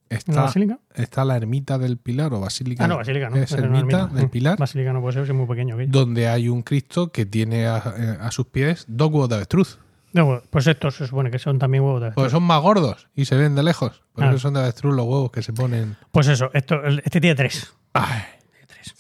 ¿En 0.08 0.16
la 0.16 0.18
está, 0.18 0.42
basílica? 0.42 0.78
está 0.94 1.24
la 1.24 1.36
ermita 1.36 1.78
del 1.78 1.96
Pilar 1.96 2.34
o 2.34 2.40
basílica. 2.40 2.84
Ah, 2.84 2.88
no, 2.88 2.96
basílica, 2.96 3.30
no. 3.30 3.36
Es 3.36 3.52
ermita 3.52 3.78
ermita. 3.78 4.06
del 4.08 4.26
Mm. 4.26 4.30
Pilar, 4.30 4.58
Basílica 4.58 4.92
no 4.92 5.00
puede 5.00 5.12
ser, 5.14 5.22
es 5.22 5.32
muy 5.32 5.46
pequeño. 5.46 5.76
aquello. 5.76 5.90
donde 5.92 6.26
hay 6.28 6.48
un 6.48 6.62
Cristo 6.62 7.12
que 7.12 7.24
tiene 7.26 7.66
a, 7.68 7.94
eh, 7.96 8.18
a 8.20 8.30
sus 8.32 8.46
pies 8.46 8.84
dos 8.88 9.10
huevos 9.10 9.28
de 9.28 9.36
avestruz. 9.36 9.78
No, 10.12 10.26
bueno, 10.26 10.42
pues 10.50 10.66
estos 10.66 10.96
se 10.96 11.06
supone 11.06 11.30
que 11.30 11.38
son 11.38 11.60
también 11.60 11.84
huevos 11.84 12.00
de 12.00 12.06
avestruz. 12.06 12.24
Porque 12.24 12.32
son 12.32 12.42
más 12.42 12.60
gordos 12.60 13.08
y 13.14 13.26
se 13.26 13.36
ven 13.36 13.54
de 13.54 13.62
lejos. 13.62 14.02
Por 14.12 14.24
Ah. 14.24 14.30
eso 14.30 14.40
son 14.40 14.54
de 14.54 14.60
avestruz 14.60 14.96
los 14.96 15.06
huevos 15.06 15.30
que 15.30 15.42
se 15.42 15.52
ponen. 15.52 15.96
Pues 16.10 16.26
eso, 16.26 16.50
esto, 16.54 16.84
este 16.84 17.20
tiene 17.20 17.36
tres. 17.36 17.72
Ay, 17.92 18.22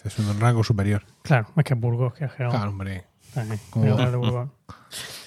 es 0.04 0.18
un 0.20 0.38
rango 0.38 0.62
superior. 0.62 1.02
Claro, 1.22 1.48
es 1.56 1.64
que 1.64 1.74
es 1.74 1.80
Burgos, 1.80 2.14
que 2.14 2.26
no- 2.26 2.50
Claro, 2.50 2.70
hombre. 2.70 3.06
Como-. 3.70 3.86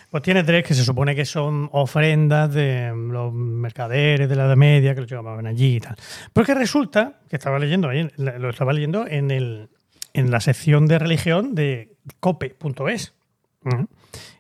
Pues 0.10 0.22
tiene 0.22 0.44
tres 0.44 0.64
que 0.64 0.76
se 0.76 0.84
supone 0.84 1.16
que 1.16 1.26
son 1.26 1.70
ofrendas 1.72 2.54
de 2.54 2.92
los 2.96 3.34
mercaderes 3.34 4.30
de 4.30 4.36
la 4.36 4.46
Edad 4.46 4.56
Media 4.56 4.94
que 4.94 5.02
los 5.02 5.10
llevaban 5.10 5.48
allí 5.48 5.78
y 5.78 5.80
tal. 5.80 5.96
Porque 6.34 6.54
resulta 6.54 7.20
que 7.30 7.36
estaba 7.38 7.58
leyendo, 7.58 7.90
ahí, 7.90 8.08
lo 8.18 8.50
estaba 8.52 8.74
leyendo 8.74 9.08
en, 9.08 9.32
el, 9.32 9.70
en 10.14 10.30
la 10.30 10.40
sección 10.40 10.86
de 10.86 11.00
religión 11.00 11.56
de 11.56 11.96
cope.es. 12.20 13.14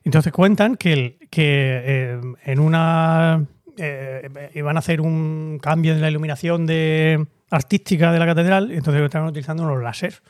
Entonces 0.03 0.31
cuentan 0.31 0.75
que, 0.75 0.93
el- 0.93 1.17
que 1.31 1.81
eh, 1.83 2.21
en 2.45 2.59
una. 2.59 3.43
eh, 3.77 4.51
iban 4.53 4.75
a 4.75 4.79
hacer 4.79 5.01
un 5.01 5.57
cambio 5.59 5.95
de 5.95 6.01
la 6.01 6.09
iluminación 6.11 6.67
de, 6.67 7.25
artística 7.49 8.11
de 8.11 8.19
la 8.19 8.25
catedral, 8.27 8.71
entonces 8.71 9.01
estaban 9.01 9.29
utilizando 9.29 9.63
unos 9.63 9.81
láser. 9.81 10.21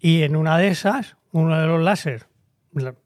Y 0.00 0.22
en 0.22 0.34
una 0.34 0.56
de 0.58 0.68
esas, 0.68 1.16
uno 1.32 1.56
de 1.60 1.66
los 1.66 1.80
láser 1.82 2.26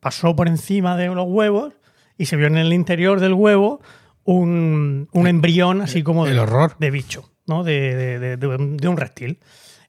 pasó 0.00 0.34
por 0.36 0.48
encima 0.48 0.96
de 0.96 1.06
los 1.08 1.26
huevos 1.28 1.74
y 2.18 2.26
se 2.26 2.36
vio 2.36 2.46
en 2.46 2.56
el 2.56 2.72
interior 2.72 3.20
del 3.20 3.32
huevo 3.34 3.80
un, 4.24 5.08
un 5.12 5.26
embrión 5.26 5.80
así 5.82 6.02
como 6.02 6.24
de, 6.26 6.32
el 6.32 6.38
horror. 6.38 6.76
de 6.78 6.90
bicho, 6.90 7.30
¿no? 7.46 7.64
De, 7.64 7.94
de- 7.94 8.18
de- 8.18 8.36
de 8.36 8.46
un- 8.46 8.76
de 8.76 8.88
un 8.88 8.96
reptil. 8.96 9.38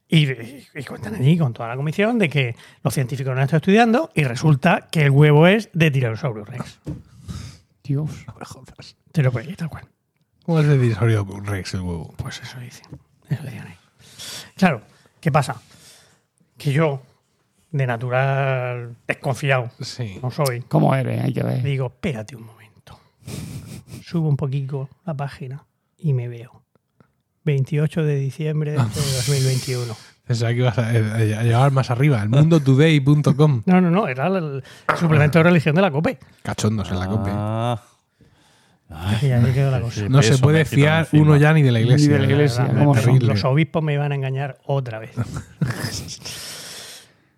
Y, 0.08 0.28
y 0.30 0.84
cuentan 0.88 1.16
allí 1.16 1.36
con 1.38 1.52
toda 1.54 1.68
la 1.70 1.76
comisión 1.76 2.20
de 2.20 2.30
que 2.30 2.56
los 2.84 2.94
científicos 2.94 3.34
lo 3.34 3.40
han 3.40 3.46
estado 3.46 3.58
estudiando 3.58 4.12
y 4.14 4.24
resulta 4.24 4.88
que 4.92 5.02
el 5.04 5.10
huevo 5.10 5.48
es 5.48 5.70
de 5.74 5.90
Tyrannosaurus 5.90 6.48
Rex. 6.48 6.80
Dios. 7.84 8.12
Te 9.12 9.24
lo 9.24 9.32
puedes 9.32 9.56
tal 9.58 9.70
cual. 9.70 9.86
¿Cómo 10.46 10.60
es 10.60 10.68
el 10.68 10.80
dinosaurio 10.80 11.26
Rex 11.44 11.74
el 11.74 11.82
huevo? 11.82 12.14
Pues 12.18 12.40
eso 12.42 12.60
dicen. 12.60 12.86
Eso 13.30 13.44
dicen 13.44 13.62
ahí. 13.62 13.76
Claro, 14.56 14.82
¿qué 15.20 15.32
pasa? 15.32 15.60
Que 16.58 16.72
yo, 16.72 17.02
de 17.78 17.88
natural 17.88 18.96
desconfiado, 19.08 19.70
Sí. 19.82 20.18
no 20.24 20.32
soy, 20.32 20.62
¿Cómo 20.62 20.96
eres? 20.96 21.22
Hay 21.24 21.34
que 21.34 21.44
ver. 21.44 21.62
digo, 21.62 21.88
espérate 21.88 22.36
un 22.36 22.46
momento. 22.46 23.00
Subo 24.04 24.30
un 24.30 24.38
poquito 24.38 24.90
la 25.06 25.14
página 25.14 25.66
y 25.98 26.14
me 26.14 26.28
veo. 26.28 26.62
28 27.44 28.04
de 28.04 28.16
diciembre 28.16 28.72
de 28.72 28.78
2021. 28.78 29.94
Pensaba 30.26 30.52
que 30.52 30.58
ibas 30.58 30.78
a, 30.80 30.88
a- 30.88 30.90
a 30.90 31.44
llevar 31.44 31.72
más 31.72 31.92
arriba, 31.92 32.22
el 32.24 32.30
mundotoday.com. 32.30 33.64
No, 33.68 33.82
no, 33.82 33.92
no, 33.92 34.08
era 34.08 34.28
el 34.28 34.64
suplemento 34.98 35.40
de 35.40 35.44
religión 35.44 35.76
de 35.76 35.82
la 35.82 35.92
COPE. 35.92 36.18
Cachondos 36.44 36.90
en 36.92 37.00
la 37.00 37.08
cope. 37.08 37.30
Ah, 37.34 37.82
Y 39.22 39.26
ahí 39.32 39.52
quedó 39.54 39.70
la 39.72 39.82
cosa. 39.82 40.08
No 40.10 40.22
se 40.22 40.38
puede 40.38 40.64
fiar 40.64 41.08
uno 41.14 41.36
ya 41.38 41.52
ni 41.54 41.62
de 41.64 41.72
la 41.72 41.80
iglesia. 41.82 42.08
Ni 42.08 42.14
de 42.14 42.20
la 42.20 42.26
iglesia, 42.34 42.68
terrible. 42.94 43.28
Los 43.28 43.44
obispos 43.44 43.84
me 43.84 43.94
iban 43.96 44.12
a 44.12 44.16
engañar 44.16 44.58
otra 44.66 45.00
vez. 45.00 45.12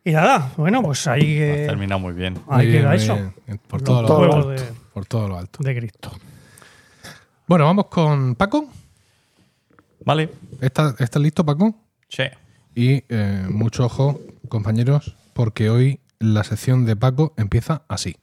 y 0.07 0.13
nada, 0.13 0.51
bueno, 0.57 0.81
pues 0.81 1.05
ahí 1.07 1.41
Has 1.41 1.57
que, 1.57 1.65
terminado 1.67 1.99
muy 1.99 2.13
bien. 2.13 2.33
Muy 2.33 2.43
ahí 2.47 2.67
bien, 2.67 2.79
queda 2.79 2.89
muy 2.89 2.97
eso. 2.97 3.15
bien. 3.15 3.59
Por 3.67 3.81
Los 3.81 3.83
todo 3.87 4.01
lo 4.25 4.33
alto. 4.35 4.49
de, 4.49 4.61
Por 4.93 5.05
todo 5.05 5.27
lo 5.27 5.37
alto. 5.37 5.63
de 5.63 5.75
Cristo. 5.75 6.11
Bueno, 7.47 7.65
vamos 7.65 7.87
con 7.87 8.35
Paco. 8.35 8.69
Vale. 10.05 10.29
¿Estás, 10.61 10.99
estás 11.01 11.21
listo, 11.21 11.45
Paco? 11.45 11.75
Che. 12.07 12.31
Y 12.75 13.03
eh, 13.09 13.45
mucho 13.49 13.85
ojo, 13.85 14.21
compañeros, 14.47 15.15
porque 15.33 15.69
hoy 15.69 15.99
la 16.19 16.43
sección 16.43 16.85
de 16.85 16.95
Paco 16.95 17.33
empieza 17.37 17.83
así. 17.89 18.15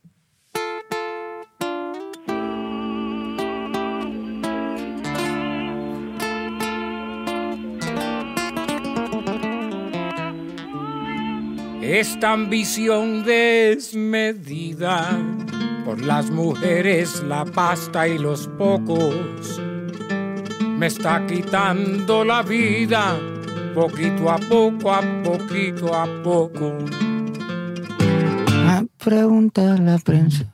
Esta 11.95 12.33
ambición 12.33 13.23
desmedida 13.23 15.17
por 15.85 16.03
las 16.03 16.29
mujeres, 16.29 17.23
la 17.23 17.45
pasta 17.45 18.09
y 18.09 18.19
los 18.19 18.49
pocos 18.59 19.63
me 20.77 20.89
está 20.89 21.25
quitando 21.25 22.25
la 22.25 22.43
vida 22.43 23.17
poquito 23.77 24.29
a 24.29 24.39
poco, 24.39 24.93
a 24.93 25.03
poquito 25.23 25.95
a 25.95 26.07
poco. 26.25 26.73
Me 28.67 28.89
pregunta 28.99 29.79
la 29.79 29.97
prensa, 29.99 30.53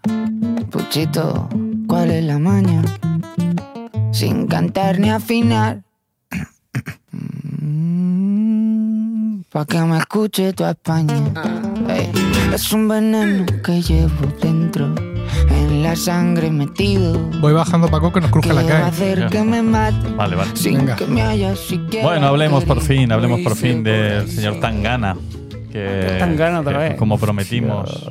Puchito, 0.71 1.49
¿cuál 1.87 2.11
es 2.11 2.23
la 2.23 2.39
maña? 2.39 2.83
Sin 4.12 4.47
cantar 4.47 5.01
ni 5.01 5.09
afinar. 5.09 5.90
Pa' 9.51 9.64
que 9.66 9.78
me 9.81 9.98
escuche 9.98 10.52
toda 10.52 10.70
España. 10.70 11.14
Ey, 11.89 12.10
es 12.55 12.72
un 12.72 12.86
veneno 12.89 13.44
que 13.64 13.82
llevo 13.82 14.27
dentro, 14.40 14.94
en 15.51 15.82
la 15.82 15.97
sangre 15.97 16.51
metido. 16.52 17.18
Voy 17.40 17.52
bajando, 17.52 17.89
Paco, 17.89 18.12
que 18.12 18.20
nos 18.20 18.31
cruje 18.31 18.48
Que 18.48 18.55
la 18.55 18.62
calle. 18.62 18.85
hacer 18.85 19.27
que 19.28 19.43
me 19.43 19.60
mate 19.62 20.09
Vale, 20.14 20.36
vale. 20.36 20.55
sin 20.56 20.78
Venga. 20.78 20.94
que 20.97 21.06
me 21.06 21.22
haya 21.22 21.56
siquiera. 21.56 22.06
Bueno, 22.06 22.28
hablemos 22.28 22.64
por 22.64 22.81
fin, 22.81 23.10
hablemos 23.10 23.40
por 23.40 23.56
fin 23.56 23.82
del 23.82 24.28
señor 24.28 24.60
Tangana. 24.60 25.16
Que, 25.72 26.16
Tangana 26.20 26.60
otra 26.60 26.72
que, 26.72 26.78
vez. 26.90 26.94
Como 26.97 27.18
prometimos 27.18 28.09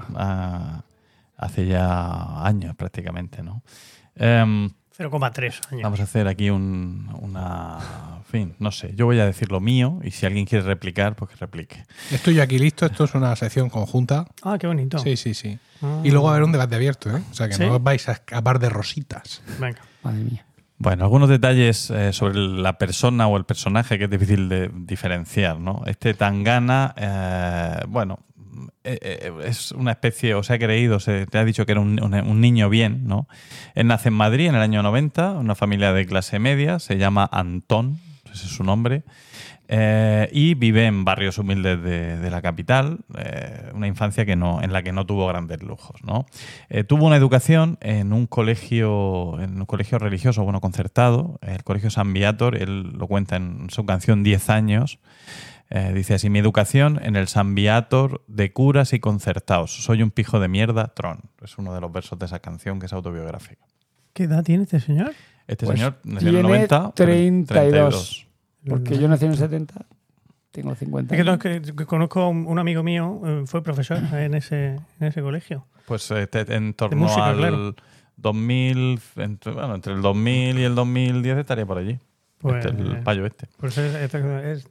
hace 1.37 1.65
ya 1.67 2.45
años 2.45 2.75
prácticamente, 2.75 3.41
¿no? 3.43 3.63
Em, 4.15 4.69
0,3 4.97 5.61
años. 5.71 5.83
vamos 5.83 5.99
a 6.01 6.03
hacer 6.03 6.27
aquí 6.27 6.49
un, 6.49 7.07
una... 7.21 7.77
En 8.29 8.31
fin, 8.31 8.55
no 8.59 8.71
sé. 8.71 8.93
Yo 8.95 9.07
voy 9.07 9.19
a 9.19 9.25
decir 9.25 9.51
lo 9.51 9.59
mío 9.59 9.99
y 10.03 10.11
si 10.11 10.25
alguien 10.27 10.45
quiere 10.45 10.63
replicar, 10.63 11.15
pues 11.15 11.31
que 11.31 11.37
replique. 11.37 11.83
Estoy 12.11 12.35
yo 12.35 12.43
aquí 12.43 12.59
listo. 12.59 12.85
Esto 12.85 13.05
es 13.05 13.15
una 13.15 13.35
sección 13.35 13.69
conjunta. 13.71 14.25
Ah, 14.43 14.57
qué 14.59 14.67
bonito. 14.67 14.99
Sí, 14.99 15.17
sí, 15.17 15.33
sí. 15.33 15.57
Ah. 15.81 16.01
Y 16.03 16.11
luego 16.11 16.25
va 16.25 16.31
a 16.31 16.35
haber 16.35 16.43
un 16.45 16.51
debate 16.51 16.75
abierto, 16.75 17.09
¿eh? 17.09 17.21
O 17.31 17.33
sea 17.33 17.47
que 17.47 17.55
¿Sí? 17.55 17.65
no 17.65 17.75
os 17.77 17.83
vais 17.83 18.07
a 18.07 18.11
escapar 18.11 18.59
de 18.59 18.69
rositas. 18.69 19.41
Venga. 19.59 19.81
Madre 20.03 20.19
mía. 20.23 20.45
Bueno, 20.77 21.05
algunos 21.05 21.27
detalles 21.27 21.89
eh, 21.89 22.13
sobre 22.13 22.35
la 22.37 22.77
persona 22.77 23.27
o 23.27 23.35
el 23.35 23.45
personaje 23.45 23.97
que 23.97 24.03
es 24.03 24.09
difícil 24.11 24.47
de 24.47 24.69
diferenciar, 24.75 25.59
¿no? 25.59 25.81
Este 25.87 26.13
Tangana, 26.13 26.93
eh, 26.97 27.83
bueno, 27.87 28.19
eh, 28.83 28.97
eh, 29.01 29.33
es 29.45 29.71
una 29.71 29.91
especie, 29.91 30.35
o 30.35 30.43
se 30.43 30.53
ha 30.53 30.59
creído, 30.59 30.99
se 30.99 31.25
te 31.25 31.37
ha 31.39 31.43
dicho 31.43 31.65
que 31.65 31.71
era 31.73 31.81
un, 31.81 31.99
un- 32.01 32.13
un 32.13 32.39
niño 32.41 32.69
bien, 32.69 33.07
¿no? 33.07 33.27
Él 33.75 33.87
nace 33.87 34.09
en 34.09 34.13
Madrid 34.13 34.47
en 34.47 34.55
el 34.55 34.61
año 34.61 34.83
90, 34.83 35.31
una 35.31 35.55
familia 35.55 35.91
de 35.93 36.05
clase 36.05 36.37
media, 36.39 36.77
se 36.79 36.97
llama 36.97 37.27
Antón, 37.31 37.97
ese 38.39 38.47
es 38.47 38.53
su 38.53 38.63
nombre, 38.63 39.03
eh, 39.67 40.27
y 40.31 40.55
vive 40.55 40.87
en 40.87 41.05
barrios 41.05 41.37
humildes 41.37 41.81
de, 41.83 42.17
de 42.17 42.31
la 42.31 42.41
capital, 42.41 42.99
eh, 43.17 43.69
una 43.73 43.87
infancia 43.87 44.25
que 44.25 44.35
no, 44.35 44.63
en 44.63 44.73
la 44.73 44.81
que 44.81 44.91
no 44.91 45.05
tuvo 45.05 45.27
grandes 45.27 45.61
lujos. 45.61 46.03
¿no? 46.03 46.25
Eh, 46.69 46.83
tuvo 46.83 47.05
una 47.05 47.15
educación 47.17 47.77
en 47.81 48.11
un 48.11 48.25
colegio, 48.25 49.39
en 49.39 49.59
un 49.59 49.65
colegio 49.65 49.99
religioso, 49.99 50.43
bueno, 50.43 50.59
concertado, 50.59 51.39
el 51.41 51.63
colegio 51.63 51.91
San 51.91 52.13
Viator, 52.13 52.55
él 52.55 52.93
lo 52.97 53.07
cuenta 53.07 53.35
en 53.35 53.69
su 53.69 53.85
canción 53.85 54.23
10 54.23 54.49
años. 54.49 54.99
Eh, 55.69 55.91
dice 55.93 56.15
así, 56.15 56.31
mi 56.31 56.39
educación 56.39 56.99
en 57.03 57.15
el 57.15 57.27
San 57.27 57.53
Viator 57.53 58.23
de 58.27 58.51
curas 58.51 58.93
y 58.93 58.99
concertados. 58.99 59.83
Soy 59.83 60.01
un 60.01 60.09
pijo 60.09 60.39
de 60.39 60.47
mierda, 60.47 60.87
Tron. 60.95 61.19
Es 61.43 61.59
uno 61.59 61.75
de 61.75 61.81
los 61.81 61.91
versos 61.91 62.17
de 62.17 62.25
esa 62.25 62.39
canción 62.39 62.79
que 62.79 62.87
es 62.87 62.93
autobiográfica. 62.93 63.63
¿Qué 64.13 64.23
edad 64.23 64.43
tiene 64.43 64.63
este 64.63 64.79
señor? 64.79 65.13
Este 65.47 65.67
Pues 65.67 65.77
señor 65.77 65.99
nació 66.03 66.29
en 66.29 66.35
el 66.37 66.41
tiene 66.41 66.57
90, 66.57 66.91
32. 66.95 68.28
Porque 68.67 68.97
yo 68.97 69.07
nací 69.07 69.25
en 69.25 69.31
el 69.31 69.37
70. 69.37 69.85
Tengo 70.51 70.73
50. 70.75 71.15
Es 71.15 71.19
que, 71.19 71.23
no, 71.23 71.37
que- 71.39 71.85
conozco 71.85 72.21
a 72.21 72.27
un, 72.29 72.45
un 72.47 72.57
amigo 72.59 72.81
mío, 72.83 73.21
eh, 73.25 73.43
fue 73.45 73.61
profesor 73.63 73.97
en 74.13 74.33
ese, 74.33 74.75
en 74.99 75.07
ese 75.07 75.21
colegio. 75.21 75.65
Pues 75.85 76.09
este, 76.11 76.53
en 76.55 76.73
torno 76.73 76.97
música, 77.03 77.27
al 77.27 77.37
claro. 77.37 77.75
2000, 78.17 78.99
entre, 79.17 79.51
bueno, 79.53 79.75
entre 79.75 79.93
el 79.93 80.01
2000 80.01 80.59
y 80.59 80.63
el 80.63 80.75
2010 80.75 81.37
estaría 81.37 81.65
por 81.65 81.77
allí. 81.77 81.97
Pues, 82.39 82.65
Este, 82.65 82.81
el 82.81 82.99
payo 83.03 83.25
este. 83.25 83.47
pues 83.57 83.77
es, 83.77 83.93
es- 83.95 84.13
es 84.13 84.67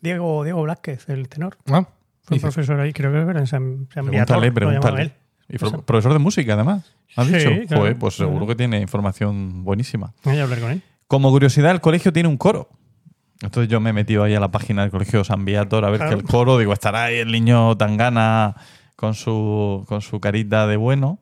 Diego, 0.00 0.44
Diego 0.44 0.62
Blázquez, 0.62 1.08
el 1.08 1.28
tenor. 1.28 1.56
Ah, 1.70 1.86
Fue 2.22 2.36
dice, 2.36 2.46
profesor 2.46 2.80
ahí, 2.80 2.92
creo 2.92 3.10
que 3.12 3.18
era 3.30 3.40
en 3.40 3.46
San, 3.46 3.88
San 3.92 4.06
Pregúntale, 4.06 4.10
Viator, 4.10 4.36
lo 4.36 4.42
llamaba 4.42 4.80
pregúntale. 4.80 5.02
él. 5.02 5.12
Y 5.48 5.58
pro- 5.58 5.82
profesor 5.82 6.12
de 6.12 6.18
música, 6.18 6.54
además. 6.54 6.92
¿Has 7.16 7.26
Sí, 7.28 7.34
dicho? 7.34 7.50
claro. 7.68 7.82
Joder, 7.82 7.98
pues 7.98 8.14
seguro 8.14 8.36
Claro. 8.38 8.46
que 8.48 8.54
tiene 8.56 8.80
información 8.80 9.64
buenísima. 9.64 10.12
Voy 10.24 10.38
a 10.38 10.42
hablar 10.42 10.60
con 10.60 10.70
él. 10.72 10.82
Como 11.06 11.30
curiosidad, 11.30 11.70
el 11.70 11.80
colegio 11.80 12.12
tiene 12.12 12.28
un 12.28 12.36
coro. 12.36 12.68
Entonces 13.42 13.68
yo 13.70 13.80
me 13.80 13.90
he 13.90 13.92
metido 13.92 14.22
ahí 14.24 14.34
a 14.34 14.40
la 14.40 14.50
página 14.50 14.82
del 14.82 14.90
colegio 14.90 15.22
San 15.24 15.44
Viator 15.44 15.84
a 15.84 15.90
ver 15.90 15.98
Claro. 16.00 16.16
que 16.16 16.22
el 16.22 16.28
coro, 16.28 16.58
digo, 16.58 16.72
estará 16.72 17.04
ahí 17.04 17.16
el 17.18 17.30
niño 17.30 17.76
Tangana 17.76 18.54
con 18.96 19.14
su, 19.14 19.84
con 19.88 20.00
su 20.00 20.20
carita 20.20 20.66
de 20.66 20.76
bueno. 20.76 21.18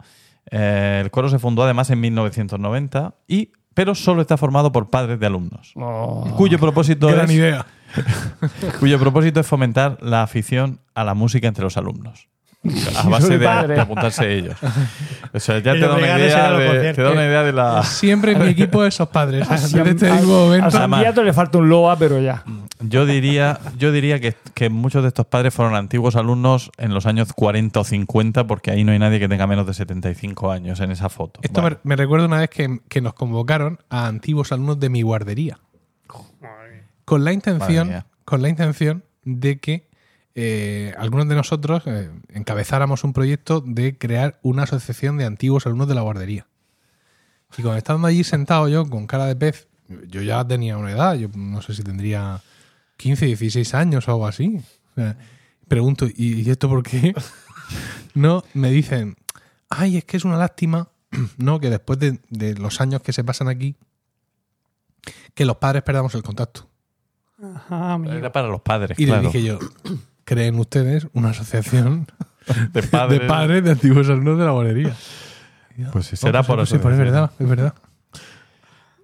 Eh, 0.50 1.00
el 1.02 1.10
coro 1.10 1.28
se 1.28 1.38
fundó 1.38 1.64
además 1.64 1.90
en 1.90 2.00
1990, 2.00 3.14
y, 3.26 3.50
pero 3.74 3.94
solo 3.94 4.22
está 4.22 4.36
formado 4.36 4.70
por 4.70 4.90
padres 4.90 5.18
de 5.18 5.26
alumnos. 5.26 5.72
Oh. 5.76 6.24
Cuyo 6.36 6.58
propósito 6.58 7.08
gran 7.08 7.26
es 7.26 7.32
idea. 7.32 7.66
cuyo 8.80 8.98
propósito 8.98 9.40
es 9.40 9.46
fomentar 9.46 9.98
la 10.00 10.22
afición 10.22 10.80
a 10.94 11.02
la 11.04 11.14
música 11.14 11.48
entre 11.48 11.64
los 11.64 11.76
alumnos. 11.76 12.28
A 12.96 13.08
base 13.08 13.38
de, 13.38 13.46
de 13.68 13.80
apuntarse 13.80 14.32
ellos. 14.38 14.56
O 15.32 15.40
sea, 15.40 15.58
ya 15.58 15.72
te 15.74 15.80
da, 15.80 15.94
una 15.96 16.14
a 16.14 16.18
idea 16.18 16.46
a 16.48 16.58
de, 16.58 16.94
te 16.94 17.02
da 17.02 17.10
una 17.12 17.24
idea 17.26 17.42
de 17.42 17.52
la. 17.52 17.82
Siempre 17.82 18.32
en 18.32 18.40
mi 18.42 18.48
equipo 18.48 18.84
esos 18.84 19.08
padres. 19.08 19.46
Así 19.50 19.76
Desde 19.76 19.90
este 19.90 20.08
a- 20.10 20.84
a 20.84 21.22
le 21.22 21.32
falta 21.32 21.58
un 21.58 21.68
loa, 21.68 21.96
pero 21.98 22.20
ya. 22.20 22.42
Yo 22.80 23.06
diría, 23.06 23.58
yo 23.78 23.92
diría 23.92 24.20
que, 24.20 24.34
que 24.54 24.68
muchos 24.68 25.02
de 25.02 25.08
estos 25.08 25.26
padres 25.26 25.54
fueron 25.54 25.74
antiguos 25.74 26.16
alumnos 26.16 26.70
en 26.76 26.92
los 26.92 27.06
años 27.06 27.32
40 27.32 27.80
o 27.80 27.84
50, 27.84 28.46
porque 28.46 28.70
ahí 28.70 28.84
no 28.84 28.92
hay 28.92 28.98
nadie 28.98 29.18
que 29.20 29.28
tenga 29.28 29.46
menos 29.46 29.66
de 29.66 29.74
75 29.74 30.50
años 30.50 30.80
en 30.80 30.90
esa 30.90 31.08
foto. 31.08 31.40
Esto 31.42 31.60
Bueno, 31.60 31.78
me, 31.84 31.90
me 31.90 31.96
recuerda 31.96 32.26
una 32.26 32.38
vez 32.38 32.50
que, 32.50 32.80
que 32.88 33.00
nos 33.00 33.14
convocaron 33.14 33.78
a 33.90 34.06
antiguos 34.06 34.52
alumnos 34.52 34.80
de 34.80 34.88
mi 34.90 35.02
guardería. 35.02 35.58
Con 37.04 37.24
la 37.24 37.32
intención, 37.32 38.04
con 38.24 38.40
la 38.42 38.48
intención 38.48 39.04
de 39.24 39.58
que 39.58 39.88
eh, 40.34 40.94
algunos 40.98 41.28
de 41.28 41.34
nosotros 41.34 41.84
eh, 41.86 42.10
encabezáramos 42.30 43.04
un 43.04 43.12
proyecto 43.12 43.60
de 43.60 43.96
crear 43.96 44.40
una 44.42 44.64
asociación 44.64 45.16
de 45.16 45.24
antiguos 45.24 45.66
alumnos 45.66 45.88
de 45.88 45.94
la 45.94 46.00
guardería. 46.00 46.46
Y 47.56 47.62
cuando 47.62 47.78
estando 47.78 48.08
allí 48.08 48.24
sentado 48.24 48.68
yo 48.68 48.88
con 48.88 49.06
cara 49.06 49.26
de 49.26 49.36
pez, 49.36 49.68
yo 50.08 50.22
ya 50.22 50.44
tenía 50.46 50.76
una 50.76 50.90
edad, 50.90 51.14
yo 51.14 51.28
no 51.34 51.62
sé 51.62 51.74
si 51.74 51.82
tendría 51.84 52.40
15, 52.96 53.26
16 53.26 53.74
años 53.74 54.08
o 54.08 54.12
algo 54.12 54.26
así. 54.26 54.60
O 54.92 54.94
sea, 54.96 55.16
pregunto, 55.68 56.06
¿y, 56.12 56.50
esto 56.50 56.68
por 56.68 56.82
qué? 56.82 57.14
no, 58.14 58.42
me 58.54 58.70
dicen, 58.70 59.16
ay, 59.68 59.98
es 59.98 60.04
que 60.04 60.16
es 60.16 60.24
una 60.24 60.36
lástima, 60.36 60.88
¿no? 61.38 61.60
Que 61.60 61.70
después 61.70 61.98
de, 62.00 62.18
de 62.28 62.54
los 62.54 62.80
años 62.80 63.02
que 63.02 63.12
se 63.12 63.22
pasan 63.22 63.48
aquí, 63.48 63.76
que 65.34 65.44
los 65.44 65.56
padres 65.58 65.82
perdamos 65.82 66.14
el 66.14 66.22
contacto. 66.22 66.68
Ajá. 67.40 68.00
Era 68.06 68.32
para 68.32 68.48
los 68.48 68.62
padres, 68.62 68.98
Y 68.98 69.06
claro. 69.06 69.22
le 69.22 69.28
dije 69.28 69.42
yo, 69.42 69.58
¿creen 70.24 70.58
ustedes 70.58 71.06
una 71.12 71.30
asociación 71.30 72.06
de 72.72 72.82
padres. 72.82 73.20
de 73.20 73.26
padres 73.26 73.64
de 73.64 73.70
antiguos 73.72 74.08
alumnos 74.08 74.38
de 74.38 74.44
la 74.44 74.50
guardería? 74.52 74.94
Pues 75.92 76.06
sí, 76.06 76.16
será 76.16 76.40
Oh, 76.40 76.44
por 76.44 76.56
pues 76.56 76.68
sí, 76.68 76.78
pues 76.78 76.94
es 76.94 77.00
asociación. 77.00 77.12
verdad, 77.14 77.30
es 77.38 77.48
verdad. 77.48 77.74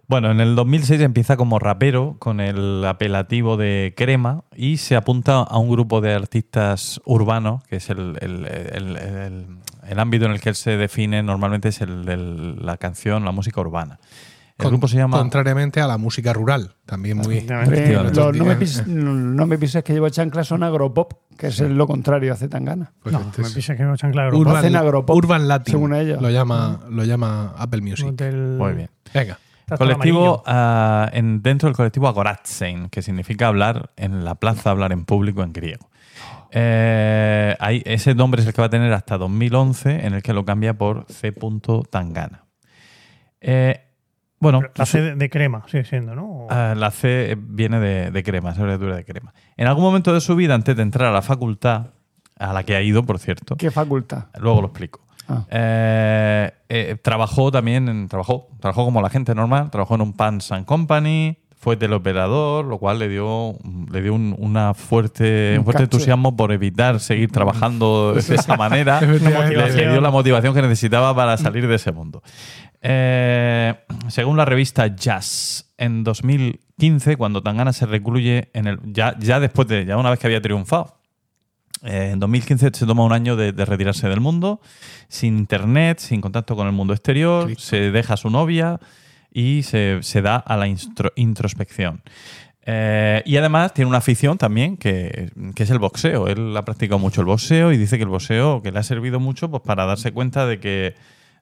Bueno, 0.06 0.32
en 0.32 0.40
el 0.40 0.56
2006 0.56 1.00
empieza 1.02 1.36
como 1.36 1.60
rapero 1.60 2.16
con 2.18 2.40
el 2.40 2.84
apelativo 2.84 3.56
de 3.56 3.94
Crema 3.96 4.42
y 4.56 4.78
se 4.78 4.96
apunta 4.96 5.38
a 5.42 5.58
un 5.58 5.70
grupo 5.70 6.00
de 6.00 6.12
artistas 6.14 7.00
urbanos, 7.04 7.62
que 7.64 7.76
es 7.76 7.90
el, 7.90 8.16
el- 8.20 8.44
el- 8.46 8.96
el- 8.96 9.46
el 9.88 9.98
ámbito 10.00 10.24
en 10.26 10.32
el 10.32 10.40
que 10.40 10.48
él 10.48 10.56
se 10.56 10.76
define 10.76 11.22
normalmente 11.22 11.68
es 11.68 11.80
el 11.80 12.04
de 12.04 12.16
la 12.16 12.76
canción, 12.76 13.24
la 13.24 13.30
música 13.30 13.60
urbana. 13.60 14.00
El 14.62 14.68
grupo 14.70 14.88
se 14.88 14.96
llama. 14.96 15.18
Contrariamente 15.18 15.80
a 15.80 15.86
la 15.86 15.98
música 15.98 16.32
rural, 16.32 16.74
también 16.86 17.18
muy. 17.18 17.38
Eh, 17.38 17.46
no, 18.34 18.44
me 18.44 18.56
pises, 18.56 18.86
no, 18.86 19.12
no 19.12 19.46
me 19.46 19.58
pises 19.58 19.82
que 19.84 19.92
llevo 19.92 20.08
chanclas 20.08 20.46
son 20.48 20.62
agropop, 20.62 21.12
que 21.36 21.48
es 21.48 21.60
lo 21.60 21.86
contrario 21.86 22.32
a 22.32 22.36
Zetangana. 22.36 22.92
pues 23.02 23.12
No, 23.12 23.20
este 23.20 23.42
me 23.42 23.48
es 23.48 23.54
pisa 23.54 23.76
que 23.76 23.82
no 23.84 23.96
chancla 23.96 24.30
de 24.30 24.36
Urban, 24.36 24.56
Hacen 24.56 24.76
agropop, 24.76 25.16
Urban 25.16 25.48
Latin, 25.48 25.72
según 25.72 25.94
ellos. 25.94 26.20
Lo 26.20 26.30
llama, 26.30 26.80
lo 26.88 27.04
llama 27.04 27.54
Apple 27.56 27.80
Music. 27.82 28.08
Del- 28.12 28.56
Muy 28.58 28.72
bien. 28.74 28.90
Venga. 29.14 29.38
Colectivo, 29.78 30.42
ah, 30.46 31.08
en, 31.12 31.42
dentro 31.42 31.68
del 31.68 31.76
colectivo 31.76 32.08
Agoratsein, 32.08 32.88
que 32.88 33.02
significa 33.02 33.46
hablar 33.46 33.90
en 33.96 34.24
la 34.24 34.34
plaza, 34.34 34.70
hablar 34.70 34.92
en 34.92 35.04
público 35.04 35.42
en 35.44 35.52
griego. 35.52 35.88
Eh, 36.50 37.56
ahí- 37.60 37.82
ese 37.86 38.14
nombre 38.14 38.40
es 38.42 38.46
el 38.48 38.52
que 38.52 38.60
va 38.60 38.66
a 38.66 38.70
tener 38.70 38.92
hasta 38.92 39.16
2011, 39.16 40.06
en 40.06 40.14
el 40.14 40.22
que 40.22 40.32
lo 40.32 40.44
cambia 40.44 40.74
por 40.76 41.06
C. 41.08 41.32
Tangana. 41.88 42.44
Eh, 43.40 43.80
bueno, 44.40 44.62
La 44.74 44.86
C 44.86 45.00
de, 45.00 45.14
de 45.14 45.30
crema, 45.30 45.62
sigue 45.68 45.84
siendo, 45.84 46.14
¿no? 46.14 46.46
Ah, 46.50 46.74
la 46.76 46.90
C 46.90 47.36
viene 47.38 47.78
de, 47.78 48.10
de 48.10 48.22
crema, 48.22 48.50
es 48.50 48.58
abreviatura 48.58 48.96
de 48.96 49.04
crema. 49.04 49.32
En 49.56 49.66
algún 49.68 49.84
momento 49.84 50.12
de 50.12 50.20
su 50.20 50.34
vida, 50.34 50.54
antes 50.54 50.74
de 50.74 50.82
entrar 50.82 51.08
a 51.08 51.12
la 51.12 51.22
facultad, 51.22 51.88
a 52.38 52.52
la 52.52 52.62
que 52.64 52.74
ha 52.74 52.82
ido, 52.82 53.04
por 53.04 53.18
cierto, 53.18 53.56
¿Qué 53.56 53.70
facultad? 53.70 54.24
luego 54.40 54.62
lo 54.62 54.68
explico. 54.68 55.00
Ah. 55.28 55.44
Eh, 55.50 56.50
eh, 56.68 56.96
trabajó 57.00 57.52
también, 57.52 57.88
en, 57.88 58.08
trabajó, 58.08 58.48
trabajó 58.60 58.84
como 58.84 59.00
la 59.00 59.10
gente 59.10 59.34
normal, 59.34 59.70
trabajó 59.70 59.94
en 59.94 60.00
un 60.00 60.12
Pants 60.14 60.50
and 60.52 60.64
Company, 60.66 61.36
fue 61.54 61.76
teleoperador, 61.76 62.64
lo 62.64 62.78
cual 62.78 62.98
le 62.98 63.08
dio, 63.08 63.54
le 63.92 64.00
dio 64.00 64.14
un, 64.14 64.34
una 64.38 64.72
fuerte, 64.72 65.56
Un 65.58 65.64
fuerte 65.64 65.82
entusiasmo 65.82 66.34
por 66.34 66.52
evitar 66.52 66.98
seguir 67.00 67.30
trabajando 67.30 68.14
de 68.14 68.20
esa 68.34 68.56
manera. 68.56 69.02
Le, 69.02 69.70
le 69.70 69.90
dio 69.90 70.00
la 70.00 70.10
motivación 70.10 70.54
que 70.54 70.62
necesitaba 70.62 71.14
para 71.14 71.36
salir 71.36 71.68
de 71.68 71.74
ese 71.74 71.92
mundo. 71.92 72.22
Eh, 72.82 73.74
según 74.08 74.36
la 74.36 74.44
revista 74.44 74.86
Jazz, 74.86 75.72
en 75.76 76.02
2015, 76.04 77.16
cuando 77.16 77.42
Tangana 77.42 77.72
se 77.72 77.86
recluye 77.86 78.48
en 78.54 78.66
el. 78.66 78.78
Ya, 78.84 79.16
ya 79.18 79.40
después 79.40 79.68
de. 79.68 79.84
Ya 79.84 79.96
una 79.96 80.10
vez 80.10 80.18
que 80.18 80.26
había 80.26 80.40
triunfado. 80.40 80.96
eh, 81.84 82.10
en 82.12 82.20
2015 82.20 82.70
se 82.72 82.86
toma 82.86 83.04
un 83.04 83.12
año 83.12 83.36
de, 83.36 83.52
de 83.52 83.64
retirarse 83.64 84.08
del 84.08 84.20
mundo, 84.20 84.60
sin 85.08 85.36
internet, 85.38 85.98
sin 85.98 86.20
contacto 86.20 86.56
con 86.56 86.66
el 86.66 86.72
mundo 86.72 86.92
exterior, 86.94 87.50
se 87.58 87.90
deja 87.90 88.14
a 88.14 88.16
su 88.16 88.30
novia 88.30 88.78
y 89.32 89.62
se, 89.62 89.98
se 90.02 90.22
da 90.22 90.36
a 90.36 90.56
la 90.56 90.66
instro- 90.68 91.12
introspección. 91.16 92.02
Eh, 92.66 93.22
y 93.24 93.36
además 93.38 93.72
tiene 93.72 93.88
una 93.88 93.98
afición 93.98 94.36
también 94.36 94.76
que, 94.76 95.30
que 95.54 95.62
es 95.62 95.70
el 95.70 95.78
boxeo. 95.78 96.28
Él 96.28 96.54
ha 96.56 96.64
practicado 96.64 96.98
mucho 96.98 97.20
el 97.22 97.26
boxeo 97.26 97.72
y 97.72 97.78
dice 97.78 97.96
que 97.96 98.02
el 98.04 98.10
boxeo 98.10 98.60
que 98.62 98.70
le 98.72 98.78
ha 98.78 98.82
servido 98.82 99.18
mucho 99.20 99.50
pues, 99.50 99.62
para 99.62 99.86
darse 99.86 100.12
cuenta 100.12 100.46
de 100.46 100.60
que, 100.60 100.94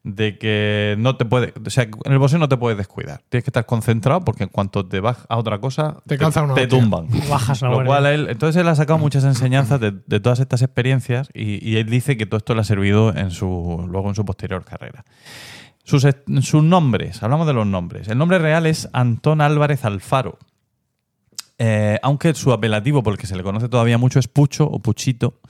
de 0.09 0.39
que 0.39 0.97
no 0.99 1.17
te 1.17 1.25
puede, 1.27 1.53
o 1.65 1.71
sea, 1.71 1.85
en 1.85 2.13
el 2.13 2.19
boxeo 2.19 2.39
no 2.39 2.49
te 2.49 2.57
puedes 2.57 2.79
descuidar. 2.79 3.21
Tienes 3.29 3.45
que 3.45 3.51
estar 3.51 3.67
concentrado 3.67 4.23
porque 4.25 4.45
en 4.45 4.49
cuanto 4.49 4.87
te 4.87 5.01
vas 5.01 5.19
a 5.29 5.37
otra 5.37 5.61
cosa, 5.61 5.99
Te 6.07 6.15
una 6.17 6.31
te 6.31 6.41
hostia. 6.41 6.69
tumban. 6.69 7.09
Bajas 7.29 7.61
la 7.63 7.69
Lo 7.69 7.85
cual 7.85 8.07
él, 8.07 8.27
entonces 8.31 8.61
él 8.61 8.69
ha 8.69 8.75
sacado 8.75 8.99
muchas 8.99 9.25
enseñanzas 9.25 9.81
de, 9.81 9.93
de 10.07 10.21
todas 10.21 10.41
estas 10.41 10.63
experiencias 10.63 11.29
y, 11.35 11.67
y 11.69 11.77
él 11.77 11.91
dice 11.91 12.17
que 12.17 12.25
todo 12.27 12.39
esto 12.39 12.55
le 12.55 12.63
ha 12.63 12.65
servido 12.65 13.15
en 13.15 13.31
su, 13.31 13.87
luego 13.89 14.09
en 14.09 14.15
su 14.15 14.25
posterior 14.25 14.65
carrera. 14.65 15.05
Sus, 15.85 16.07
sus 16.43 16.63
nombres, 16.63 17.23
hablamos 17.23 17.47
de 17.47 17.55
los 17.55 17.67
nombres. 17.67 18.09
El 18.09 18.19
nombre 18.19 18.39
real 18.39 18.67
es 18.67 18.89
Antón 18.93 19.41
Álvarez 19.41 19.85
Alfaro. 19.85 20.39
Eh, 21.61 21.99
aunque 22.03 22.35
su 22.35 22.53
apelativo, 22.53 23.03
por 23.03 23.15
el 23.15 23.19
que 23.19 23.27
se 23.27 23.37
le 23.37 23.43
conoce 23.43 23.69
todavía 23.69 23.99
mucho, 23.99 24.21
es 24.21 24.29
Pucho 24.29 24.65
o 24.65 24.79
Puchito, 24.79 25.41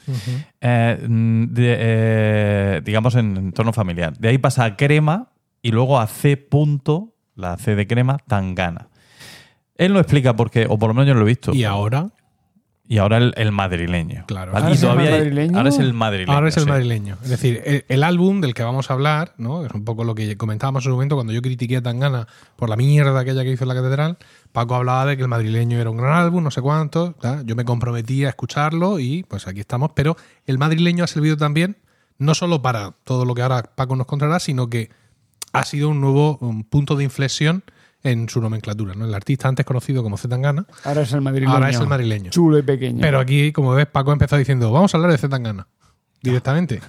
eh, 0.60 0.98
de, 1.00 1.76
eh, 1.78 2.80
digamos 2.82 3.14
en 3.14 3.36
entorno 3.36 3.74
familiar. 3.74 4.16
De 4.16 4.28
ahí 4.30 4.38
pasa 4.38 4.64
a 4.64 4.76
Crema 4.76 5.28
y 5.60 5.70
luego 5.70 6.00
a 6.00 6.06
C. 6.06 6.38
punto, 6.38 7.14
la 7.34 7.58
C 7.58 7.74
de 7.74 7.86
Crema, 7.86 8.16
Tangana. 8.26 8.88
Él 9.74 9.92
no 9.92 10.00
explica 10.00 10.34
por 10.34 10.50
qué, 10.50 10.66
o 10.68 10.78
por 10.78 10.88
lo 10.88 10.94
menos 10.94 11.08
yo 11.08 11.14
no 11.14 11.20
lo 11.20 11.26
he 11.26 11.28
visto. 11.28 11.54
Y 11.54 11.64
ahora, 11.64 12.08
Y 12.90 12.96
ahora 12.98 13.18
el, 13.18 13.34
el 13.36 13.52
madrileño. 13.52 14.24
Claro. 14.26 14.52
¿vale? 14.52 14.74
¿Ahora 14.82 15.04
Y 15.04 15.06
hay- 15.08 15.12
madrileño? 15.18 15.56
ahora 15.58 15.68
es 15.68 15.78
el 15.78 15.92
madrileño. 15.92 16.32
ahora 16.32 16.48
es 16.48 16.56
el 16.56 16.62
sí. 16.64 16.68
madrileño. 16.70 17.18
Es 17.22 17.28
decir, 17.28 17.62
el, 17.66 17.84
el 17.86 18.02
álbum 18.02 18.40
del 18.40 18.54
que 18.54 18.62
vamos 18.62 18.90
a 18.90 18.94
hablar, 18.94 19.34
¿no? 19.36 19.66
Es 19.66 19.72
un 19.72 19.84
poco 19.84 20.04
lo 20.04 20.14
que 20.14 20.38
comentábamos 20.38 20.84
en 20.84 20.90
su 20.90 20.94
momento 20.94 21.14
cuando 21.14 21.34
yo 21.34 21.42
critiqué 21.42 21.76
a 21.76 21.82
Tangana 21.82 22.26
por 22.56 22.70
la 22.70 22.76
mierda 22.76 23.20
aquella 23.20 23.42
que 23.42 23.52
hizo 23.52 23.64
en 23.64 23.68
la 23.68 23.74
catedral. 23.74 24.16
Paco 24.52 24.74
hablaba 24.74 25.04
de 25.04 25.16
que 25.18 25.22
el 25.22 25.28
madrileño 25.28 25.78
era 25.78 25.90
un 25.90 25.98
gran 25.98 26.14
álbum, 26.14 26.42
no 26.42 26.50
sé 26.50 26.62
cuánto. 26.62 27.12
¿tá? 27.20 27.42
Yo 27.44 27.54
me 27.56 27.66
comprometí 27.66 28.24
a 28.24 28.30
escucharlo 28.30 28.98
y 28.98 29.22
pues 29.24 29.46
aquí 29.46 29.60
estamos. 29.60 29.90
Pero 29.94 30.16
el 30.46 30.56
madrileño 30.56 31.04
ha 31.04 31.08
servido 31.08 31.36
también, 31.36 31.76
no 32.16 32.34
solo 32.34 32.62
para 32.62 32.92
todo 33.04 33.26
lo 33.26 33.34
que 33.34 33.42
ahora 33.42 33.64
Paco 33.74 33.96
nos 33.96 34.06
contará, 34.06 34.38
sino 34.40 34.70
que 34.70 34.88
ha 35.52 35.64
sido 35.66 35.90
un 35.90 36.00
nuevo 36.00 36.38
un 36.40 36.64
punto 36.64 36.96
de 36.96 37.04
inflexión 37.04 37.64
en 38.02 38.28
su 38.28 38.40
nomenclatura. 38.40 38.94
¿no? 38.94 39.04
El 39.04 39.14
artista 39.14 39.48
antes 39.48 39.66
conocido 39.66 40.02
como 40.02 40.16
Z 40.16 40.28
Tangana, 40.28 40.66
Ahora 40.84 41.02
es 41.02 41.12
el 41.12 41.20
madrileño. 41.20 41.52
ahora 41.52 41.70
es 41.70 41.80
el 41.80 41.86
madrileño. 41.86 42.30
Chulo 42.30 42.58
y 42.58 42.62
pequeño. 42.62 43.00
Pero 43.00 43.18
aquí, 43.20 43.52
como 43.52 43.72
ves, 43.72 43.86
Paco 43.86 44.12
empezó 44.12 44.36
diciendo, 44.36 44.70
vamos 44.72 44.94
a 44.94 44.96
hablar 44.98 45.10
de 45.12 45.18
Zetangana. 45.18 45.66
Directamente. 46.22 46.80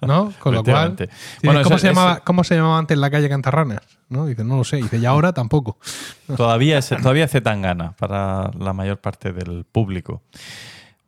¿No? 0.00 0.32
Con 0.40 0.54
lo 0.54 0.64
cual. 0.64 0.96
Dices, 0.96 1.08
Bueno, 1.44 1.62
¿cómo, 1.62 1.76
eso- 1.76 1.82
se 1.82 1.88
llamaba, 1.88 2.12
eso- 2.14 2.22
¿Cómo 2.24 2.42
se 2.44 2.56
llamaba 2.56 2.78
antes 2.78 2.98
la 2.98 3.10
calle 3.10 3.28
Cantarranas? 3.28 3.80
¿No? 4.08 4.26
Dice, 4.26 4.42
no 4.44 4.56
lo 4.56 4.64
sé. 4.64 4.78
Dice, 4.78 4.98
y 4.98 5.04
ahora 5.06 5.32
tampoco. 5.32 5.78
Todavía 6.36 6.78
es, 6.78 6.88
todavía 6.88 7.24
es 7.24 7.30
Zetangana 7.30 7.92
para 7.92 8.50
la 8.58 8.72
mayor 8.72 8.98
parte 8.98 9.32
del 9.32 9.64
público. 9.70 10.22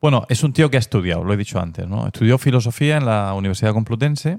Bueno, 0.00 0.24
es 0.30 0.42
un 0.44 0.52
tío 0.54 0.70
que 0.70 0.76
ha 0.76 0.80
estudiado, 0.80 1.24
lo 1.24 1.32
he 1.34 1.36
dicho 1.36 1.60
antes, 1.60 1.86
¿no? 1.86 2.06
Estudió 2.06 2.38
filosofía 2.38 2.96
en 2.96 3.04
la 3.06 3.34
Universidad 3.34 3.72
Complutense, 3.74 4.38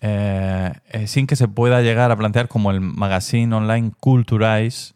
eh, 0.00 0.72
sin 1.06 1.26
que 1.26 1.36
se 1.36 1.48
pueda 1.48 1.82
llegar 1.82 2.10
a 2.10 2.16
plantear 2.16 2.48
como 2.48 2.70
el 2.70 2.80
magazine 2.80 3.54
online 3.54 3.92
Culturize, 3.98 4.94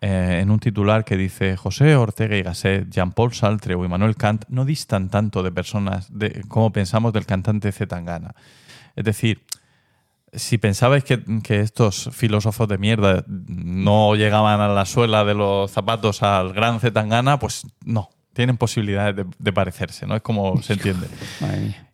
eh, 0.00 0.38
en 0.42 0.50
un 0.50 0.60
titular 0.60 1.04
que 1.04 1.16
dice 1.16 1.56
José 1.56 1.96
Ortega 1.96 2.36
y 2.36 2.42
Gasset, 2.42 2.88
Jean-Paul 2.88 3.34
Sartre 3.34 3.74
o 3.74 3.84
Immanuel 3.84 4.14
Kant 4.14 4.44
no 4.48 4.64
distan 4.64 5.08
tanto 5.08 5.42
de 5.42 5.50
personas 5.50 6.06
de 6.16 6.44
como 6.46 6.70
pensamos 6.70 7.12
del 7.12 7.26
cantante 7.26 7.72
Zetangana. 7.72 8.34
Es 8.94 9.04
decir, 9.04 9.44
si 10.32 10.56
pensabais 10.58 11.02
que, 11.02 11.24
que 11.42 11.60
estos 11.60 12.10
filósofos 12.12 12.68
de 12.68 12.78
mierda 12.78 13.24
no 13.26 14.14
llegaban 14.14 14.60
a 14.60 14.68
la 14.68 14.84
suela 14.84 15.24
de 15.24 15.34
los 15.34 15.70
zapatos 15.70 16.22
al 16.22 16.52
gran 16.52 16.78
Zetangana, 16.78 17.40
pues 17.40 17.66
no, 17.84 18.10
tienen 18.38 18.56
posibilidades 18.56 19.16
de, 19.16 19.26
de 19.36 19.52
parecerse, 19.52 20.06
¿no? 20.06 20.14
Es 20.14 20.22
como 20.22 20.62
se 20.62 20.74
entiende. 20.74 21.08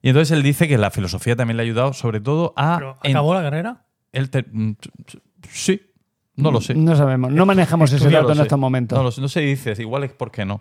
Y 0.03 0.09
entonces 0.11 0.31
él 0.37 0.43
dice 0.43 0.69
que 0.69 0.77
la 0.77 0.91
filosofía 0.91 1.35
también 1.35 1.57
le 1.57 1.63
ha 1.63 1.65
ayudado, 1.65 1.95
sobre 1.95 2.21
todo 2.21 2.53
a. 2.57 2.77
Pero, 2.77 2.97
en- 3.03 3.13
¿Acabó 3.13 3.33
la 3.35 3.41
carrera? 3.43 3.87
él 4.13 4.29
te- 4.29 4.45
mm, 4.53 4.73
sí, 5.51 5.81
no 6.37 6.51
lo 6.51 6.61
sé. 6.61 6.75
No 6.75 6.95
sabemos. 6.97 7.33
No 7.33 7.47
manejamos 7.47 7.91
ese 7.93 8.11
dato 8.11 8.33
en 8.33 8.41
estos 8.41 8.59
momentos. 8.59 8.97
No, 8.99 9.03
lo 9.03 9.11
sé, 9.11 9.21
no 9.23 9.29
sé, 9.29 9.41
dices, 9.41 9.79
igual 9.81 10.05
es 10.05 10.13
porque 10.13 10.45
no. 10.45 10.61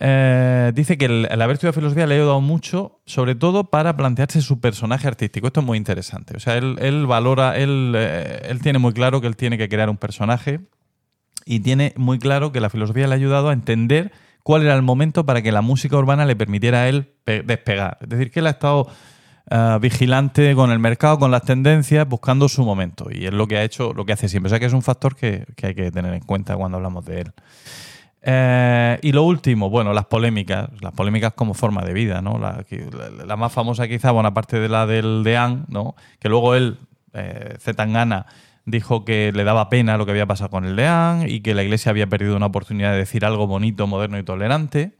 Eh, 0.00 0.72
dice 0.74 0.98
que 0.98 1.04
el, 1.06 1.28
el 1.30 1.42
haber 1.42 1.54
estudiado 1.54 1.74
filosofía 1.74 2.06
le 2.06 2.14
ha 2.14 2.18
ayudado 2.18 2.40
mucho, 2.40 3.00
sobre 3.06 3.34
todo 3.36 3.64
para 3.70 3.96
plantearse 3.96 4.40
su 4.42 4.60
personaje 4.60 5.06
artístico. 5.06 5.46
Esto 5.46 5.60
es 5.60 5.66
muy 5.66 5.78
interesante. 5.78 6.36
O 6.36 6.40
sea, 6.40 6.56
él, 6.56 6.76
él 6.80 7.06
valora, 7.06 7.56
él, 7.56 7.92
eh, 7.96 8.42
él 8.48 8.60
tiene 8.60 8.78
muy 8.80 8.92
claro 8.92 9.20
que 9.20 9.26
él 9.28 9.36
tiene 9.36 9.56
que 9.58 9.68
crear 9.68 9.88
un 9.90 9.96
personaje 9.96 10.60
y 11.46 11.60
tiene 11.60 11.92
muy 11.96 12.18
claro 12.18 12.52
que 12.52 12.60
la 12.60 12.68
filosofía 12.70 13.06
le 13.06 13.14
ha 13.14 13.16
ayudado 13.16 13.48
a 13.48 13.52
entender 13.52 14.12
cuál 14.42 14.62
era 14.62 14.74
el 14.74 14.82
momento 14.82 15.24
para 15.24 15.42
que 15.42 15.52
la 15.52 15.62
música 15.62 15.96
urbana 15.96 16.26
le 16.26 16.36
permitiera 16.36 16.82
a 16.82 16.88
él 16.88 17.12
pe- 17.24 17.42
despegar. 17.42 17.98
Es 18.00 18.08
decir, 18.08 18.30
que 18.30 18.40
él 18.40 18.46
ha 18.46 18.50
estado 18.50 18.88
eh, 19.50 19.78
vigilante 19.80 20.54
con 20.54 20.70
el 20.70 20.78
mercado, 20.78 21.18
con 21.18 21.30
las 21.30 21.42
tendencias, 21.42 22.08
buscando 22.08 22.48
su 22.48 22.64
momento. 22.64 23.08
Y 23.10 23.26
es 23.26 23.32
lo 23.32 23.46
que 23.46 23.56
ha 23.58 23.64
hecho, 23.64 23.92
lo 23.92 24.04
que 24.04 24.12
hace 24.12 24.28
siempre. 24.28 24.48
O 24.48 24.50
sea 24.50 24.60
que 24.60 24.66
es 24.66 24.72
un 24.72 24.82
factor 24.82 25.16
que, 25.16 25.46
hay 25.62 25.74
que 25.74 25.90
tener 25.90 26.14
en 26.14 26.20
cuenta 26.20 26.56
cuando 26.56 26.76
hablamos 26.76 27.04
de 27.04 27.20
él. 27.22 27.32
Eh, 28.22 28.98
y 29.02 29.12
lo 29.12 29.22
último, 29.22 29.70
bueno, 29.70 29.92
las 29.92 30.04
polémicas, 30.04 30.68
las 30.82 30.92
polémicas 30.92 31.32
como 31.34 31.54
forma 31.54 31.82
de 31.82 31.94
vida, 31.94 32.20
¿no? 32.20 32.38
La, 32.38 33.36
más 33.36 33.52
famosa 33.52 33.88
quizá, 33.88 34.10
bueno, 34.10 34.28
aparte 34.28 34.60
de 34.60 34.68
la 34.68 34.86
del 34.86 35.22
Deán, 35.24 35.64
¿no? 35.68 35.94
Que 36.18 36.28
luego 36.28 36.54
él, 36.54 36.78
eh, 37.14 37.56
Zetangana, 37.58 38.26
dijo 38.70 39.04
que 39.04 39.32
le 39.34 39.44
daba 39.44 39.68
pena 39.68 39.96
lo 39.96 40.04
que 40.06 40.12
había 40.12 40.26
pasado 40.26 40.50
con 40.50 40.64
el 40.64 40.76
Deán 40.76 41.28
y 41.28 41.40
que 41.40 41.54
la 41.54 41.62
iglesia 41.62 41.90
había 41.90 42.06
perdido 42.06 42.36
una 42.36 42.46
oportunidad 42.46 42.92
de 42.92 42.98
decir 42.98 43.24
algo 43.24 43.46
bonito, 43.46 43.86
moderno 43.86 44.18
y 44.18 44.22
tolerante. 44.22 44.92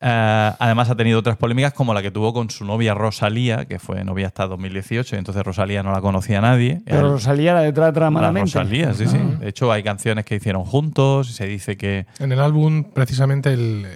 Eh, 0.00 0.52
además 0.58 0.90
ha 0.90 0.94
tenido 0.94 1.18
otras 1.18 1.36
polémicas 1.36 1.72
como 1.72 1.94
la 1.94 2.02
que 2.02 2.10
tuvo 2.10 2.32
con 2.32 2.50
su 2.50 2.64
novia 2.64 2.94
Rosalía, 2.94 3.64
que 3.64 3.78
fue 3.78 4.04
novia 4.04 4.26
hasta 4.26 4.46
2018, 4.46 5.16
y 5.16 5.18
entonces 5.18 5.42
Rosalía 5.42 5.82
no 5.82 5.92
la 5.92 6.00
conocía 6.00 6.40
nadie. 6.40 6.82
Pero 6.84 7.12
Rosalía 7.12 7.54
la 7.54 7.62
de 7.62 7.68
atrás, 7.68 7.90
atrás 7.90 8.06
la 8.06 8.10
malamente. 8.10 8.50
Rosalía, 8.50 8.94
sí, 8.94 9.06
sí. 9.06 9.16
Ah. 9.18 9.38
De 9.40 9.48
hecho, 9.48 9.72
hay 9.72 9.82
canciones 9.82 10.24
que 10.24 10.36
hicieron 10.36 10.64
juntos 10.64 11.30
y 11.30 11.32
se 11.32 11.46
dice 11.46 11.76
que 11.76 12.06
En 12.18 12.32
el 12.32 12.40
álbum, 12.40 12.84
precisamente, 12.84 13.52
el, 13.52 13.86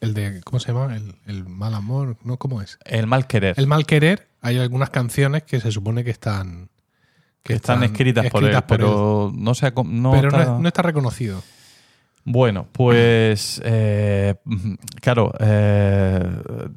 el 0.00 0.14
de. 0.14 0.40
¿Cómo 0.42 0.60
se 0.60 0.72
llama? 0.72 0.96
El, 0.96 1.14
el 1.26 1.44
mal 1.46 1.74
amor. 1.74 2.16
¿No? 2.24 2.36
¿Cómo 2.38 2.62
es? 2.62 2.78
el 2.84 3.06
mal 3.06 3.26
querer. 3.26 3.54
El 3.58 3.66
mal 3.66 3.86
querer. 3.86 4.28
Hay 4.42 4.58
algunas 4.58 4.90
canciones 4.90 5.42
que 5.42 5.60
se 5.60 5.70
supone 5.70 6.04
que 6.04 6.10
están. 6.10 6.70
Que 7.42 7.54
están, 7.54 7.82
escritas, 7.82 8.26
por 8.30 8.44
él, 8.44 8.56
pero 8.68 9.32
no 9.34 9.54
se 9.54 9.66
ha 9.66 9.72
no 9.84 10.12
pero 10.12 10.28
está- 10.28 10.42
es- 10.42 10.48
no 10.60 10.68
está 10.68 10.82
reconocido. 10.82 11.42
Bueno, 12.24 12.66
pues 12.72 13.60
eh, 13.64 14.34
claro, 15.00 15.32
eh, 15.40 16.22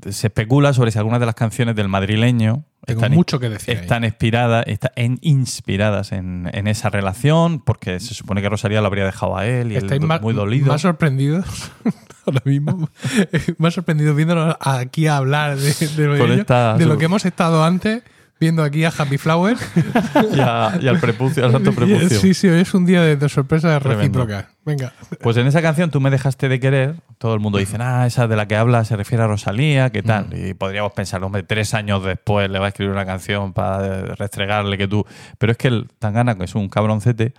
se 0.10 0.28
especula 0.28 0.74
sobre 0.74 0.92
si 0.92 0.98
algunas 1.00 1.20
de 1.20 1.26
las 1.26 1.36
canciones 1.36 1.76
del 1.76 1.90
madrileño, 1.90 2.64
Tengo 2.86 3.02
están, 3.02 3.14
mucho 3.14 3.40
que 3.40 3.50
decir. 3.50 3.76
están 3.76 4.06
inspiradas, 4.06 4.64
está- 4.68 4.94
en- 4.96 5.20
inspiradas 5.22 6.14
en, 6.14 6.50
en 6.54 6.68
esa 6.68 6.90
relación, 6.90 7.60
porque 7.60 8.00
se 8.00 8.14
supone 8.14 8.42
que 8.42 8.48
Rosalía 8.50 8.80
lo 8.82 8.88
habría 8.88 9.06
dejado 9.06 9.36
a 9.38 9.46
él 9.46 9.74
y 9.74 9.76
Estáis 9.76 10.02
más, 10.02 10.22
muy 10.22 10.34
dolido. 10.34 10.68
más 10.68 10.82
sorprendidos 10.82 11.46
ahora 12.26 12.42
mismo. 12.46 12.90
más 13.58 13.74
sorprendidos 13.74 14.16
viéndonos 14.16 14.56
aquí 14.62 15.08
a 15.08 15.18
hablar 15.18 15.58
de, 15.58 15.74
de 15.74 16.08
lo, 16.08 16.18
Con 16.18 16.28
de 16.28 16.34
ello, 16.36 16.42
esta- 16.42 16.78
de 16.78 16.86
lo 16.86 16.98
que 16.98 17.06
hemos 17.06 17.26
estado 17.26 17.66
antes 17.66 18.02
viendo 18.44 18.64
aquí 18.64 18.84
a 18.86 18.90
Happy 18.96 19.18
Flower. 19.18 19.58
y, 20.36 20.40
a- 20.40 20.78
y 20.82 20.88
al 20.88 21.00
prepucio, 21.00 21.46
al 21.46 21.52
santo 21.52 21.72
prepucio. 21.76 22.20
sí, 22.20 22.34
sí, 22.34 22.48
hoy 22.48 22.60
es 22.62 22.74
un 22.74 22.86
día 22.86 23.02
de, 23.02 23.16
de 23.16 23.30
sorpresas 23.30 23.82
Tremendo. 23.82 24.20
recíprocas. 24.26 24.46
Venga. 24.66 24.94
Pues 25.22 25.36
en 25.38 25.46
esa 25.48 25.62
canción 25.62 25.92
tú 25.92 26.00
me 26.00 26.10
dejaste 26.10 26.48
de 26.48 26.58
querer, 26.60 26.96
todo 27.18 27.34
el 27.34 27.42
mundo 27.42 27.58
dice, 27.58 27.76
ah, 27.82 28.06
esa 28.08 28.28
de 28.28 28.36
la 28.38 28.48
que 28.48 28.56
habla 28.56 28.86
se 28.86 28.96
refiere 28.96 29.24
a 29.24 29.28
Rosalía, 29.28 29.90
¿qué 29.90 30.02
tal? 30.04 30.28
Y 30.34 30.54
podríamos 30.54 30.94
pensar, 30.94 31.22
hombre, 31.24 31.44
tres 31.44 31.74
años 31.74 32.02
después 32.04 32.50
le 32.50 32.60
va 32.60 32.66
a 32.66 32.70
escribir 32.70 32.94
una 32.94 33.06
canción 33.06 33.52
para 33.52 34.16
restregarle 34.16 34.78
que 34.78 34.88
tú. 34.88 35.06
Pero 35.38 35.52
es 35.52 35.58
que 35.58 35.68
el 35.68 35.90
Tangana, 36.00 36.38
que 36.38 36.46
es 36.46 36.56
un 36.56 36.70
cabroncete, 36.70 37.34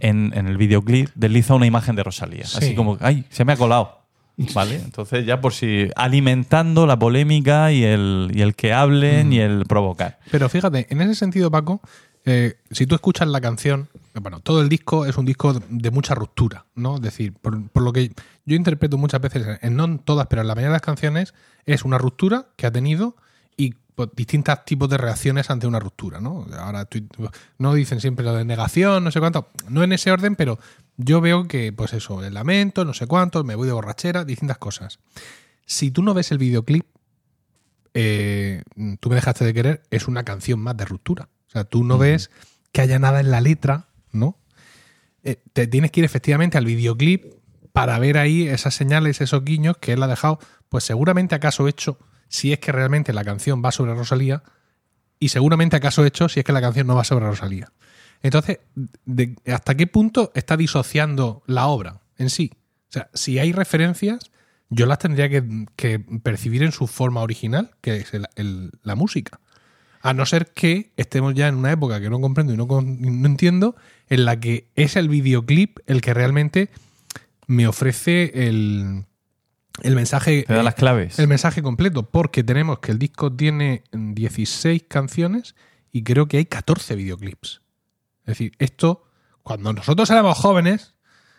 en, 0.00 0.32
en 0.34 0.46
el 0.48 0.56
videoclip 0.56 1.10
desliza 1.14 1.52
una 1.54 1.66
imagen 1.66 1.96
de 1.96 2.02
Rosalía. 2.02 2.46
Sí. 2.46 2.56
Así 2.58 2.74
como, 2.74 2.96
ay, 3.02 3.24
se 3.28 3.44
me 3.44 3.52
ha 3.52 3.56
colado. 3.56 3.99
¿Vale? 4.54 4.76
Entonces, 4.76 5.26
ya 5.26 5.40
por 5.40 5.52
si 5.52 5.90
alimentando 5.96 6.86
la 6.86 6.98
polémica 6.98 7.72
y 7.72 7.84
el, 7.84 8.30
y 8.34 8.42
el 8.42 8.54
que 8.54 8.72
hablen 8.72 9.32
y 9.32 9.40
el 9.40 9.64
provocar. 9.66 10.18
Pero 10.30 10.48
fíjate, 10.48 10.86
en 10.90 11.00
ese 11.02 11.14
sentido, 11.14 11.50
Paco, 11.50 11.80
eh, 12.24 12.54
si 12.70 12.86
tú 12.86 12.94
escuchas 12.94 13.28
la 13.28 13.40
canción, 13.40 13.88
bueno, 14.14 14.40
todo 14.40 14.60
el 14.60 14.68
disco 14.68 15.06
es 15.06 15.16
un 15.16 15.24
disco 15.24 15.54
de 15.54 15.90
mucha 15.90 16.14
ruptura, 16.14 16.66
¿no? 16.74 16.96
Es 16.96 17.02
decir, 17.02 17.32
por, 17.32 17.68
por 17.70 17.82
lo 17.82 17.92
que 17.92 18.12
yo 18.44 18.56
interpreto 18.56 18.98
muchas 18.98 19.20
veces, 19.20 19.58
en 19.62 19.76
no 19.76 19.84
en 19.84 19.98
todas, 19.98 20.26
pero 20.26 20.42
en 20.42 20.48
la 20.48 20.54
mayoría 20.54 20.70
de 20.70 20.74
las 20.74 20.82
canciones, 20.82 21.34
es 21.66 21.84
una 21.84 21.98
ruptura 21.98 22.46
que 22.56 22.66
ha 22.66 22.70
tenido 22.70 23.16
distintos 24.06 24.64
tipos 24.64 24.88
de 24.88 24.96
reacciones 24.98 25.50
ante 25.50 25.66
una 25.66 25.80
ruptura, 25.80 26.20
¿no? 26.20 26.46
Ahora 26.58 26.88
no 27.58 27.74
dicen 27.74 28.00
siempre 28.00 28.24
lo 28.24 28.34
de 28.34 28.44
negación, 28.44 29.04
no 29.04 29.10
sé 29.10 29.20
cuánto, 29.20 29.48
no 29.68 29.82
en 29.82 29.92
ese 29.92 30.10
orden, 30.10 30.36
pero 30.36 30.58
yo 30.96 31.20
veo 31.20 31.48
que, 31.48 31.72
pues 31.72 31.92
eso, 31.92 32.22
el 32.22 32.34
lamento, 32.34 32.84
no 32.84 32.94
sé 32.94 33.06
cuánto, 33.06 33.44
me 33.44 33.54
voy 33.54 33.66
de 33.66 33.72
borrachera, 33.72 34.24
distintas 34.24 34.58
cosas. 34.58 34.98
Si 35.66 35.90
tú 35.90 36.02
no 36.02 36.14
ves 36.14 36.32
el 36.32 36.38
videoclip, 36.38 36.86
eh, 37.94 38.62
Tú 39.00 39.08
me 39.08 39.16
dejaste 39.16 39.44
de 39.44 39.54
querer 39.54 39.82
es 39.90 40.08
una 40.08 40.24
canción 40.24 40.60
más 40.60 40.76
de 40.76 40.84
ruptura. 40.84 41.28
O 41.48 41.50
sea, 41.50 41.64
tú 41.64 41.84
no 41.84 41.98
ves 41.98 42.30
que 42.72 42.80
haya 42.80 42.98
nada 42.98 43.20
en 43.20 43.30
la 43.30 43.40
letra, 43.40 43.88
¿no? 44.12 44.38
Eh, 45.22 45.42
te 45.52 45.66
tienes 45.66 45.90
que 45.90 46.00
ir 46.00 46.04
efectivamente 46.04 46.56
al 46.56 46.64
videoclip 46.64 47.24
para 47.72 47.98
ver 47.98 48.18
ahí 48.18 48.48
esas 48.48 48.74
señales, 48.74 49.20
esos 49.20 49.44
guiños 49.44 49.76
que 49.78 49.92
él 49.92 50.02
ha 50.02 50.06
dejado, 50.06 50.38
pues 50.68 50.84
seguramente 50.84 51.34
acaso 51.34 51.68
hecho, 51.68 51.98
si 52.30 52.52
es 52.52 52.60
que 52.60 52.72
realmente 52.72 53.12
la 53.12 53.24
canción 53.24 53.60
va 53.62 53.72
sobre 53.72 53.92
Rosalía, 53.92 54.42
y 55.18 55.28
seguramente 55.28 55.76
acaso 55.76 56.06
hecho 56.06 56.30
si 56.30 56.40
es 56.40 56.46
que 56.46 56.52
la 56.52 56.62
canción 56.62 56.86
no 56.86 56.94
va 56.94 57.04
sobre 57.04 57.26
Rosalía. 57.26 57.70
Entonces, 58.22 58.60
¿hasta 59.46 59.76
qué 59.76 59.86
punto 59.86 60.32
está 60.34 60.56
disociando 60.56 61.42
la 61.46 61.66
obra 61.66 62.00
en 62.16 62.30
sí? 62.30 62.52
O 62.88 62.92
sea, 62.92 63.10
si 63.12 63.38
hay 63.38 63.52
referencias, 63.52 64.30
yo 64.70 64.86
las 64.86 64.98
tendría 64.98 65.28
que, 65.28 65.66
que 65.76 65.98
percibir 65.98 66.62
en 66.62 66.72
su 66.72 66.86
forma 66.86 67.20
original, 67.20 67.72
que 67.80 67.96
es 67.96 68.12
la 68.82 68.94
música. 68.94 69.40
A 70.00 70.14
no 70.14 70.24
ser 70.24 70.52
que 70.52 70.92
estemos 70.96 71.34
ya 71.34 71.48
en 71.48 71.56
una 71.56 71.72
época 71.72 72.00
que 72.00 72.08
no 72.08 72.20
comprendo 72.20 72.54
y 72.54 72.56
no, 72.56 72.66
no 72.66 73.26
entiendo, 73.26 73.76
en 74.08 74.24
la 74.24 74.38
que 74.38 74.70
es 74.76 74.96
el 74.96 75.08
videoclip 75.08 75.80
el 75.86 76.00
que 76.00 76.14
realmente 76.14 76.70
me 77.46 77.66
ofrece 77.66 78.46
el, 78.46 79.04
el 79.82 79.94
mensaje. 79.94 80.44
Te 80.46 80.54
da 80.54 80.62
las 80.62 80.74
claves. 80.74 81.18
El 81.18 81.28
mensaje 81.28 81.62
completo, 81.62 82.08
porque 82.10 82.44
tenemos 82.44 82.78
que 82.80 82.92
el 82.92 82.98
disco 82.98 83.32
tiene 83.32 83.84
16 83.92 84.84
canciones 84.88 85.54
y 85.92 86.02
creo 86.02 86.26
que 86.28 86.38
hay 86.38 86.46
14 86.46 86.94
videoclips. 86.94 87.62
Es 88.20 88.26
decir, 88.26 88.52
esto, 88.58 89.04
cuando 89.42 89.72
nosotros 89.72 90.08
éramos 90.10 90.38
jóvenes, 90.38 90.94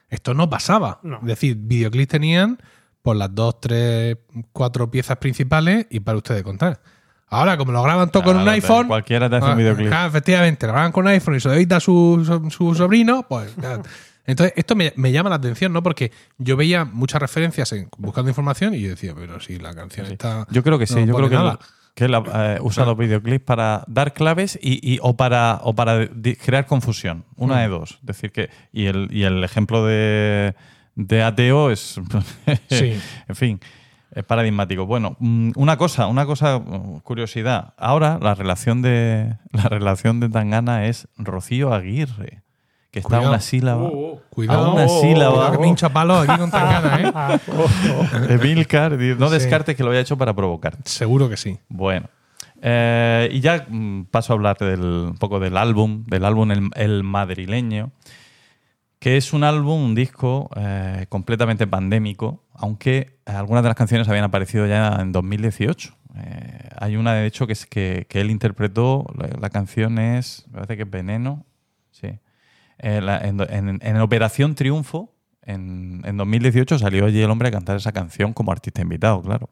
esto 0.09 0.33
no 0.33 0.49
pasaba. 0.49 0.99
No. 1.03 1.17
Es 1.17 1.25
decir, 1.25 1.55
videoclips 1.57 2.09
tenían 2.09 2.57
por 3.01 3.15
las 3.15 3.33
dos, 3.33 3.59
tres, 3.59 4.17
cuatro 4.51 4.91
piezas 4.91 5.17
principales 5.17 5.87
y 5.89 5.99
para 6.01 6.17
ustedes 6.17 6.43
contar. 6.43 6.81
Ahora, 7.27 7.55
como 7.57 7.71
lo 7.71 7.81
graban 7.81 8.11
todo 8.11 8.23
con 8.23 8.37
un 8.37 8.47
iPhone. 8.49 8.87
Cualquiera 8.87 9.29
te 9.29 9.37
hace 9.37 9.45
un 9.45 9.51
ah, 9.53 9.55
videoclip. 9.55 9.87
claro, 9.87 10.09
efectivamente, 10.09 10.67
lo 10.67 10.73
graban 10.73 10.91
con 10.91 11.05
un 11.05 11.11
iPhone 11.11 11.35
y 11.35 11.39
se 11.39 11.47
lo 11.47 11.53
edita 11.53 11.79
su, 11.79 12.23
su, 12.25 12.51
su 12.51 12.75
sobrino, 12.75 13.25
pues. 13.27 13.55
Entonces, 14.25 14.53
esto 14.55 14.75
me, 14.75 14.93
me 14.95 15.11
llama 15.11 15.29
la 15.29 15.37
atención, 15.37 15.73
¿no? 15.73 15.81
Porque 15.83 16.11
yo 16.37 16.55
veía 16.57 16.85
muchas 16.85 17.21
referencias 17.21 17.71
en, 17.73 17.89
buscando 17.97 18.29
información 18.29 18.75
y 18.75 18.81
yo 18.81 18.89
decía, 18.89 19.13
pero 19.15 19.39
si 19.39 19.57
la 19.57 19.73
canción 19.73 20.05
está. 20.07 20.45
Yo 20.51 20.63
creo 20.63 20.77
que 20.79 20.87
sí, 20.87 20.95
no 20.95 21.05
yo 21.07 21.15
creo 21.15 21.29
que, 21.29 21.35
nada. 21.35 21.59
que 21.95 22.05
él 22.05 22.13
eh, 22.33 22.57
usa 22.61 22.85
los 22.85 22.97
videoclips 22.97 23.43
para 23.45 23.83
dar 23.87 24.13
claves 24.13 24.59
y, 24.61 24.93
y- 24.93 24.99
o 25.01 25.17
para 25.17 25.59
o 25.63 25.73
para 25.73 26.07
crear 26.43 26.65
confusión. 26.67 27.25
Una 27.35 27.55
Mm. 27.55 27.59
de 27.59 27.67
dos. 27.67 27.91
Es 28.01 28.05
decir, 28.05 28.31
que. 28.31 28.49
Y 28.71 28.85
el, 28.85 29.07
y 29.11 29.23
el 29.23 29.43
ejemplo 29.43 29.85
de, 29.85 30.53
de 30.95 31.23
ateo 31.23 31.71
es. 31.71 31.99
Sí. 32.69 32.99
en 33.27 33.35
fin. 33.35 33.59
Es 34.13 34.25
paradigmático. 34.25 34.85
Bueno, 34.85 35.15
mm, 35.19 35.51
una 35.55 35.77
cosa, 35.77 36.07
una 36.07 36.25
cosa, 36.25 36.59
mm, 36.59 36.99
curiosidad. 36.99 37.73
Ahora 37.77 38.19
la 38.21 38.35
relación 38.35 38.81
de 38.81 39.37
la 39.51 39.63
relación 39.63 40.19
de 40.19 40.29
Tangana 40.29 40.85
es 40.87 41.07
Rocío 41.17 41.73
Aguirre, 41.73 42.41
que 42.91 42.99
está 42.99 43.17
a 43.17 43.21
una 43.21 43.39
sílaba. 43.39 43.89
Cuidado, 44.29 44.65
a 44.65 44.73
una 44.73 44.87
sílaba. 44.87 45.31
cuidado 45.33 45.51
que 45.53 45.57
me 45.59 45.67
hincha 45.69 45.89
palo 45.89 46.15
aquí 46.19 46.37
con 46.37 46.51
Tangana, 46.51 47.39
¿eh? 47.39 47.39
Emilcar, 48.29 48.91
no 48.91 49.27
Sí. 49.27 49.33
descartes 49.33 49.75
que 49.75 49.83
lo 49.83 49.91
haya 49.91 50.01
hecho 50.01 50.17
para 50.17 50.33
provocar. 50.33 50.77
Seguro 50.85 51.29
que 51.29 51.37
sí. 51.37 51.57
Bueno. 51.69 52.07
Eh, 52.61 53.29
y 53.31 53.39
ya 53.39 53.65
mm, 53.67 54.05
paso 54.11 54.33
a 54.33 54.35
hablar 54.35 54.57
del, 54.59 54.81
un 54.81 55.17
poco 55.17 55.39
del 55.39 55.57
álbum, 55.57 56.03
del 56.05 56.25
álbum 56.25 56.51
El, 56.51 56.69
El 56.75 57.03
Madrileño, 57.03 57.91
que 58.99 59.17
es 59.17 59.33
un 59.33 59.43
álbum, 59.43 59.83
un 59.83 59.95
disco 59.95 60.49
eh, 60.55 61.07
completamente 61.09 61.65
pandémico, 61.65 62.43
aunque 62.53 63.17
algunas 63.25 63.63
de 63.63 63.69
las 63.69 63.75
canciones 63.75 64.07
habían 64.09 64.25
aparecido 64.25 64.67
ya 64.67 64.97
en 64.99 65.11
2018. 65.11 65.95
Eh, 66.17 66.69
hay 66.77 66.97
una, 66.97 67.13
de 67.13 67.25
hecho, 67.25 67.47
que, 67.47 67.53
es 67.53 67.65
que, 67.65 68.05
que 68.09 68.21
él 68.21 68.29
interpretó, 68.29 69.07
la, 69.17 69.27
la 69.39 69.49
canción 69.49 69.97
es, 69.97 70.45
me 70.49 70.55
parece 70.55 70.75
que 70.77 70.83
es 70.83 70.89
Veneno. 70.91 71.45
Eh, 71.45 71.50
en, 72.81 73.39
en- 73.49 73.79
en 73.81 73.97
Operación 74.01 74.55
Triunfo, 74.55 75.13
en, 75.43 76.01
en 76.05 76.17
2018, 76.17 76.79
salió 76.79 77.05
allí 77.05 77.21
el 77.21 77.29
hombre 77.31 77.49
a 77.49 77.51
cantar 77.51 77.77
esa 77.77 77.91
canción 77.91 78.33
como 78.33 78.51
artista 78.51 78.81
invitado, 78.81 79.21
claro. 79.21 79.49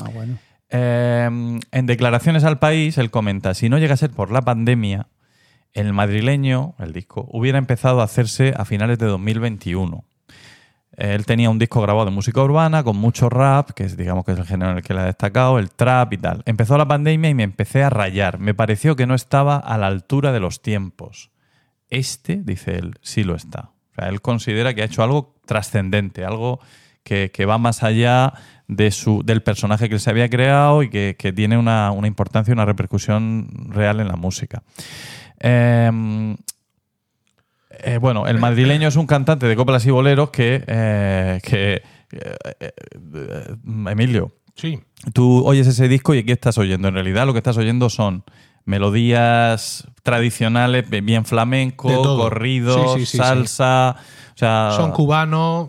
Ah, 0.00 0.10
bueno. 0.14 0.38
Eh, 0.70 1.28
en 1.72 1.86
declaraciones 1.86 2.44
al 2.44 2.58
país, 2.58 2.98
él 2.98 3.10
comenta, 3.10 3.54
si 3.54 3.68
no 3.68 3.78
llega 3.78 3.94
a 3.94 3.96
ser 3.96 4.10
por 4.10 4.30
la 4.30 4.42
pandemia, 4.42 5.08
el 5.72 5.92
madrileño, 5.92 6.74
el 6.78 6.92
disco, 6.92 7.26
hubiera 7.30 7.58
empezado 7.58 8.00
a 8.00 8.04
hacerse 8.04 8.54
a 8.56 8.64
finales 8.64 8.98
de 8.98 9.06
2021. 9.06 10.04
Él 10.96 11.26
tenía 11.26 11.48
un 11.48 11.58
disco 11.60 11.80
grabado 11.80 12.06
de 12.06 12.10
música 12.10 12.42
urbana 12.42 12.82
con 12.82 12.96
mucho 12.96 13.28
rap, 13.28 13.70
que 13.70 13.84
es 13.84 13.96
digamos 13.96 14.24
que 14.24 14.32
es 14.32 14.38
el 14.38 14.46
género 14.46 14.72
en 14.72 14.78
el 14.78 14.82
que 14.82 14.94
le 14.94 15.00
ha 15.00 15.04
destacado, 15.04 15.58
el 15.60 15.70
trap 15.70 16.12
y 16.14 16.18
tal. 16.18 16.42
Empezó 16.44 16.76
la 16.76 16.88
pandemia 16.88 17.30
y 17.30 17.34
me 17.34 17.44
empecé 17.44 17.84
a 17.84 17.90
rayar. 17.90 18.40
Me 18.40 18.52
pareció 18.52 18.96
que 18.96 19.06
no 19.06 19.14
estaba 19.14 19.56
a 19.58 19.78
la 19.78 19.86
altura 19.86 20.32
de 20.32 20.40
los 20.40 20.60
tiempos. 20.60 21.30
Este, 21.90 22.36
dice 22.42 22.76
él, 22.76 22.94
sí 23.02 23.24
lo 23.24 23.34
está. 23.34 23.70
O 23.92 23.94
sea, 23.96 24.08
él 24.08 24.20
considera 24.20 24.74
que 24.74 24.82
ha 24.82 24.86
hecho 24.86 25.02
algo 25.02 25.34
trascendente, 25.46 26.24
algo 26.24 26.60
que, 27.02 27.30
que 27.32 27.46
va 27.46 27.58
más 27.58 27.82
allá 27.82 28.34
de 28.66 28.90
su, 28.90 29.22
del 29.24 29.42
personaje 29.42 29.88
que 29.88 29.94
él 29.94 30.00
se 30.00 30.10
había 30.10 30.28
creado 30.28 30.82
y 30.82 30.90
que, 30.90 31.16
que 31.18 31.32
tiene 31.32 31.56
una, 31.56 31.90
una 31.90 32.06
importancia 32.06 32.52
y 32.52 32.54
una 32.54 32.66
repercusión 32.66 33.48
real 33.70 34.00
en 34.00 34.08
la 34.08 34.16
música. 34.16 34.62
Eh, 35.40 35.90
eh, 37.70 37.98
bueno, 37.98 38.26
el 38.26 38.38
madrileño 38.38 38.88
es 38.88 38.96
un 38.96 39.06
cantante 39.06 39.46
de 39.46 39.56
coplas 39.56 39.86
y 39.86 39.90
boleros 39.90 40.30
que, 40.30 40.64
eh, 40.66 41.40
que 41.42 41.82
eh, 42.12 43.54
Emilio, 43.88 44.32
Sí. 44.54 44.80
tú 45.12 45.46
oyes 45.46 45.66
ese 45.66 45.86
disco 45.86 46.14
y 46.14 46.24
¿qué 46.24 46.32
estás 46.32 46.58
oyendo? 46.58 46.88
En 46.88 46.94
realidad 46.94 47.26
lo 47.26 47.32
que 47.32 47.38
estás 47.38 47.56
oyendo 47.56 47.88
son 47.88 48.24
melodías 48.68 49.86
tradicionales, 50.02 50.88
bien 50.88 51.24
flamenco, 51.24 51.88
Sí, 52.74 53.00
sí, 53.00 53.00
sí, 53.00 53.06
sí. 53.06 53.16
salsa, 53.18 53.96
o 54.34 54.38
sea, 54.38 54.72
Son 54.76 54.92
cubanos, 54.92 55.68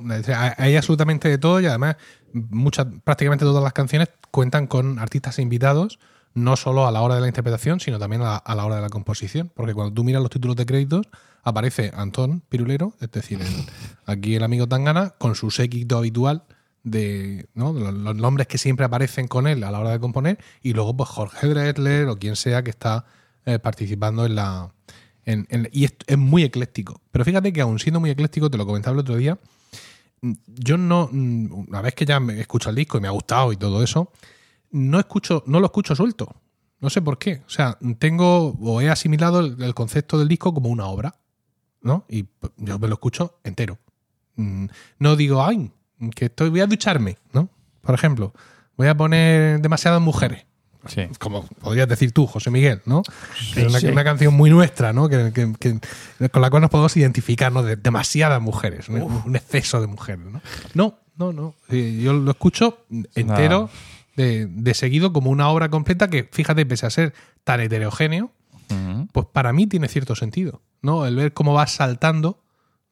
hay 0.57 0.75
absolutamente 0.75 1.27
de 1.29 1.37
todo 1.37 1.59
y 1.61 1.65
además 1.65 1.95
muchas, 2.33 2.87
prácticamente 3.03 3.45
todas 3.45 3.63
las 3.63 3.73
canciones 3.73 4.09
cuentan 4.31 4.67
con 4.67 4.99
artistas 4.99 5.39
invitados, 5.39 5.99
no 6.35 6.55
solo 6.55 6.85
a 6.87 6.91
la 6.91 7.01
hora 7.01 7.15
de 7.15 7.21
la 7.21 7.27
interpretación, 7.27 7.79
sino 7.79 7.97
también 7.97 8.21
a 8.21 8.25
la, 8.25 8.35
a 8.37 8.55
la 8.55 8.65
hora 8.65 8.75
de 8.75 8.81
la 8.81 8.89
composición. 8.89 9.51
Porque 9.55 9.73
cuando 9.73 9.93
tú 9.93 10.03
miras 10.03 10.21
los 10.21 10.29
títulos 10.29 10.55
de 10.55 10.65
créditos, 10.65 11.07
aparece 11.43 11.91
Antón 11.95 12.41
Pirulero, 12.49 12.93
es 13.01 13.09
decir, 13.11 13.39
el- 13.41 13.65
aquí 14.05 14.35
el 14.35 14.43
amigo 14.43 14.67
Tangana, 14.67 15.11
con 15.17 15.35
su 15.35 15.49
séquito 15.51 15.97
habitual 15.97 16.43
de 16.89 17.47
¿no? 17.53 17.73
los, 17.73 18.15
nombres 18.15 18.47
que 18.47 18.57
siempre 18.57 18.85
aparecen 18.85 19.27
con 19.27 19.47
él 19.47 19.63
a 19.63 19.71
la 19.71 19.79
hora 19.79 19.91
de 19.91 19.99
componer, 19.99 20.39
y 20.61 20.73
luego 20.73 20.95
pues 20.95 21.09
Jorge 21.09 21.47
Dresler 21.47 22.07
o 22.07 22.17
quien 22.17 22.35
sea 22.35 22.63
que 22.63 22.69
está 22.69 23.05
eh, 23.45 23.59
participando 23.59 24.25
en 24.25 24.35
la... 24.35 24.73
en- 25.25 25.47
y 25.71 25.85
es, 25.85 25.93
es 26.07 26.17
muy 26.17 26.43
ecléctico. 26.43 27.01
Pero 27.11 27.23
fíjate 27.25 27.51
que 27.53 27.61
aún 27.61 27.79
siendo 27.79 27.99
muy 27.99 28.09
ecléctico, 28.09 28.49
te 28.49 28.57
lo 28.57 28.65
comentaba 28.65 28.93
el 28.93 28.99
otro 28.99 29.15
día, 29.15 29.37
mm, 30.21 30.33
yo 30.47 30.77
no, 30.77 31.09
mm, 31.11 31.67
una 31.69 31.81
vez 31.81 31.93
que 31.95 32.05
ya 32.05 32.19
me 32.19 32.39
escucho 32.39 32.69
el 32.69 32.75
disco 32.75 32.97
y 32.97 33.01
me 33.01 33.07
ha 33.07 33.11
gustado 33.11 33.51
y 33.53 33.57
todo 33.57 33.83
eso, 33.83 34.11
no 34.71 34.99
escucho, 34.99 35.43
no 35.47 35.59
lo 35.59 35.65
escucho 35.67 35.95
suelto. 35.95 36.35
No 36.81 36.89
sé 36.89 37.01
por 37.01 37.17
qué. 37.17 37.41
O 37.45 37.49
sea, 37.49 37.77
tengo 37.97 38.51
o 38.61 38.79
he 38.81 38.89
asimilado 38.89 39.41
el, 39.41 39.61
el 39.61 39.73
concepto 39.73 40.17
del 40.17 40.29
disco 40.29 40.53
como 40.53 40.69
una 40.69 40.85
obra, 40.85 41.15
¿no? 41.81 42.05
Y 42.07 42.23
p- 42.23 42.49
yo 42.57 42.79
me 42.79 42.87
lo 42.87 42.93
escucho 42.93 43.39
entero. 43.43 43.77
Mm, 44.35 44.67
No 44.99 45.15
digo, 45.17 45.43
ay, 45.43 45.71
que 46.15 46.25
estoy, 46.25 46.49
voy 46.49 46.61
a 46.61 46.67
ducharme, 46.67 47.17
¿no? 47.33 47.49
Por 47.81 47.95
ejemplo, 47.95 48.33
voy 48.77 48.87
a 48.87 48.95
poner 48.95 49.61
demasiadas 49.61 50.01
mujeres. 50.01 50.45
Sí. 50.87 51.07
Como 51.19 51.45
podrías 51.45 51.89
decir 51.89 52.13
tú, 52.13 52.25
José 52.25 52.51
Miguel, 52.51 52.81
¿no? 52.85 53.03
Que 53.53 53.61
es 53.63 53.67
una, 53.67 53.79
sí. 53.81 53.87
una 53.87 54.03
canción 54.03 54.33
muy 54.33 54.49
nuestra, 54.49 54.93
¿no? 54.93 55.09
Que, 55.09 55.31
que- 55.33 55.53
que- 55.59 56.29
con 56.29 56.41
la 56.41 56.49
cual 56.49 56.61
nos 56.61 56.71
podemos 56.71 56.95
identificar, 56.95 57.51
¿no? 57.51 57.63
De 57.63 57.75
demasiadas 57.75 58.41
mujeres, 58.41 58.89
¿no? 58.89 59.05
un 59.25 59.35
exceso 59.35 59.81
de 59.81 59.87
mujeres, 59.87 60.25
¿no? 60.25 60.41
No, 60.73 60.99
no, 61.17 61.33
no. 61.33 61.55
Yo 61.69 62.13
lo 62.13 62.31
escucho 62.31 62.85
entero, 63.15 63.69
de, 64.15 64.45
de 64.47 64.73
seguido, 64.73 65.11
como 65.11 65.29
una 65.31 65.49
obra 65.49 65.69
completa 65.69 66.09
que, 66.09 66.29
fíjate, 66.31 66.65
pese 66.65 66.85
a 66.85 66.89
ser 66.89 67.13
tan 67.43 67.59
heterogéneo, 67.59 68.31
pues 69.11 69.25
para 69.33 69.51
mí 69.51 69.67
tiene 69.67 69.87
cierto 69.89 70.15
sentido, 70.15 70.61
¿no? 70.81 71.05
El 71.05 71.15
ver 71.17 71.33
cómo 71.33 71.53
va 71.53 71.67
saltando 71.67 72.41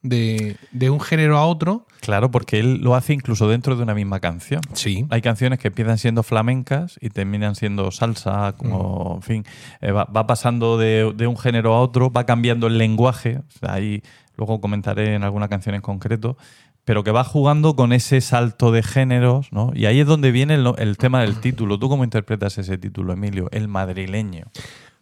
de, 0.02 0.56
de 0.72 0.90
un 0.90 1.00
género 1.00 1.38
a 1.38 1.46
otro. 1.46 1.86
Claro, 2.00 2.30
porque 2.30 2.60
él 2.60 2.80
lo 2.80 2.94
hace 2.94 3.12
incluso 3.12 3.48
dentro 3.48 3.76
de 3.76 3.82
una 3.82 3.94
misma 3.94 4.20
canción. 4.20 4.60
Sí. 4.72 5.06
Hay 5.10 5.20
canciones 5.20 5.58
que 5.58 5.68
empiezan 5.68 5.98
siendo 5.98 6.22
flamencas 6.22 6.96
y 7.00 7.10
terminan 7.10 7.54
siendo 7.54 7.90
salsa, 7.90 8.54
como, 8.56 9.16
en 9.16 9.22
fin, 9.22 9.44
eh, 9.80 9.90
va, 9.90 10.04
va 10.04 10.26
pasando 10.26 10.78
de, 10.78 11.12
de 11.14 11.26
un 11.26 11.36
género 11.36 11.74
a 11.74 11.80
otro, 11.80 12.10
va 12.10 12.24
cambiando 12.24 12.68
el 12.68 12.78
lenguaje. 12.78 13.38
O 13.38 13.58
sea, 13.58 13.74
ahí 13.74 14.02
luego 14.36 14.60
comentaré 14.60 15.14
en 15.14 15.24
alguna 15.24 15.48
canción 15.48 15.74
en 15.74 15.80
concreto, 15.80 16.36
pero 16.84 17.02
que 17.04 17.10
va 17.10 17.24
jugando 17.24 17.74
con 17.74 17.92
ese 17.92 18.20
salto 18.20 18.70
de 18.70 18.82
géneros, 18.82 19.52
¿no? 19.52 19.72
Y 19.74 19.86
ahí 19.86 20.00
es 20.00 20.06
donde 20.06 20.30
viene 20.30 20.54
el, 20.54 20.72
el 20.78 20.96
tema 20.96 21.20
del 21.20 21.40
título. 21.40 21.78
¿Tú 21.78 21.88
cómo 21.88 22.04
interpretas 22.04 22.56
ese 22.56 22.78
título, 22.78 23.12
Emilio? 23.12 23.48
El 23.50 23.68
madrileño. 23.68 24.46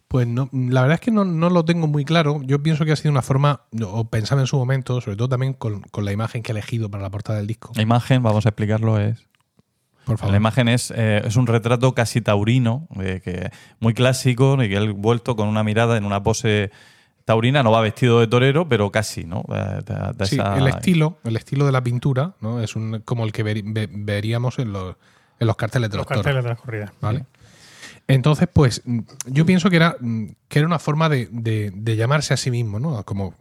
Pues 0.07 0.25
no, 0.25 0.49
la 0.53 0.81
verdad 0.81 0.95
es 0.95 1.01
que 1.01 1.11
no, 1.11 1.25
no 1.25 1.49
lo 1.49 1.65
tengo 1.65 1.85
muy 1.87 2.05
claro. 2.05 2.39
Yo 2.43 2.63
pienso 2.63 2.85
que 2.85 2.93
ha 2.93 2.95
sido 2.95 3.11
una 3.11 3.21
forma, 3.21 3.61
o 3.85 4.09
pensaba 4.09 4.39
en 4.41 4.47
su 4.47 4.55
momento, 4.57 5.01
sobre 5.01 5.17
todo 5.17 5.27
también 5.29 5.53
con, 5.53 5.81
con 5.81 6.05
la 6.05 6.13
imagen 6.13 6.43
que 6.43 6.51
he 6.51 6.53
elegido 6.53 6.89
para 6.89 7.03
la 7.03 7.09
portada 7.09 7.39
del 7.39 7.47
disco. 7.47 7.71
La 7.75 7.81
imagen, 7.81 8.23
vamos 8.23 8.45
a 8.45 8.49
explicarlo, 8.49 8.99
es 8.99 9.27
Por 10.05 10.17
favor. 10.17 10.31
La 10.31 10.37
imagen 10.37 10.69
es, 10.69 10.91
eh, 10.95 11.21
es 11.25 11.35
un 11.35 11.45
retrato 11.45 11.93
casi 11.93 12.21
taurino, 12.21 12.87
eh, 13.01 13.19
que, 13.21 13.51
muy 13.81 13.93
clásico, 13.93 14.61
y 14.63 14.69
que 14.69 14.77
él 14.77 14.93
vuelto 14.93 15.35
con 15.35 15.49
una 15.49 15.63
mirada 15.65 15.97
en 15.97 16.05
una 16.05 16.23
pose 16.23 16.71
taurina, 17.25 17.61
no 17.61 17.71
va 17.71 17.81
vestido 17.81 18.21
de 18.21 18.27
torero, 18.27 18.69
pero 18.69 18.89
casi, 18.89 19.25
¿no? 19.25 19.43
Da 19.49 20.13
Sí, 20.25 20.35
esa- 20.35 20.57
el 20.57 20.67
estilo, 20.67 21.17
el 21.25 21.35
estilo 21.35 21.65
de 21.65 21.73
la 21.73 21.83
pintura, 21.83 22.35
¿no? 22.39 22.61
Es 22.61 22.77
un, 22.77 23.01
como 23.03 23.25
el 23.25 23.33
que 23.33 23.43
veri- 23.43 23.63
ve- 23.65 23.89
veríamos 23.91 24.57
en 24.59 24.71
los, 24.71 24.95
en 25.37 25.47
los 25.47 25.57
carteles 25.57 25.89
de 25.89 25.97
Los 25.97 26.05
los, 26.05 26.07
toros. 26.07 26.23
carteles 26.23 26.43
de 26.45 26.49
las 26.51 26.61
corridas. 26.61 26.91
¿vale? 27.01 27.25
Entonces, 28.07 28.47
pues, 28.51 28.81
yo 29.25 29.45
pienso 29.45 29.69
que 29.69 29.75
era, 29.75 29.97
que 30.47 30.59
era 30.59 30.67
una 30.67 30.79
forma 30.79 31.09
de, 31.09 31.27
de- 31.31 31.95
llamarse 31.97 32.33
a 32.33 32.37
sí 32.37 32.49
mismo, 32.51 32.79
¿no? 32.79 33.03
Como 33.03 33.35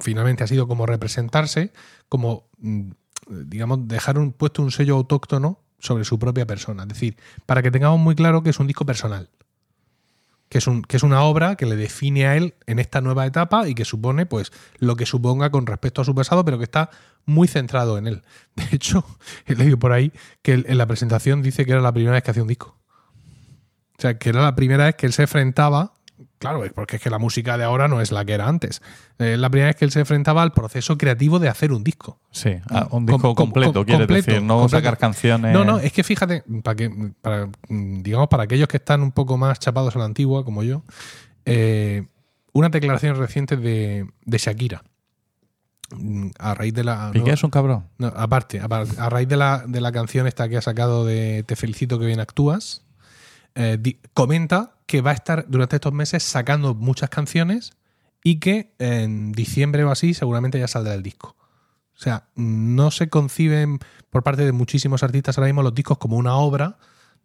finalmente 0.00 0.44
ha 0.44 0.46
sido 0.46 0.68
como 0.68 0.86
representarse, 0.86 1.72
como, 2.08 2.48
mm, 2.58 2.90
digamos, 3.28 3.88
dejar 3.88 4.18
un, 4.18 4.32
puesto 4.32 4.62
un 4.62 4.70
sello 4.70 4.94
autóctono 4.94 5.60
sobre 5.80 6.04
su 6.04 6.18
propia 6.18 6.46
persona. 6.46 6.84
Es 6.84 6.88
decir, 6.90 7.16
para 7.44 7.60
que 7.62 7.72
tengamos 7.72 7.98
muy 7.98 8.14
claro 8.14 8.42
que 8.42 8.50
es 8.50 8.60
un 8.60 8.68
disco 8.68 8.86
personal. 8.86 9.30
Que 10.48 10.58
es, 10.58 10.66
un, 10.66 10.80
que 10.82 10.96
es 10.96 11.02
una 11.02 11.22
obra 11.24 11.56
que 11.56 11.66
le 11.66 11.76
define 11.76 12.26
a 12.26 12.34
él 12.36 12.54
en 12.66 12.78
esta 12.78 13.02
nueva 13.02 13.26
etapa 13.26 13.68
y 13.68 13.74
que 13.74 13.84
supone, 13.84 14.24
pues, 14.24 14.50
lo 14.78 14.96
que 14.96 15.04
suponga 15.04 15.50
con 15.50 15.66
respecto 15.66 16.00
a 16.00 16.04
su 16.06 16.14
pasado, 16.14 16.42
pero 16.44 16.56
que 16.56 16.64
está 16.64 16.88
muy 17.26 17.48
centrado 17.48 17.98
en 17.98 18.06
él. 18.06 18.22
De 18.54 18.64
hecho, 18.72 19.04
he 19.46 19.56
leído 19.56 19.78
por 19.78 19.92
ahí 19.92 20.12
que 20.42 20.52
en 20.54 20.78
la 20.78 20.86
presentación 20.86 21.42
dice 21.42 21.66
que 21.66 21.72
era 21.72 21.80
la 21.82 21.92
primera 21.92 22.12
vez 22.14 22.22
que 22.22 22.30
hacía 22.30 22.42
un 22.42 22.48
disco. 22.48 22.77
O 23.98 24.02
sea, 24.02 24.16
que 24.18 24.28
era 24.28 24.42
la 24.42 24.54
primera 24.54 24.84
vez 24.86 24.94
que 24.94 25.06
él 25.06 25.12
se 25.12 25.22
enfrentaba. 25.22 25.92
Claro, 26.38 26.62
porque 26.72 26.96
es 26.96 27.02
que 27.02 27.10
la 27.10 27.18
música 27.18 27.58
de 27.58 27.64
ahora 27.64 27.88
no 27.88 28.00
es 28.00 28.12
la 28.12 28.24
que 28.24 28.32
era 28.32 28.46
antes. 28.46 28.80
Eh, 29.18 29.32
Es 29.32 29.38
la 29.40 29.50
primera 29.50 29.68
vez 29.70 29.76
que 29.76 29.84
él 29.84 29.90
se 29.90 29.98
enfrentaba 30.00 30.42
al 30.42 30.52
proceso 30.52 30.96
creativo 30.96 31.40
de 31.40 31.48
hacer 31.48 31.72
un 31.72 31.82
disco. 31.82 32.20
Sí, 32.30 32.50
ah, 32.70 32.86
un 32.92 33.06
disco 33.06 33.20
com- 33.20 33.34
completo, 33.34 33.72
com- 33.72 33.84
quieres 33.84 34.06
completo, 34.06 34.26
decir, 34.30 34.42
no 34.42 34.58
completo. 34.60 34.76
sacar 34.84 34.98
canciones. 34.98 35.52
No, 35.52 35.64
no, 35.64 35.78
es 35.80 35.92
que 35.92 36.04
fíjate, 36.04 36.44
para 36.62 36.76
que, 36.76 37.12
para, 37.20 37.46
mm, 37.68 38.02
digamos, 38.02 38.28
para 38.28 38.44
aquellos 38.44 38.68
que 38.68 38.76
están 38.76 39.02
un 39.02 39.10
poco 39.10 39.36
más 39.36 39.58
chapados 39.58 39.96
a 39.96 39.98
la 39.98 40.04
antigua, 40.04 40.44
como 40.44 40.62
yo, 40.62 40.84
eh, 41.44 42.06
una 42.52 42.68
declaración 42.68 43.16
reciente 43.16 43.56
de, 43.56 44.06
de 44.24 44.38
Shakira. 44.38 44.82
Mm, 45.90 46.28
A 46.38 46.54
raíz 46.54 46.74
de 46.74 46.84
la. 46.84 47.10
Piqué 47.12 47.32
es 47.32 47.42
un 47.42 47.50
cabrón. 47.50 47.86
No, 47.98 48.08
aparte, 48.08 48.60
a, 48.60 48.64
a 48.66 49.10
raíz 49.10 49.26
de 49.28 49.36
la, 49.36 49.64
de 49.66 49.80
la 49.80 49.90
canción 49.90 50.26
esta 50.28 50.48
que 50.48 50.56
ha 50.58 50.62
sacado 50.62 51.04
de 51.04 51.42
Te 51.46 51.56
felicito 51.56 51.98
que 51.98 52.06
bien 52.06 52.20
actúas, 52.20 52.84
eh, 53.58 53.76
di- 53.78 53.98
comenta 54.14 54.76
que 54.86 55.00
va 55.02 55.10
a 55.10 55.14
estar 55.14 55.44
durante 55.48 55.76
estos 55.76 55.92
meses 55.92 56.22
sacando 56.22 56.74
muchas 56.74 57.10
canciones 57.10 57.72
y 58.24 58.40
que 58.40 58.72
en 58.78 59.32
diciembre 59.32 59.84
o 59.84 59.90
así 59.90 60.14
seguramente 60.14 60.58
ya 60.58 60.68
saldrá 60.68 60.94
el 60.94 61.02
disco. 61.02 61.36
O 61.94 62.00
sea, 62.00 62.28
no 62.36 62.90
se 62.90 63.08
conciben 63.08 63.80
por 64.10 64.22
parte 64.22 64.44
de 64.44 64.52
muchísimos 64.52 65.02
artistas 65.02 65.36
ahora 65.36 65.48
mismo 65.48 65.62
los 65.62 65.74
discos 65.74 65.98
como 65.98 66.16
una 66.16 66.36
obra, 66.36 66.78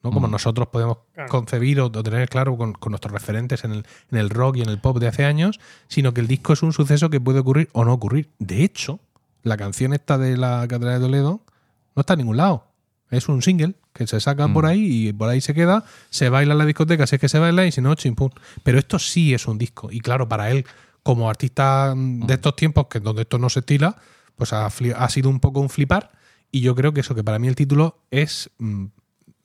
¿no? 0.04 0.12
Como 0.12 0.28
Mm. 0.28 0.32
nosotros 0.32 0.68
podemos 0.68 0.98
Claro. 1.14 1.30
concebir 1.30 1.80
o, 1.80 1.86
o 1.86 1.92
tener 2.04 2.28
claro 2.28 2.58
con, 2.58 2.74
con 2.74 2.92
nuestros 2.92 3.14
referentes 3.14 3.64
en 3.64 3.72
el, 3.72 3.86
en 4.12 4.18
el 4.18 4.30
rock 4.30 4.58
y 4.58 4.62
en 4.64 4.70
el 4.70 4.80
pop 4.82 4.98
de 5.00 5.08
hace 5.08 5.24
años, 5.26 5.60
sino 5.88 6.14
que 6.14 6.22
el 6.22 6.28
disco 6.28 6.52
es 6.54 6.64
un 6.64 6.74
suceso 6.74 7.10
que 7.10 7.22
puede 7.22 7.40
ocurrir 7.40 7.70
o 7.72 7.86
no 7.86 7.94
ocurrir. 7.94 8.32
De 8.40 8.64
hecho, 8.64 9.00
la 9.44 9.56
canción 9.56 9.94
esta 9.94 10.18
de 10.18 10.36
la 10.36 10.68
Catedral 10.68 11.00
de 11.00 11.06
Toledo 11.06 11.42
no 11.96 12.00
está 12.02 12.14
en 12.14 12.20
ningún 12.20 12.38
lado. 12.38 12.66
Es 13.14 13.30
un 13.30 13.42
single 13.42 13.76
que 13.94 14.08
se 14.08 14.20
saca 14.20 14.48
Mm. 14.48 14.54
por 14.54 14.66
ahí 14.66 15.08
y 15.10 15.14
por 15.14 15.30
ahí 15.30 15.40
se 15.42 15.54
queda, 15.54 15.84
se 16.10 16.30
baila 16.30 16.54
en 16.54 16.58
la 16.60 16.66
discoteca 16.66 17.06
si 17.08 17.16
es 17.16 17.22
que 17.22 17.30
se 17.30 17.40
baila 17.40 17.66
y 17.66 17.72
si 17.72 17.82
no, 17.82 17.94
chimpum. 17.96 18.30
Pero 18.64 18.80
esto 18.80 19.00
sí 19.00 19.34
es 19.34 19.48
un 19.48 19.58
disco. 19.58 19.90
Y 19.92 20.00
claro, 20.00 20.28
para 20.28 20.50
él, 20.52 20.66
como 21.04 21.30
artista 21.30 21.94
mm, 21.96 22.26
de 22.26 22.34
estos 22.34 22.56
tiempos, 22.56 22.88
que 22.88 23.00
donde 23.00 23.22
esto 23.24 23.38
no 23.38 23.50
se 23.50 23.60
estila, 23.60 23.96
pues 24.36 24.52
ha, 24.54 24.70
sido 25.10 25.30
un 25.30 25.40
poco 25.40 25.60
un 25.60 25.70
flipar. 25.70 26.12
Y 26.52 26.62
yo 26.62 26.76
creo 26.76 26.94
que 26.94 27.02
eso, 27.02 27.14
que 27.16 27.24
para 27.24 27.40
mí 27.40 27.48
el 27.48 27.56
título 27.56 28.00
es, 28.12 28.50
mm, 28.58 28.86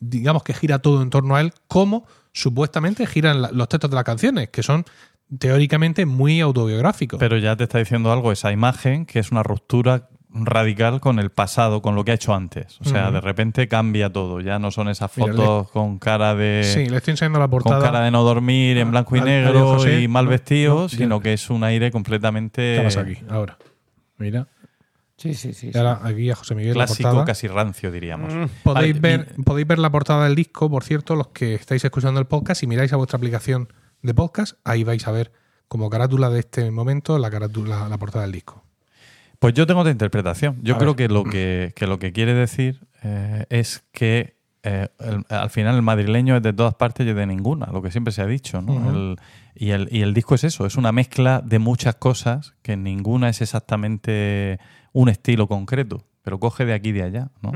digamos 0.01 0.43
que 0.45 0.55
gira 0.55 0.79
todo 0.79 1.03
en 1.03 1.11
torno 1.11 1.37
a 1.37 1.41
él, 1.41 1.53
como 1.67 2.07
supuestamente 2.33 3.07
giran 3.07 3.43
la- 3.43 3.51
los 3.51 3.69
textos 3.69 3.91
de 3.91 3.95
las 3.97 4.05
canciones, 4.05 4.49
que 4.51 4.63
son 4.63 4.85
teóricamente 5.39 6.07
muy 6.07 6.41
autobiográficos. 6.41 7.19
Pero 7.19 7.37
ya 7.39 7.57
te 7.57 7.65
está 7.65 7.79
diciendo 7.79 8.13
algo 8.13 8.33
esa 8.33 8.51
imagen, 8.53 9.05
que 9.07 9.19
es 9.19 9.31
una 9.31 9.43
ruptura 9.43 10.09
radical 10.31 11.01
con 11.01 11.19
el 11.19 11.31
pasado, 11.31 11.81
con 11.83 11.95
lo 11.95 12.05
que 12.05 12.11
ha 12.11 12.15
hecho 12.15 12.35
antes. 12.35 12.79
O 12.81 12.85
sea, 12.85 13.11
de 13.11 13.21
repente 13.21 13.67
cambia 13.69 14.13
todo. 14.13 14.41
Ya 14.41 14.59
no 14.59 14.71
son 14.71 14.89
esas 14.89 15.11
Mira, 15.17 15.33
fotos 15.33 15.71
con 15.71 15.99
cara 15.99 16.35
de... 16.35 16.63
sí, 16.65 16.87
le 16.87 16.99
estoy 16.99 17.13
enseñando 17.13 17.39
la 17.39 17.49
portada. 17.49 17.77
con 17.79 17.85
cara 17.87 18.01
de 18.05 18.11
no 18.11 18.23
dormir 18.23 18.77
en 18.79 18.91
blanco 18.91 19.17
y 19.17 19.21
negro 19.21 19.75
José. 19.77 20.01
y 20.03 20.09
mal 20.09 20.27
No, 20.27 20.31
vestido, 20.31 20.75
no, 20.83 20.89
sino 20.89 21.21
que 21.21 21.33
es 21.33 21.49
un 21.51 21.65
aire 21.65 21.91
completamente 21.91 22.77
¿Qué 22.79 22.83
pasa 22.85 23.01
aquí? 23.01 23.19
Ahora. 23.29 23.57
Mira. 24.19 24.47
Sí, 25.17 25.35
sí, 25.35 25.53
sí. 25.53 25.73
Ahora 25.75 26.01
aquí 26.05 26.31
a 26.31 26.37
José 26.37 26.55
Miguel 26.55 26.79
la 26.79 26.85
clásico, 26.87 27.09
portada. 27.09 27.25
casi 27.25 27.49
rancio, 27.49 27.91
diríamos. 27.91 28.33
Mm. 28.33 28.45
Podéis 28.63 29.01
Vale, 29.01 29.17
ver, 29.17 29.35
podéis 29.45 29.67
ver 29.67 29.79
la 29.81 29.91
portada 29.91 30.25
del 30.25 30.35
disco, 30.37 30.71
por 30.71 30.85
cierto, 30.85 31.17
los 31.17 31.29
que 31.29 31.55
estáis 31.55 31.85
escuchando 31.85 32.21
el 32.21 32.27
podcast, 32.27 32.61
si 32.61 32.67
miráis 32.69 32.93
a 32.93 32.97
vuestra 32.97 33.17
aplicación 33.17 33.73
de 34.03 34.15
podcast, 34.15 34.59
ahí 34.65 34.85
vais 34.85 35.07
a 35.09 35.11
ver 35.11 35.33
como 35.67 35.91
carátula 35.91 36.31
de 36.31 36.39
este 36.41 36.71
momento 36.71 37.19
la 37.19 37.31
carátula, 37.31 37.89
la 37.89 37.99
portada 37.99 38.23
del 38.27 38.33
disco. 38.33 38.63
Pues 39.39 39.55
yo 39.55 39.67
tengo 39.67 39.81
otra 39.81 39.93
interpretación. 39.93 40.59
Yo 40.63 40.75
A 40.75 40.79
creo 40.79 40.97
que 40.97 41.09
lo 41.09 41.25
que, 41.25 41.73
que 41.77 41.87
lo 41.87 41.99
que 41.99 42.13
quiere 42.13 42.35
decir 42.35 42.81
eh, 43.05 43.47
es 43.51 43.85
que 43.93 44.37
eh, 44.65 44.89
el- 44.99 45.25
al 45.29 45.51
final 45.51 45.77
el 45.77 45.83
madrileño 45.83 46.37
es 46.37 46.43
de 46.43 46.53
todas 46.53 46.75
partes 46.75 47.07
y 47.07 47.11
es 47.11 47.17
de 47.17 47.27
ninguna, 47.27 47.67
lo 47.73 47.81
que 47.81 47.91
siempre 47.93 48.13
se 48.13 48.23
ha 48.23 48.27
dicho. 48.27 48.61
¿no? 48.61 48.91
El- 48.91 49.17
y, 49.55 49.71
el, 49.71 49.89
y 49.93 50.03
el 50.03 50.15
disco 50.15 50.35
es 50.35 50.45
eso, 50.45 50.67
es 50.67 50.77
una 50.77 50.91
mezcla 50.93 51.41
de 51.45 51.59
muchas 51.61 51.95
cosas 51.97 52.55
que 52.63 52.77
ninguna 52.77 53.29
es 53.29 53.41
exactamente 53.41 54.59
un 54.93 55.09
estilo 55.09 55.47
concreto, 55.49 56.05
pero 56.23 56.39
coge 56.41 56.65
de 56.65 56.75
aquí 56.75 56.89
y 56.91 56.93
de 56.93 57.03
allá. 57.03 57.31
¿no? 57.41 57.53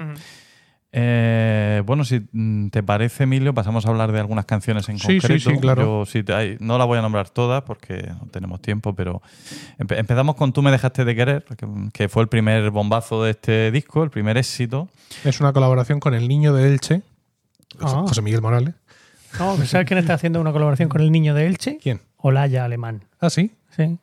Eh, 0.94 1.82
bueno, 1.86 2.04
si 2.04 2.20
mm, 2.32 2.68
te 2.68 2.82
parece, 2.82 3.22
Emilio, 3.24 3.54
pasamos 3.54 3.86
a 3.86 3.88
hablar 3.88 4.12
de 4.12 4.20
algunas 4.20 4.44
canciones 4.44 4.88
en 4.90 4.98
Sí, 4.98 5.06
sí, 5.06 5.20
concreto. 5.20 5.50
sí, 5.50 5.56
claro. 5.58 5.82
Yo, 5.82 6.06
si 6.06 6.22
te- 6.22 6.34
ay, 6.34 6.56
no 6.60 6.76
las 6.76 6.86
voy 6.86 6.98
a 6.98 7.02
nombrar 7.02 7.30
todas 7.30 7.62
porque 7.62 8.10
no 8.20 8.26
tenemos 8.30 8.60
tiempo, 8.60 8.94
pero 8.94 9.22
empe- 9.78 9.98
empezamos 9.98 10.34
con 10.36 10.52
Tú 10.52 10.60
me 10.62 10.70
dejaste 10.70 11.04
de 11.06 11.16
querer, 11.16 11.44
que, 11.56 11.66
que 11.94 12.08
fue 12.10 12.22
el 12.22 12.28
primer 12.28 12.70
bombazo 12.70 13.24
de 13.24 13.30
este 13.30 13.70
disco, 13.70 14.02
el 14.04 14.10
primer 14.10 14.36
éxito. 14.36 14.88
Es 15.24 15.40
una 15.40 15.52
colaboración 15.54 15.98
con 15.98 16.12
el 16.12 16.28
niño 16.28 16.52
de 16.52 16.68
Elche, 16.68 17.02
Ah. 17.80 18.04
José 18.06 18.20
Miguel 18.20 18.42
Morales. 18.42 18.74
No, 19.38 19.56
¿Sabes 19.64 19.86
quién 19.86 19.98
está 19.98 20.12
haciendo 20.12 20.42
una 20.42 20.52
colaboración 20.52 20.90
con 20.90 21.00
el 21.00 21.10
niño 21.10 21.32
de 21.32 21.46
Elche? 21.46 21.78
¿Quién? 21.82 22.02
Olaya 22.18 22.66
Alemán. 22.66 23.02
Ah, 23.18 23.30
sí, 23.30 23.50
Sí, 23.74 23.82
eh, 23.84 23.98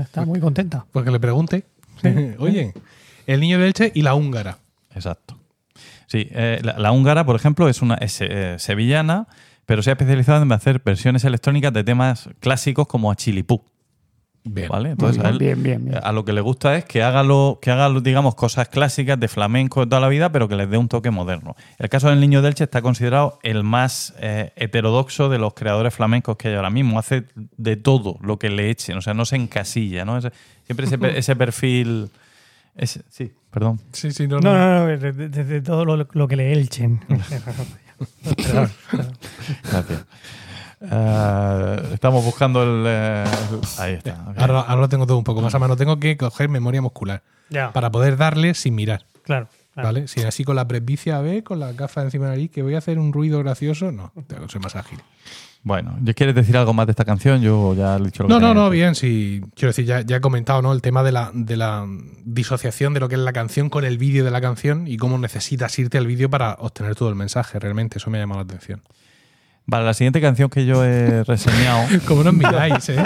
está 0.00 0.24
muy 0.24 0.38
contenta. 0.38 0.86
pues 0.92 1.04
que 1.04 1.10
le 1.10 1.18
pregunte. 1.18 1.64
Oye, 2.38 2.72
el 3.26 3.40
niño 3.40 3.58
de 3.58 3.66
Elche 3.66 3.90
y 3.92 4.02
la 4.02 4.14
húngara. 4.14 4.58
Exacto. 4.94 5.36
Sí, 6.08 6.26
eh, 6.32 6.58
la, 6.64 6.78
la 6.78 6.90
húngara, 6.90 7.24
por 7.24 7.36
ejemplo, 7.36 7.68
es 7.68 7.80
una 7.82 7.94
es, 7.94 8.20
eh, 8.20 8.56
sevillana, 8.58 9.28
pero 9.66 9.82
se 9.82 9.90
ha 9.90 9.92
especializado 9.92 10.42
en 10.42 10.50
hacer 10.50 10.80
versiones 10.84 11.22
electrónicas 11.24 11.72
de 11.72 11.84
temas 11.84 12.28
clásicos 12.40 12.88
como 12.88 13.12
Achilipú. 13.12 13.62
Bien. 14.44 14.68
¿Vale? 14.70 14.90
Entonces, 14.92 15.22
a, 15.22 15.28
él- 15.28 15.36
bien, 15.38 15.62
bien, 15.62 15.84
bien. 15.84 16.00
a 16.02 16.10
lo 16.12 16.24
que 16.24 16.32
le 16.32 16.40
gusta 16.40 16.74
es 16.76 16.86
que 16.86 17.02
haga, 17.02 17.22
lo, 17.22 17.58
que 17.60 17.70
haga 17.70 17.90
digamos, 18.00 18.34
cosas 18.34 18.68
clásicas 18.70 19.20
de 19.20 19.28
flamenco 19.28 19.80
de 19.80 19.86
toda 19.90 20.00
la 20.00 20.08
vida, 20.08 20.32
pero 20.32 20.48
que 20.48 20.56
les 20.56 20.70
dé 20.70 20.78
un 20.78 20.88
toque 20.88 21.10
moderno. 21.10 21.54
El 21.76 21.90
caso 21.90 22.08
del 22.08 22.18
Niño 22.20 22.40
Delche 22.40 22.64
está 22.64 22.80
considerado 22.80 23.38
el 23.42 23.62
más 23.62 24.14
eh, 24.18 24.52
heterodoxo 24.56 25.28
de 25.28 25.36
los 25.38 25.52
creadores 25.52 25.92
flamencos 25.92 26.38
que 26.38 26.48
hay 26.48 26.54
ahora 26.54 26.70
mismo. 26.70 26.98
Hace 26.98 27.24
de 27.58 27.76
todo 27.76 28.16
lo 28.22 28.38
que 28.38 28.48
le 28.48 28.70
echen, 28.70 28.96
o 28.96 29.02
sea, 29.02 29.12
no 29.12 29.26
se 29.26 29.36
encasilla, 29.36 30.06
¿no? 30.06 30.18
Siempre 30.64 30.86
ese, 30.86 30.96
ese 31.18 31.36
perfil... 31.36 32.08
ese- 32.74 33.02
sí, 33.10 33.32
perdón. 33.50 33.80
Sí, 33.92 34.10
sí, 34.12 34.26
no, 34.28 34.40
No, 34.40 34.52
no. 34.52 34.58
no, 34.58 34.78
no, 34.80 34.86
de, 34.86 35.12
de- 35.12 35.28
de- 35.28 35.44
de 35.44 35.60
todo 35.62 35.84
lo, 35.84 36.06
lo 36.10 36.28
que 36.28 36.36
le 36.36 36.52
elchen. 36.52 37.00
Perdón. 37.08 37.68
Gracias. 39.70 40.04
Eh, 40.80 41.90
estamos 41.94 42.24
buscando 42.24 42.62
el... 42.62 42.84
eh, 42.86 43.24
el- 43.50 43.82
ahí 43.82 43.94
está. 43.94 44.12
ok. 44.28 44.38
Ahora, 44.38 44.60
ahora 44.60 44.80
lo 44.82 44.88
tengo 44.88 45.06
todo 45.06 45.18
un 45.18 45.24
poco 45.24 45.40
más 45.40 45.54
a 45.54 45.58
mano. 45.58 45.76
Tengo 45.76 45.98
que 45.98 46.16
coger 46.16 46.48
memoria 46.48 46.80
muscular 46.80 47.22
Ya, 47.50 47.72
para 47.72 47.90
poder 47.90 48.16
darle 48.16 48.54
sin 48.54 48.74
mirar. 48.74 49.04
claro. 49.24 49.48
claro. 49.74 49.88
¿Vale? 49.88 50.08
Si 50.08 50.22
así 50.22 50.44
con 50.44 50.56
la 50.56 50.66
presbicia 50.68 51.20
B, 51.20 51.42
con 51.42 51.58
la 51.60 51.72
gafa 51.72 52.02
encima 52.02 52.26
de 52.26 52.30
la 52.30 52.36
nariz, 52.36 52.50
que 52.50 52.62
voy 52.62 52.74
a 52.74 52.78
hacer 52.78 52.98
un 52.98 53.12
ruido 53.12 53.38
gracioso, 53.40 53.90
no, 53.92 54.12
tengo 54.26 54.46
que 54.46 54.52
ser 54.52 54.60
más 54.62 54.76
ágil. 54.76 54.98
Bueno, 55.68 55.98
¿quieres 56.16 56.34
decir 56.34 56.56
algo 56.56 56.72
más 56.72 56.86
de 56.86 56.92
esta 56.92 57.04
canción? 57.04 57.42
Yo 57.42 57.74
ya 57.74 57.96
he 57.96 58.00
dicho 58.00 58.22
lo 58.22 58.28
que 58.28 58.32
No, 58.32 58.40
no, 58.40 58.54
no, 58.54 58.70
bien, 58.70 58.94
sí. 58.94 59.42
Quiero 59.54 59.68
decir, 59.68 59.84
ya, 59.84 60.00
ya 60.00 60.16
he 60.16 60.20
comentado 60.22 60.62
¿no? 60.62 60.72
el 60.72 60.80
tema 60.80 61.02
de 61.02 61.12
la, 61.12 61.30
de 61.34 61.58
la 61.58 61.86
disociación 62.24 62.94
de 62.94 63.00
lo 63.00 63.08
que 63.10 63.16
es 63.16 63.20
la 63.20 63.34
canción 63.34 63.68
con 63.68 63.84
el 63.84 63.98
vídeo 63.98 64.24
de 64.24 64.30
la 64.30 64.40
canción 64.40 64.88
y 64.88 64.96
cómo 64.96 65.18
necesitas 65.18 65.78
irte 65.78 65.98
al 65.98 66.06
vídeo 66.06 66.30
para 66.30 66.54
obtener 66.54 66.94
todo 66.94 67.10
el 67.10 67.16
mensaje. 67.16 67.58
Realmente, 67.58 67.98
eso 67.98 68.08
me 68.08 68.16
ha 68.16 68.22
llamado 68.22 68.40
la 68.40 68.44
atención. 68.44 68.80
Vale, 69.70 69.84
la 69.84 69.92
siguiente 69.92 70.18
canción 70.22 70.48
que 70.48 70.64
yo 70.64 70.82
he 70.82 71.24
reseñado... 71.24 71.86
Como 72.06 72.24
nos 72.24 72.32
miráis, 72.32 72.88
¿eh? 72.88 72.96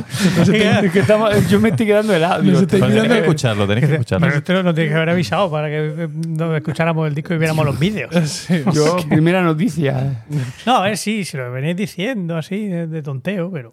Es 0.41 0.49
que 0.93 1.01
estamos- 1.01 1.49
yo 1.49 1.59
me 1.59 1.71
estoy 1.71 1.87
quedando 1.87 2.15
helado. 2.15 2.41
te- 2.43 2.79
Pero 2.79 2.87
tenéis 2.89 3.09
que 3.09 3.19
escucharlo, 3.19 3.67
tenéis 3.67 3.87
que 3.89 3.93
escucharlo. 3.95 4.27
Pero 4.29 4.39
esto 4.39 4.63
nos 4.63 4.75
tiene 4.77 4.91
que 4.91 4.95
haber 4.97 5.11
avisado 5.11 5.51
para 5.51 5.67
que 5.69 5.77
eh, 6.05 6.09
no 6.29 6.55
escucháramos 6.57 7.09
el 7.09 7.17
disco 7.17 7.35
y 7.35 7.39
viéramos 7.39 7.67
los 7.67 7.79
vídeos. 7.79 8.11
Sí. 8.23 8.63
yo, 8.73 8.97
primera 9.09 9.43
noticia. 9.43 10.25
No, 10.65 10.77
a 10.77 10.83
ver, 10.83 10.97
sí, 10.97 11.25
si 11.25 11.37
lo 11.37 11.51
venís 11.51 11.77
diciendo 11.77 12.37
así, 12.37 12.69
de, 12.69 12.87
de 12.87 13.03
tonteo, 13.03 13.51
pero. 13.51 13.73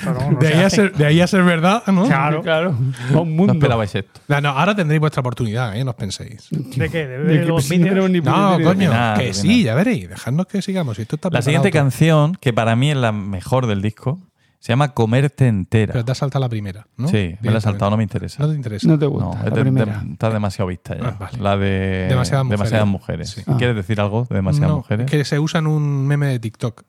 Pero 0.00 0.14
no, 0.14 0.30
no 0.32 0.38
De 0.38 0.48
ahí, 0.48 0.62
a 0.64 0.70
ser, 0.70 0.92
de 0.94 1.04
ahí 1.06 1.20
a 1.20 1.26
ser 1.26 1.42
verdad, 1.44 1.82
¿no? 1.88 2.06
Claro. 2.06 2.42
Claro. 2.42 2.70
Un 3.10 3.12
No 3.12 3.24
mundo. 3.24 3.52
esperabais 3.52 3.94
esto. 3.94 4.20
No, 4.28 4.40
no, 4.40 4.48
ahora 4.50 4.74
tendréis 4.74 5.00
vuestra 5.00 5.20
oportunidad, 5.20 5.76
¿eh? 5.76 5.84
No 5.84 5.90
os 5.90 5.96
penséis. 5.96 6.48
¿De 6.50 6.88
qué? 6.88 7.06
¿De 7.06 7.18
De 7.18 7.40
que 7.40 7.44
los 7.46 7.70
no 7.70 8.08
ni 8.08 8.20
No, 8.20 8.58
coño, 8.62 8.90
Nada, 8.90 9.18
que 9.18 9.26
de 9.26 9.34
sí, 9.34 9.48
nada. 9.48 9.62
ya 9.64 9.74
veréis. 9.74 10.08
Dejadnos 10.08 10.46
que 10.46 10.62
sigamos. 10.62 10.98
Esto 10.98 11.16
está 11.16 11.28
La 11.30 11.42
siguiente 11.42 11.70
todo. 11.70 11.80
canción, 11.82 12.34
que 12.40 12.52
para 12.52 12.74
mí 12.76 12.90
es 12.90 12.96
la 12.96 13.12
mejor 13.12 13.66
del 13.66 13.82
disco, 13.82 14.18
se 14.60 14.72
llama 14.72 14.94
Comerte 14.94 15.46
entera. 15.46 15.92
Pero 15.92 16.04
te 16.06 16.12
has 16.12 16.18
saltado 16.18 16.40
la 16.42 16.48
primera, 16.48 16.86
¿no? 16.96 17.08
Sí, 17.08 17.36
me 17.42 17.50
la 17.50 17.58
he 17.58 17.60
saltado, 17.60 17.90
no 17.90 17.98
me 17.98 18.02
interesa. 18.02 18.42
No 18.42 18.48
te 18.48 18.56
interesa. 18.56 18.88
No 18.88 18.98
te 18.98 19.04
No, 19.04 19.10
gusta. 19.10 19.36
la 19.36 19.44
de- 19.44 19.50
de- 19.50 19.60
primera. 19.60 20.02
está 20.10 20.30
demasiado 20.30 20.68
vista 20.68 20.96
ya. 20.96 21.08
Ah, 21.08 21.16
vale. 21.20 21.38
La 21.38 21.56
de 21.58 22.06
Demasiadas 22.08 22.46
mujeres. 22.46 22.86
mujeres. 22.86 23.30
Sí. 23.30 23.42
Ah. 23.46 23.56
¿Quieres 23.58 23.76
decir 23.76 24.00
algo 24.00 24.26
de 24.30 24.36
demasiadas 24.36 24.70
No, 24.70 24.76
mujeres? 24.78 25.04
es 25.04 25.10
que 25.10 25.24
se 25.26 25.38
usa 25.38 25.60
en 25.60 25.66
un 25.66 26.06
meme 26.06 26.28
de 26.28 26.38
TikTok. 26.38 26.82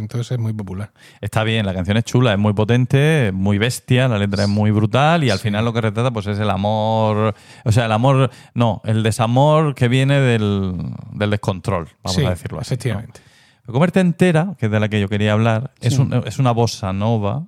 Entonces 0.00 0.30
es 0.32 0.38
muy 0.38 0.52
popular. 0.52 0.92
Está 1.20 1.44
bien, 1.44 1.66
la 1.66 1.74
canción 1.74 1.96
es 1.96 2.04
chula, 2.04 2.32
es 2.32 2.38
muy 2.38 2.52
potente, 2.52 3.30
muy 3.34 3.58
bestia, 3.58 4.08
la 4.08 4.18
letra 4.18 4.44
es 4.44 4.48
muy 4.48 4.70
brutal 4.70 5.24
y 5.24 5.30
al 5.30 5.38
final 5.38 5.64
lo 5.64 5.72
que 5.72 5.80
retrata 5.80 6.10
pues 6.10 6.26
es 6.26 6.38
el 6.38 6.50
amor, 6.50 7.34
o 7.64 7.72
sea, 7.72 7.86
el 7.86 7.92
amor, 7.92 8.30
no, 8.54 8.80
el 8.84 9.02
desamor 9.02 9.74
que 9.74 9.88
viene 9.88 10.20
del, 10.20 10.74
del 11.12 11.30
descontrol, 11.30 11.88
vamos 12.02 12.16
sí, 12.16 12.24
a 12.24 12.30
decirlo 12.30 12.60
así. 12.60 12.70
¿no? 12.70 12.74
efectivamente. 12.74 13.20
Comerte 13.66 14.00
entera, 14.00 14.54
que 14.58 14.66
es 14.66 14.72
de 14.72 14.80
la 14.80 14.88
que 14.88 14.98
yo 15.00 15.08
quería 15.08 15.34
hablar, 15.34 15.72
es, 15.80 15.98
un- 15.98 16.22
es 16.26 16.38
una 16.38 16.52
bossa 16.52 16.92
nova 16.92 17.44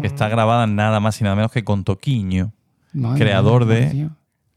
que 0.00 0.06
está 0.06 0.28
grabada 0.28 0.66
nada 0.66 1.00
más 1.00 1.20
y 1.20 1.24
nada 1.24 1.36
menos 1.36 1.50
que 1.52 1.64
con 1.64 1.84
Toquiño, 1.84 2.52
Madre 2.92 3.24
creador 3.24 3.64
de, 3.66 4.08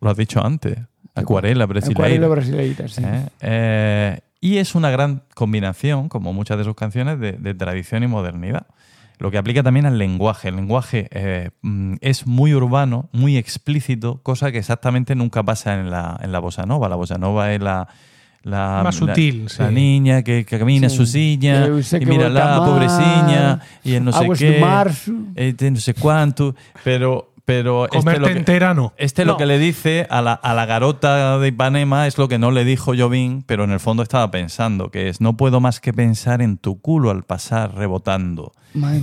lo 0.02 0.10
has 0.10 0.18
dicho 0.18 0.46
antes, 0.46 0.78
Acuarela 1.18 1.66
brasileira. 1.66 2.00
Acuarela 2.06 2.28
brasileira, 2.28 2.88
sí. 2.90 3.02
¿eh? 3.06 3.26
Eh, 3.40 4.20
y 4.46 4.58
es 4.58 4.76
una 4.76 4.90
gran 4.92 5.24
combinación, 5.34 6.10
como 6.10 6.34
muchas 6.34 6.58
de 6.58 6.64
sus 6.64 6.76
canciones, 6.76 7.20
de, 7.20 7.32
de 7.34 7.54
tradición 7.54 8.04
y 8.04 8.08
modernidad. 8.08 8.68
Lo 9.18 9.32
que 9.32 9.38
aplica 9.38 9.64
también 9.64 9.86
al 9.86 9.98
lenguaje. 9.98 10.50
El 10.50 10.58
lenguaje 10.58 11.08
eh, 11.12 11.50
mm, 11.62 11.96
es 12.02 12.28
muy 12.28 12.54
urbano, 12.54 13.10
muy 13.14 13.38
explícito, 13.38 14.20
cosa 14.24 14.52
que 14.52 14.58
exactamente 14.60 15.16
nunca 15.16 15.42
pasa 15.42 15.74
en 15.80 15.90
la, 15.90 16.20
en 16.22 16.32
la 16.32 16.40
bossa 16.40 16.66
nova. 16.66 16.90
La 16.90 16.96
bossa 16.98 17.18
nova 17.18 17.54
es 17.54 17.62
la... 17.62 17.88
la 18.44 18.82
Más 18.84 18.96
sutil, 18.96 19.46
la, 19.58 19.70
sí. 19.70 19.74
niña 19.74 20.22
que, 20.22 20.46
que 20.46 20.60
camina 20.60 20.90
Sí. 20.90 20.98
su 20.98 21.06
silla 21.08 21.66
sei 21.82 22.04
y 22.04 22.06
mira 22.06 22.30
la 22.30 22.58
pobrecilla 22.64 23.60
y 23.84 23.94
el 23.96 24.04
no 24.04 24.12
sé 24.12 24.28
qué 24.38 24.60
marzo. 24.60 25.12
eh, 25.36 25.56
no 25.72 25.80
sé 25.80 25.94
cuánto 25.96 26.54
pero 26.84 27.34
pero 27.46 27.86
este 27.86 27.98
Comerte 28.00 28.20
lo 28.22 28.28
que- 28.28 28.34
entera 28.34 28.74
no. 28.74 28.94
este 28.98 29.24
No. 29.24 29.34
lo 29.34 29.38
que 29.38 29.46
le 29.46 29.60
dice 29.60 30.08
a 30.10 30.22
la, 30.22 30.34
a 30.34 30.54
la 30.54 30.66
garota 30.66 31.38
de 31.38 31.48
Ipanema 31.48 32.08
es 32.08 32.18
lo 32.18 32.28
que 32.28 32.40
no 32.40 32.52
le 32.52 32.66
dijo 32.66 32.94
Jovín, 32.98 33.44
pero 33.46 33.64
en 33.64 33.72
el 33.72 33.80
fondo 33.80 34.02
estaba 34.04 34.32
pensando, 34.32 34.90
que 34.92 35.10
es 35.10 35.22
no 35.22 35.38
puedo 35.38 35.60
más 35.62 35.80
que 35.80 35.94
pensar 35.94 36.42
en 36.42 36.58
tu 36.58 36.82
culo 36.82 37.12
al 37.12 37.24
pasar 37.24 37.76
rebotando 37.76 38.52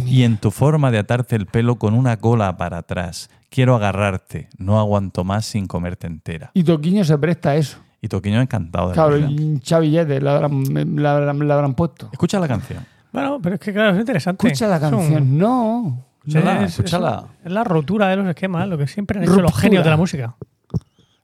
y 0.06 0.24
en 0.24 0.36
tu 0.38 0.50
forma 0.50 0.90
de 0.90 0.98
atarte 0.98 1.36
el 1.36 1.46
pelo 1.46 1.76
con 1.76 1.94
una 1.94 2.18
cola 2.18 2.56
para 2.56 2.78
atrás. 2.78 3.30
Quiero 3.48 3.74
agarrarte, 3.76 4.48
no 4.58 4.78
aguanto 4.80 5.24
más 5.24 5.44
sin 5.46 5.66
comerte 5.66 6.06
entera. 6.06 6.50
Y 6.54 6.64
Toquiño 6.64 7.04
se 7.04 7.16
presta 7.18 7.50
a 7.50 7.56
eso. 7.56 7.78
Y 8.00 8.08
Toquiño 8.08 8.40
encantado 8.40 8.90
de 8.90 8.96
la 8.96 9.06
Claro, 9.06 9.18
y 9.18 9.60
Chavillete 9.60 10.20
la 10.20 10.36
habrán, 10.36 10.64
la, 10.96 11.20
la 11.32 11.54
habrán 11.54 11.74
puesto. 11.74 12.08
Escucha 12.12 12.40
la 12.40 12.48
canción. 12.48 12.84
Bueno, 13.12 13.38
pero 13.42 13.54
es 13.54 13.60
que 13.60 13.72
claro, 13.72 13.92
es 13.94 14.00
interesante. 14.00 14.46
Escucha 14.48 14.66
la 14.66 14.76
un- 14.76 14.80
canción. 14.90 15.38
No. 15.38 16.04
Escúchala, 16.26 16.56
es- 16.58 16.62
es- 16.64 16.78
escúchala. 16.78 17.24
Es, 17.44 17.52
la 17.52 17.64
rotura 17.64 18.08
de 18.08 18.16
los 18.16 18.26
esquemas, 18.28 18.68
lo 18.68 18.78
que 18.78 18.86
siempre 18.86 19.18
han 19.18 19.24
hecho 19.24 19.40
los 19.40 19.54
genios 19.58 19.84
de 19.84 19.90
la 19.90 19.96
música. 19.96 20.34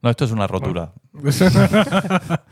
No, 0.02 0.10
esto 0.10 0.24
es 0.24 0.30
una 0.32 0.46
rotura. 0.46 0.92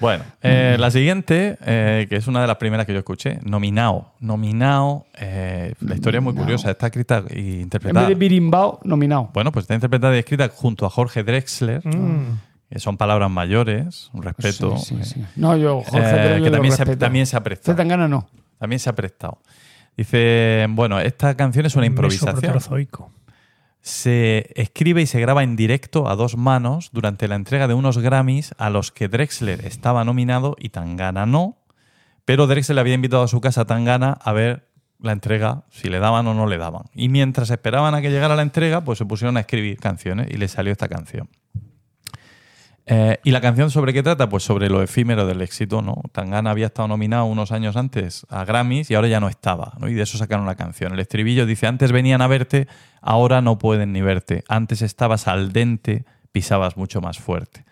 Bueno, 0.00 0.24
eh, 0.42 0.76
la 0.78 0.90
siguiente, 0.90 1.56
eh, 1.64 2.06
que 2.10 2.16
es 2.16 2.26
una 2.26 2.40
de 2.42 2.46
las 2.48 2.56
primeras 2.56 2.84
que 2.84 2.92
yo 2.92 2.98
escuché, 2.98 3.38
Nominao. 3.44 4.12
Nominao, 4.20 5.06
eh, 5.16 5.72
la 5.80 5.94
historia 5.94 6.18
es 6.18 6.22
muy 6.24 6.32
Nominao. 6.32 6.44
curiosa, 6.44 6.70
está 6.72 6.86
escrita 6.86 7.22
y 7.30 7.38
En 7.38 7.44
vez 7.46 7.60
interpretada. 7.62 8.08
de 8.08 8.14
Birimbao, 8.14 8.80
nominado. 8.82 9.30
Bueno, 9.32 9.52
pues 9.52 9.62
está 9.64 9.74
interpretada 9.74 10.14
y 10.16 10.18
escrita 10.18 10.48
junto 10.54 10.84
a 10.84 10.90
Jorge 10.90 11.22
Drexler, 11.22 11.80
Mm. 11.86 12.38
que 12.70 12.78
son 12.78 12.96
palabras 12.98 13.30
mayores, 13.30 14.10
un 14.12 14.22
respeto. 14.22 14.76
Sí, 14.76 14.96
sí, 15.02 15.14
sí. 15.14 15.24
No, 15.36 15.56
yo, 15.56 15.80
Jorge, 15.82 15.98
eh, 15.98 16.02
Drexler 16.12 16.42
que 16.42 16.50
lo 16.50 16.56
también 16.56 16.72
se, 16.76 16.96
también 16.96 17.26
se 17.26 17.36
ha 17.36 17.42
prestado. 17.42 17.72
Zetangana 17.74 18.06
no. 18.08 18.28
También 18.58 18.80
se 18.80 18.90
ha 18.90 18.94
prestado. 18.94 19.38
Dice, 19.96 20.66
bueno, 20.70 21.00
esta 21.00 21.36
canción 21.36 21.66
es 21.66 21.74
una 21.76 21.86
improvisación. 21.86 22.58
Se 23.80 24.50
escribe 24.56 25.02
y 25.02 25.06
se 25.06 25.20
graba 25.20 25.42
en 25.42 25.54
directo 25.54 26.08
a 26.08 26.16
dos 26.16 26.36
manos 26.36 26.90
durante 26.92 27.28
la 27.28 27.36
entrega 27.36 27.68
de 27.68 27.74
unos 27.74 27.98
Grammys 27.98 28.54
a 28.58 28.68
los 28.68 28.90
que 28.90 29.08
Drexler 29.08 29.64
estaba 29.64 30.04
nominado 30.04 30.56
y 30.58 30.70
Tangana 30.70 31.24
no. 31.24 31.56
Pero 32.24 32.46
Drexler 32.46 32.78
había 32.80 32.94
invitado 32.94 33.22
a 33.22 33.28
su 33.28 33.40
casa 33.40 33.62
a 33.62 33.64
Tangana 33.66 34.18
a 34.20 34.32
ver 34.32 34.68
la 35.00 35.12
entrega, 35.12 35.64
si 35.70 35.88
le 35.88 35.98
daban 35.98 36.26
o 36.26 36.34
no 36.34 36.46
le 36.46 36.58
daban. 36.58 36.84
Y 36.94 37.08
mientras 37.08 37.50
esperaban 37.50 37.94
a 37.94 38.02
que 38.02 38.10
llegara 38.10 38.34
la 38.34 38.42
entrega, 38.42 38.82
pues 38.82 38.98
se 38.98 39.04
pusieron 39.04 39.36
a 39.36 39.40
escribir 39.40 39.78
canciones 39.78 40.28
y 40.30 40.36
le 40.36 40.48
salió 40.48 40.72
esta 40.72 40.88
canción. 40.88 41.28
Eh, 42.88 43.18
¿Y 43.24 43.32
la 43.32 43.40
canción 43.40 43.70
sobre 43.70 43.92
qué 43.92 44.02
trata? 44.02 44.28
Pues 44.28 44.44
sobre 44.44 44.68
lo 44.68 44.80
efímero 44.80 45.26
del 45.26 45.42
éxito, 45.42 45.82
¿no? 45.82 46.02
Tangana 46.12 46.50
había 46.50 46.66
estado 46.66 46.86
nominado 46.86 47.24
unos 47.24 47.50
años 47.50 47.76
antes 47.76 48.24
a 48.30 48.44
Grammys 48.44 48.90
y 48.90 48.94
ahora 48.94 49.08
ya 49.08 49.18
no 49.18 49.28
estaba, 49.28 49.74
¿no? 49.80 49.88
Y 49.88 49.94
de 49.94 50.02
eso 50.02 50.18
sacaron 50.18 50.46
la 50.46 50.54
canción. 50.54 50.92
El 50.92 51.00
estribillo 51.00 51.46
dice, 51.46 51.66
antes 51.66 51.90
venían 51.90 52.22
a 52.22 52.28
verte, 52.28 52.68
ahora 53.00 53.40
no 53.40 53.58
pueden 53.58 53.92
ni 53.92 54.02
verte. 54.02 54.44
Antes 54.48 54.82
estabas 54.82 55.26
al 55.26 55.52
dente, 55.52 56.04
pisabas 56.30 56.76
mucho 56.76 57.00
más 57.00 57.18
fuerte. 57.18 57.64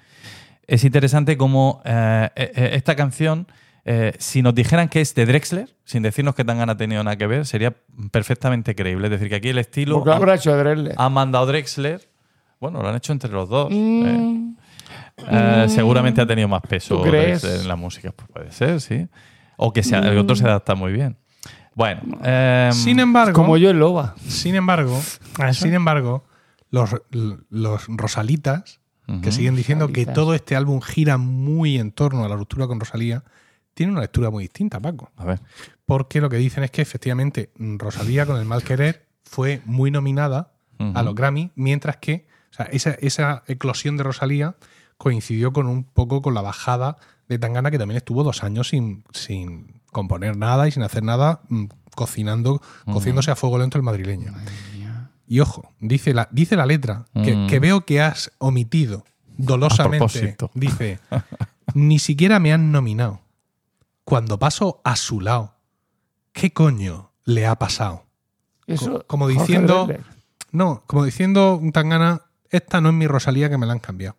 Es 0.67 0.85
interesante 0.85 1.37
cómo 1.37 1.83
eh, 1.85 2.31
eh, 2.35 2.71
esta 2.73 2.97
canción, 2.97 3.47
eh, 3.85 4.15
si 4.19 4.43
nos 4.43 4.55
dijeran 4.55 4.89
que 4.89 5.01
es 5.01 5.15
de 5.15 5.27
Drexler, 5.27 5.77
sin 5.85 6.03
decirnos 6.03 6.35
que 6.35 6.45
Tangana 6.45 6.73
ha 6.73 6.77
tenido 6.77 7.05
nada 7.05 7.17
que 7.17 7.27
ver, 7.27 7.47
sería 7.47 7.75
perfectamente 8.11 8.75
creíble. 8.75 9.09
Es 9.09 9.11
decir, 9.13 9.29
que 9.29 9.35
aquí 9.37 9.51
el 9.51 9.59
estilo 9.59 10.03
habrá 10.11 10.37
hecho 10.37 10.57
Drexler. 10.57 10.95
ha 10.97 11.09
mandado 11.09 11.47
Drexler. 11.47 12.09
Bueno, 12.61 12.81
lo 12.81 12.89
han 12.89 12.97
hecho 12.97 13.13
entre 13.13 13.31
los 13.31 13.49
dos. 13.49 13.69
Mm, 13.71 14.55
Eh, 15.17 15.67
seguramente 15.69 16.21
ha 16.21 16.27
tenido 16.27 16.49
más 16.49 16.63
peso 16.63 17.05
en 17.07 17.69
la 17.69 17.77
música. 17.77 18.13
Pues 18.13 18.29
puede 18.31 18.53
ser, 18.53 18.81
sí. 18.81 19.09
O 19.57 19.73
que 19.73 19.83
sea, 19.83 20.01
el 20.01 20.19
otro 20.19 20.35
se 20.37 20.45
adapta 20.45 20.75
muy 20.75 20.93
bien. 20.93 21.17
Bueno, 21.75 22.03
eh, 22.23 22.71
Sin 22.73 23.01
embargo, 23.01 23.33
como 23.33 23.57
yo 23.57 23.71
en 23.71 23.79
Loba. 23.81 24.15
sin 24.29 24.55
embargo, 24.55 25.01
¿A 25.39 25.53
sin 25.53 25.75
embargo, 25.75 26.25
los, 26.71 26.91
los 27.51 27.85
Rosalitas, 27.89 28.81
ujú. 29.09 29.21
que 29.21 29.33
siguen 29.33 29.57
diciendo 29.57 29.87
que 29.89 29.93
Rosalitas. 30.03 30.15
todo 30.15 30.35
este 30.35 30.55
álbum 30.57 30.81
gira 30.81 31.17
muy 31.19 31.79
en 31.79 31.91
torno 31.91 32.25
a 32.25 32.29
la 32.29 32.37
ruptura 32.37 32.67
con 32.69 32.79
Rosalía, 32.79 33.25
tiene 33.75 33.91
una 33.93 34.03
lectura 34.03 34.31
muy 34.31 34.45
distinta, 34.45 34.79
Paco. 34.81 35.11
A 35.17 35.25
ver. 35.25 35.41
Porque 35.85 36.21
lo 36.21 36.29
que 36.29 36.37
dicen 36.37 36.63
es 36.63 36.71
que 36.71 36.83
efectivamente 36.83 37.51
mm, 37.59 37.79
Rosalía 37.79 38.25
con 38.25 38.37
el 38.39 38.45
mal 38.45 38.63
querer 38.63 39.07
fue 39.25 39.61
muy 39.65 39.91
nominada 39.91 40.53
a 40.79 40.85
Ujú. 40.85 41.05
los 41.05 41.15
Grammy, 41.17 41.51
mientras 41.57 41.97
que 41.97 42.27
o 42.53 42.55
sea, 42.55 42.67
esa, 42.67 42.91
esa 42.93 43.43
eclosión 43.49 43.97
de 43.97 44.05
Rosalía 44.05 44.55
coincidió 45.05 45.53
con 45.53 45.67
un 45.67 45.85
poco 45.85 46.23
con 46.23 46.33
la 46.35 46.41
bajada 46.41 46.97
de 47.29 47.39
Tangana, 47.39 47.71
que 47.71 47.79
también 47.79 47.99
estuvo 47.99 48.25
dos 48.25 48.43
años 48.43 48.69
sin, 48.69 49.05
sin 49.13 49.81
componer 49.93 50.37
nada 50.37 50.67
y 50.67 50.71
sin 50.73 50.83
hacer 50.83 51.03
nada 51.03 51.43
mm, 51.49 51.67
cocinando, 51.95 52.61
cociéndose 52.91 53.31
a 53.31 53.37
fuego 53.37 53.59
lento 53.59 53.77
el 53.79 53.85
madrileño. 53.85 54.33
Y 55.29 55.41
ojo, 55.41 55.73
dice 55.79 56.15
la, 56.15 56.29
dice 56.33 56.57
la 56.57 56.67
letra, 56.67 57.05
que, 57.23 57.37
Mm. 57.37 57.47
que 57.49 57.59
veo 57.61 57.85
que 57.85 58.01
has 58.01 58.33
omitido 58.39 59.05
dolosamente. 59.37 60.37
Dice, 60.55 60.99
ni 61.75 61.99
siquiera 61.99 62.39
me 62.41 62.53
han 62.53 62.73
nominado. 62.73 63.21
Cuando 64.05 64.39
paso 64.39 64.81
a 64.85 64.97
su 64.97 65.21
lado, 65.21 65.55
¿qué 66.33 66.53
coño 66.53 67.11
le 67.25 67.47
ha 67.47 67.57
pasado? 67.57 68.05
Eso, 68.67 68.93
Co- 69.01 69.07
como 69.07 69.29
diciendo, 69.29 69.89
no, 70.51 70.83
como 70.87 71.05
diciendo 71.05 71.61
Tangana, 71.73 72.23
esta 72.51 72.81
no 72.81 72.89
es 72.91 72.95
mi 72.95 73.07
Rosalía 73.07 73.49
que 73.51 73.59
me 73.59 73.67
la 73.67 73.73
han 73.73 73.79
cambiado. 73.81 74.17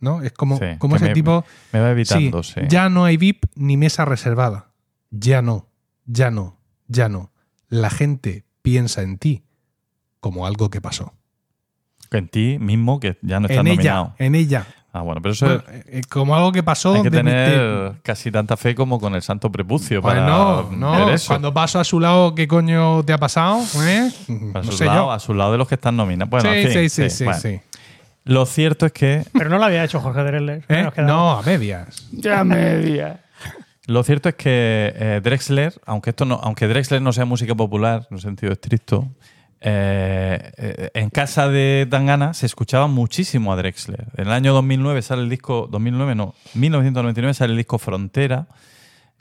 ¿No? 0.00 0.22
Es 0.22 0.32
como, 0.32 0.56
Sí, 0.58 0.64
como 0.78 0.96
ese 0.96 1.06
me- 1.06 1.12
tipo. 1.14 1.44
Me 1.72 1.80
va 1.80 1.90
evitando, 1.90 2.42
sí. 2.42 2.60
ya 2.68 2.88
no 2.88 3.04
hay 3.04 3.16
VIP 3.16 3.44
ni 3.54 3.76
mesa 3.76 4.04
reservada. 4.04 4.70
Ya 5.10 5.42
no, 5.42 5.66
ya 6.06 6.30
no, 6.30 6.56
ya 6.88 7.08
no. 7.08 7.30
La 7.68 7.90
gente 7.90 8.44
piensa 8.62 9.02
en 9.02 9.18
ti 9.18 9.42
como 10.20 10.46
algo 10.46 10.70
que 10.70 10.80
pasó. 10.80 11.14
En 12.10 12.28
ti 12.28 12.58
mismo, 12.58 12.98
que 12.98 13.18
ya 13.22 13.38
no 13.40 13.46
estás 13.46 13.60
En 13.60 13.66
ella, 13.68 13.76
nominado. 13.76 14.14
en 14.18 14.34
ella. 14.34 14.66
Ah, 14.92 15.02
bueno, 15.02 15.22
pero 15.22 15.32
eso 15.34 15.46
Bueno, 15.46 15.62
es- 15.72 15.84
eh, 15.86 16.00
como 16.10 16.34
algo 16.34 16.50
que 16.50 16.64
pasó. 16.64 16.94
hay 16.94 17.02
que 17.02 17.10
de 17.10 17.18
tener 17.18 17.92
casi 18.02 18.32
tanta 18.32 18.56
fe 18.56 18.74
como 18.74 18.98
con 18.98 19.14
el 19.14 19.22
santo 19.22 19.52
prepucio 19.52 20.02
Pues 20.02 20.14
para 20.14 20.26
no, 20.26 20.68
ver 20.68 20.78
no. 20.78 21.10
eso. 21.10 21.28
Cuando 21.28 21.54
paso 21.54 21.78
a 21.78 21.84
su 21.84 22.00
lado, 22.00 22.34
¿qué 22.34 22.48
coño 22.48 23.04
te 23.04 23.12
ha 23.12 23.18
pasado? 23.18 23.60
¿Eh? 23.84 24.10
a, 24.54 24.58
No 24.58 24.64
su 24.64 24.72
sé 24.72 24.86
lado, 24.86 25.04
yo. 25.06 25.12
a 25.12 25.20
su 25.20 25.32
lado 25.34 25.52
de 25.52 25.58
los 25.58 25.68
que 25.68 25.76
están 25.76 25.96
nominados. 25.96 26.28
Bueno, 26.30 26.50
sí, 26.52 26.72
sí, 26.72 26.88
sí, 26.88 27.10
sí, 27.10 27.24
bueno. 27.24 27.38
sí. 27.38 27.60
Lo 28.24 28.46
cierto 28.46 28.86
es 28.86 28.92
que 28.92 29.24
Pero 29.32 29.50
no 29.50 29.58
lo 29.58 29.64
había 29.64 29.84
hecho 29.84 30.00
Jorge 30.00 30.22
Drexler. 30.22 30.64
¿Eh? 30.68 30.90
No, 30.98 31.38
a 31.38 31.42
medias. 31.42 32.08
Ya 32.12 32.44
media. 32.44 33.20
Lo 33.86 34.04
cierto 34.04 34.28
es 34.28 34.34
que 34.36 34.92
eh, 34.94 35.20
Drexler, 35.22 35.80
aunque 35.84 36.10
esto 36.10 36.24
no, 36.24 36.38
aunque 36.42 36.68
Drexler 36.68 37.02
no 37.02 37.12
sea 37.12 37.24
música 37.24 37.54
popular 37.54 38.06
en 38.08 38.14
un 38.14 38.20
sentido 38.20 38.52
estricto, 38.52 39.08
eh, 39.62 40.52
eh, 40.56 40.90
en 40.94 41.10
casa 41.10 41.48
de 41.48 41.86
Tangana 41.90 42.32
se 42.32 42.46
escuchaba 42.46 42.86
muchísimo 42.86 43.52
a 43.52 43.56
Drexler. 43.56 44.06
En 44.16 44.28
el 44.28 44.32
año 44.32 44.52
2009 44.54 45.02
sale 45.02 45.22
el 45.22 45.28
disco, 45.28 45.68
2009 45.70 46.14
no, 46.14 46.34
1999 46.54 47.34
sale 47.34 47.52
el 47.52 47.56
disco 47.56 47.78
Frontera, 47.78 48.46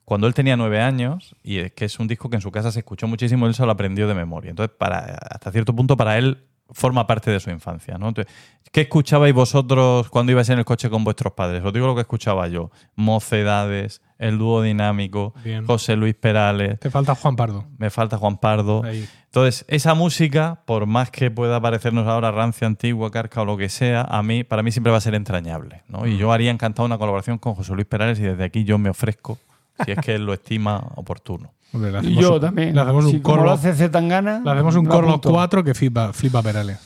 cuando 0.06 0.28
él 0.28 0.34
tenía 0.34 0.56
nueve 0.56 0.82
años, 0.82 1.36
y 1.44 1.60
es 1.60 1.74
que 1.74 1.86
es 1.86 2.00
un 2.00 2.08
disco 2.08 2.30
que 2.30 2.38
en 2.38 2.42
su 2.42 2.52
casa 2.52 2.72
se 2.72 2.80
escuchó 2.80 3.08
muchísimo, 3.08 3.48
él 3.48 3.54
se 3.54 3.66
lo 3.66 3.72
aprendió 3.72 4.08
de 4.08 4.16
memoria. 4.16 4.50
Entonces, 4.50 4.76
para, 4.78 5.18
hasta 5.30 5.52
cierto 5.52 5.76
punto, 5.76 5.98
para 5.98 6.18
él 6.18 6.46
forma 6.72 7.08
parte 7.08 7.32
de 7.32 7.40
su 7.40 7.50
infancia. 7.50 7.98
¿no? 7.98 8.10
Entonces, 8.10 8.34
¿Qué 8.72 8.82
escuchabais 8.82 9.34
vosotros 9.34 10.10
cuando 10.10 10.32
ibais 10.32 10.48
en 10.50 10.60
el 10.60 10.66
coche 10.66 10.92
con 10.92 11.04
vuestros 11.04 11.34
padres? 11.34 11.64
Os 11.66 11.74
digo 11.74 11.88
lo 11.88 11.96
que 11.96 12.02
escuchaba 12.02 12.48
yo. 12.48 12.70
Mocedades, 12.96 14.04
el 14.20 14.38
dúo 14.38 14.62
dinámico, 14.62 15.34
Bien. 15.44 15.66
José 15.66 15.96
Luis 15.96 16.14
Perales, 16.14 16.80
Te 16.80 16.92
falta 16.92 17.16
Juan 17.16 17.36
Pardo. 17.36 17.66
me 17.80 17.90
falta 17.90 18.18
Juan 18.18 18.38
Pardo. 18.38 18.84
Ahí. 18.84 19.08
Entonces, 19.26 19.66
esa 19.68 19.96
música, 19.96 20.62
por 20.66 20.86
más 20.86 21.10
que 21.10 21.32
pueda 21.32 21.60
parecernos 21.60 22.08
ahora 22.08 22.32
rancia, 22.32 22.68
antigua, 22.68 23.10
carca 23.10 23.42
o 23.42 23.46
lo 23.46 23.58
que 23.58 23.70
sea, 23.70 24.02
a 24.04 24.22
mí, 24.22 24.44
para 24.44 24.62
mí 24.62 24.72
siempre 24.72 24.92
va 24.92 24.98
a 24.98 25.02
ser 25.02 25.16
entrañable. 25.16 25.82
¿no? 25.88 26.06
Y 26.06 26.18
yo 26.18 26.32
haría 26.32 26.52
encantado 26.52 26.86
una 26.86 27.00
colaboración 27.00 27.40
con 27.40 27.56
José 27.56 27.74
Luis 27.74 27.88
Perales 27.88 28.20
y 28.20 28.24
desde 28.24 28.44
aquí 28.44 28.66
yo 28.66 28.78
me 28.78 28.92
ofrezco, 28.92 29.40
si 29.84 29.92
es 29.94 29.98
que 30.00 30.14
él 30.14 30.28
lo 30.28 30.34
estima 30.34 30.92
oportuno. 30.96 31.54
Hombre, 31.72 31.92
le 31.92 31.98
Y 31.98 32.00
hacemos 32.02 32.22
yo 32.22 32.40
también. 32.40 32.74
Le 32.76 32.82
hacemos 32.82 33.06
Si 33.10 33.16
un 33.18 33.22
como 33.22 33.36
coro. 33.38 33.46
lo 33.48 33.52
hace 33.54 33.74
Zetangana, 33.74 34.40
Le 34.44 34.52
hacemos 34.52 34.76
un 34.76 34.88
apunto. 34.92 35.30
cuatro 35.32 35.64
que 35.64 35.74
flipa, 35.74 36.12
flipa 36.14 36.42
Perales. 36.42 36.80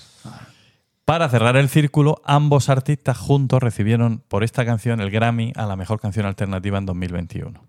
Para 1.06 1.28
cerrar 1.30 1.58
el 1.58 1.68
círculo, 1.70 2.22
ambos 2.26 2.70
artistas 2.70 3.18
juntos 3.18 3.62
recibieron 3.62 4.24
por 4.28 4.44
esta 4.44 4.66
canción 4.66 5.02
el 5.02 5.12
Grammy 5.12 5.52
a 5.56 5.66
la 5.66 5.76
mejor 5.76 6.00
canción 6.00 6.26
alternativa 6.26 6.78
en 6.78 6.86
2021. 6.86 7.62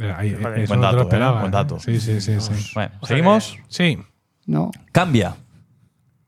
Eh, 0.00 0.12
ahí, 0.16 0.34
buen 0.66 0.80
dato, 0.80 0.96
lo 0.96 1.02
¿eh? 1.02 1.04
esperaba. 1.04 1.40
Buen 1.40 1.52
¿eh? 1.52 1.56
dato. 1.56 1.78
Sí, 1.78 2.00
sí, 2.00 2.20
sí. 2.20 2.40
sí. 2.40 2.70
Bueno, 2.74 2.92
¿seguimos? 3.02 3.58
Sí. 3.68 3.98
No. 4.46 4.70
Cambia. 4.92 5.36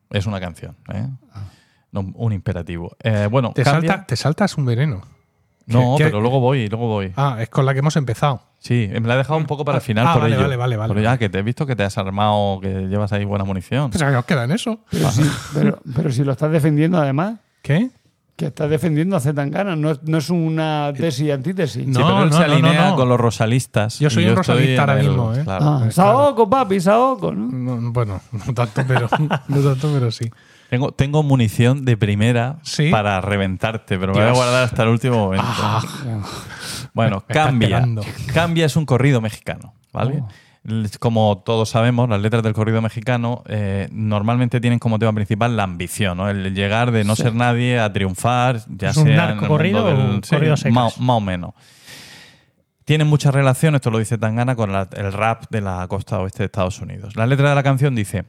Es 0.09 0.25
una 0.25 0.39
canción. 0.39 0.75
¿eh? 0.93 1.07
No, 1.91 2.01
un 2.15 2.33
imperativo. 2.33 2.95
Eh, 3.03 3.27
bueno, 3.29 3.51
Te, 3.53 3.63
salta, 3.63 4.05
te 4.05 4.15
saltas 4.15 4.57
un 4.57 4.65
veneno. 4.65 5.01
No, 5.65 5.95
¿Qué- 5.97 6.03
qué- 6.05 6.09
pero 6.09 6.21
luego 6.21 6.39
voy, 6.39 6.67
luego 6.69 6.87
voy. 6.87 7.11
Ah, 7.17 7.37
es 7.41 7.49
con 7.49 7.65
la 7.65 7.73
que 7.73 7.79
hemos 7.79 7.95
empezado. 7.97 8.41
Sí, 8.59 8.89
me 8.91 9.07
la 9.07 9.13
he 9.13 9.17
dejado 9.17 9.37
un 9.37 9.45
poco 9.45 9.63
para 9.63 9.77
el 9.77 9.81
final 9.83 10.05
Ah, 10.07 10.13
por 10.13 10.23
vale, 10.23 10.33
ello. 10.35 10.43
vale, 10.43 10.55
vale, 10.57 10.77
vale, 10.77 10.89
Pero 10.93 11.01
ya 11.01 11.09
vale. 11.09 11.19
que 11.19 11.29
te 11.29 11.39
he 11.39 11.43
visto 11.43 11.65
que 11.65 11.75
te 11.75 11.83
has 11.83 11.97
armado, 11.97 12.59
que 12.61 12.87
llevas 12.87 13.11
ahí 13.13 13.23
buena 13.23 13.45
munición. 13.45 13.91
Pues 13.91 14.03
¿qué 14.03 14.15
os 14.15 14.25
queda 14.25 14.43
en 14.45 14.51
eso? 14.51 14.79
Pero, 14.89 15.11
sí, 15.11 15.23
pero, 15.53 15.79
pero 15.95 16.11
si 16.11 16.23
lo 16.23 16.31
estás 16.33 16.51
defendiendo 16.51 16.97
además, 16.97 17.35
¿Qué? 17.61 17.89
que 18.35 18.47
estás 18.47 18.69
defendiendo 18.69 19.15
a 19.15 19.19
Zetangana, 19.19 19.75
no, 19.75 19.91
es- 19.91 20.03
no 20.03 20.17
es 20.19 20.29
una 20.29 20.91
tesis 20.95 21.21
y 21.27 21.31
antítesis. 21.31 21.87
No, 21.87 21.93
Sí, 21.99 22.03
pero 22.05 22.23
él 22.23 22.29
no, 22.29 22.37
se 22.37 22.47
no, 22.47 22.53
alinea 22.53 22.89
no. 22.89 22.95
con 22.95 23.09
los 23.09 23.19
rosalistas. 23.19 23.99
Yo 23.99 24.09
soy 24.09 24.25
un 24.27 24.35
rosalista 24.35 24.81
ahora 24.81 24.99
el- 24.99 25.07
mismo, 25.07 25.33
¿eh? 25.33 25.41
claro. 25.43 25.65
Ah, 25.65 25.75
claro. 25.77 25.91
Saoco, 25.91 26.49
papi, 26.49 26.79
Saoco, 26.79 27.31
¿no? 27.31 27.47
No, 27.77 27.91
bueno, 27.91 28.21
no 28.31 28.53
tanto, 28.53 28.83
pero, 28.87 29.07
no 29.47 29.59
tanto, 29.61 29.89
pero 29.93 30.11
sí. 30.11 30.29
Tengo, 30.69 30.91
tengo 30.91 31.23
munición 31.23 31.85
de 31.85 31.95
primera 31.95 32.57
¿Sí? 32.63 32.89
para 32.91 33.21
reventarte, 33.21 33.97
pero 33.97 34.13
me 34.13 34.19
voy 34.19 34.29
a 34.29 34.33
guardar 34.33 34.63
hasta 34.65 34.83
el 34.83 34.89
último 34.89 35.15
momento. 35.17 35.45
Bueno, 36.97 37.23
Me 37.27 37.33
Cambia. 37.33 37.67
esperando. 37.67 38.01
Cambia 38.33 38.65
es 38.65 38.75
un 38.75 38.85
corrido 38.85 39.21
mexicano, 39.21 39.73
¿vale? 39.93 40.23
L- 40.65 40.89
Como 40.99 41.41
todos 41.45 41.69
sabemos, 41.69 42.09
las 42.09 42.19
letras 42.19 42.43
del 42.43 42.51
corrido 42.53 42.81
mexicano 42.81 43.43
eh, 43.47 43.87
normalmente 43.91 44.59
tienen 44.59 44.79
como 44.79 44.99
tema 44.99 45.13
principal 45.13 45.55
la 45.55 45.63
ambición, 45.63 46.17
¿no? 46.17 46.29
El 46.29 46.53
llegar 46.53 46.91
de 46.91 47.05
no 47.05 47.15
ser 47.15 47.33
nadie 47.33 47.79
a 47.79 47.93
triunfar, 47.93 48.59
ya 48.67 48.89
¿Es 48.89 48.97
un 48.97 49.05
sea 49.05 49.13
en 49.13 49.19
el 49.19 49.27
narcocorrido 49.35 49.83
mundo 49.85 49.95
o 49.95 49.97
del- 50.03 50.15
un 50.15 50.21
corrido 50.21 50.55
más, 50.71 50.99
más 50.99 51.15
o 51.17 51.21
menos. 51.21 51.53
Tienen 52.85 53.07
mucha 53.07 53.31
relación, 53.31 53.75
esto 53.75 53.91
lo 53.91 53.99
dice 53.99 54.17
Tangana, 54.17 54.55
con 54.55 54.71
la- 54.71 54.87
el 54.95 55.11
rap 55.11 55.43
de 55.49 55.59
la 55.61 55.85
costa 55.89 56.19
oeste 56.19 56.39
de 56.39 56.45
Estados 56.45 56.79
Unidos. 56.81 57.15
La 57.17 57.25
letra 57.27 57.49
de 57.49 57.55
la 57.55 57.63
canción 57.63 57.95
dice: 57.95 58.23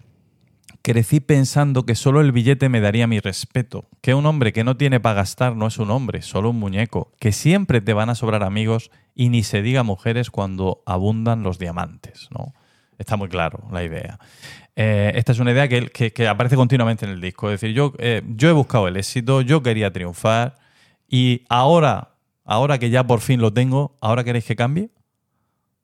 Crecí 0.82 1.20
pensando 1.20 1.84
que 1.84 1.94
solo 1.94 2.20
el 2.20 2.32
billete 2.32 2.68
me 2.68 2.80
daría 2.80 3.06
mi 3.06 3.20
respeto, 3.20 3.86
que 4.00 4.14
un 4.14 4.24
hombre 4.26 4.52
que 4.52 4.64
no 4.64 4.76
tiene 4.76 5.00
para 5.00 5.16
gastar 5.16 5.56
no 5.56 5.66
es 5.66 5.78
un 5.78 5.90
hombre, 5.90 6.22
solo 6.22 6.50
un 6.50 6.58
muñeco, 6.58 7.12
que 7.20 7.32
siempre 7.32 7.80
te 7.80 7.92
van 7.92 8.10
a 8.10 8.14
sobrar 8.14 8.42
amigos 8.42 8.90
y 9.14 9.28
ni 9.28 9.42
se 9.42 9.60
diga 9.62 9.82
mujeres 9.82 10.30
cuando 10.30 10.82
abundan 10.86 11.42
los 11.42 11.58
diamantes. 11.58 12.28
¿no? 12.30 12.54
Está 12.98 13.16
muy 13.16 13.28
claro 13.28 13.64
la 13.72 13.82
idea. 13.84 14.18
Eh, 14.76 15.12
esta 15.16 15.32
es 15.32 15.40
una 15.40 15.50
idea 15.50 15.68
que, 15.68 15.90
que- 15.90 16.28
aparece 16.28 16.54
continuamente 16.56 17.04
en 17.04 17.10
el 17.12 17.20
disco. 17.20 17.50
Es 17.50 17.60
decir, 17.60 17.74
yo, 17.74 17.92
eh, 17.98 18.22
yo 18.28 18.48
he 18.48 18.52
buscado 18.52 18.86
el 18.88 18.96
éxito, 18.96 19.40
yo 19.42 19.62
quería 19.62 19.92
triunfar 19.92 20.54
y 21.08 21.44
ahora, 21.48 22.10
ahora 22.44 22.78
que 22.78 22.88
ya 22.90 23.04
por 23.06 23.20
fin 23.20 23.40
lo 23.40 23.52
tengo, 23.52 23.96
¿ahora 24.00 24.22
queréis 24.24 24.44
que 24.44 24.54
cambie? 24.56 24.90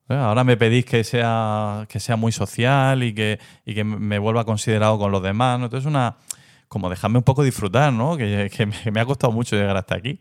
¿Eh? 0.08 0.14
Ahora 0.14 0.44
me 0.44 0.56
pedís 0.56 0.84
que 0.84 1.02
sea, 1.04 1.86
que 1.88 1.98
sea 2.00 2.16
muy 2.16 2.30
social 2.32 3.02
y 3.02 3.14
que, 3.14 3.38
y 3.64 3.74
que 3.74 3.84
me 3.84 4.18
vuelva 4.18 4.44
considerado 4.44 4.98
con 4.98 5.10
los 5.12 5.22
demás. 5.22 5.58
¿no? 5.58 5.66
Entonces, 5.66 5.86
una. 5.86 6.16
Como 6.68 6.90
dejarme 6.90 7.18
un 7.18 7.24
poco 7.24 7.44
disfrutar, 7.44 7.92
¿no? 7.92 8.16
Que, 8.16 8.50
que 8.54 8.66
me, 8.90 9.00
ha 9.00 9.04
costado 9.06 9.32
mucho 9.32 9.54
llegar 9.54 9.76
hasta 9.76 9.94
aquí. 9.94 10.18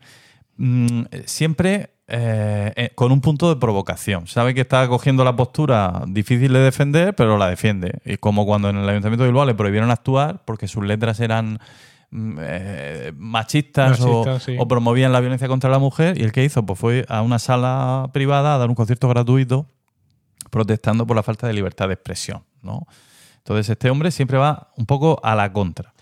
Mm, 0.56 1.00
siempre 1.24 1.90
eh, 2.06 2.72
eh, 2.76 2.90
con 2.94 3.10
un 3.10 3.20
punto 3.20 3.52
de 3.52 3.58
provocación. 3.58 4.28
Sabe 4.28 4.54
que 4.54 4.60
está 4.60 4.86
cogiendo 4.86 5.24
la 5.24 5.34
postura 5.34 6.02
difícil 6.06 6.52
de 6.52 6.60
defender, 6.60 7.14
pero 7.16 7.38
la 7.38 7.48
defiende. 7.48 7.98
Y 8.04 8.18
como 8.18 8.46
cuando 8.46 8.68
en 8.68 8.76
el 8.76 8.88
Ayuntamiento 8.88 9.24
de 9.24 9.30
Bilbao 9.30 9.46
le 9.46 9.54
prohibieron 9.54 9.90
actuar 9.90 10.42
porque 10.44 10.68
sus 10.68 10.84
letras 10.84 11.18
eran 11.18 11.58
mm, 12.10 12.38
eh, 12.40 13.12
machistas, 13.16 14.00
o- 14.02 14.38
sí. 14.38 14.54
o 14.56 14.68
promovían 14.68 15.12
la 15.12 15.18
violencia 15.20 15.48
contra 15.48 15.70
la 15.70 15.80
mujer 15.80 16.16
y 16.18 16.22
el 16.22 16.30
que 16.30 16.44
hizo 16.44 16.64
pues 16.64 16.78
fue 16.78 17.04
a 17.08 17.22
una 17.22 17.40
sala 17.40 18.10
privada 18.12 18.54
a 18.54 18.58
dar 18.58 18.68
un 18.68 18.76
concierto 18.76 19.08
gratuito 19.08 19.66
protestando 20.54 21.04
por 21.04 21.16
la 21.16 21.24
falta 21.24 21.48
de 21.48 21.52
libertad 21.52 21.88
de 21.88 21.94
expresión, 21.94 22.44
¿no? 22.62 22.86
Entonces 23.38 23.68
este 23.68 23.90
hombre 23.90 24.12
siempre 24.12 24.38
va 24.38 24.70
un 24.76 24.86
poco 24.86 25.18
a 25.24 25.34
la 25.34 25.52
contra. 25.52 25.92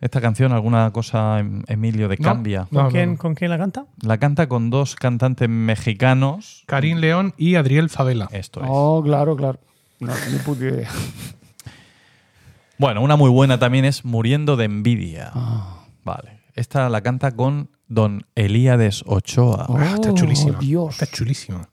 Esta 0.00 0.20
canción, 0.22 0.52
alguna 0.52 0.90
cosa, 0.92 1.40
em- 1.40 1.62
Emilio, 1.68 2.08
de 2.08 2.16
No. 2.18 2.24
Cambia. 2.24 2.66
¿Con, 2.72 2.84
No, 2.84 2.88
quién, 2.88 3.12
no. 3.12 3.18
¿Con 3.18 3.34
quién 3.34 3.50
la 3.50 3.58
canta? 3.58 3.84
La 4.02 4.16
canta 4.18 4.48
con 4.48 4.70
dos 4.70 4.94
cantantes 4.96 5.46
mexicanos. 5.48 6.64
Karim 6.66 6.98
León 6.98 7.34
y 7.36 7.56
Adriel 7.56 7.90
Favela. 7.90 8.28
Esto 8.32 8.60
es. 8.62 8.66
Oh, 8.70 9.02
claro, 9.04 9.36
claro. 9.36 9.58
No, 10.00 10.12
ni 10.32 10.38
puta 10.38 10.64
idea. 10.64 10.88
Bueno, 12.78 13.02
una 13.02 13.16
muy 13.16 13.30
buena 13.30 13.58
también 13.58 13.84
es 13.84 14.04
Muriendo 14.04 14.56
de 14.56 14.64
Envidia. 14.64 15.30
Ah. 15.34 15.84
Vale. 16.04 16.40
Esta 16.54 16.88
la 16.88 17.02
canta 17.02 17.32
con 17.32 17.70
don 17.88 18.26
Elías 18.34 19.02
Ochoa. 19.06 19.66
Oh, 19.68 19.76
Ah, 19.78 19.92
está 19.94 20.14
chulísima. 20.14 20.58
Dios. 20.58 20.94
Está 21.00 21.06
chulísima. 21.06 21.68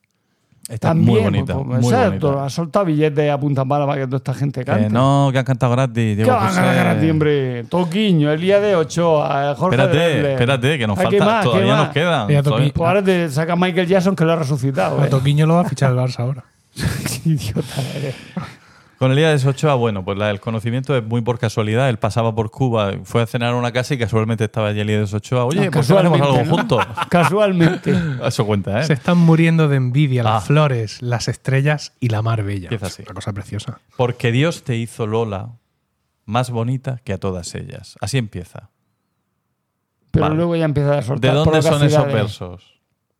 Está 0.74 0.88
También, 0.90 1.12
muy 1.14 1.22
bonita. 1.24 1.54
pues, 1.54 1.68
muy 1.68 1.94
exacto, 1.94 2.28
bonita. 2.30 2.46
ha 2.46 2.50
soltado 2.50 2.86
billetes 2.86 3.32
a 3.32 3.40
punta 3.40 3.64
pala 3.64 3.86
para 3.86 4.02
que 4.02 4.06
toda 4.08 4.18
esta 4.18 4.34
gente 4.34 4.66
cante. 4.66 4.88
Que 4.88 4.90
no, 4.90 5.30
que 5.32 5.38
han 5.38 5.46
cantado 5.46 5.72
gratis. 5.74 5.94
¿Qué 5.94 6.16
Diego 6.16 6.32
van 6.32 6.58
a 6.58 6.74
ganar 6.74 7.00
ti, 7.00 7.10
hombre? 7.12 7.64
Toquiño, 7.66 8.32
Elías 8.32 8.62
de 8.62 8.76
Ochoa, 8.76 9.54
Jorge 9.56 9.76
Espérate, 9.76 10.32
espérate, 10.32 10.78
que 10.80 10.88
nos 10.88 10.98
¿A 10.98 11.06
qué 11.10 11.20
falta. 11.20 11.26
más? 11.26 11.44
¿Qué 11.44 11.50
todavía 11.50 11.76
nos 11.76 12.46
Toqui- 12.46 12.74
Pues 12.74 12.88
ahora 12.88 13.04
te 13.04 13.30
saca 13.30 13.56
Michael 13.56 13.88
Jackson 13.88 14.16
que 14.16 14.26
lo 14.26 14.32
ha 14.34 14.36
resucitado. 14.38 15.00
A 15.00 15.06
¿eh? 15.06 15.10
Toquiño 15.10 15.46
lo 15.46 15.56
va 15.56 15.62
a 15.62 15.66
fichar 15.66 15.92
el 15.92 15.98
Barça 15.98 16.20
ahora. 16.22 16.44
Qué 16.76 17.30
idiota 17.30 17.82
eres. 17.96 18.16
Con 19.04 19.12
Elías 19.12 19.46
Ochoa, 19.46 19.76
bueno, 19.76 20.06
pues 20.06 20.18
la- 20.18 20.30
el 20.32 20.40
conocimiento 20.40 20.96
es 20.96 21.04
muy 21.04 21.20
por 21.22 21.38
casualidad. 21.38 21.90
Él 21.90 22.00
pasaba 22.00 22.34
por 22.34 22.52
Cuba, 22.52 22.94
fue 23.04 23.22
a 23.22 23.26
cenar 23.28 23.54
a 23.54 23.58
una 23.58 23.74
casa 23.74 23.94
y 23.94 23.98
casualmente 23.98 24.46
estaba 24.46 24.70
allí 24.70 24.80
Elías 24.80 25.14
Ochoa. 25.14 25.44
Oye, 25.44 25.66
No, 25.66 25.72
pues 25.72 25.92
hacemos 25.92 26.22
algo 26.22 26.46
juntos. 26.46 26.86
Casualmente. 27.10 27.94
Eso 28.26 28.46
cuenta, 28.46 28.80
¿eh? 28.80 28.86
Se 28.86 28.94
están 28.94 29.18
muriendo 29.18 29.68
de 29.68 29.76
envidia 29.76 30.22
Ah. 30.22 30.36
las 30.36 30.46
flores, 30.46 31.02
las 31.02 31.28
estrellas 31.28 31.92
y 32.00 32.08
la 32.08 32.22
mar 32.22 32.44
bella. 32.44 32.68
Empieza 32.70 32.86
así. 32.86 33.04
Una 33.06 33.14
cosa 33.16 33.34
preciosa. 33.34 33.80
Porque 33.98 34.32
Dios 34.32 34.64
te 34.64 34.78
hizo 34.78 35.06
Lola 35.06 35.50
más 36.26 36.50
bonita 36.50 37.02
que 37.04 37.12
a 37.12 37.18
todas 37.18 37.56
ellas. 37.56 37.98
Así 38.00 38.18
empieza. 38.18 38.70
Pero 40.12 40.24
Vale. 40.28 40.36
luego 40.38 40.56
ya 40.56 40.64
empieza 40.64 40.94
a 40.94 40.96
¿De 40.96 41.02
soltar 41.02 41.34
dónde 41.34 41.62
son 41.62 41.84
esos 41.84 42.06
versos? 42.06 42.80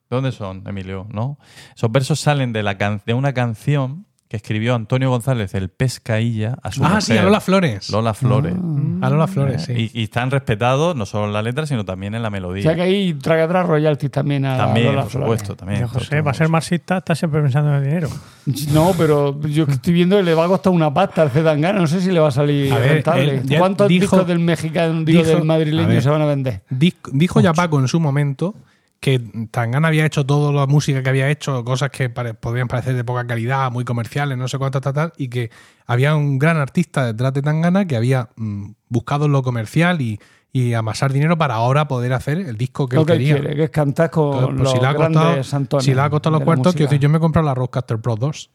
¿De 0.10 0.16
dónde 0.16 0.32
son, 0.32 0.64
Emilio? 0.66 1.08
¿No? 1.12 1.38
Esos 1.76 1.92
versos 1.92 2.22
salen 2.22 2.54
de, 2.54 2.64
la 2.64 2.78
can- 2.78 3.02
de 3.06 3.14
una 3.14 3.34
canción 3.34 4.06
que 4.34 4.38
escribió 4.38 4.74
Antonio 4.74 5.12
González, 5.12 5.54
el 5.54 5.70
Pescailla, 5.70 6.58
a 6.64 6.72
su 6.72 6.84
Ah, 6.84 7.00
sí, 7.02 7.16
a 7.16 7.22
Lola 7.22 7.40
Flores. 7.40 7.92
Lola 7.92 8.16
Flores. 8.16 8.56
A 9.02 9.10
Lola 9.12 9.28
Flores, 9.28 9.66
sí. 9.66 9.92
Y, 9.94 10.00
y 10.00 10.04
están 10.06 10.32
respetados 10.32 10.96
no 10.96 11.06
solo 11.06 11.28
en 11.28 11.34
la 11.34 11.44
letra, 11.44 11.68
sino 11.68 11.86
también 11.86 12.16
en 12.16 12.24
la 12.24 12.30
O 12.30 12.32
melodía. 12.32 12.64
sea 12.64 12.74
que 12.74 12.82
ahí 12.82 13.14
traga 13.14 13.44
atrás 13.44 13.68
royalties 13.68 14.10
también 14.10 14.44
a 14.48 14.58
también, 14.58 14.88
Lola 14.88 15.04
por 15.04 15.12
Flores. 15.12 15.26
supuesto, 15.42 15.56
también. 15.56 15.86
José, 15.86 16.10
todo 16.10 16.24
para 16.24 16.34
ser 16.34 16.50
marxista, 16.50 16.98
está 16.98 17.14
siempre 17.14 17.44
pensando 17.44 17.70
en 17.70 17.76
el 17.76 17.84
dinero. 17.84 18.10
No, 18.74 18.92
pero 18.98 19.40
yo 19.44 19.68
que 19.68 19.74
estoy 19.74 19.94
viendo 19.94 20.18
que 20.18 20.24
le 20.24 20.34
va 20.34 20.46
a 20.46 20.48
costar 20.48 20.74
una 20.74 20.92
pasta 20.92 21.22
al 21.22 21.30
Zetangana. 21.30 21.80
No 21.80 21.86
sé 21.88 22.02
si 22.02 22.12
le 22.12 22.20
va 22.20 22.30
a 22.30 22.32
salir 22.32 22.74
A 22.74 22.80
ver, 22.80 22.90
rentable. 22.94 23.44
¿Cuántos 23.60 23.88
dijo- 23.88 24.02
discos 24.02 24.28
del 24.28 24.40
mexicano, 24.40 25.04
digo, 25.04 25.20
dijo- 25.22 25.30
del 25.32 25.42
a 25.42 25.44
madrileño 25.46 25.88
ver. 25.90 26.02
se 26.02 26.10
van 26.10 26.24
a 26.24 26.26
vender? 26.26 26.62
Dijo 26.72 27.40
ya 27.40 27.54
Paco 27.54 27.80
en 27.80 27.88
su 27.88 28.00
momento 28.00 28.56
que 29.04 29.20
Tangana 29.52 29.90
había 29.90 30.06
hecho 30.06 30.26
toda 30.26 30.54
la 30.54 30.66
música 30.66 31.04
que 31.04 31.10
había 31.10 31.30
hecho, 31.30 31.66
cosas 31.66 31.90
que 31.90 32.10
pare- 32.10 32.34
podrían 32.34 32.70
parecer 32.70 32.96
de 32.96 33.04
poca 33.04 33.28
calidad, 33.28 33.70
muy 33.70 33.84
comerciales, 33.84 34.38
no 34.38 34.48
sé 34.48 34.58
cuánto, 34.58 34.80
tal, 34.80 34.94
tal, 34.94 35.14
y 35.18 35.28
que 35.28 35.52
había 35.86 36.16
un 36.16 36.40
gran 36.40 36.56
artista 36.56 37.06
detrás 37.08 37.34
de 37.34 37.42
Tangana 37.42 37.86
que 37.86 37.98
había 37.98 38.30
mm, 38.38 38.72
buscado 38.88 39.28
lo 39.28 39.44
comercial 39.44 40.00
y, 40.00 40.22
y 40.56 40.76
amasar 40.76 41.12
dinero 41.12 41.36
para 41.36 41.56
ahora 41.56 41.88
poder 41.88 42.14
hacer 42.14 42.38
el 42.38 42.56
disco 42.56 42.88
que 42.88 42.96
Lo 42.96 43.02
él 43.02 43.08
que 43.08 43.14
quería. 43.14 43.34
quiere, 43.40 43.56
que 43.56 43.64
es 43.64 43.70
cantar 43.72 44.12
con 44.12 44.26
Entonces, 44.36 44.50
pues, 44.56 44.64
los 44.64 44.72
si, 44.72 44.80
le 44.80 44.86
ha 44.88 44.94
grandes 44.94 45.50
costado, 45.50 45.82
si 45.82 45.96
le 45.96 46.02
ha 46.02 46.10
costado 46.12 46.36
los 46.38 46.46
cuartos, 46.46 46.74
quiero 46.76 46.90
decir, 46.92 47.02
yo 47.02 47.10
me 47.10 47.18
he 47.18 47.20
comprado 47.20 47.48
la 47.48 47.56
Roadcaster 47.56 48.00
Pro 48.00 48.16
2. 48.16 48.52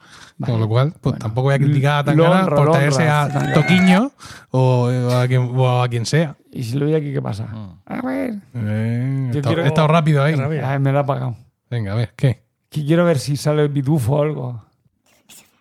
Con 0.47 0.61
lo 0.61 0.69
cual, 0.69 0.95
pues 1.01 1.19
tampoco 1.19 1.47
voy 1.47 1.55
a 1.55 1.59
criticar 1.59 1.99
a 1.99 2.05
Tangana 2.05 2.47
por 2.47 2.71
traerse 2.71 3.09
a. 3.09 3.53
Toquiño 3.53 4.13
o, 4.53 4.85
o 4.87 5.17
a 5.17 5.27
quien, 5.27 5.51
o 5.57 5.83
a 5.83 5.89
quien 5.89 6.07
sea. 6.07 6.37
Y 6.53 6.63
si 6.63 6.79
lo 6.79 6.87
doy 6.87 6.95
aquí, 6.95 7.13
¿qué 7.13 7.21
pasa? 7.21 7.47
Mm. 7.47 7.81
A 7.87 8.01
ver. 8.03 8.35
Eh, 8.55 9.27
he 9.31 9.33
Yo 9.33 9.39
estado- 9.41 9.55
quiero- 9.55 9.65
he 9.65 9.67
estado 9.67 9.89
rápido 9.89 10.23
ahí. 10.23 10.35
Ay, 10.63 10.79
me 10.79 10.93
lo 10.93 11.01
ha 11.01 11.05
pagado. 11.05 11.35
Venga, 11.69 11.93
a 11.93 11.97
ver, 11.97 12.13
¿qué? 12.15 12.45
Que 12.71 12.87
quiero 12.87 13.05
ver 13.07 13.19
si 13.19 13.37
sale 13.37 13.63
el 13.63 13.71
pitufo 13.73 14.15
o 14.15 14.23
algo. 14.23 14.63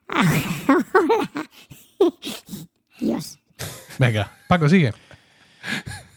Dios. 2.99 3.39
Venga, 3.97 4.29
Paco, 4.47 4.69
sigue. 4.69 4.93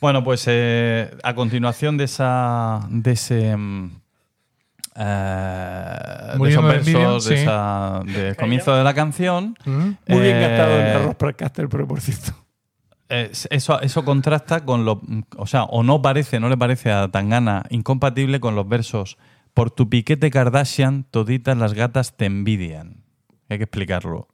Bueno, 0.01 0.25
pues 0.25 0.45
eh, 0.47 1.11
a 1.23 1.35
continuación 1.35 1.97
de 1.99 2.05
esa 2.05 2.81
de 2.89 3.13
ese 3.13 3.57
mm, 3.57 3.91
eh, 4.97 6.37
de 6.39 6.49
esos 6.49 6.65
versos 6.65 7.25
de 7.27 7.37
sí. 7.37 7.43
esa- 7.43 8.01
del 8.05 8.37
comienzo 8.37 8.75
de 8.75 8.85
la 8.85 8.95
canción 8.95 9.57
Mm. 9.65 9.91
Muy 10.09 10.21
bien 10.21 10.37
eh, 10.37 10.41
gastado 10.41 10.81
el 10.81 10.97
arroz 10.97 11.17
Procaster, 11.17 11.69
pero 11.69 11.87
por 11.87 12.01
cierto. 12.01 12.33
eh, 13.09 13.31
eso, 13.51 13.81
eso 13.81 14.05
contrasta 14.05 14.65
con 14.65 14.85
lo 14.85 15.01
o 15.37 15.47
sea 15.47 15.65
o 15.65 15.83
no 15.83 16.01
parece 16.03 16.41
no 16.41 16.49
le 16.49 16.57
parece 16.57 16.91
a 16.93 17.09
Tangana 17.09 17.65
incompatible 17.71 18.41
con 18.41 18.55
los 18.55 18.69
versos 18.69 19.19
por 19.55 19.71
tu 19.71 19.89
piquete 19.89 20.31
Kardashian 20.31 21.05
toditas 21.11 21.57
las 21.59 21.75
gatas 21.75 22.17
te 22.17 22.27
envidian 22.27 23.05
hay 23.49 23.59
que 23.59 23.65
explicarlo 23.65 24.29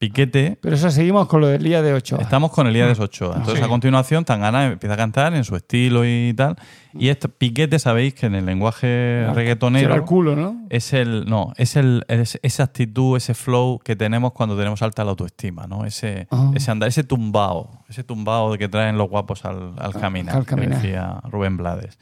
piquete 0.00 0.58
Pero 0.62 0.74
eso 0.76 0.90
seguimos 0.90 1.28
con 1.28 1.42
lo 1.42 1.46
del 1.48 1.62
día 1.62 1.82
de 1.82 1.92
8. 1.92 2.18
Estamos 2.20 2.50
con 2.50 2.66
Elías 2.66 2.98
Ochoa. 2.98 3.34
Entonces, 3.36 3.58
Sí. 3.58 3.64
a 3.64 3.68
continuación, 3.68 4.24
Tangana 4.24 4.64
empieza 4.66 4.94
a 4.94 4.96
cantar 4.96 5.34
en 5.34 5.44
su 5.44 5.54
estilo 5.54 6.04
y 6.06 6.32
tal. 6.34 6.56
Y 6.94 7.08
este 7.08 7.28
piquete, 7.28 7.78
sabéis 7.78 8.14
que 8.14 8.26
en 8.26 8.34
el 8.34 8.46
lenguaje 8.46 9.26
reggaetonero 9.34 9.94
el 9.94 10.02
culo, 10.02 10.34
¿no? 10.34 10.66
es 10.70 10.92
el. 10.94 11.26
No, 11.26 11.52
es 11.56 11.76
el 11.76 12.04
es- 12.08 12.40
esa 12.42 12.62
actitud, 12.64 13.16
ese 13.16 13.34
flow 13.34 13.78
que 13.78 13.94
tenemos 13.94 14.32
cuando 14.32 14.56
tenemos 14.56 14.80
alta 14.82 15.04
la 15.04 15.10
autoestima, 15.10 15.66
¿no? 15.66 15.84
Ese, 15.84 16.26
Ah. 16.30 16.50
ese 16.54 16.70
andar, 16.70 16.88
ese 16.88 17.04
tumbao, 17.04 17.84
ese 17.88 18.02
tumbao 18.02 18.56
que 18.56 18.68
traen 18.68 18.96
los 18.96 19.08
guapos 19.10 19.44
al, 19.44 19.74
al 19.78 19.92
caminar, 19.92 20.34
al 20.36 20.46
que 20.46 20.56
decía 20.56 21.20
Rubén 21.30 21.58
Blades. 21.58 21.98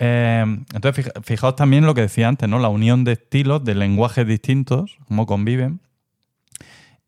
Eh, 0.00 0.44
entonces, 0.74 1.04
fija- 1.04 1.20
fijaos 1.22 1.56
también 1.56 1.84
lo 1.84 1.94
que 1.94 2.00
decía 2.02 2.26
antes, 2.28 2.48
¿no? 2.48 2.58
La 2.58 2.68
unión 2.68 3.04
de 3.04 3.12
estilos, 3.12 3.64
de 3.64 3.74
lenguajes 3.74 4.26
distintos, 4.26 4.96
cómo 5.06 5.26
conviven. 5.26 5.80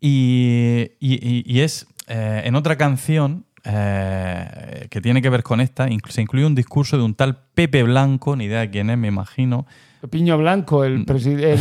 Y, 0.00 0.92
y- 0.98 1.60
es 1.60 1.86
eh, 2.08 2.42
en 2.44 2.54
otra 2.54 2.76
canción 2.76 3.44
eh, 3.64 4.86
que 4.90 5.00
tiene 5.00 5.20
que 5.20 5.28
ver 5.28 5.42
con 5.42 5.60
esta, 5.60 5.86
se 6.08 6.22
incluye 6.22 6.46
un 6.46 6.54
discurso 6.54 6.96
de 6.96 7.02
un 7.02 7.14
tal 7.14 7.38
Pepe 7.54 7.82
Blanco, 7.82 8.34
ni 8.36 8.44
idea 8.46 8.60
de 8.60 8.70
quién 8.70 8.88
es, 8.90 8.96
me 8.98 9.08
imagino. 9.08 9.66
Piño 10.10 10.38
Blanco, 10.38 10.80
Mm. 10.80 10.84
el, 10.84 11.04
preside- 11.06 11.52
el, 11.52 11.60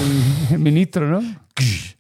el 0.51 0.59
ministro, 0.59 1.09
¿no? 1.09 1.21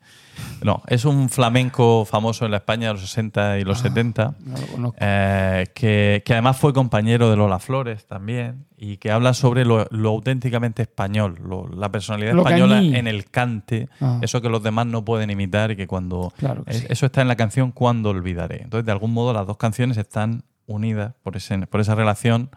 No, 0.61 0.81
es 0.87 1.05
un 1.05 1.29
flamenco 1.29 2.03
famoso 2.05 2.43
en 2.45 2.51
la 2.51 2.57
España 2.57 2.87
de 2.87 2.93
los 2.93 3.01
60 3.01 3.59
y 3.59 3.63
los 3.63 3.79
70. 3.79 4.35
No. 4.77 4.93
Eh, 4.99 5.67
que, 5.73 6.21
que 6.25 6.33
además 6.33 6.57
fue 6.57 6.73
compañero 6.73 7.29
de 7.29 7.37
Lola 7.37 7.59
Flores 7.59 8.05
también 8.05 8.65
y 8.77 8.97
que 8.97 9.11
habla 9.11 9.33
sobre 9.33 9.63
lo, 9.65 9.87
lo 9.91 10.09
auténticamente 10.09 10.81
español, 10.81 11.37
lo- 11.43 11.67
la 11.69 11.89
personalidad 11.91 12.33
Lo 12.33 12.41
española 12.41 12.79
en 12.81 13.07
el 13.07 13.29
cante, 13.29 13.87
Ah. 14.01 14.19
eso 14.21 14.41
que 14.41 14.49
los 14.49 14.61
demás 14.63 14.85
no 14.87 15.05
pueden 15.05 15.29
imitar 15.29 15.71
y 15.71 15.75
que 15.75 15.87
cuando... 15.87 16.33
Claro 16.37 16.63
que 16.65 16.71
es- 16.71 16.79
sí. 16.79 16.85
Eso 16.89 17.05
está 17.05 17.21
en 17.21 17.27
la 17.29 17.35
canción 17.35 17.71
Cuando 17.71 18.09
olvidaré. 18.09 18.61
Entonces, 18.63 18.85
de 18.85 18.91
algún 18.91 19.13
modo, 19.13 19.31
las 19.33 19.47
dos 19.47 19.57
canciones 19.57 19.97
están 19.97 20.43
unidas 20.67 21.13
por, 21.23 21.35
ese, 21.37 21.57
por 21.67 21.79
esa 21.81 21.95
relación, 21.95 22.49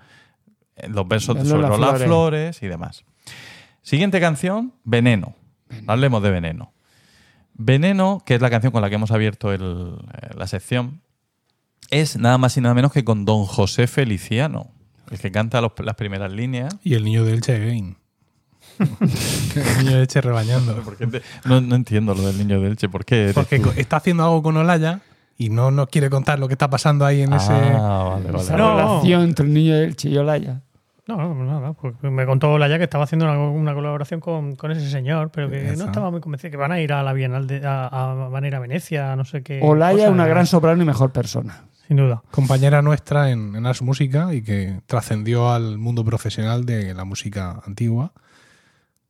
eh, 0.77 0.89
los 0.89 1.07
versos 1.07 1.37
De 1.37 1.45
sobre 1.45 1.69
Lola. 1.69 1.95
Flores 1.95 2.63
y 2.63 2.69
demás. 2.69 3.05
Siguiente 3.83 4.21
canción, 4.21 4.73
Veneno. 4.85 5.35
Hablemos 5.87 6.23
de 6.23 6.31
Veneno. 6.31 6.73
Veneno, 7.55 8.23
que 8.25 8.35
es 8.35 8.41
la 8.41 8.51
canción 8.51 8.73
con 8.73 8.83
la 8.83 8.89
que 8.89 8.95
hemos 8.97 9.11
abierto 9.11 9.53
el- 9.53 9.97
eh, 10.23 10.31
la 10.37 10.47
sección, 10.47 11.03
es 11.91 12.17
nada 12.17 12.39
más 12.39 12.57
y 12.57 12.61
nada 12.61 12.75
menos 12.75 12.93
que 12.93 13.05
con 13.05 13.25
Don 13.25 13.45
José 13.45 13.87
Feliciano, 13.87 14.71
el 15.11 15.19
que 15.19 15.31
canta 15.31 15.61
los- 15.61 15.73
las 15.85 15.95
primeras 15.97 16.33
líneas. 16.33 16.75
Y 16.83 16.95
el 16.95 17.05
niño 17.05 17.25
de 17.25 17.35
Elche 17.35 17.55
again. 17.57 17.97
el 18.79 19.79
niño 19.85 19.97
de 19.97 20.03
Elche 20.03 20.21
rebañando. 20.21 20.75
¿Por 20.85 20.97
qué 20.97 21.07
te- 21.07 21.23
no, 21.45 21.61
no 21.61 21.75
entiendo 21.77 22.15
lo 22.15 22.23
del 22.23 22.39
niño 22.39 22.61
de 22.61 22.69
Elche. 22.69 22.89
¿Por 22.89 23.05
qué? 23.05 23.33
Porque 23.35 23.59
tú? 23.59 23.71
está 23.77 23.97
haciendo 23.97 24.25
algo 24.25 24.43
con 24.43 24.57
Olaya 24.57 25.01
y 25.37 25.51
no 25.51 25.71
nos 25.71 25.89
quiere 25.89 26.09
contar 26.11 26.39
lo 26.39 26.49
que 26.49 26.55
está 26.55 26.71
pasando 26.71 27.05
ahí 27.05 27.23
en 27.23 27.33
ese. 27.33 27.53
Ah, 27.53 28.09
vale, 28.15 28.31
vale. 28.31 28.45
Esa 28.45 28.57
No. 28.57 28.77
relación 28.77 29.23
entre 29.23 29.47
el 29.47 29.53
niño 29.53 29.75
y 29.77 29.81
el 29.81 29.97
Chillolaya. 29.97 30.63
No, 31.09 31.17
no, 31.17 31.45
nada, 31.45 31.73
porque 31.73 32.11
me 32.11 32.25
contó 32.27 32.53
Olaya 32.53 32.79
que 32.79 32.85
estaba 32.85 33.05
haciendo 33.05 33.25
una, 33.25 33.37
una 33.39 33.75
colaboración 33.75 34.21
con, 34.21 34.55
con 34.55 34.71
ese 34.71 34.89
señor, 34.89 35.31
pero 35.33 35.51
que 35.51 35.73
Eso. 35.73 35.83
no 35.83 35.87
estaba 35.91 36.11
muy 36.13 36.21
convencido, 36.21 36.53
que 36.53 36.57
van 36.57 36.71
a 36.71 36.81
ir 36.81 36.93
a 36.93 37.03
la 37.03 37.13
Bienal, 37.13 37.47
de, 37.49 37.67
a, 37.67 37.87
a- 37.89 38.29
van 38.29 38.45
a 38.45 38.47
ir 38.47 38.55
a 38.55 38.61
Venecia, 38.61 39.17
no 39.17 39.25
sé 39.25 39.43
qué. 39.43 39.59
Olaya 39.63 40.05
es 40.05 40.11
una 40.11 40.27
gran 40.29 40.47
soprano 40.47 40.81
y 40.83 40.87
mejor 40.87 41.11
persona. 41.11 41.65
Sin 41.89 41.97
duda. 41.97 42.23
Compañera 42.31 42.81
nuestra 42.83 43.31
en, 43.31 43.57
en 43.57 43.67
Ars 43.67 43.83
Música 43.83 44.33
y 44.33 44.43
que 44.43 44.81
trascendió 44.87 45.51
al 45.51 45.77
mundo 45.79 46.05
profesional 46.05 46.65
de 46.65 46.95
la 46.95 47.05
música 47.05 47.61
antigua. 47.67 48.13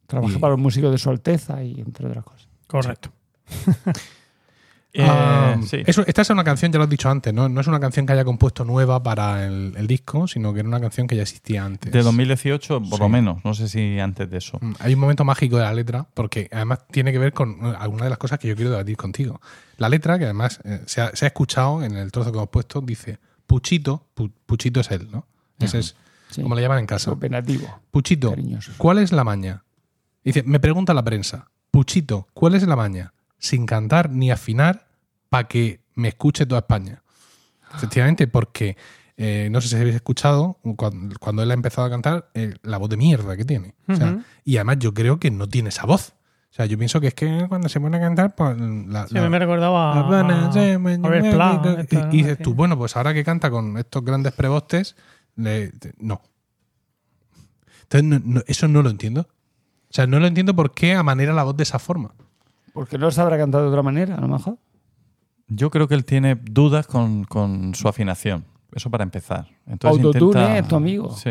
Trabaja 0.07 0.37
Y- 0.37 0.39
para 0.39 0.53
los 0.53 0.61
músicos 0.61 0.91
de 0.93 0.99
su 0.99 1.11
Alteza 1.11 1.63
y 1.63 1.79
entre 1.81 2.07
otras 2.07 2.25
cosas. 2.25 2.49
Correcto. 2.67 3.11
Eh, 4.95 5.07
Ah, 5.09 5.57
sí. 5.67 5.83
eso- 5.87 6.05
esta 6.07 6.21
es 6.21 6.29
una 6.29 6.45
canción, 6.45 6.71
ya 6.71 6.77
lo 6.79 6.85
has 6.85 6.91
dicho 6.91 7.09
antes, 7.09 7.33
¿no? 7.33 7.49
No 7.49 7.61
es 7.63 7.67
una 7.67 7.81
canción 7.81 8.05
que 8.05 8.13
haya 8.13 8.25
compuesto 8.27 8.63
nueva 8.65 9.03
para 9.03 9.47
el, 9.47 9.73
el 9.77 9.87
disco, 9.87 10.29
sino 10.29 10.53
que 10.53 10.61
era 10.61 10.69
una 10.69 10.81
canción 10.81 11.07
que 11.07 11.17
ya 11.17 11.23
existía 11.23 11.65
antes. 11.65 11.91
De 11.91 12.03
2018, 12.03 12.81
por 12.83 12.91
Sí. 12.91 12.99
lo 12.99 13.09
menos. 13.09 13.43
No 13.43 13.55
sé 13.55 13.69
si 13.69 13.99
antes 13.99 14.29
de 14.31 14.37
eso. 14.39 14.59
Mm, 14.61 14.73
Hay 14.81 14.93
un 14.95 15.01
momento 15.01 15.25
mágico 15.25 15.57
de 15.57 15.63
la 15.63 15.73
letra, 15.73 16.07
porque 16.13 16.49
además 16.53 16.81
tiene 16.91 17.11
que 17.11 17.19
ver 17.19 17.33
con 17.33 17.53
eh, 17.65 17.75
alguna 17.79 18.05
de 18.05 18.11
las 18.11 18.19
cosas 18.19 18.39
que 18.39 18.49
yo 18.49 18.55
quiero 18.55 18.71
debatir 18.71 18.97
contigo. 18.99 19.41
La 19.79 19.89
letra, 19.89 20.19
que 20.19 20.25
además 20.25 20.61
eh, 20.65 20.83
se, 20.85 21.01
ha, 21.01 21.17
se 21.17 21.25
ha 21.25 21.29
escuchado 21.29 21.83
en 21.83 21.97
el 21.97 22.13
trozo 22.13 22.31
que 22.31 22.37
hemos 22.39 22.51
puesto, 22.51 22.83
dice 22.83 23.19
Puchito, 23.47 24.07
Pu- 24.15 24.31
Puchito 24.47 24.81
es 24.81 24.91
él, 24.91 25.09
¿no? 25.11 25.27
Ese 25.59 25.79
es 25.79 25.97
Sí. 26.31 26.43
como 26.43 26.55
le 26.55 26.61
llaman 26.63 26.81
en 26.81 26.87
casa. 26.87 27.11
Operativo. 27.13 27.81
Puchito, 27.91 28.31
Cariñoso. 28.31 28.73
¿cuál 28.79 28.99
es 28.99 29.11
la 29.13 29.25
maña? 29.25 29.65
Dice, 30.25 30.43
me 30.43 30.61
pregunta 30.61 30.93
la 30.95 31.03
prensa, 31.03 31.49
Puchito, 31.71 32.29
¿cuál 32.35 32.55
es 32.55 32.67
la 32.67 32.77
maña? 32.77 33.13
Sin 33.43 33.67
cantar 33.67 34.09
ni 34.09 34.31
afinar 34.31 34.87
para 35.29 35.49
que 35.49 35.81
me 35.97 36.09
escuche 36.09 36.47
toda 36.47 36.61
España. 36.61 37.03
Efectivamente, 37.75 38.29
porque 38.29 38.77
eh, 39.17 39.49
no 39.51 39.61
sé 39.61 39.69
si 39.69 39.75
habéis 39.77 39.97
escuchado 39.97 40.59
cuando, 40.77 41.17
cuando 41.19 41.43
él 41.43 41.51
ha 41.51 41.55
empezado 41.55 41.87
a 41.87 41.91
cantar 41.91 42.31
eh, 42.35 42.55
la 42.63 42.79
voz 42.79 42.89
de 42.89 42.97
mierda 42.97 43.37
que 43.37 43.45
tiene. 43.45 43.75
O 43.89 43.97
sea, 43.97 44.13
Ujú. 44.13 44.23
y 44.45 44.57
además 44.59 44.77
yo 44.79 44.95
creo 44.95 45.19
que 45.19 45.31
no 45.33 45.49
tiene 45.49 45.71
esa 45.71 45.87
voz. 45.87 46.15
O 46.51 46.55
sea, 46.55 46.67
yo 46.67 46.77
pienso 46.79 47.01
que 47.01 47.09
es 47.09 47.15
que 47.15 47.47
cuando 47.49 47.69
se 47.69 47.81
pone 47.81 47.97
a 47.97 48.01
cantar, 48.01 48.35
pues 48.37 48.57
la, 48.61 49.07
Sí, 49.09 49.15
la- 49.15 49.29
me 49.29 49.39
recordaba 49.39 49.93
a, 49.93 50.23
la 50.23 50.47
a, 50.47 50.51
a 50.51 50.53
y- 51.83 52.17
y 52.19 52.23
dices 52.23 52.39
tú, 52.39 52.55
bueno, 52.55 52.79
pues 52.79 52.97
ahora 52.97 53.13
que 53.15 53.25
canta 53.25 53.51
con 53.51 53.77
estos 53.79 54.05
grandes 54.05 54.33
prebostes, 54.35 54.95
le- 55.35 55.73
no. 55.99 56.21
Entonces, 57.85 58.05
no- 58.09 58.21
no- 58.35 58.43
eso 58.47 58.69
no 58.69 58.83
lo 58.83 58.91
entiendo. 58.91 59.23
O 59.23 59.95
sea, 59.95 60.07
no 60.07 60.21
lo 60.21 60.27
entiendo 60.27 60.55
por 60.55 60.73
qué 60.75 60.95
amanera 60.95 61.33
la 61.33 61.43
voz 61.43 61.57
de 61.57 61.63
esa 61.65 61.79
forma. 61.79 62.15
Porque 62.73 62.99
no 62.99 63.11
sabrá 63.11 63.37
cantar 63.39 63.63
de 63.63 63.69
otra 63.69 63.83
manera, 63.83 64.17
a 64.17 64.21
lo 64.21 64.29
mejor. 64.29 64.59
Yo 65.49 65.71
creo 65.71 65.89
que 65.89 65.95
él 65.95 66.05
tiene 66.05 66.37
dudas 66.37 66.87
con, 66.87 67.25
con 67.25 67.75
su 67.75 67.89
afinación. 67.89 68.45
Eso 68.73 68.91
para 68.91 69.05
empezar. 69.05 69.47
Entonces 69.67 70.03
Autotune 70.05 70.41
intenta- 70.41 70.59
es 70.59 70.69
tu 70.69 70.77
amigo. 70.77 71.11
Sí. 71.15 71.31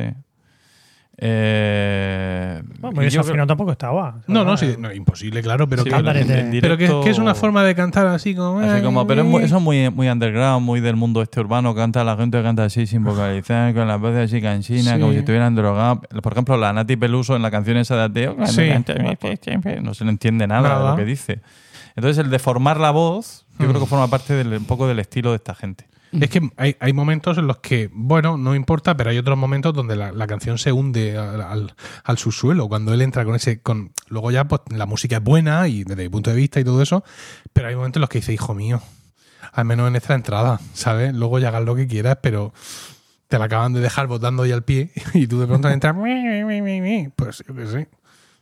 Eh, 1.24 2.62
Bueno, 2.80 3.04
y 3.04 3.10
yo 3.10 3.22
creo- 3.24 3.46
tampoco 3.46 3.72
estaba. 3.72 4.16
No, 4.28 4.44
no, 4.44 4.58
sí, 4.58 4.76
no, 4.80 4.92
imposible, 4.92 5.42
claro, 5.44 5.68
pero, 5.70 5.84
Sí, 5.84 5.90
que, 5.92 5.96
en- 5.96 6.32
en 6.56 6.62
Pero 6.62 6.78
que, 6.78 7.10
es 7.12 7.20
una 7.20 7.36
forma 7.36 7.64
de 7.64 7.76
cantar 7.76 8.08
así 8.08 8.34
como... 8.34 8.60
Así 8.60 8.82
como, 8.84 9.06
pero 9.06 9.22
es 9.22 9.28
muy- 9.28 9.44
eso 9.44 9.58
es 9.58 9.62
muy, 9.64 9.90
muy 9.92 10.10
underground, 10.10 10.66
muy 10.66 10.80
del 10.80 10.96
mundo 10.96 11.22
este 11.22 11.40
urbano. 11.40 11.76
Canta 11.76 12.04
la 12.04 12.18
gente 12.18 12.42
canta 12.42 12.64
así 12.66 12.88
sin 12.88 13.04
vocalizar, 13.04 13.74
con 13.76 13.88
las 13.88 14.02
voces 14.02 14.32
así 14.32 14.42
cansinas, 14.42 14.96
Sí. 14.96 15.00
como 15.00 15.12
si 15.14 15.20
estuvieran 15.20 15.54
drogados. 15.56 16.00
Por 16.24 16.32
ejemplo, 16.34 16.58
la 16.58 16.74
Nati 16.74 16.96
Peluso 16.96 17.36
en 17.36 17.44
la 17.44 17.52
canción 17.52 17.78
esa 17.78 17.96
de 17.98 18.02
Ateo, 18.04 18.32
Sí. 18.34 18.40
no 19.82 19.94
se 19.94 20.04
le 20.06 20.10
entiende 20.10 20.48
nada, 20.48 20.80
de 20.84 20.90
lo 20.92 20.96
que 20.96 21.06
dice. 21.06 21.42
Entonces, 21.96 22.18
el 22.24 22.32
deformar 22.32 22.80
la 22.80 22.92
voz, 22.92 23.46
yo 23.60 23.66
Mm. 23.68 23.70
creo 23.70 23.82
que 23.82 23.86
forma 23.88 24.08
parte 24.08 24.34
del, 24.34 24.54
un 24.54 24.66
poco 24.66 24.88
del 24.88 24.98
estilo 25.00 25.32
de 25.32 25.36
esta 25.36 25.54
gente. 25.54 25.86
Es 26.12 26.30
que 26.30 26.42
hay, 26.58 26.76
hay 26.80 26.92
momentos 26.94 27.38
en 27.38 27.48
los 27.48 27.60
que, 27.60 27.90
bueno, 27.94 28.36
no 28.38 28.54
importa, 28.54 28.98
pero 28.98 29.12
hay 29.12 29.18
otros 29.18 29.38
momentos 29.38 29.74
donde 29.74 29.96
la, 29.96 30.12
la 30.12 30.28
canción 30.28 30.58
se 30.58 30.72
hunde 30.74 31.18
al, 31.18 31.40
al- 31.42 31.76
al 32.04 32.18
subsuelo. 32.18 32.68
Cuando 32.68 32.94
él 32.94 33.02
entra 33.02 33.24
con 33.24 33.36
ese. 33.36 33.62
con 33.62 33.94
Luego 34.08 34.30
ya, 34.32 34.46
pues 34.46 34.62
la 34.70 34.86
música 34.86 35.18
es 35.18 35.24
buena 35.24 35.68
y 35.70 35.84
desde 35.86 36.04
mi 36.04 36.10
punto 36.10 36.30
de 36.30 36.36
vista 36.36 36.60
y 36.60 36.64
todo 36.66 36.82
eso, 36.82 37.04
pero 37.54 37.70
hay 37.70 37.76
momentos 37.76 37.98
en 37.98 38.02
los 38.02 38.10
que 38.10 38.18
dice, 38.20 38.34
hijo 38.34 38.54
mío, 38.54 38.82
al 39.54 39.66
menos 39.66 39.88
en 39.88 39.96
esta 39.96 40.14
entrada, 40.14 40.60
¿sabes? 40.74 41.14
Luego 41.14 41.40
ya 41.40 41.48
hagas 41.48 41.64
lo 41.64 41.76
que 41.76 41.88
quieras, 41.88 42.18
pero 42.22 42.54
te 43.30 43.40
la 43.40 43.46
acaban 43.46 43.72
de 43.72 43.80
dejar 43.80 44.08
botando 44.08 44.44
ahí 44.44 44.52
al 44.52 44.64
pie 44.64 44.92
y 45.14 45.28
tú 45.28 45.40
de 45.40 45.48
pronto 45.48 45.70
entras. 45.70 45.96
Pues 47.16 47.42
yo 47.48 47.56
qué 47.56 47.68
sé. 47.68 47.88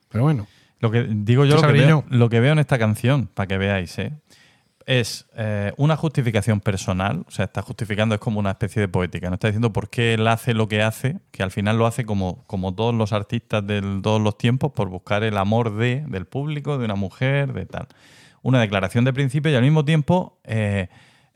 Pero 0.10 0.24
bueno. 0.24 0.48
Lo 0.82 0.91
que 0.91 1.06
digo 1.10 1.44
yo, 1.44 1.58
¿Qué 1.58 1.62
lo 1.62 1.68
que, 1.74 1.80
veo, 1.80 1.90
yo? 1.90 2.18
lo 2.18 2.30
que 2.30 2.40
veo 2.40 2.54
en 2.54 2.60
esta 2.60 2.80
canción, 2.80 3.28
para 3.34 3.48
que 3.48 3.58
veáis, 3.58 4.00
¿eh? 4.00 4.14
Es 4.90 5.28
eh, 5.36 5.72
una 5.78 5.95
justificación 5.95 6.61
personal, 6.61 7.24
o 7.28 7.30
sea, 7.30 7.45
está 7.45 7.61
justificando, 7.61 8.16
es 8.16 8.22
como 8.22 8.40
una 8.40 8.49
especie 8.49 8.82
de 8.82 8.88
poética, 8.88 9.30
no 9.30 9.36
está 9.36 9.48
diciendo 9.48 9.72
por 9.72 9.91
qué 9.91 10.16
él 10.16 10.28
hace 10.28 10.56
lo 10.56 10.68
que 10.68 10.82
hace, 10.82 11.20
que 11.30 11.44
al 11.44 11.52
final 11.52 11.78
lo 11.78 11.86
hace 11.86 12.06
como, 12.06 12.44
como 12.48 12.74
todos 12.74 12.95
los 12.95 13.14
artistas 13.14 13.66
de 13.68 13.84
todos 14.02 14.20
los 14.20 14.36
tiempos, 14.40 14.72
por 14.72 14.90
buscar 14.90 15.24
el 15.24 15.38
amor 15.38 15.76
de, 15.76 16.03
del 16.07 16.26
público, 16.26 16.80
de 16.80 16.86
una 16.86 16.95
mujer, 16.95 17.53
de 17.53 17.68
tal. 17.68 17.88
Una 18.41 18.61
declaración 18.61 19.06
de 19.06 19.14
principio 19.14 19.52
y 19.52 19.56
al 19.56 19.61
mismo 19.61 19.86
tiempo 19.86 20.40
eh, 20.44 20.88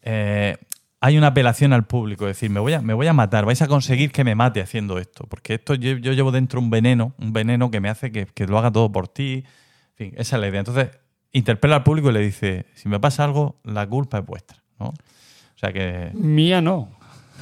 eh, 0.02 0.58
hay 1.00 1.20
una 1.20 1.28
apelación 1.28 1.74
al 1.74 1.86
público, 1.86 2.26
es 2.26 2.38
decir, 2.38 2.50
me 2.50 2.60
voy, 2.60 2.74
a, 2.74 2.82
me 2.82 2.96
voy 2.96 3.06
a 3.06 3.14
matar, 3.14 3.46
vais 3.46 3.62
a 3.62 3.68
conseguir 3.68 4.12
que 4.12 4.24
me 4.24 4.34
mate 4.34 4.62
haciendo 4.62 4.98
esto, 4.98 5.28
porque 5.30 5.54
esto 5.54 5.76
yo, 5.76 5.94
llevo 5.94 6.32
dentro 6.32 6.60
un 6.60 6.72
veneno, 6.72 7.14
un 7.20 7.34
veneno 7.34 7.70
que 7.70 7.80
me 7.82 7.90
hace 7.90 8.12
que, 8.12 8.26
que 8.26 8.48
lo 8.48 8.58
haga 8.58 8.72
todo 8.72 8.92
por 8.92 9.10
ti, 9.10 9.44
en 9.92 9.96
fin, 9.96 10.14
esa 10.18 10.38
es 10.38 10.42
la 10.42 10.48
idea. 10.48 10.62
Entonces, 10.62 11.03
interpela 11.34 11.78
al 11.78 11.84
público 11.84 12.10
y 12.10 12.14
le 12.14 12.20
dice, 12.22 12.66
si 12.74 12.88
me 12.88 13.00
pasa 13.00 13.24
algo, 13.24 13.60
la 13.64 13.86
culpa 13.88 14.20
es 14.20 14.26
vuestra, 14.26 14.58
¿no? 14.80 14.88
O 14.88 15.58
sea 15.58 15.74
que... 15.74 16.12
Mía 16.14 16.62
no. 16.62 16.90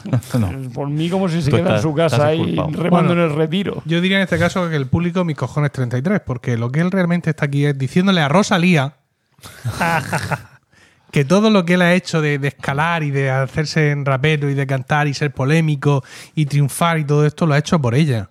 no. 0.40 0.70
Por 0.74 0.90
mí 0.90 1.10
como 1.10 1.30
si 1.30 1.42
se 1.42 1.52
Tú 1.52 1.58
queda 1.58 1.76
en 1.76 1.82
su 1.82 1.94
casa 1.94 2.28
ahí 2.28 2.56
remando 2.56 2.90
Bueno. 2.90 3.12
en 3.14 3.20
el 3.20 3.36
retiro. 3.36 3.84
Yo 3.86 4.02
diría 4.02 4.18
en 4.18 4.24
este 4.24 4.40
caso 4.40 4.70
que 4.70 4.76
el 4.76 4.88
público, 4.88 5.24
mis 5.24 5.38
cojones 5.38 5.72
33, 5.72 6.22
porque 6.22 6.58
lo 6.58 6.72
que 6.72 6.80
él 6.80 6.90
realmente 6.90 7.30
está 7.30 7.46
aquí 7.46 7.66
es 7.66 7.78
diciéndole 7.78 8.22
a 8.22 8.28
Rosalía 8.30 8.96
que 11.12 11.26
todo 11.26 11.50
lo 11.50 11.66
que 11.66 11.74
él 11.74 11.82
ha 11.82 11.94
hecho 11.94 12.22
de, 12.22 12.40
de 12.40 12.48
escalar 12.48 13.04
y 13.04 13.12
de 13.12 13.30
hacerse 13.30 13.92
en 13.92 14.06
rapero 14.06 14.50
y 14.50 14.54
de 14.54 14.66
cantar 14.66 15.08
y 15.08 15.14
ser 15.14 15.34
polémico 15.34 16.04
y 16.36 16.46
triunfar 16.46 17.00
y 17.00 17.06
todo 17.06 17.26
esto 17.26 17.46
lo 17.46 17.54
ha 17.54 17.58
hecho 17.58 17.80
por 17.82 17.94
ella. 17.96 18.30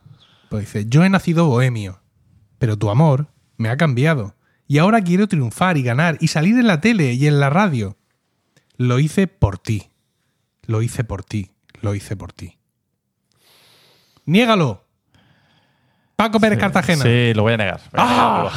Pues 0.49 0.65
dice, 0.65 0.87
yo 0.89 1.05
he 1.05 1.09
nacido 1.11 1.47
bohemio, 1.47 2.01
pero 2.59 2.77
tu 2.77 2.91
amor 2.91 3.27
me 3.57 3.69
ha 3.69 3.77
cambiado. 3.77 4.35
Y 4.71 4.79
ahora 4.79 5.01
quiero 5.01 5.27
triunfar 5.27 5.79
y 5.79 5.83
ganar 5.83 6.17
y 6.21 6.29
salir 6.29 6.57
en 6.57 6.69
la 6.69 6.81
tele 6.81 7.15
y 7.15 7.27
en 7.27 7.41
la 7.41 7.51
radio. 7.51 7.97
Lo 8.77 9.01
hice 9.01 9.27
por 9.27 9.59
ti. 9.59 9.91
Lo 10.65 10.81
hice 10.81 11.03
por 11.03 11.25
ti. 11.25 11.51
Lo 11.81 11.97
hice 11.97 12.15
por 12.15 12.33
ti. 12.33 12.57
Niégalo. 14.27 14.85
Paco 16.15 16.39
Pérez 16.39 16.61
Cartagena. 16.61 17.03
Sí, 17.03 17.35
lo 17.35 17.43
voy 17.43 17.55
a 17.55 17.57
negar. 17.57 17.81
¡Ah! 17.95 18.49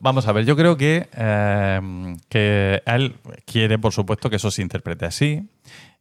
Vamos 0.00 0.26
a 0.26 0.32
ver, 0.32 0.46
yo 0.46 0.56
creo 0.56 0.78
que, 0.78 1.10
eh, 1.12 2.16
que 2.30 2.82
él 2.86 3.16
quiere, 3.44 3.78
por 3.78 3.92
supuesto, 3.92 4.30
que 4.30 4.36
eso 4.36 4.50
se 4.50 4.62
interprete 4.62 5.04
así. 5.04 5.50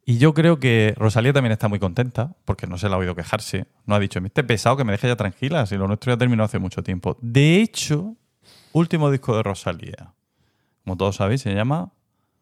Y 0.06 0.18
yo 0.18 0.34
creo 0.34 0.62
que 0.62 0.94
Rosalía 0.96 1.34
también 1.34 1.52
está 1.52 1.68
muy 1.68 1.80
contenta, 1.80 2.38
porque 2.46 2.68
no 2.68 2.78
se 2.78 2.88
la 2.88 2.96
ha 2.96 3.00
oído 3.00 3.16
quejarse. 3.16 3.66
No 3.86 3.96
ha 3.96 4.00
dicho, 4.00 4.20
este 4.24 4.46
pesado 4.46 4.78
que 4.78 4.86
me 4.86 4.94
deje 4.94 5.10
ya 5.10 5.18
tranquila, 5.18 5.66
si 5.66 5.76
lo 5.76 5.88
nuestro 5.88 6.14
ya 6.14 6.18
terminó 6.18 6.46
hace 6.46 6.58
mucho 6.58 6.84
tiempo. 6.84 7.18
De 7.22 7.58
hecho, 7.58 8.16
último 8.74 9.10
disco 9.12 9.36
de 9.38 9.44
Rosalía, 9.44 10.14
como 10.84 10.98
todos 10.98 11.16
sabéis, 11.16 11.42
se 11.42 11.54
llama 11.56 11.92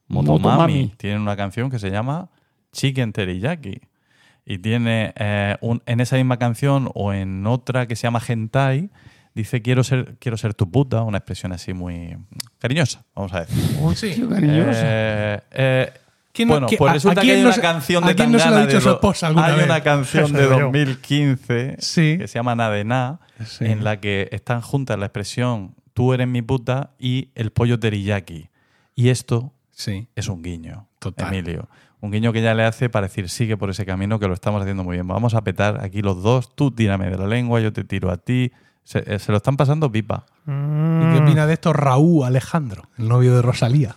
Motomami. 0.07 0.41
Motomami. 0.43 0.93
Tiene 0.97 1.19
una 1.19 1.35
canción 1.37 1.69
que 1.69 1.77
se 1.79 1.91
llama 1.91 2.29
Chicken 2.71 3.13
Teriyaki. 3.13 3.81
Y 4.43 4.57
tiene 4.57 5.13
eh, 5.17 5.55
un- 5.61 5.83
en 5.85 5.99
esa 5.99 6.15
misma 6.15 6.37
canción 6.37 6.89
o 6.95 7.13
en 7.13 7.45
otra 7.45 7.85
que 7.87 7.95
se 7.95 8.03
llama 8.03 8.19
Hentai, 8.27 8.89
dice 9.35 9.61
quiero 9.61 9.83
ser, 9.83 10.15
quiero 10.19 10.35
ser 10.35 10.55
tu 10.55 10.69
puta, 10.71 11.03
una 11.03 11.19
expresión 11.19 11.51
así 11.53 11.73
muy 11.73 12.17
cariñosa, 12.57 13.03
vamos 13.15 13.31
a 13.33 13.41
decir. 13.45 13.63
Sí. 13.95 14.15
Eh, 14.41 15.39
eh, 15.51 15.93
¿Quién 16.33 16.47
no- 16.47 16.55
bueno, 16.55 16.67
pues 16.77 16.93
resulta 16.93 17.21
a 17.21 17.23
que 17.23 17.31
hay 17.33 17.43
una 17.45 17.55
canción 17.57 18.03
de 18.05 18.15
quién 18.15 18.31
no 18.31 18.37
ha 18.37 18.41
Tangana 18.41 18.61
dicho 18.65 18.77
de 18.77 18.81
su 18.81 18.89
esposa 18.89 19.27
alguna 19.27 19.45
Hay 19.47 19.55
vez? 19.57 19.65
una 19.65 19.81
canción 19.83 20.31
de 20.33 20.41
digo 20.41 20.53
yo. 20.57 20.65
2015 20.65 21.75
Sí. 21.79 22.17
que 22.17 22.27
se 22.27 22.35
llama 22.39 22.55
Nadena, 22.55 23.19
Sí. 23.45 23.65
en 23.65 23.83
la 23.83 23.99
que 23.99 24.27
están 24.31 24.61
juntas 24.61 24.97
la 24.97 25.05
expresión 25.05 25.75
tú 25.93 26.13
eres 26.13 26.27
mi 26.27 26.41
puta 26.41 26.91
y 26.99 27.29
el 27.35 27.51
pollo 27.51 27.79
teriyaki. 27.79 28.49
Y 28.95 29.09
esto 29.09 29.53
Sí. 29.71 30.07
es 30.15 30.27
un 30.27 30.41
guiño, 30.43 30.87
Total. 30.99 31.33
Emilio. 31.33 31.67
Un 32.01 32.11
guiño 32.11 32.33
que 32.33 32.39
ella 32.39 32.53
le 32.55 32.63
hace 32.63 32.89
para 32.89 33.07
decir 33.07 33.29
sigue 33.29 33.57
por 33.57 33.69
ese 33.69 33.85
camino 33.85 34.19
que 34.19 34.27
lo 34.27 34.33
estamos 34.33 34.61
haciendo 34.61 34.83
muy 34.83 34.95
bien. 34.97 35.07
Vamos 35.07 35.33
a 35.35 35.43
petar 35.43 35.83
aquí 35.83 36.01
los 36.01 36.21
dos, 36.23 36.55
tú 36.55 36.71
tírame 36.71 37.09
de 37.09 37.17
la 37.17 37.27
lengua, 37.27 37.59
yo 37.59 37.71
te 37.73 37.83
tiro 37.83 38.09
a 38.11 38.17
ti. 38.17 38.51
Se, 38.83 39.03
eh, 39.05 39.19
se 39.19 39.31
lo 39.31 39.37
están 39.37 39.57
pasando 39.57 39.91
pipa. 39.91 40.25
¿Y 40.47 41.13
qué 41.13 41.19
opina 41.23 41.45
de 41.45 41.53
esto 41.53 41.71
Raúl 41.73 42.25
Alejandro, 42.25 42.89
el 42.97 43.07
novio 43.07 43.35
de 43.35 43.41
Rosalía? 43.43 43.95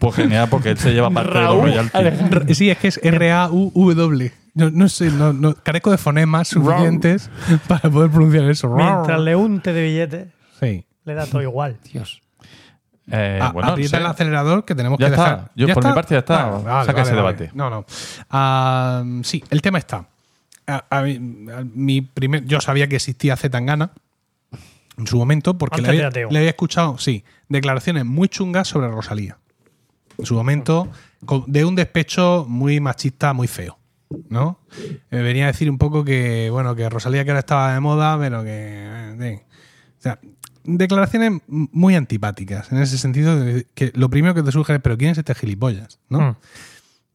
Pues 0.00 0.14
genial, 0.16 0.48
porque 0.50 0.70
él 0.70 0.78
se 0.78 0.92
lleva 0.92 1.10
parte 1.12 1.30
de 1.32 1.40
los 1.44 1.44
Raúl 1.54 1.62
royalties. 1.62 2.32
R- 2.32 2.54
Sí, 2.54 2.70
es 2.70 2.78
que 2.78 2.88
es 2.88 2.98
R-A-U-W. 3.02 4.32
No, 4.54 4.70
no 4.70 4.88
sé, 4.88 5.10
no, 5.10 5.32
no- 5.32 5.54
carezco 5.54 5.90
de 5.92 5.98
fonemas 5.98 6.48
suficientes 6.48 7.30
para 7.68 7.88
poder 7.88 8.10
pronunciar 8.10 8.44
eso. 8.50 8.68
Mientras 8.74 9.20
le 9.20 9.36
unte 9.36 9.72
de 9.72 9.82
billetes, 9.84 10.28
Sí. 10.60 10.84
le 11.04 11.14
da 11.14 11.26
todo 11.26 11.42
igual. 11.42 11.78
Dios. 11.92 12.22
Eh, 13.10 13.40
A- 13.42 13.50
bueno, 13.50 13.70
aprieta 13.70 13.96
el 13.98 14.06
acelerador 14.06 14.64
que 14.64 14.74
tenemos 14.74 14.98
Ya 14.98 15.06
que 15.08 15.14
está. 15.14 15.24
dejar. 15.24 15.50
Yo, 15.56 15.66
por 15.74 15.84
mi 15.84 15.92
parte, 15.92 16.14
ya 16.14 16.18
está. 16.20 16.46
Vale, 16.46 16.64
vale, 16.64 16.86
Saca 16.86 17.02
ese 17.02 17.14
debate. 17.14 17.44
vale. 17.46 17.56
No, 17.56 17.70
no. 17.70 17.84
Ah, 18.30 19.02
sí, 19.24 19.42
el 19.50 19.62
tema 19.62 19.78
está. 19.78 20.06
A- 20.66 20.84
a 20.90 21.02
mí- 21.02 21.50
a 21.50 21.64
mi 21.64 22.02
primer, 22.02 22.44
yo 22.44 22.60
sabía 22.60 22.86
que 22.88 22.96
existía 22.96 23.36
Zetangana 23.36 23.90
en 24.96 25.06
su 25.06 25.16
momento 25.16 25.58
porque 25.58 25.82
le 25.82 25.88
había, 25.88 26.06
ateo. 26.08 26.28
le 26.30 26.38
había 26.38 26.50
escuchado, 26.50 26.98
sí, 26.98 27.24
declaraciones 27.48 28.04
muy 28.04 28.28
chungas 28.28 28.68
sobre 28.68 28.88
Rosalía. 28.88 29.38
En 30.18 30.26
su 30.26 30.34
momento, 30.34 30.88
con- 31.24 31.44
de 31.48 31.64
un 31.64 31.74
despecho 31.74 32.44
muy 32.48 32.78
machista, 32.78 33.32
muy 33.32 33.48
feo. 33.48 33.78
¿No? 34.28 34.58
Me 35.10 35.22
venía 35.22 35.44
a 35.44 35.46
decir 35.48 35.70
un 35.70 35.78
poco 35.78 36.04
que, 36.04 36.48
bueno, 36.50 36.74
que 36.76 36.88
Rosalía 36.88 37.24
que 37.24 37.30
ahora 37.30 37.40
estaba 37.40 37.72
de 37.74 37.80
moda, 37.80 38.18
pero 38.18 38.42
que. 38.44 39.14
eh. 39.20 39.44
O 39.98 40.02
sea, 40.02 40.18
declaraciones 40.76 41.40
muy 41.48 41.94
antipáticas, 41.94 42.70
en 42.72 42.78
ese 42.78 42.98
sentido, 42.98 43.38
de 43.38 43.66
que 43.74 43.92
lo 43.94 44.10
primero 44.10 44.34
que 44.34 44.42
te 44.42 44.52
surge 44.52 44.74
es, 44.74 44.80
pero 44.80 44.96
¿quién 44.96 45.10
es 45.10 45.18
este 45.18 45.34
gilipollas? 45.34 45.98
¿no? 46.08 46.20
Mm. 46.20 46.36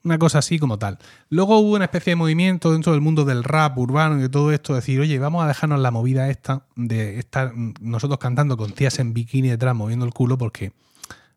Una 0.06 0.19
cosa 0.19 0.38
así 0.40 0.60
como 0.60 0.77
tal. 0.77 0.99
Luego 1.30 1.57
hubo 1.57 1.73
una 1.76 1.86
especie 1.86 2.11
de 2.11 2.15
movimiento 2.15 2.72
dentro 2.72 2.91
del 2.91 3.02
mundo 3.02 3.26
del 3.26 3.44
rap 3.44 3.77
urbano 3.77 4.18
y 4.18 4.22
de 4.22 4.30
todo 4.30 4.52
esto, 4.52 4.76
decir, 4.76 4.99
oye, 4.99 5.18
vamos 5.18 5.44
a 5.44 5.48
dejarnos 5.48 5.80
la 5.80 5.90
movida 5.90 6.30
esta 6.30 6.61
de 6.76 7.18
estar 7.18 7.53
nosotros 7.56 8.19
cantando 8.19 8.56
con 8.56 8.72
tías 8.72 8.99
en 8.99 9.14
bikini 9.14 9.49
detrás 9.49 9.76
moviendo 9.76 10.06
el 10.06 10.14
culo 10.14 10.38
porque 10.38 10.73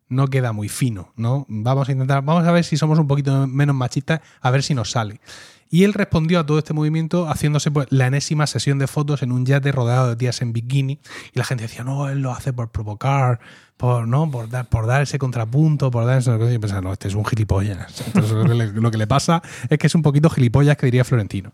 no 0.07 0.27
queda 0.27 0.51
muy 0.51 0.69
fino, 0.69 1.13
¿no? 1.15 1.45
Vamos 1.47 1.89
a 1.89 1.91
intentar, 1.91 2.23
vamos 2.23 2.45
a 2.45 2.51
ver 2.51 2.63
si 2.63 2.77
somos 2.77 2.99
un 2.99 3.07
poquito 3.07 3.47
menos 3.47 3.75
machistas, 3.75 4.21
a 4.41 4.51
ver 4.51 4.63
si 4.63 4.73
nos 4.73 4.91
sale. 4.91 5.19
Y 5.71 5.83
él 5.83 5.93
respondió 5.93 6.39
a 6.39 6.45
todo 6.45 6.57
este 6.57 6.73
movimiento 6.73 7.27
haciéndose 7.29 7.69
pues, 7.69 7.87
la 7.91 8.07
enésima 8.07 8.47
sesión 8.47 8.79
de 8.79 8.87
fotos 8.87 9.21
en 9.21 9.31
un 9.31 9.45
yate 9.45 9.71
rodeado 9.71 10.09
de 10.09 10.15
tías 10.15 10.41
en 10.41 10.51
bikini. 10.51 10.99
Y 11.33 11.37
la 11.37 11.43
gente 11.45 11.63
decía, 11.63 11.83
no, 11.83 12.09
él 12.09 12.21
lo 12.21 12.31
hace 12.31 12.53
por 12.53 12.69
provocar, 12.71 13.39
por, 13.77 14.07
¿no? 14.07 14.29
por, 14.31 14.49
dar, 14.49 14.67
por 14.67 14.87
dar 14.87 15.03
ese 15.03 15.19
contrapunto, 15.19 15.91
por 15.91 16.05
dar 16.05 16.17
ese... 16.17 16.31
Y 16.31 16.53
yo 16.53 16.59
pensaba, 16.59 16.81
no, 16.81 16.91
este 16.91 17.07
es 17.07 17.13
un 17.15 17.23
gilipollas. 17.23 18.01
Entonces 18.07 18.31
lo 18.31 18.45
que, 18.45 18.55
le, 18.55 18.71
lo 18.73 18.89
que 18.89 18.97
le 18.97 19.05
pasa 19.07 19.43
es 19.69 19.77
que 19.77 19.85
es 19.87 19.93
un 19.95 20.01
poquito 20.01 20.29
gilipollas 20.31 20.75
que 20.75 20.87
diría 20.87 21.03
Florentino. 21.03 21.51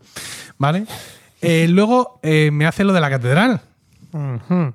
¿Vale? 0.57 0.85
Eh, 1.41 1.67
luego 1.67 2.19
eh, 2.23 2.51
me 2.51 2.65
hace 2.65 2.83
lo 2.85 2.93
de 2.93 3.01
la 3.01 3.09
catedral. 3.09 3.61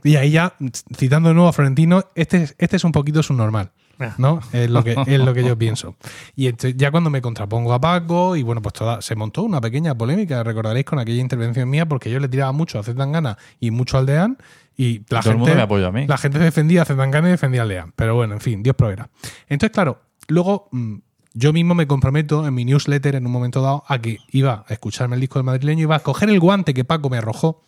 Y 0.04 0.16
ahí 0.16 0.32
ya, 0.32 0.52
citando 0.94 1.30
de 1.30 1.34
nuevo 1.34 1.48
a 1.48 1.52
Florentino, 1.54 2.04
este, 2.14 2.42
es- 2.42 2.54
este 2.58 2.76
es 2.76 2.84
un 2.84 2.92
poquito 2.92 3.22
subnormal. 3.22 3.70
¿No? 4.18 4.40
Es 4.52 4.70
lo 4.70 4.82
que, 4.84 4.96
es 5.06 5.20
lo 5.20 5.32
que 5.34 5.44
yo 5.44 5.56
pienso. 5.56 5.96
Y 6.36 6.46
entonces, 6.46 6.76
ya 6.76 6.90
cuando 6.90 7.10
me 7.10 7.20
contrapongo 7.20 7.72
a 7.72 7.80
Paco, 7.80 8.36
y 8.36 8.42
bueno, 8.42 8.62
pues 8.62 8.74
toda, 8.74 9.00
se 9.02 9.14
montó 9.16 9.42
una 9.42 9.60
pequeña 9.60 9.94
polémica, 9.96 10.42
recordaréis 10.42 10.86
con 10.86 10.98
aquella 10.98 11.20
intervención 11.20 11.68
mía, 11.68 11.86
porque 11.86 12.10
yo 12.10 12.18
le 12.20 12.28
tiraba 12.28 12.52
mucho 12.52 12.78
a 12.78 12.82
Zetangana 12.82 13.38
y 13.58 13.70
mucho 13.70 13.98
al 13.98 14.06
Deán, 14.06 14.38
y 14.76 14.98
la 15.00 15.04
Todo 15.04 15.18
el 15.18 15.22
gente, 15.24 15.38
mundo 15.38 15.54
me 15.54 15.62
apoyó 15.62 15.86
a 15.88 15.92
mí. 15.92 16.06
la 16.06 16.18
gente 16.18 16.38
defendía 16.38 16.82
a 16.82 16.84
Zetangana 16.84 17.28
y 17.28 17.32
defendía 17.32 17.62
al 17.62 17.68
Deán. 17.68 17.92
Pero 17.96 18.14
bueno, 18.14 18.34
en 18.34 18.40
fin, 18.40 18.62
Dios 18.62 18.76
proveerá. 18.76 19.08
Entonces, 19.48 19.72
claro, 19.72 20.00
Luego, 20.30 20.68
mm, 20.70 20.96
yo 21.34 21.52
mismo 21.52 21.74
me 21.74 21.86
comprometo 21.86 22.46
en 22.46 22.54
mi 22.54 22.64
newsletter 22.64 23.16
en 23.16 23.26
un 23.26 23.32
momento 23.32 23.60
dado 23.62 23.84
a 23.86 23.98
que 24.00 24.18
iba 24.30 24.64
a 24.68 24.72
escucharme 24.72 25.16
el 25.16 25.20
disco 25.20 25.38
del 25.38 25.44
madrileño, 25.44 25.82
iba 25.82 25.96
a 25.96 26.00
coger 26.00 26.30
el 26.30 26.40
guante 26.40 26.72
que 26.74 26.84
Paco 26.84 27.10
me 27.10 27.18
arrojó 27.18 27.62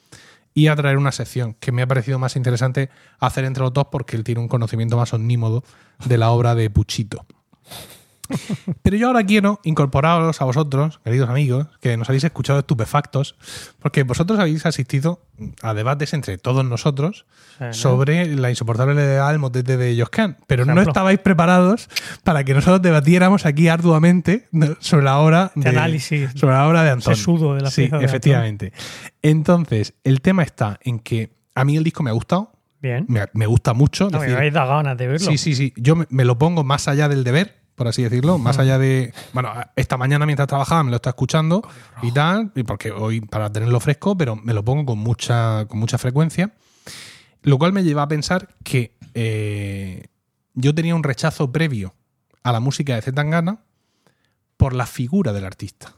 y 0.55 0.67
a 0.67 0.77
traer 0.77 0.99
una 0.99 1.13
sección 1.13 1.55
que 1.55 1.73
me 1.73 1.83
ha 1.83 1.87
parecido 1.87 2.19
más 2.19 2.37
interesante 2.37 2.91
hacer 3.19 3.45
entre 3.45 3.63
los 3.63 3.73
dos 3.73 3.87
porque 3.91 4.17
él 4.17 4.25
tiene 4.25 4.41
un 4.41 4.49
conocimiento 4.49 4.97
más 4.97 5.13
omnímodo 5.13 5.65
de 6.05 6.19
la 6.19 6.31
obra 6.31 6.55
de 6.55 6.69
Puchito. 6.71 7.25
Pero 8.83 8.97
yo 8.97 9.09
ahora 9.09 9.25
quiero 9.25 9.61
incorporaros 9.65 10.41
a 10.41 10.45
vosotros, 10.45 11.01
queridos 11.05 11.29
amigos, 11.29 11.67
que 11.81 11.97
nos 11.97 12.09
habéis 12.09 12.25
escuchado 12.25 12.61
estupefactos, 12.61 13.37
porque 13.81 14.05
vosotros 14.05 14.39
habéis 14.39 14.65
asistido 14.65 15.21
a 15.63 15.75
debates 15.75 16.15
entre 16.15 16.39
todos 16.39 16.65
nosotros 16.65 17.27
Sí, 17.59 17.65
¿no? 17.65 17.73
sobre 17.75 18.27
la 18.35 18.49
insoportable 18.49 18.95
levedad 18.95 19.29
del 19.31 19.39
motete 19.39 19.77
de 19.77 19.99
Joscan. 20.01 20.39
Pero 20.47 20.65
no 20.65 20.81
estabais 20.81 21.19
preparados 21.19 21.89
para 22.25 22.45
que 22.45 22.55
nosotros 22.55 22.81
debatiéramos 22.81 23.45
aquí 23.45 23.69
arduamente 23.69 24.49
sobre 24.81 25.05
la 25.05 25.19
obra 25.19 25.53
De 25.55 25.69
análisis 25.69 26.31
sobre 26.35 26.55
la 26.55 26.67
obra 26.67 26.83
de 26.83 26.91
Antón. 26.91 27.15
sesudo 27.15 27.55
de 27.55 27.61
la 27.61 27.71
Sí, 27.71 27.89
de 27.89 28.05
efectivamente. 28.05 28.73
Entonces, 29.21 29.95
el 30.05 30.21
tema 30.23 30.43
está 30.43 30.79
en 30.83 30.99
que 30.99 31.31
a 31.55 31.65
mí 31.65 31.77
el 31.77 31.85
disco 31.85 32.03
me 32.03 32.11
ha 32.11 32.15
gustado, 32.15 32.53
Bien. 32.81 33.05
me, 33.09 33.27
me 33.35 33.47
gusta 33.47 33.75
mucho. 33.75 34.09
No, 34.11 34.19
me 34.21 34.33
habéis 34.35 34.55
dado 34.55 34.71
ganas 34.77 34.97
de 34.97 35.07
verlo. 35.07 35.27
Sí, 35.31 35.37
sí, 35.39 35.55
sí. 35.55 35.73
Yo 35.77 35.95
me, 35.95 36.07
me 36.09 36.25
lo 36.25 36.39
pongo 36.39 36.65
más 36.65 36.89
allá 36.89 37.09
del 37.09 37.23
deber, 37.23 37.62
por 37.75 37.89
así 37.89 38.03
decirlo, 38.03 38.39
más 38.39 38.59
allá 38.59 38.79
de. 38.79 39.13
Bueno, 39.33 39.53
esta 39.77 39.97
mañana 39.97 40.27
mientras 40.27 40.49
trabajaba 40.49 40.85
me 40.85 40.91
lo 40.91 40.97
está 40.97 41.11
escuchando 41.11 41.67
y 42.03 42.13
tal, 42.13 42.53
y 42.55 42.63
porque 42.63 42.91
hoy 42.91 43.21
para 43.21 43.51
tenerlo 43.51 43.81
fresco, 43.81 44.17
pero 44.17 44.37
me 44.37 44.53
lo 44.53 44.65
pongo 44.65 44.87
con 44.87 44.99
mucha, 44.99 45.67
con 45.67 45.79
mucha 45.79 45.99
frecuencia. 45.99 46.53
Lo 47.43 47.59
cual 47.59 47.73
me 47.73 47.83
lleva 47.83 48.03
a 48.03 48.09
pensar 48.09 48.49
que 48.63 48.97
eh, 49.15 50.07
yo 50.55 50.75
tenía 50.75 50.95
un 50.95 51.03
rechazo 51.03 51.51
previo 51.51 51.95
a 52.43 52.53
la 52.53 52.61
música 52.61 52.95
de 52.95 53.03
Zetangana 53.03 53.61
por 54.57 54.75
la 54.75 54.87
figura 54.87 55.33
del 55.33 55.45
artista. 55.45 55.95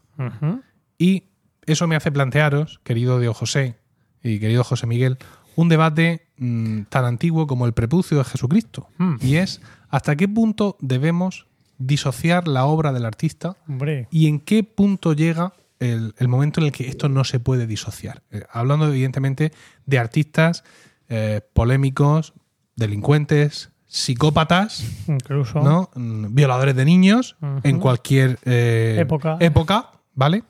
Y 0.97 1.25
eso 1.67 1.87
me 1.87 1.97
hace 1.97 2.13
plantearos, 2.13 2.81
querido 2.85 3.19
Diego 3.19 3.35
José 3.35 3.79
y 4.23 4.39
querido 4.39 4.65
José 4.65 4.87
Miguel, 4.87 5.19
un 5.57 5.69
debate 5.69 6.29
mm, 6.39 6.83
tan 6.85 7.05
antiguo 7.05 7.47
como 7.47 7.67
el 7.67 7.73
prepucio 7.73 8.19
de 8.19 8.25
Jesucristo. 8.25 8.89
Mm. 8.99 9.17
Y 9.21 9.37
es 9.37 9.61
hasta 9.91 10.17
qué 10.17 10.29
punto 10.29 10.77
debemos 10.81 11.47
disociar 11.79 12.47
la 12.49 12.65
obra 12.67 12.93
del 12.93 13.05
artista 13.05 13.57
Hombre. 13.69 14.09
y 14.11 14.29
en 14.29 14.41
qué 14.41 14.63
punto 14.65 15.13
llega 15.13 15.53
el, 15.81 16.15
el 16.19 16.29
momento 16.29 16.61
en 16.61 16.67
el 16.67 16.73
que 16.73 16.89
esto 16.89 17.09
no 17.09 17.25
se 17.25 17.41
puede 17.41 17.67
disociar. 17.67 18.23
Eh, 18.31 18.43
hablando 18.51 18.87
evidentemente 18.89 19.53
de 19.87 19.99
artistas 19.99 20.65
eh, 21.09 21.41
polémicos, 21.53 22.33
delincuentes, 22.77 23.71
psicópatas, 23.87 24.85
Incluso. 25.09 25.61
¿no? 25.61 25.91
Mm, 25.95 26.35
violadores 26.35 26.75
de 26.75 26.85
niños 26.85 27.37
en 27.63 27.79
cualquier 27.81 28.39
eh, 28.45 28.97
Época. 29.01 29.37
época, 29.41 29.91
¿vale? 30.15 30.43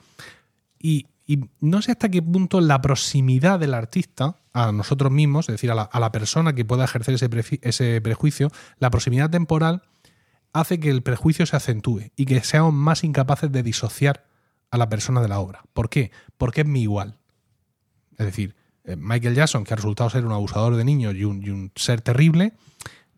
Y, 0.78 1.06
y 1.26 1.40
no 1.60 1.82
sé 1.82 1.92
hasta 1.92 2.08
qué 2.08 2.22
punto 2.22 2.60
la 2.60 2.80
proximidad 2.80 3.58
del 3.58 3.74
artista 3.74 4.36
a 4.52 4.72
nosotros 4.72 5.10
mismos, 5.10 5.48
es 5.48 5.54
decir, 5.54 5.70
a 5.70 5.74
la, 5.74 5.82
a 5.82 6.00
la 6.00 6.12
persona 6.12 6.54
que 6.54 6.64
pueda 6.64 6.84
ejercer 6.84 7.14
ese 7.14 8.00
prejuicio, 8.00 8.50
la 8.78 8.90
proximidad 8.90 9.30
temporal 9.30 9.82
hace 10.54 10.80
que 10.80 10.88
el 10.88 11.02
prejuicio 11.02 11.44
se 11.44 11.56
acentúe 11.56 12.12
y 12.16 12.24
que 12.24 12.40
seamos 12.42 12.72
más 12.72 13.04
incapaces 13.04 13.52
de 13.52 13.62
disociar 13.62 14.24
a 14.70 14.78
la 14.78 14.88
persona 14.88 15.20
de 15.20 15.28
la 15.28 15.40
obra. 15.40 15.64
¿Por 15.74 15.90
qué? 15.90 16.10
Porque 16.38 16.62
es 16.62 16.66
mi 16.66 16.80
igual. 16.80 17.18
Es 18.16 18.26
decir, 18.26 18.54
eh, 18.84 18.96
Michael 18.96 19.34
Jackson, 19.34 19.64
que 19.64 19.74
ha 19.74 19.76
resultado 19.76 20.08
ser 20.10 20.24
un 20.24 20.32
abusador 20.32 20.76
de 20.76 20.84
niños 20.84 21.14
y 21.16 21.24
un, 21.24 21.72
ser 21.74 22.00
terrible, 22.00 22.52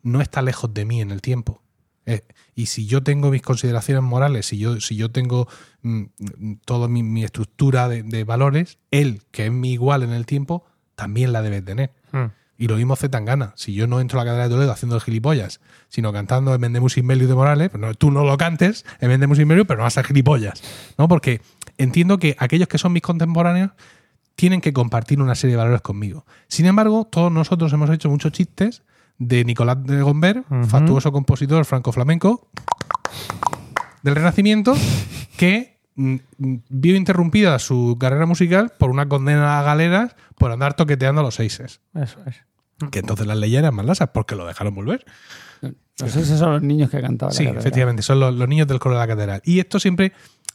no 0.02 0.20
está 0.22 0.40
lejos 0.40 0.72
de 0.72 0.86
mí 0.86 1.00
en 1.00 1.10
el 1.10 1.20
tiempo. 1.20 1.62
Eh, 2.06 2.22
y 2.54 2.66
si 2.66 2.86
yo 2.86 3.02
tengo 3.02 3.30
mis 3.30 3.42
consideraciones 3.42 4.02
morales, 4.02 4.46
si 4.46 4.58
yo, 4.58 4.80
si 4.80 4.96
yo 4.96 5.10
tengo 5.10 5.46
mm, 5.82 6.04
mm, 6.18 6.54
toda 6.64 6.88
mi, 6.88 7.22
estructura 7.22 7.88
de, 7.88 8.24
valores, 8.24 8.78
él, 8.90 9.22
que 9.30 9.46
es 9.46 9.52
mi 9.52 9.72
igual 9.72 10.02
en 10.04 10.12
el 10.12 10.24
tiempo, 10.24 10.64
también 10.94 11.32
la 11.32 11.42
debe 11.42 11.60
tener. 11.60 11.92
Mm. 12.12 12.26
Y 12.58 12.68
lo 12.68 12.76
mismo 12.76 12.96
Zetangana. 12.96 13.52
Si 13.56 13.74
yo 13.74 13.86
no 13.86 14.00
entro 14.00 14.18
a 14.20 14.24
la 14.24 14.30
cadena 14.30 14.44
de 14.44 14.50
Toledo 14.50 14.72
haciendo 14.72 14.96
el 14.96 15.02
gilipollas, 15.02 15.60
sino 15.88 16.12
cantando 16.12 16.54
en 16.54 16.60
Vendemus 16.60 16.96
Inmelius 16.96 17.28
de 17.28 17.34
Morales, 17.34 17.68
pues 17.70 17.80
no, 17.80 17.94
tú 17.94 18.10
no 18.10 18.24
lo 18.24 18.36
cantes 18.38 18.84
en 19.00 19.10
Vendemus 19.10 19.38
Inmelius, 19.38 19.66
pero 19.66 19.78
no 19.78 19.84
vas 19.84 19.94
a 19.98 20.00
ser 20.00 20.06
gilipollas. 20.06 20.62
¿no? 20.96 21.06
Porque 21.08 21.42
entiendo 21.76 22.18
que 22.18 22.34
aquellos 22.38 22.68
que 22.68 22.78
son 22.78 22.92
mis 22.92 23.02
contemporáneos 23.02 23.72
tienen 24.36 24.60
que 24.60 24.72
compartir 24.72 25.20
una 25.20 25.34
serie 25.34 25.52
de 25.56 25.58
valores 25.58 25.80
conmigo. 25.82 26.24
Sin 26.48 26.66
embargo, 26.66 27.06
todos 27.10 27.30
nosotros 27.32 27.72
hemos 27.72 27.90
hecho 27.90 28.08
muchos 28.10 28.32
chistes 28.32 28.82
de 29.18 29.44
Nicolás 29.44 29.82
de 29.84 30.02
Gomber, 30.02 30.44
Ujú. 30.50 30.64
fastuoso 30.66 31.10
compositor 31.12 31.64
franco-flamenco 31.64 32.48
del 34.02 34.14
Renacimiento, 34.14 34.74
que 35.36 35.75
vio 35.96 36.96
interrumpida 36.96 37.58
su 37.58 37.96
carrera 37.98 38.26
musical 38.26 38.72
por 38.78 38.90
una 38.90 39.08
condena 39.08 39.58
a 39.58 39.62
galeras 39.62 40.14
por 40.36 40.52
andar 40.52 40.74
toqueteando 40.74 41.22
a 41.22 41.24
los 41.24 41.34
seises. 41.34 41.80
Eso 41.94 42.18
es. 42.26 42.36
Que 42.90 42.98
entonces 42.98 43.26
las 43.26 43.38
leyes 43.38 43.58
eran 43.58 43.74
más 43.74 43.86
lasas 43.86 44.10
porque 44.12 44.36
lo 44.36 44.46
dejaron 44.46 44.74
volver. 44.74 45.04
Sé 45.94 46.24
si 46.26 46.36
son 46.36 46.52
los 46.52 46.62
niños 46.62 46.90
que 46.90 47.00
cantaban. 47.00 47.32
Sí, 47.32 47.44
catedral. 47.44 47.60
efectivamente, 47.60 48.02
son 48.02 48.20
los, 48.20 48.34
los 48.34 48.46
niños 48.46 48.66
del 48.66 48.78
coro 48.78 48.96
de 48.96 49.00
la 49.00 49.06
catedral. 49.06 49.40
Y 49.46 49.60
esto 49.60 49.80
siempre 49.80 50.12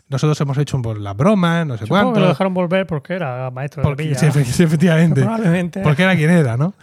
nosotros 0.07 0.39
hemos 0.41 0.57
hecho 0.59 0.79
por 0.81 0.99
las 0.99 1.17
bromas, 1.17 1.65
no 1.65 1.77
sé 1.77 1.85
Supongo 1.85 2.01
cuánto. 2.03 2.13
que 2.15 2.19
lo 2.19 2.27
dejaron 2.27 2.53
volver 2.53 2.85
porque 2.85 3.13
era 3.13 3.49
maestro 3.49 3.81
de 3.81 3.89
la 3.89 3.95
villa. 3.95 4.15
sí, 4.19 4.63
efectivamente. 4.63 5.21
Probablemente. 5.21 5.79
Porque 5.81 6.03
era 6.03 6.15
quien 6.15 6.29
era, 6.29 6.57
¿no? 6.57 6.75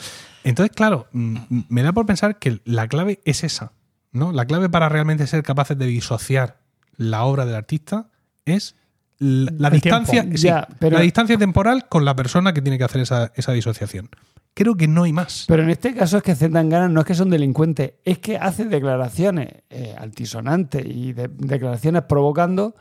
Entonces, 0.43 0.75
claro, 0.75 1.07
mm, 1.13 1.37
me 1.69 1.83
da 1.83 1.93
por 1.93 2.07
pensar 2.07 2.39
que 2.39 2.61
la 2.65 2.89
clave 2.89 3.21
es 3.25 3.45
esa, 3.45 3.73
¿no? 4.13 4.33
La 4.33 4.47
clave 4.47 4.69
para 4.69 4.89
realmente 4.89 5.27
ser 5.27 5.43
capaces 5.43 5.79
de 5.79 5.87
disociar 5.87 6.59
la 6.97 7.25
obra 7.25 7.45
del 7.47 7.55
artista 7.55 8.09
es 8.51 8.75
la, 9.19 9.71
distancia, 9.71 10.23
tiempo. 10.23 10.39
sí, 10.39 10.47
Ya, 10.47 10.67
pero- 10.79 10.97
la 10.97 11.03
distancia 11.03 11.37
temporal 11.37 11.87
con 11.89 12.05
la 12.05 12.15
persona 12.15 12.53
que 12.53 12.63
tiene 12.63 12.79
que 12.79 12.85
hacer 12.85 13.01
esa, 13.03 13.33
esa 13.35 13.53
disociación. 13.53 14.09
Creo 14.55 14.77
que 14.77 14.89
no 14.89 15.05
hay 15.05 15.13
más. 15.13 15.45
Pero 15.49 15.63
en 15.63 15.71
este 15.71 15.95
caso 15.95 16.17
es 16.19 16.23
que 16.23 16.35
Zetangana 16.35 16.89
no 16.89 17.01
es 17.01 17.07
que 17.07 17.15
son 17.15 17.31
delincuentes, 17.31 17.93
es 18.05 18.19
que 18.19 18.37
hace 18.37 18.65
declaraciones 18.65 19.49
eh, 19.71 19.95
altisonantes 19.99 20.85
y 20.87 21.13
de- 21.13 21.29
declaraciones 21.29 22.03
provocando 22.09 22.75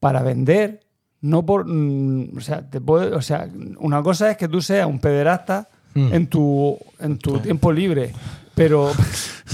para 0.00 0.22
vender, 0.22 0.80
no 1.20 1.44
por... 1.46 1.64
mm, 1.66 2.36
o, 2.36 2.40
sea, 2.40 2.68
te 2.68 2.80
puede- 2.80 3.14
o 3.14 3.22
sea, 3.22 3.48
una 3.78 4.02
cosa 4.02 4.30
es 4.30 4.36
que 4.36 4.48
tú 4.48 4.60
seas 4.62 4.86
un 4.86 4.98
pederasta 4.98 5.68
Mm. 5.94 6.14
en 6.14 6.26
tu, 6.26 6.78
en 7.00 7.18
tu 7.18 7.38
tiempo 7.40 7.70
libre, 7.70 8.12
pero, 8.54 8.90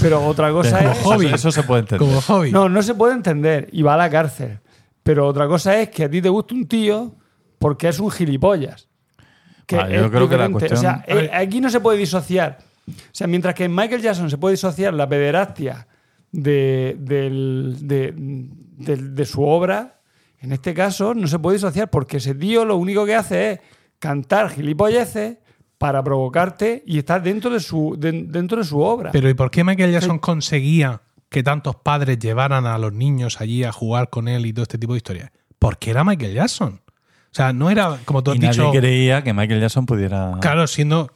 pero 0.01 0.25
otra 0.25 0.51
cosa 0.53 0.77
Como 0.79 0.91
es... 0.91 0.97
hobby. 0.99 1.25
Eso, 1.25 1.35
eso 1.35 1.51
se 1.51 1.63
puede 1.63 1.81
entender. 1.81 2.07
Como 2.07 2.21
hobby. 2.21 2.49
No, 2.53 2.69
no 2.69 2.81
se 2.81 2.95
puede 2.95 3.13
entender 3.13 3.67
y 3.73 3.81
va 3.81 3.95
a 3.95 3.97
la 3.97 4.09
cárcel. 4.09 4.59
Pero 5.09 5.25
otra 5.25 5.47
cosa 5.47 5.75
es 5.81 5.89
que 5.89 6.03
a 6.03 6.09
ti 6.11 6.21
te 6.21 6.29
gusta 6.29 6.53
un 6.53 6.67
tío 6.67 7.15
porque 7.57 7.87
es 7.87 7.99
un 7.99 8.11
gilipollas. 8.11 8.87
Que 9.65 9.75
Ah, 9.75 9.89
yo 9.89 10.11
creo 10.11 10.29
que 10.29 10.37
la. 10.37 10.45
O 10.45 10.59
sea, 10.77 11.03
eh, 11.07 11.31
aquí 11.33 11.59
no 11.61 11.71
se 11.71 11.79
puede 11.79 11.97
disociar. 11.97 12.59
O 12.87 12.91
sea, 13.11 13.25
mientras 13.25 13.55
que 13.55 13.63
en 13.63 13.73
Michael 13.73 14.03
Jackson 14.03 14.29
se 14.29 14.37
puede 14.37 14.53
disociar 14.53 14.93
la 14.93 15.09
pederastia 15.09 15.87
de, 16.31 16.95
del- 16.99 17.75
de, 17.87 18.13
del- 18.15 19.15
de 19.15 19.25
su 19.25 19.43
obra, 19.43 19.99
en 20.41 20.51
este 20.51 20.75
caso 20.75 21.15
no 21.15 21.25
se 21.25 21.39
puede 21.39 21.55
disociar 21.57 21.89
porque 21.89 22.17
ese 22.17 22.35
tío 22.35 22.63
lo 22.63 22.77
único 22.77 23.03
que 23.03 23.15
hace 23.15 23.51
es 23.53 23.59
cantar 23.97 24.51
gilipolleces 24.51 25.37
para 25.79 26.03
provocarte 26.03 26.83
y 26.85 26.99
estar 26.99 27.23
dentro 27.23 27.49
de 27.49 27.59
su, 27.61 27.95
de- 27.97 28.25
dentro 28.27 28.59
de 28.59 28.63
su 28.63 28.79
obra. 28.79 29.09
Pero 29.11 29.27
¿y 29.27 29.33
por 29.33 29.49
qué 29.49 29.63
Michael 29.63 29.91
Jackson 29.91 30.19
conseguía 30.19 31.01
que 31.29 31.43
tantos 31.43 31.75
padres 31.75 32.19
llevaran 32.19 32.65
a 32.65 32.77
los 32.77 32.93
niños 32.93 33.39
allí 33.41 33.63
a 33.63 33.71
jugar 33.71 34.09
con 34.09 34.27
él 34.27 34.45
y 34.45 34.53
todo 34.53 34.63
este 34.63 34.77
tipo 34.77 34.93
de 34.93 34.97
historias? 34.97 35.31
Porque 35.59 35.91
era 35.91 36.03
Michael 36.03 36.33
Jackson. 36.33 36.81
O 37.31 37.35
sea, 37.35 37.53
no 37.53 37.69
era, 37.69 37.99
como 38.05 38.23
tú 38.23 38.31
has 38.31 38.37
Y 38.37 38.39
nadie 38.39 38.53
dicho, 38.53 38.71
creía 38.71 39.23
que 39.23 39.33
Michael 39.35 39.61
Jackson 39.61 39.85
pudiera. 39.85 40.37
claro, 40.41 40.65
siendo, 40.65 41.11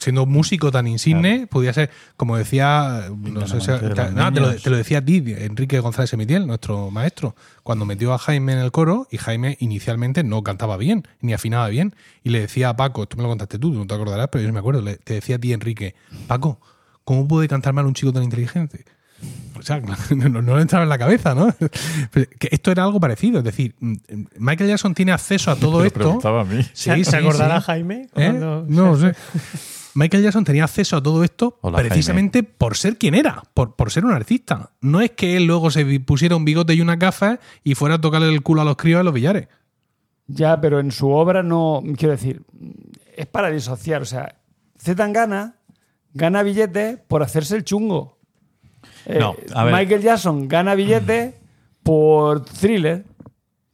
siendo 0.00 0.26
músico 0.26 0.72
tan 0.72 0.88
insigne, 0.88 1.46
podía 1.46 1.72
ser, 1.72 1.90
como 2.16 2.36
decía, 2.36 3.04
no 3.16 3.46
sé 3.46 3.60
si- 3.60 3.70
no, 3.70 3.78
te, 3.78 4.40
lo, 4.40 4.48
niños. 4.48 4.62
te 4.64 4.70
lo 4.70 4.76
decía 4.76 4.98
a 4.98 5.04
ti, 5.04 5.22
Enrique 5.38 5.78
González 5.78 6.12
Emitiel, 6.12 6.44
nuestro 6.44 6.90
maestro, 6.90 7.36
cuando 7.62 7.84
metió 7.84 8.12
a 8.14 8.18
Jaime 8.18 8.54
en 8.54 8.58
el 8.58 8.72
coro 8.72 9.06
y 9.12 9.18
Jaime 9.18 9.56
inicialmente 9.60 10.24
no 10.24 10.42
cantaba 10.42 10.76
bien, 10.76 11.06
ni 11.20 11.34
afinaba 11.34 11.68
bien, 11.68 11.94
y 12.24 12.30
le 12.30 12.40
decía 12.40 12.70
a 12.70 12.76
Paco, 12.76 13.06
tú 13.06 13.16
me 13.16 13.22
lo 13.22 13.28
contaste 13.28 13.60
tú, 13.60 13.72
no 13.72 13.86
te 13.86 13.94
acordarás, 13.94 14.28
pero 14.32 14.42
yo 14.44 14.52
me 14.52 14.58
acuerdo, 14.58 14.82
le- 14.82 14.96
te 14.96 15.14
decía 15.14 15.36
a 15.36 15.38
ti, 15.38 15.52
Enrique, 15.52 15.94
Paco, 16.26 16.60
¿cómo 17.04 17.28
puede 17.28 17.46
cantar 17.46 17.74
mal 17.74 17.86
un 17.86 17.94
chico 17.94 18.12
tan 18.12 18.24
inteligente? 18.24 18.84
O 19.58 19.62
sea, 19.62 19.80
no, 20.16 20.28
no 20.42 20.56
le 20.56 20.62
entraba 20.62 20.84
en 20.84 20.88
la 20.88 20.98
cabeza, 20.98 21.34
¿no? 21.34 21.54
Pero 22.10 22.30
que 22.38 22.48
esto 22.50 22.70
era 22.70 22.84
algo 22.84 23.00
parecido. 23.00 23.38
Es 23.38 23.44
decir, 23.44 23.74
mm, 23.80 23.94
Michael 24.38 24.70
Jackson 24.70 24.94
tiene 24.94 25.12
acceso 25.12 25.50
a 25.50 25.56
todo 25.60 25.80
Me 25.80 25.88
esto. 25.88 25.98
preguntaba 25.98 26.42
a 26.42 26.44
mí. 26.44 26.62
Sí, 26.72 26.90
¿Se 27.04 27.04
sí, 27.04 27.16
acordará 27.16 27.60
sí. 27.60 27.66
Jaime? 27.66 28.08
¿Eh? 28.14 28.32
No 28.32 28.64
lo 28.68 28.96
sé. 28.96 29.14
Michael 29.94 30.22
Jackson 30.22 30.44
tenía 30.44 30.62
acceso 30.62 30.96
a 30.96 31.02
todo 31.02 31.24
esto 31.24 31.58
Hola, 31.60 31.78
precisamente 31.78 32.44
por 32.44 32.76
ser 32.76 32.98
quien 32.98 33.16
era, 33.16 33.42
por, 33.52 33.74
por 33.74 33.90
ser 33.90 34.04
un 34.04 34.12
artista. 34.12 34.70
No 34.80 35.00
es 35.00 35.10
que 35.10 35.36
él 35.36 35.46
luego 35.46 35.72
se 35.72 35.98
pusiera 36.00 36.36
un 36.36 36.44
bigote 36.44 36.74
y 36.74 36.80
una 36.80 36.94
gafas 36.94 37.40
y 37.64 37.74
fuera 37.74 37.96
a 37.96 38.00
tocarle 38.00 38.28
el 38.28 38.42
culo 38.42 38.60
a 38.60 38.64
los 38.64 38.76
críos 38.76 39.00
en 39.00 39.06
los 39.06 39.14
billares. 39.14 39.48
Ya, 40.28 40.60
pero 40.60 40.78
en 40.78 40.92
su 40.92 41.08
obra 41.10 41.42
no. 41.42 41.82
Quiero 41.96 42.12
decir, 42.12 42.42
es 43.16 43.26
para 43.26 43.50
disociar. 43.50 44.02
O 44.02 44.04
sea, 44.04 44.36
Zetangana 44.78 45.56
gana 46.12 46.44
billetes 46.44 46.98
por 47.08 47.24
hacerse 47.24 47.56
el 47.56 47.64
chungo. 47.64 48.17
Eh, 49.06 49.18
No, 49.18 49.34
a 49.54 49.64
ver. 49.64 49.74
Michael 49.74 50.02
Jackson 50.02 50.48
gana 50.48 50.74
billetes 50.74 51.34
por 51.82 52.44
thriller, 52.44 53.04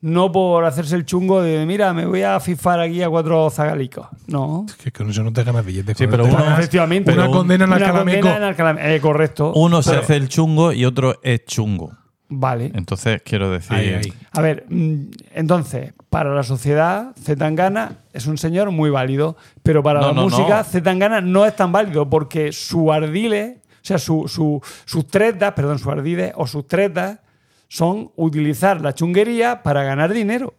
no 0.00 0.30
por 0.30 0.64
hacerse 0.64 0.96
el 0.96 1.04
chungo 1.06 1.42
de, 1.42 1.64
mira, 1.66 1.92
me 1.94 2.04
voy 2.06 2.22
a 2.22 2.38
fifar 2.40 2.78
aquí 2.80 3.02
a 3.02 3.08
cuatro 3.08 3.48
zagalicos. 3.50 4.06
No. 4.26 4.66
Que 4.82 4.92
con 4.92 5.08
eso 5.10 5.22
no 5.22 5.32
te 5.32 5.42
ganas 5.44 5.64
billetes. 5.64 5.96
Sí, 5.96 6.06
pero 6.06 6.24
uno- 6.26 6.52
efectivamente. 6.52 7.10
una 7.10 7.22
Pero 7.22 7.30
un- 7.32 7.36
condena 7.38 7.64
en 7.64 7.72
una 7.72 7.92
condena 7.92 8.50
en 8.70 8.78
eh, 8.78 9.00
correcto. 9.00 9.52
Uno 9.54 9.82
se 9.82 9.90
Pero- 9.90 10.02
hace 10.02 10.16
el 10.16 10.28
chungo 10.28 10.72
y 10.72 10.84
otro 10.84 11.18
es 11.22 11.44
chungo. 11.46 11.92
Vale. 12.28 12.72
Entonces, 12.74 13.22
quiero 13.22 13.50
decir. 13.50 13.76
Ahí, 13.76 13.88
ahí. 13.90 14.12
A 14.32 14.40
ver, 14.40 14.64
mm, 14.68 15.02
entonces, 15.34 15.92
para 16.10 16.34
la 16.34 16.42
sociedad, 16.42 17.12
Zetangana 17.22 17.98
es 18.12 18.26
un 18.26 18.38
señor 18.38 18.70
muy 18.72 18.90
válido, 18.90 19.36
pero 19.62 19.82
para 19.82 20.00
No, 20.00 20.08
la 20.08 20.12
no, 20.14 20.22
música, 20.24 20.58
no. 20.58 20.64
Zetangana 20.64 21.20
no 21.20 21.44
es 21.44 21.54
tan 21.54 21.70
válido 21.70 22.08
porque 22.08 22.50
su 22.52 22.92
ardile, 22.92 23.58
sea, 23.86 23.98
su, 23.98 24.26
su- 24.28 24.60
sus 24.84 25.06
tretas, 25.06 25.52
perdón, 25.52 25.78
su 25.78 25.90
ardile 25.90 26.32
o 26.36 26.46
sus 26.46 26.66
tretas 26.66 27.20
son 27.68 28.10
utilizar 28.16 28.80
la 28.80 28.94
chunguería 28.94 29.62
para 29.62 29.82
ganar 29.82 30.12
dinero 30.12 30.54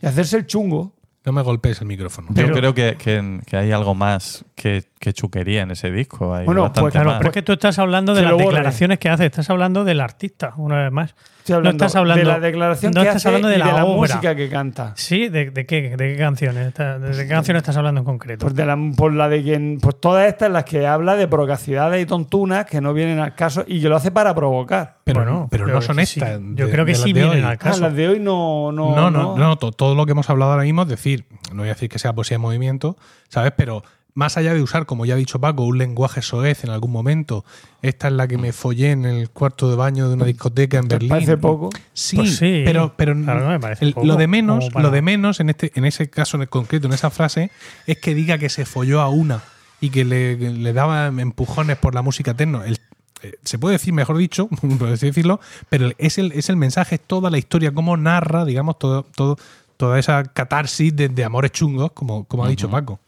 y 0.00 0.06
hacerse 0.06 0.36
el 0.38 0.46
chungo. 0.46 0.94
No 1.24 1.32
me 1.32 1.40
golpees 1.42 1.80
el 1.80 1.86
micrófono. 1.86 2.28
Yo 2.34 2.50
creo 2.52 2.74
que, 2.74 2.96
que- 2.98 3.40
que 3.46 3.56
hay 3.56 3.72
algo 3.72 3.94
más 3.94 4.44
que, 4.54 4.84
que 4.98 5.12
chuquería 5.14 5.62
en 5.62 5.70
ese 5.70 5.90
disco. 5.90 6.34
Hay 6.34 6.44
Bueno, 6.44 6.70
pues 6.72 6.92
claro, 6.92 7.10
más. 7.10 7.18
Pero 7.18 7.30
es 7.30 7.34
que 7.34 7.42
tú 7.42 7.52
estás 7.52 7.78
hablando 7.78 8.12
de 8.14 8.22
las 8.22 8.32
borre. 8.32 8.44
declaraciones 8.44 8.98
que 8.98 9.08
hace, 9.08 9.24
estás 9.26 9.48
hablando 9.48 9.84
del 9.84 10.00
artista, 10.00 10.52
una 10.56 10.82
vez 10.82 10.92
más. 10.92 11.14
Estoy 11.44 11.56
hablando, 11.56 11.78
no 11.78 11.84
estás 11.86 11.96
hablando 12.00 12.20
de 12.20 12.24
la 12.26 12.40
declaración 12.40 12.92
no 12.94 13.02
que 13.02 13.08
estás 13.08 13.16
hace 13.20 13.28
hablando 13.28 13.48
de 13.48 13.56
y 13.56 13.58
la, 13.58 13.66
de 13.66 13.72
la 13.74 13.84
obra. 13.84 13.96
música 14.14 14.34
que 14.34 14.48
canta. 14.48 14.92
Sí, 14.96 15.28
¿de, 15.28 15.50
de 15.50 15.66
qué, 15.66 15.94
¿de 15.94 16.12
qué 16.12 16.16
canciones? 16.16 16.72
¿De 16.72 17.12
qué 17.18 17.28
canciones 17.28 17.60
estás 17.60 17.76
hablando 17.76 18.00
en 18.00 18.06
concreto? 18.06 18.46
Pues, 18.46 18.54
de 18.54 18.64
la, 18.64 18.78
por 18.96 19.12
la 19.12 19.28
de 19.28 19.42
quien, 19.42 19.78
pues 19.78 20.00
todas 20.00 20.26
estas 20.26 20.46
en 20.46 20.54
las 20.54 20.64
que 20.64 20.86
habla 20.86 21.16
de 21.16 21.28
procacidades 21.28 22.02
y 22.02 22.06
tontunas 22.06 22.64
que 22.64 22.80
no 22.80 22.94
vienen 22.94 23.18
al 23.18 23.34
caso 23.34 23.62
y 23.66 23.82
que 23.82 23.90
lo 23.90 23.96
hace 23.96 24.10
para 24.10 24.34
provocar. 24.34 24.96
Pero, 25.04 25.20
Bueno, 25.20 25.48
pero 25.50 25.66
no 25.66 25.82
son 25.82 25.96
sí. 26.06 26.18
estas. 26.18 26.40
Yo 26.54 26.64
de- 26.64 26.72
creo 26.72 26.86
que 26.86 26.92
de 26.92 26.98
sí 26.98 27.12
de 27.12 27.20
vienen 27.20 27.44
hoy. 27.44 27.50
al 27.50 27.58
caso. 27.58 27.76
Ah, 27.84 27.88
las 27.88 27.94
de 27.96 28.08
hoy 28.08 28.20
no. 28.20 28.72
No, 28.72 28.96
No, 28.96 29.10
no, 29.10 29.36
no, 29.36 29.56
to- 29.58 29.70
todo 29.72 29.94
lo 29.94 30.06
que 30.06 30.12
hemos 30.12 30.30
hablado 30.30 30.52
ahora 30.52 30.64
mismo 30.64 30.80
es 30.84 30.88
decir, 30.88 31.26
no 31.52 31.58
voy 31.58 31.68
a 31.68 31.74
decir 31.74 31.90
que 31.90 31.98
sea 31.98 32.14
poesía 32.14 32.36
en 32.36 32.40
movimiento, 32.40 32.96
¿sabes? 33.28 33.52
Pero 33.54 33.82
más 34.14 34.36
allá 34.36 34.54
de 34.54 34.62
usar, 34.62 34.86
como 34.86 35.04
ya 35.04 35.14
ha 35.14 35.16
dicho 35.16 35.40
Paco, 35.40 35.64
un 35.64 35.76
lenguaje 35.76 36.22
soez 36.22 36.62
en 36.64 36.70
algún 36.70 36.92
momento, 36.92 37.44
esta 37.82 38.06
es 38.08 38.14
la 38.14 38.28
que 38.28 38.38
me 38.38 38.52
follé 38.52 38.92
en 38.92 39.04
el 39.04 39.28
cuarto 39.30 39.68
de 39.68 39.74
baño 39.76 40.08
de 40.08 40.14
una 40.14 40.24
discoteca 40.24 40.78
en 40.78 40.86
¿Te 40.86 40.94
Berlín. 40.94 41.08
parece 41.08 41.36
poco? 41.36 41.70
Sí, 41.92 42.16
Pues 42.16 42.36
sí. 42.36 42.62
pero, 42.64 42.94
pero 42.96 43.12
Claro, 43.14 43.40
no 43.40 43.48
me 43.50 43.58
parece 43.58 43.84
el- 43.84 43.92
poco, 43.92 44.06
lo 44.06 44.14
de 44.16 44.28
menos, 44.28 44.70
para- 44.70 44.84
lo 44.84 44.90
de 44.92 45.02
menos 45.02 45.40
en 45.40 45.50
este, 45.50 45.72
en 45.74 45.84
ese 45.84 46.08
caso 46.10 46.40
en 46.40 46.46
concreto, 46.46 46.86
en 46.86 46.92
esa 46.92 47.10
frase, 47.10 47.50
es 47.88 47.98
que 47.98 48.14
diga 48.14 48.38
que 48.38 48.48
se 48.48 48.64
folló 48.64 49.00
a 49.00 49.08
una 49.08 49.42
y 49.80 49.90
que 49.90 50.04
le, 50.04 50.72
daba 50.72 51.08
empujones 51.08 51.76
por 51.76 51.94
la 51.94 52.02
música 52.02 52.34
techno. 52.34 52.62
El- 52.62 52.78
eh, 53.22 53.34
se 53.42 53.58
puede 53.58 53.74
decir, 53.74 53.92
mejor 53.92 54.16
dicho, 54.16 54.48
por 54.78 54.88
así 54.90 55.06
decirlo, 55.06 55.40
pero 55.68 55.90
es 55.98 56.18
el, 56.18 56.30
es 56.32 56.48
el 56.50 56.56
mensaje, 56.56 56.94
es 56.94 57.00
toda 57.00 57.30
la 57.30 57.38
historia, 57.38 57.72
cómo 57.74 57.96
narra, 57.96 58.44
digamos, 58.44 58.78
todo, 58.78 59.02
todo, 59.02 59.38
toda 59.76 59.98
esa 59.98 60.22
catarsis 60.22 60.94
de, 60.94 61.08
de 61.08 61.24
amores 61.24 61.50
chungos, 61.50 61.90
como, 61.92 62.24
como 62.26 62.44
ha 62.44 62.48
dicho 62.48 62.70
Paco. 62.70 63.00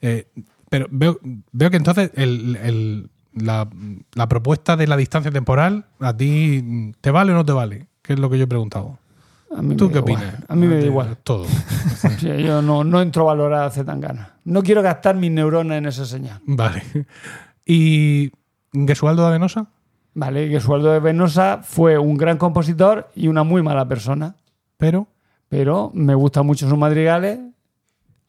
Eh, 0.00 0.26
pero 0.70 0.86
veo, 0.90 1.18
veo 1.52 1.70
que 1.70 1.76
entonces 1.76 2.10
el- 2.14 2.56
el- 2.56 3.10
la, 3.34 3.68
la 4.14 4.28
propuesta 4.28 4.76
de 4.76 4.86
la 4.86 4.96
distancia 4.96 5.30
temporal, 5.32 5.86
¿a 6.00 6.16
ti 6.16 6.92
te 7.00 7.10
vale 7.10 7.32
o 7.32 7.34
no 7.34 7.44
te 7.44 7.52
vale? 7.52 7.88
Que 8.02 8.12
es 8.12 8.18
lo 8.18 8.30
que 8.30 8.38
yo 8.38 8.44
he 8.44 8.48
preguntado. 8.48 8.98
A 9.56 9.62
mí 9.62 9.76
¿Tú 9.76 9.86
me 9.86 9.92
qué 9.92 9.98
igual. 9.98 10.14
opinas? 10.16 10.34
A 10.48 10.54
mí 10.56 10.66
me 10.66 10.74
da 10.76 10.80
Te- 10.80 10.86
igual. 10.86 11.16
Todo. 11.22 11.46
Sí, 12.18 12.28
yo 12.42 12.60
no, 12.62 12.84
no 12.84 13.00
entro 13.00 13.22
a 13.22 13.34
valorar 13.34 13.64
a 13.64 13.70
Zetangana. 13.70 14.34
No 14.44 14.62
quiero 14.62 14.82
gastar 14.82 15.16
mis 15.16 15.30
neuronas 15.30 15.78
en 15.78 15.86
esa 15.86 16.04
señal. 16.04 16.40
Vale. 16.44 16.82
¿Y 17.64 18.30
Gesualdo 18.72 19.24
de 19.26 19.32
Venosa? 19.32 19.66
Vale, 20.16 20.48
que 20.48 20.60
Sueldo 20.60 20.92
de 20.92 21.00
Venosa 21.00 21.60
fue 21.62 21.98
un 21.98 22.16
gran 22.16 22.36
compositor 22.38 23.10
y 23.16 23.26
una 23.28 23.42
muy 23.42 23.62
mala 23.62 23.88
persona. 23.88 24.36
Pero. 24.76 25.08
Pero 25.48 25.90
me 25.94 26.14
gustan 26.14 26.46
mucho 26.46 26.68
sus 26.68 26.78
madrigales, 26.78 27.40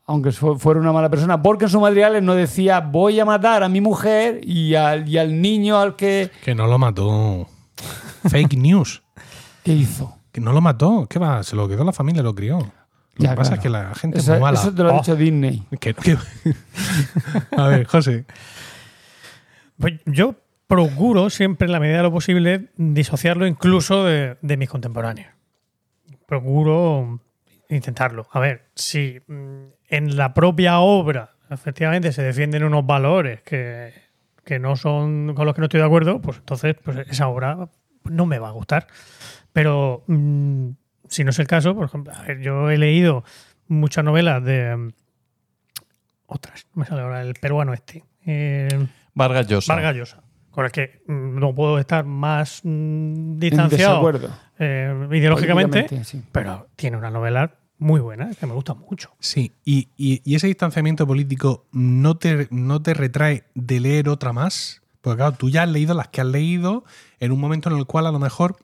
aunque 0.07 0.32
fu- 0.32 0.57
fuera 0.60 0.80
una 0.80 0.91
mala 0.91 1.10
persona, 1.10 1.41
porque 1.41 1.65
en 1.65 1.69
sus 1.72 1.82
madrigales 1.82 2.22
no 2.23 2.36
decía 2.36 2.80
voy 2.80 3.19
a 3.19 3.26
matar 3.26 3.64
a 3.64 3.69
mi 3.69 3.82
mujer 3.82 4.40
y 4.44 4.76
al, 4.76 5.07
y 5.10 5.18
al 5.18 5.41
niño 5.41 5.80
al 5.80 5.95
que... 5.95 6.32
Que 6.44 6.53
no 6.56 6.68
lo 6.68 6.77
mató. 6.77 7.48
Fake 8.30 8.57
news. 8.57 9.02
¿Qué 9.64 9.73
hizo? 9.73 10.18
Que 10.32 10.41
no 10.41 10.52
lo 10.53 10.61
mató. 10.61 11.07
¿Qué 11.10 11.18
va? 11.19 11.41
Se 11.44 11.56
lo 11.56 11.68
quedó 11.68 11.84
la 11.84 11.94
familia, 11.94 12.22
lo 12.22 12.36
crió. 12.36 12.60
Lo 12.60 13.23
Ya, 13.23 13.30
que 13.32 13.36
pasa 13.38 13.57
claro. 13.57 13.60
es 13.60 13.64
que 13.64 13.69
la 13.69 13.95
gente 13.95 14.18
Eso, 14.19 14.34
es 14.34 14.40
muy 14.40 14.45
mala. 14.45 14.60
eso 14.60 14.73
te 14.73 14.84
lo 14.84 14.90
ha 14.90 14.94
Oh, 14.94 14.98
dicho 14.99 15.15
Disney. 15.15 15.64
a 17.57 17.68
ver, 17.68 17.86
José. 17.86 18.26
Pues 19.80 19.94
yo 20.06 20.36
procuro 20.68 21.30
siempre, 21.30 21.65
en 21.65 21.72
la 21.72 21.80
medida 21.80 21.98
de 21.98 22.03
lo 22.03 22.11
posible, 22.11 22.69
disociarlo 22.77 23.48
incluso 23.48 24.03
de, 24.03 24.38
de 24.41 24.57
mis 24.57 24.69
contemporáneos. 24.69 25.30
Procuro 26.27 27.19
intentarlo. 27.69 28.27
A 28.31 28.39
ver, 28.39 28.69
si 28.75 29.19
mm, 29.27 29.65
en 29.89 30.17
la 30.17 30.33
propia 30.33 30.79
obra 30.79 31.35
efectivamente 31.49 32.11
se 32.11 32.23
defienden 32.23 32.63
unos 32.63 32.85
valores 32.85 33.41
que, 33.41 33.93
que 34.43 34.59
no 34.59 34.75
son 34.75 35.33
con 35.35 35.45
los 35.45 35.55
que 35.55 35.61
no 35.61 35.65
estoy 35.65 35.79
de 35.79 35.85
acuerdo, 35.85 36.21
pues 36.21 36.37
entonces 36.37 36.75
pues 36.83 36.97
esa 37.07 37.27
obra 37.27 37.69
no 38.03 38.25
me 38.25 38.39
va 38.39 38.49
a 38.49 38.51
gustar. 38.51 38.87
Pero 39.53 40.03
mm, 40.07 40.69
si 41.07 41.23
no 41.23 41.31
es 41.31 41.39
el 41.39 41.47
caso, 41.47 41.75
por 41.75 41.85
ejemplo, 41.85 42.13
a 42.13 42.21
ver, 42.23 42.39
yo 42.39 42.69
he 42.69 42.77
leído 42.77 43.23
muchas 43.67 44.03
novelas 44.03 44.43
de 44.43 44.75
mm, 44.75 44.93
otras, 46.27 46.67
no 46.73 46.81
me 46.81 46.85
sale 46.85 47.01
ahora 47.01 47.21
el 47.21 47.33
peruano 47.35 47.73
este. 47.73 48.03
Eh, 48.25 48.87
Vargas 49.13 49.47
Llosa. 49.47 49.73
Vargas 49.73 49.95
Llosa, 49.95 50.23
con 50.56 50.65
el 50.65 50.72
que 50.72 51.02
mm, 51.07 51.38
no 51.40 51.53
puedo 51.53 51.77
estar 51.77 52.06
más 52.06 52.61
mm, 52.64 53.38
distanciado 53.38 54.10
eh, 54.57 55.07
ideológicamente, 55.11 56.03
sí. 56.06 56.23
pero 56.32 56.68
tiene 56.76 56.98
una 56.98 57.11
novela 57.11 57.56
muy 57.77 57.99
buena 57.99 58.32
que 58.40 58.45
me 58.48 58.53
gusta 58.53 58.73
mucho. 58.73 59.11
Sí, 59.19 59.52
y, 59.65 59.90
y- 59.98 60.22
y 60.23 60.36
ese 60.36 60.48
distanciamiento 60.48 61.06
político 61.06 61.65
no 61.73 62.15
te, 62.18 62.48
no 62.49 62.82
te 62.82 62.94
retrae 62.94 63.44
de 63.53 63.80
leer 63.82 64.07
otra 64.10 64.32
más. 64.32 64.82
Porque 65.02 65.18
claro, 65.18 65.34
tú 65.34 65.49
ya 65.49 65.64
has 65.64 65.69
leído 65.69 65.94
las 65.94 66.07
que 66.07 66.22
has 66.22 66.27
leído 66.27 66.86
en 67.19 67.32
un 67.34 67.40
momento 67.40 67.69
en 67.69 67.77
el 67.77 67.86
cual 67.86 68.07
a 68.07 68.11
lo 68.11 68.18
mejor 68.19 68.56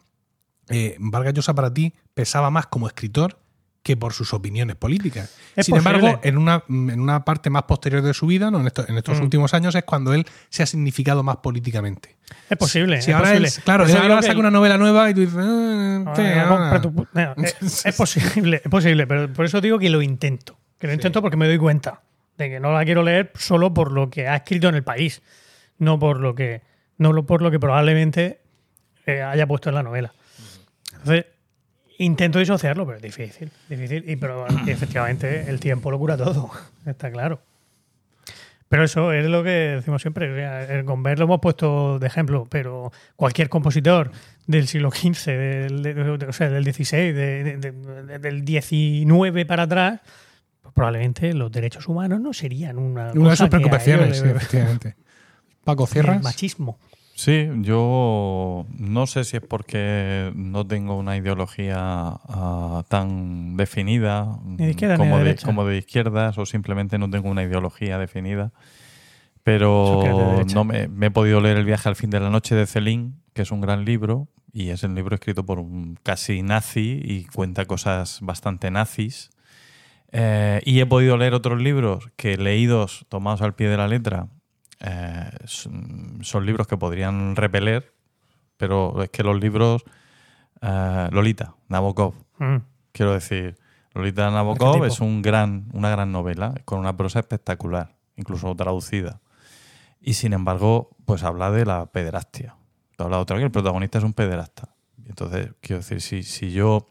eh, 0.70 0.96
Vargas 1.00 1.34
Llosa 1.34 1.54
para 1.54 1.74
ti 1.74 1.94
pesaba 2.14 2.50
más 2.50 2.68
como 2.68 2.88
escritor 2.88 3.38
que 3.84 3.98
por 3.98 4.14
sus 4.14 4.32
opiniones 4.34 4.76
políticas. 4.76 5.36
Es 5.56 5.66
Sin 5.66 5.76
posible. 5.76 5.98
embargo, 5.98 6.20
en 6.24 6.38
una, 6.38 6.64
en 6.70 7.00
una 7.00 7.26
parte 7.26 7.50
más 7.50 7.64
posterior 7.64 8.02
de 8.04 8.14
su 8.14 8.28
vida, 8.28 8.52
¿no? 8.52 8.60
en, 8.60 8.68
estos, 8.68 8.88
en 8.88 8.98
estos 8.98 9.20
Mm. 9.20 9.24
últimos 9.24 9.54
años, 9.56 9.74
es 9.74 9.84
cuando 9.84 10.14
él 10.14 10.26
se 10.50 10.62
ha 10.62 10.66
significado 10.68 11.24
más 11.24 11.38
políticamente. 11.38 12.16
Es 12.50 12.58
posible. 12.58 13.02
Si 13.02 13.10
es 13.10 13.16
ahora 13.18 13.30
posible. 13.30 13.48
él- 13.48 13.64
claro, 13.64 13.86
eso 13.86 13.98
ahora 14.00 14.22
saca 14.22 14.40
una 14.40 14.52
novela 14.52 14.78
nueva 14.78 15.10
y 15.10 15.14
tú 15.16 15.22
dices, 15.22 15.36
"Ah, 15.40 16.04
Ah, 16.08 16.14
sí, 16.16 16.22
no, 16.22 16.42
ahora". 16.42 16.80
compra 16.80 16.82
tu- 16.82 17.08
no, 17.12 17.46
es, 17.46 17.86
es 17.86 17.96
posible, 17.96 18.62
es 18.64 18.70
posible, 18.70 19.08
pero 19.08 19.34
por 19.34 19.46
eso 19.46 19.60
digo 19.62 19.80
que 19.80 19.90
lo 19.90 20.02
intento. 20.02 20.58
Que 20.78 20.88
lo 20.88 20.94
intento 20.94 21.22
porque 21.22 21.38
me 21.38 21.48
doy 21.48 21.58
cuenta 21.58 22.02
de 22.38 22.50
que 22.50 22.60
no 22.60 22.72
la 22.72 22.86
quiero 22.86 23.02
leer 23.04 23.32
solo 23.36 23.74
por 23.74 23.92
lo 23.92 24.10
que 24.10 24.28
ha 24.28 24.36
escrito 24.38 24.70
en 24.70 24.76
el 24.76 24.84
país, 24.84 25.22
no 25.80 25.98
por 26.00 26.20
lo 26.20 26.36
que, 26.36 26.62
no 26.98 27.14
lo- 27.14 27.26
por 27.26 27.42
lo 27.42 27.50
que 27.52 27.60
probablemente 27.60 28.42
eh, 29.08 29.24
haya 29.24 29.48
puesto 29.48 29.70
en 29.70 29.76
la 29.76 29.84
novela. 29.84 30.14
Entonces, 30.94 31.26
intento 32.04 32.40
disociarlo, 32.40 32.86
pero 32.86 32.98
es 32.98 33.04
difícil, 33.04 33.50
difícil. 33.70 34.04
Y 34.10 34.16
pero 34.16 34.46
efectivamente 34.68 35.50
el 35.50 35.60
tiempo 35.60 35.90
lo 35.92 35.98
cura 36.00 36.18
todo, 36.18 36.50
está 36.86 37.12
claro. 37.12 37.42
Pero 38.70 38.86
eso 38.86 39.12
es 39.12 39.26
lo 39.26 39.44
que 39.44 39.50
decimos 39.50 40.02
siempre. 40.02 40.46
el 40.78 40.84
Gomber 40.84 41.20
lo 41.20 41.26
hemos 41.26 41.42
puesto 41.42 42.00
de 42.00 42.08
ejemplo, 42.08 42.48
pero 42.50 42.92
cualquier 43.18 43.50
compositor 43.50 44.12
del 44.48 44.66
siglo 44.70 44.92
XV, 44.92 45.26
del, 45.28 45.84
de- 45.84 45.94
de- 45.94 46.26
o 46.28 46.32
sea, 46.32 46.50
del 46.50 46.64
XVI, 46.64 47.12
de- 47.12 47.44
de- 47.44 47.58
de- 47.58 48.20
del 48.20 48.46
XIX 48.48 49.46
para 49.46 49.64
atrás, 49.64 50.00
pues 50.62 50.74
probablemente 50.74 51.34
los 51.34 51.52
derechos 51.52 51.88
humanos 51.90 52.22
no 52.22 52.32
serían 52.32 52.78
una, 52.78 53.12
Una 53.12 53.32
de 53.32 53.36
sus 53.36 53.50
preocupaciones, 53.50 54.20
sí, 54.20 54.28
efectivamente. 54.30 54.96
Paco, 55.66 55.84
el 55.84 55.90
¿cierras? 55.90 56.24
machismo. 56.24 56.80
Sí, 57.22 57.48
yo 57.58 58.66
no 58.80 59.06
sé 59.06 59.26
si 59.26 59.38
es 59.38 59.44
porque 59.44 60.32
no 60.34 60.66
tengo 60.66 60.98
una 60.98 61.16
ideología 61.18 61.78
ah, 61.78 62.84
tan 62.88 63.58
definida 63.58 64.40
Ni 64.44 64.66
de 64.66 64.70
izquierda 64.72 64.98
ni 64.98 65.04
como, 65.04 65.18
de 65.18 65.20
de, 65.20 65.26
derecha. 65.26 65.46
como 65.46 65.66
de 65.66 65.78
izquierdas 65.78 66.40
o 66.40 66.48
simplemente 66.48 66.98
no 66.98 67.12
tengo 67.12 67.30
una 67.30 67.44
ideología 67.44 68.00
definida. 68.00 68.52
Pero 69.44 70.42
no 70.52 70.64
me, 70.64 70.88
me 70.88 71.06
he 71.06 71.12
podido 71.12 71.42
leer 71.42 71.58
El 71.58 71.66
viaje 71.66 71.88
al 71.90 71.96
fin 71.96 72.10
de 72.10 72.20
la 72.20 72.32
noche 72.32 72.56
de 72.56 72.66
Celine, 72.66 73.12
que 73.36 73.44
es 73.44 73.52
un 73.52 73.62
gran 73.62 73.86
libro 73.86 74.28
y 74.52 74.70
es 74.70 74.84
el 74.84 74.96
libro 74.96 75.14
escrito 75.14 75.46
por 75.46 75.60
un 75.60 76.00
casi 76.02 76.42
nazi 76.42 77.02
y 77.04 77.26
cuenta 77.26 77.66
cosas 77.66 78.18
bastante 78.24 78.72
nazis. 78.72 79.30
Eh, 80.12 80.60
y 80.66 80.80
he 80.80 80.88
podido 80.88 81.18
leer 81.18 81.36
otros 81.36 81.62
libros 81.62 82.10
que 82.16 82.36
leídos, 82.38 83.06
tomados 83.10 83.44
al 83.44 83.54
pie 83.54 83.70
de 83.70 83.78
la 83.78 83.88
letra, 83.88 84.28
eh, 84.82 85.30
son, 85.46 86.20
son 86.22 86.46
libros 86.46 86.68
que 86.68 86.78
podrían 86.78 87.36
repeler, 87.36 87.94
pero 88.58 89.02
es 89.04 89.10
que 89.10 89.24
los 89.24 89.40
libros. 89.40 89.84
eh, 90.62 91.08
Lolita, 91.12 91.56
Nabokov, 91.70 92.14
Mm. 92.38 92.58
quiero 92.92 93.14
decir, 93.14 93.58
Lolita 93.94 94.30
Nabokov 94.32 94.86
es 94.86 95.00
un 95.00 95.22
gran, 95.22 95.68
una 95.74 95.90
gran 95.90 96.12
novela 96.12 96.54
con 96.66 96.80
una 96.80 96.96
prosa 96.96 97.20
espectacular, 97.20 97.96
incluso 98.16 98.56
traducida. 98.56 99.20
Y 100.00 100.14
sin 100.14 100.34
embargo, 100.34 100.90
pues 101.06 101.24
habla 101.24 101.52
de 101.52 101.66
la 101.66 101.86
pederastia. 101.88 102.56
tú 102.96 103.04
has 103.04 103.06
hablado 103.06 103.24
otra 103.24 103.38
que 103.38 103.44
el 103.44 103.52
protagonista 103.52 103.98
es 104.00 104.04
un 104.04 104.14
pederasta. 104.14 104.70
Entonces, 105.08 105.50
quiero 105.62 105.78
decir, 105.82 106.00
si, 106.02 106.24
si 106.24 106.52
yo 106.52 106.88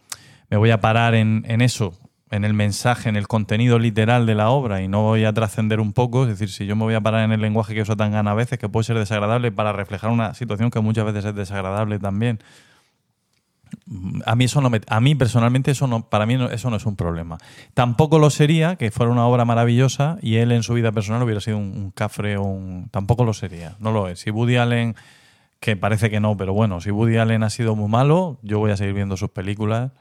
me 0.50 0.56
voy 0.56 0.70
a 0.70 0.80
parar 0.80 1.14
en, 1.14 1.44
en 1.48 1.60
eso, 1.60 1.96
en 2.31 2.44
el 2.44 2.55
mensaje, 2.55 3.09
en 3.09 3.16
el 3.16 3.27
contenido 3.27 3.78
literal 3.78 4.24
de 4.27 4.35
la 4.36 4.51
obra 4.51 4.82
y 4.82 4.89
no 4.89 5.02
voy 5.02 5.24
a 5.24 5.32
trascender 5.32 5.81
un 5.81 5.93
poco, 5.93 6.23
es 6.24 6.28
decir, 6.28 6.48
si 6.48 6.65
yo 6.66 6.77
me 6.77 6.85
voy 6.85 6.94
a 6.94 7.01
parar 7.01 7.24
en 7.24 7.32
el 7.32 7.40
lenguaje 7.40 7.74
que 7.74 7.82
usa 7.82 7.97
Tangana 7.97 8.31
a 8.31 8.35
veces, 8.35 8.59
que 8.59 8.69
puede 8.69 8.85
ser 8.85 8.97
desagradable 8.98 9.51
para 9.51 9.73
reflejar 9.73 10.11
una 10.11 10.32
situación 10.35 10.70
que 10.70 10.81
muchas 10.81 11.05
veces 11.07 11.24
es 11.24 11.35
desagradable 11.35 11.98
también, 11.98 12.39
a 14.27 14.35
mí 14.36 14.44
eso 14.44 14.61
no 14.61 14.69
me, 14.70 14.81
a 14.89 15.01
mí 15.01 15.15
personalmente 15.15 15.70
eso 15.70 15.86
no 15.86 16.09
para 16.09 16.27
mí 16.27 16.36
no- 16.36 16.51
eso 16.51 16.70
no 16.70 16.77
es 16.77 16.86
un 16.86 16.97
problema. 16.97 17.39
Tampoco 17.74 18.19
lo 18.19 18.31
sería 18.31 18.77
que 18.77 18.90
fuera 18.90 19.12
una 19.12 19.27
obra 19.27 19.44
maravillosa 19.44 20.19
y 20.23 20.36
él 20.36 20.51
en 20.52 20.62
su 20.65 20.74
vida 20.74 20.90
personal 20.93 21.23
hubiera 21.23 21.40
sido 21.40 21.59
un, 21.59 21.73
un 21.77 21.90
cafre 21.93 22.36
o 22.36 22.43
un 22.43 22.89
tampoco 22.90 23.24
lo 23.24 23.32
sería 23.32 23.77
no 23.78 23.93
lo 23.93 24.09
es. 24.09 24.20
Si 24.20 24.31
Woody 24.31 24.57
Allen 24.57 24.97
que 25.61 25.77
parece 25.77 26.11
que 26.11 26.19
no 26.20 26.36
pero 26.36 26.52
bueno 26.52 26.81
si 26.81 26.90
Woody 26.90 27.19
Allen 27.19 27.43
ha 27.44 27.51
sido 27.51 27.77
muy 27.77 27.89
malo 27.89 28.39
yo 28.43 28.59
voy 28.59 28.73
a 28.73 28.77
seguir 28.77 28.94
viendo 28.94 29.16
sus 29.16 29.31
películas 29.31 29.93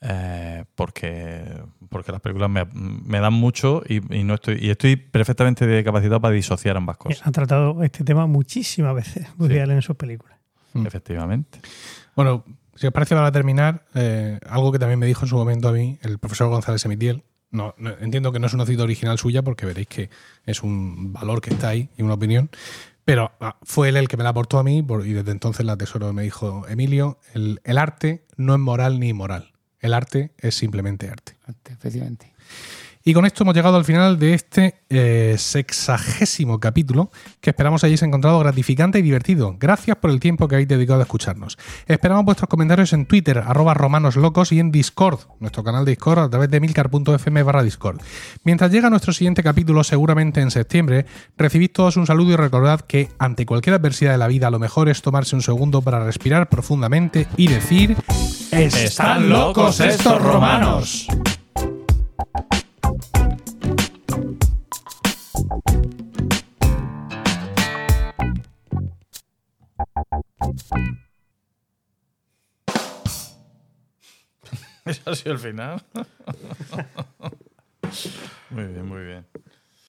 eh, 0.00 0.64
porque 0.74 1.44
porque 1.88 2.12
las 2.12 2.20
películas 2.20 2.50
me, 2.50 2.64
me 2.74 3.20
dan 3.20 3.32
mucho 3.32 3.82
y, 3.88 3.96
y 4.14 4.24
no 4.24 4.34
estoy 4.34 4.58
y 4.60 4.70
estoy 4.70 4.96
perfectamente 4.96 5.82
capacitado 5.84 6.20
para 6.20 6.34
disociar 6.34 6.76
ambas 6.76 6.96
cosas 6.96 7.26
Ha 7.26 7.30
tratado 7.32 7.82
este 7.82 8.04
tema 8.04 8.26
muchísimas 8.26 8.94
veces 8.94 9.26
Woody 9.38 9.54
Sí. 9.54 9.60
Allen 9.60 9.76
en 9.76 9.82
sus 9.82 9.96
películas. 9.96 10.36
efectivamente 10.74 11.60
Bueno, 12.16 12.44
si 12.74 12.86
os 12.88 12.92
parece, 12.92 13.14
para 13.14 13.30
terminar, 13.30 13.84
eh, 13.94 14.38
algo 14.48 14.72
que 14.72 14.78
también 14.80 14.98
me 14.98 15.06
dijo 15.06 15.22
en 15.24 15.28
su 15.28 15.36
momento 15.36 15.68
a 15.68 15.72
mí 15.72 15.98
el 16.02 16.18
profesor 16.18 16.48
González 16.48 16.84
Emitiel. 16.84 17.22
No, 17.52 17.72
no- 17.78 17.90
entiendo 18.00 18.32
que 18.32 18.40
no 18.40 18.48
es 18.48 18.54
una 18.54 18.66
cita 18.66 18.82
original 18.82 19.16
suya 19.16 19.42
porque 19.42 19.64
veréis 19.64 19.86
que 19.86 20.10
es 20.44 20.62
un 20.64 21.12
valor 21.12 21.40
que 21.40 21.50
está 21.50 21.68
ahí 21.68 21.88
y 21.96 22.02
una 22.02 22.14
opinión. 22.14 22.50
Pero 23.04 23.30
ah, 23.40 23.56
fue 23.62 23.90
él 23.90 23.96
el 23.96 24.08
que 24.08 24.16
me 24.16 24.24
la 24.24 24.30
aportó 24.30 24.58
a 24.58 24.64
mí 24.64 24.78
y 25.04 25.12
desde 25.12 25.30
entonces 25.30 25.64
la 25.64 25.76
tesoro 25.76 26.12
me 26.12 26.22
dijo, 26.24 26.66
Emilio, 26.68 27.18
el, 27.32 27.60
el 27.62 27.78
arte 27.78 28.24
no 28.36 28.54
es 28.54 28.60
moral 28.60 28.98
ni 28.98 29.12
moral. 29.12 29.52
El 29.84 29.92
arte 29.92 30.30
es 30.38 30.54
simplemente 30.54 31.10
arte. 31.10 31.36
Y 33.06 33.12
con 33.12 33.26
esto 33.26 33.42
hemos 33.42 33.54
llegado 33.54 33.76
al 33.76 33.84
final 33.84 34.18
de 34.18 34.32
este 34.32 34.76
eh, 34.88 35.34
sexagésimo 35.36 36.58
capítulo 36.58 37.10
que 37.42 37.50
esperamos 37.50 37.84
hayáis 37.84 38.02
encontrado 38.02 38.38
gratificante 38.38 38.98
y 38.98 39.02
divertido. 39.02 39.56
Gracias 39.60 39.98
por 39.98 40.10
el 40.10 40.20
tiempo 40.20 40.48
que 40.48 40.54
habéis 40.54 40.68
dedicado 40.68 41.00
a 41.00 41.02
escucharnos. 41.02 41.58
Esperamos 41.86 42.24
vuestros 42.24 42.48
comentarios 42.48 42.94
en 42.94 43.04
Twitter, 43.04 43.44
arroba 43.46 43.74
romanoslocos 43.74 44.52
y 44.52 44.58
en 44.58 44.72
Discord, 44.72 45.20
nuestro 45.38 45.62
canal 45.62 45.84
de 45.84 45.90
Discord 45.90 46.20
a 46.20 46.30
través 46.30 46.48
de 46.48 46.60
milcar.fm 46.60 47.42
barra 47.42 47.62
Discord. 47.62 48.00
Mientras 48.42 48.72
llega 48.72 48.88
nuestro 48.88 49.12
siguiente 49.12 49.42
capítulo, 49.42 49.84
seguramente 49.84 50.40
en 50.40 50.50
septiembre, 50.50 51.04
recibid 51.36 51.72
todos 51.72 51.98
un 51.98 52.06
saludo 52.06 52.32
y 52.32 52.36
recordad 52.36 52.80
que 52.80 53.10
ante 53.18 53.44
cualquier 53.44 53.74
adversidad 53.74 54.12
de 54.12 54.18
la 54.18 54.28
vida 54.28 54.50
lo 54.50 54.58
mejor 54.58 54.88
es 54.88 55.02
tomarse 55.02 55.36
un 55.36 55.42
segundo 55.42 55.82
para 55.82 56.02
respirar 56.02 56.48
profundamente 56.48 57.26
y 57.36 57.48
decir... 57.48 57.98
¡Están 58.50 59.28
locos 59.28 59.80
estos 59.80 60.22
romanos! 60.22 61.06
Eso 74.84 75.10
ha 75.10 75.14
sido 75.14 75.32
el 75.32 75.38
final. 75.38 75.82
muy 78.50 78.64
bien, 78.64 78.86
muy 78.86 79.04
bien. 79.04 79.26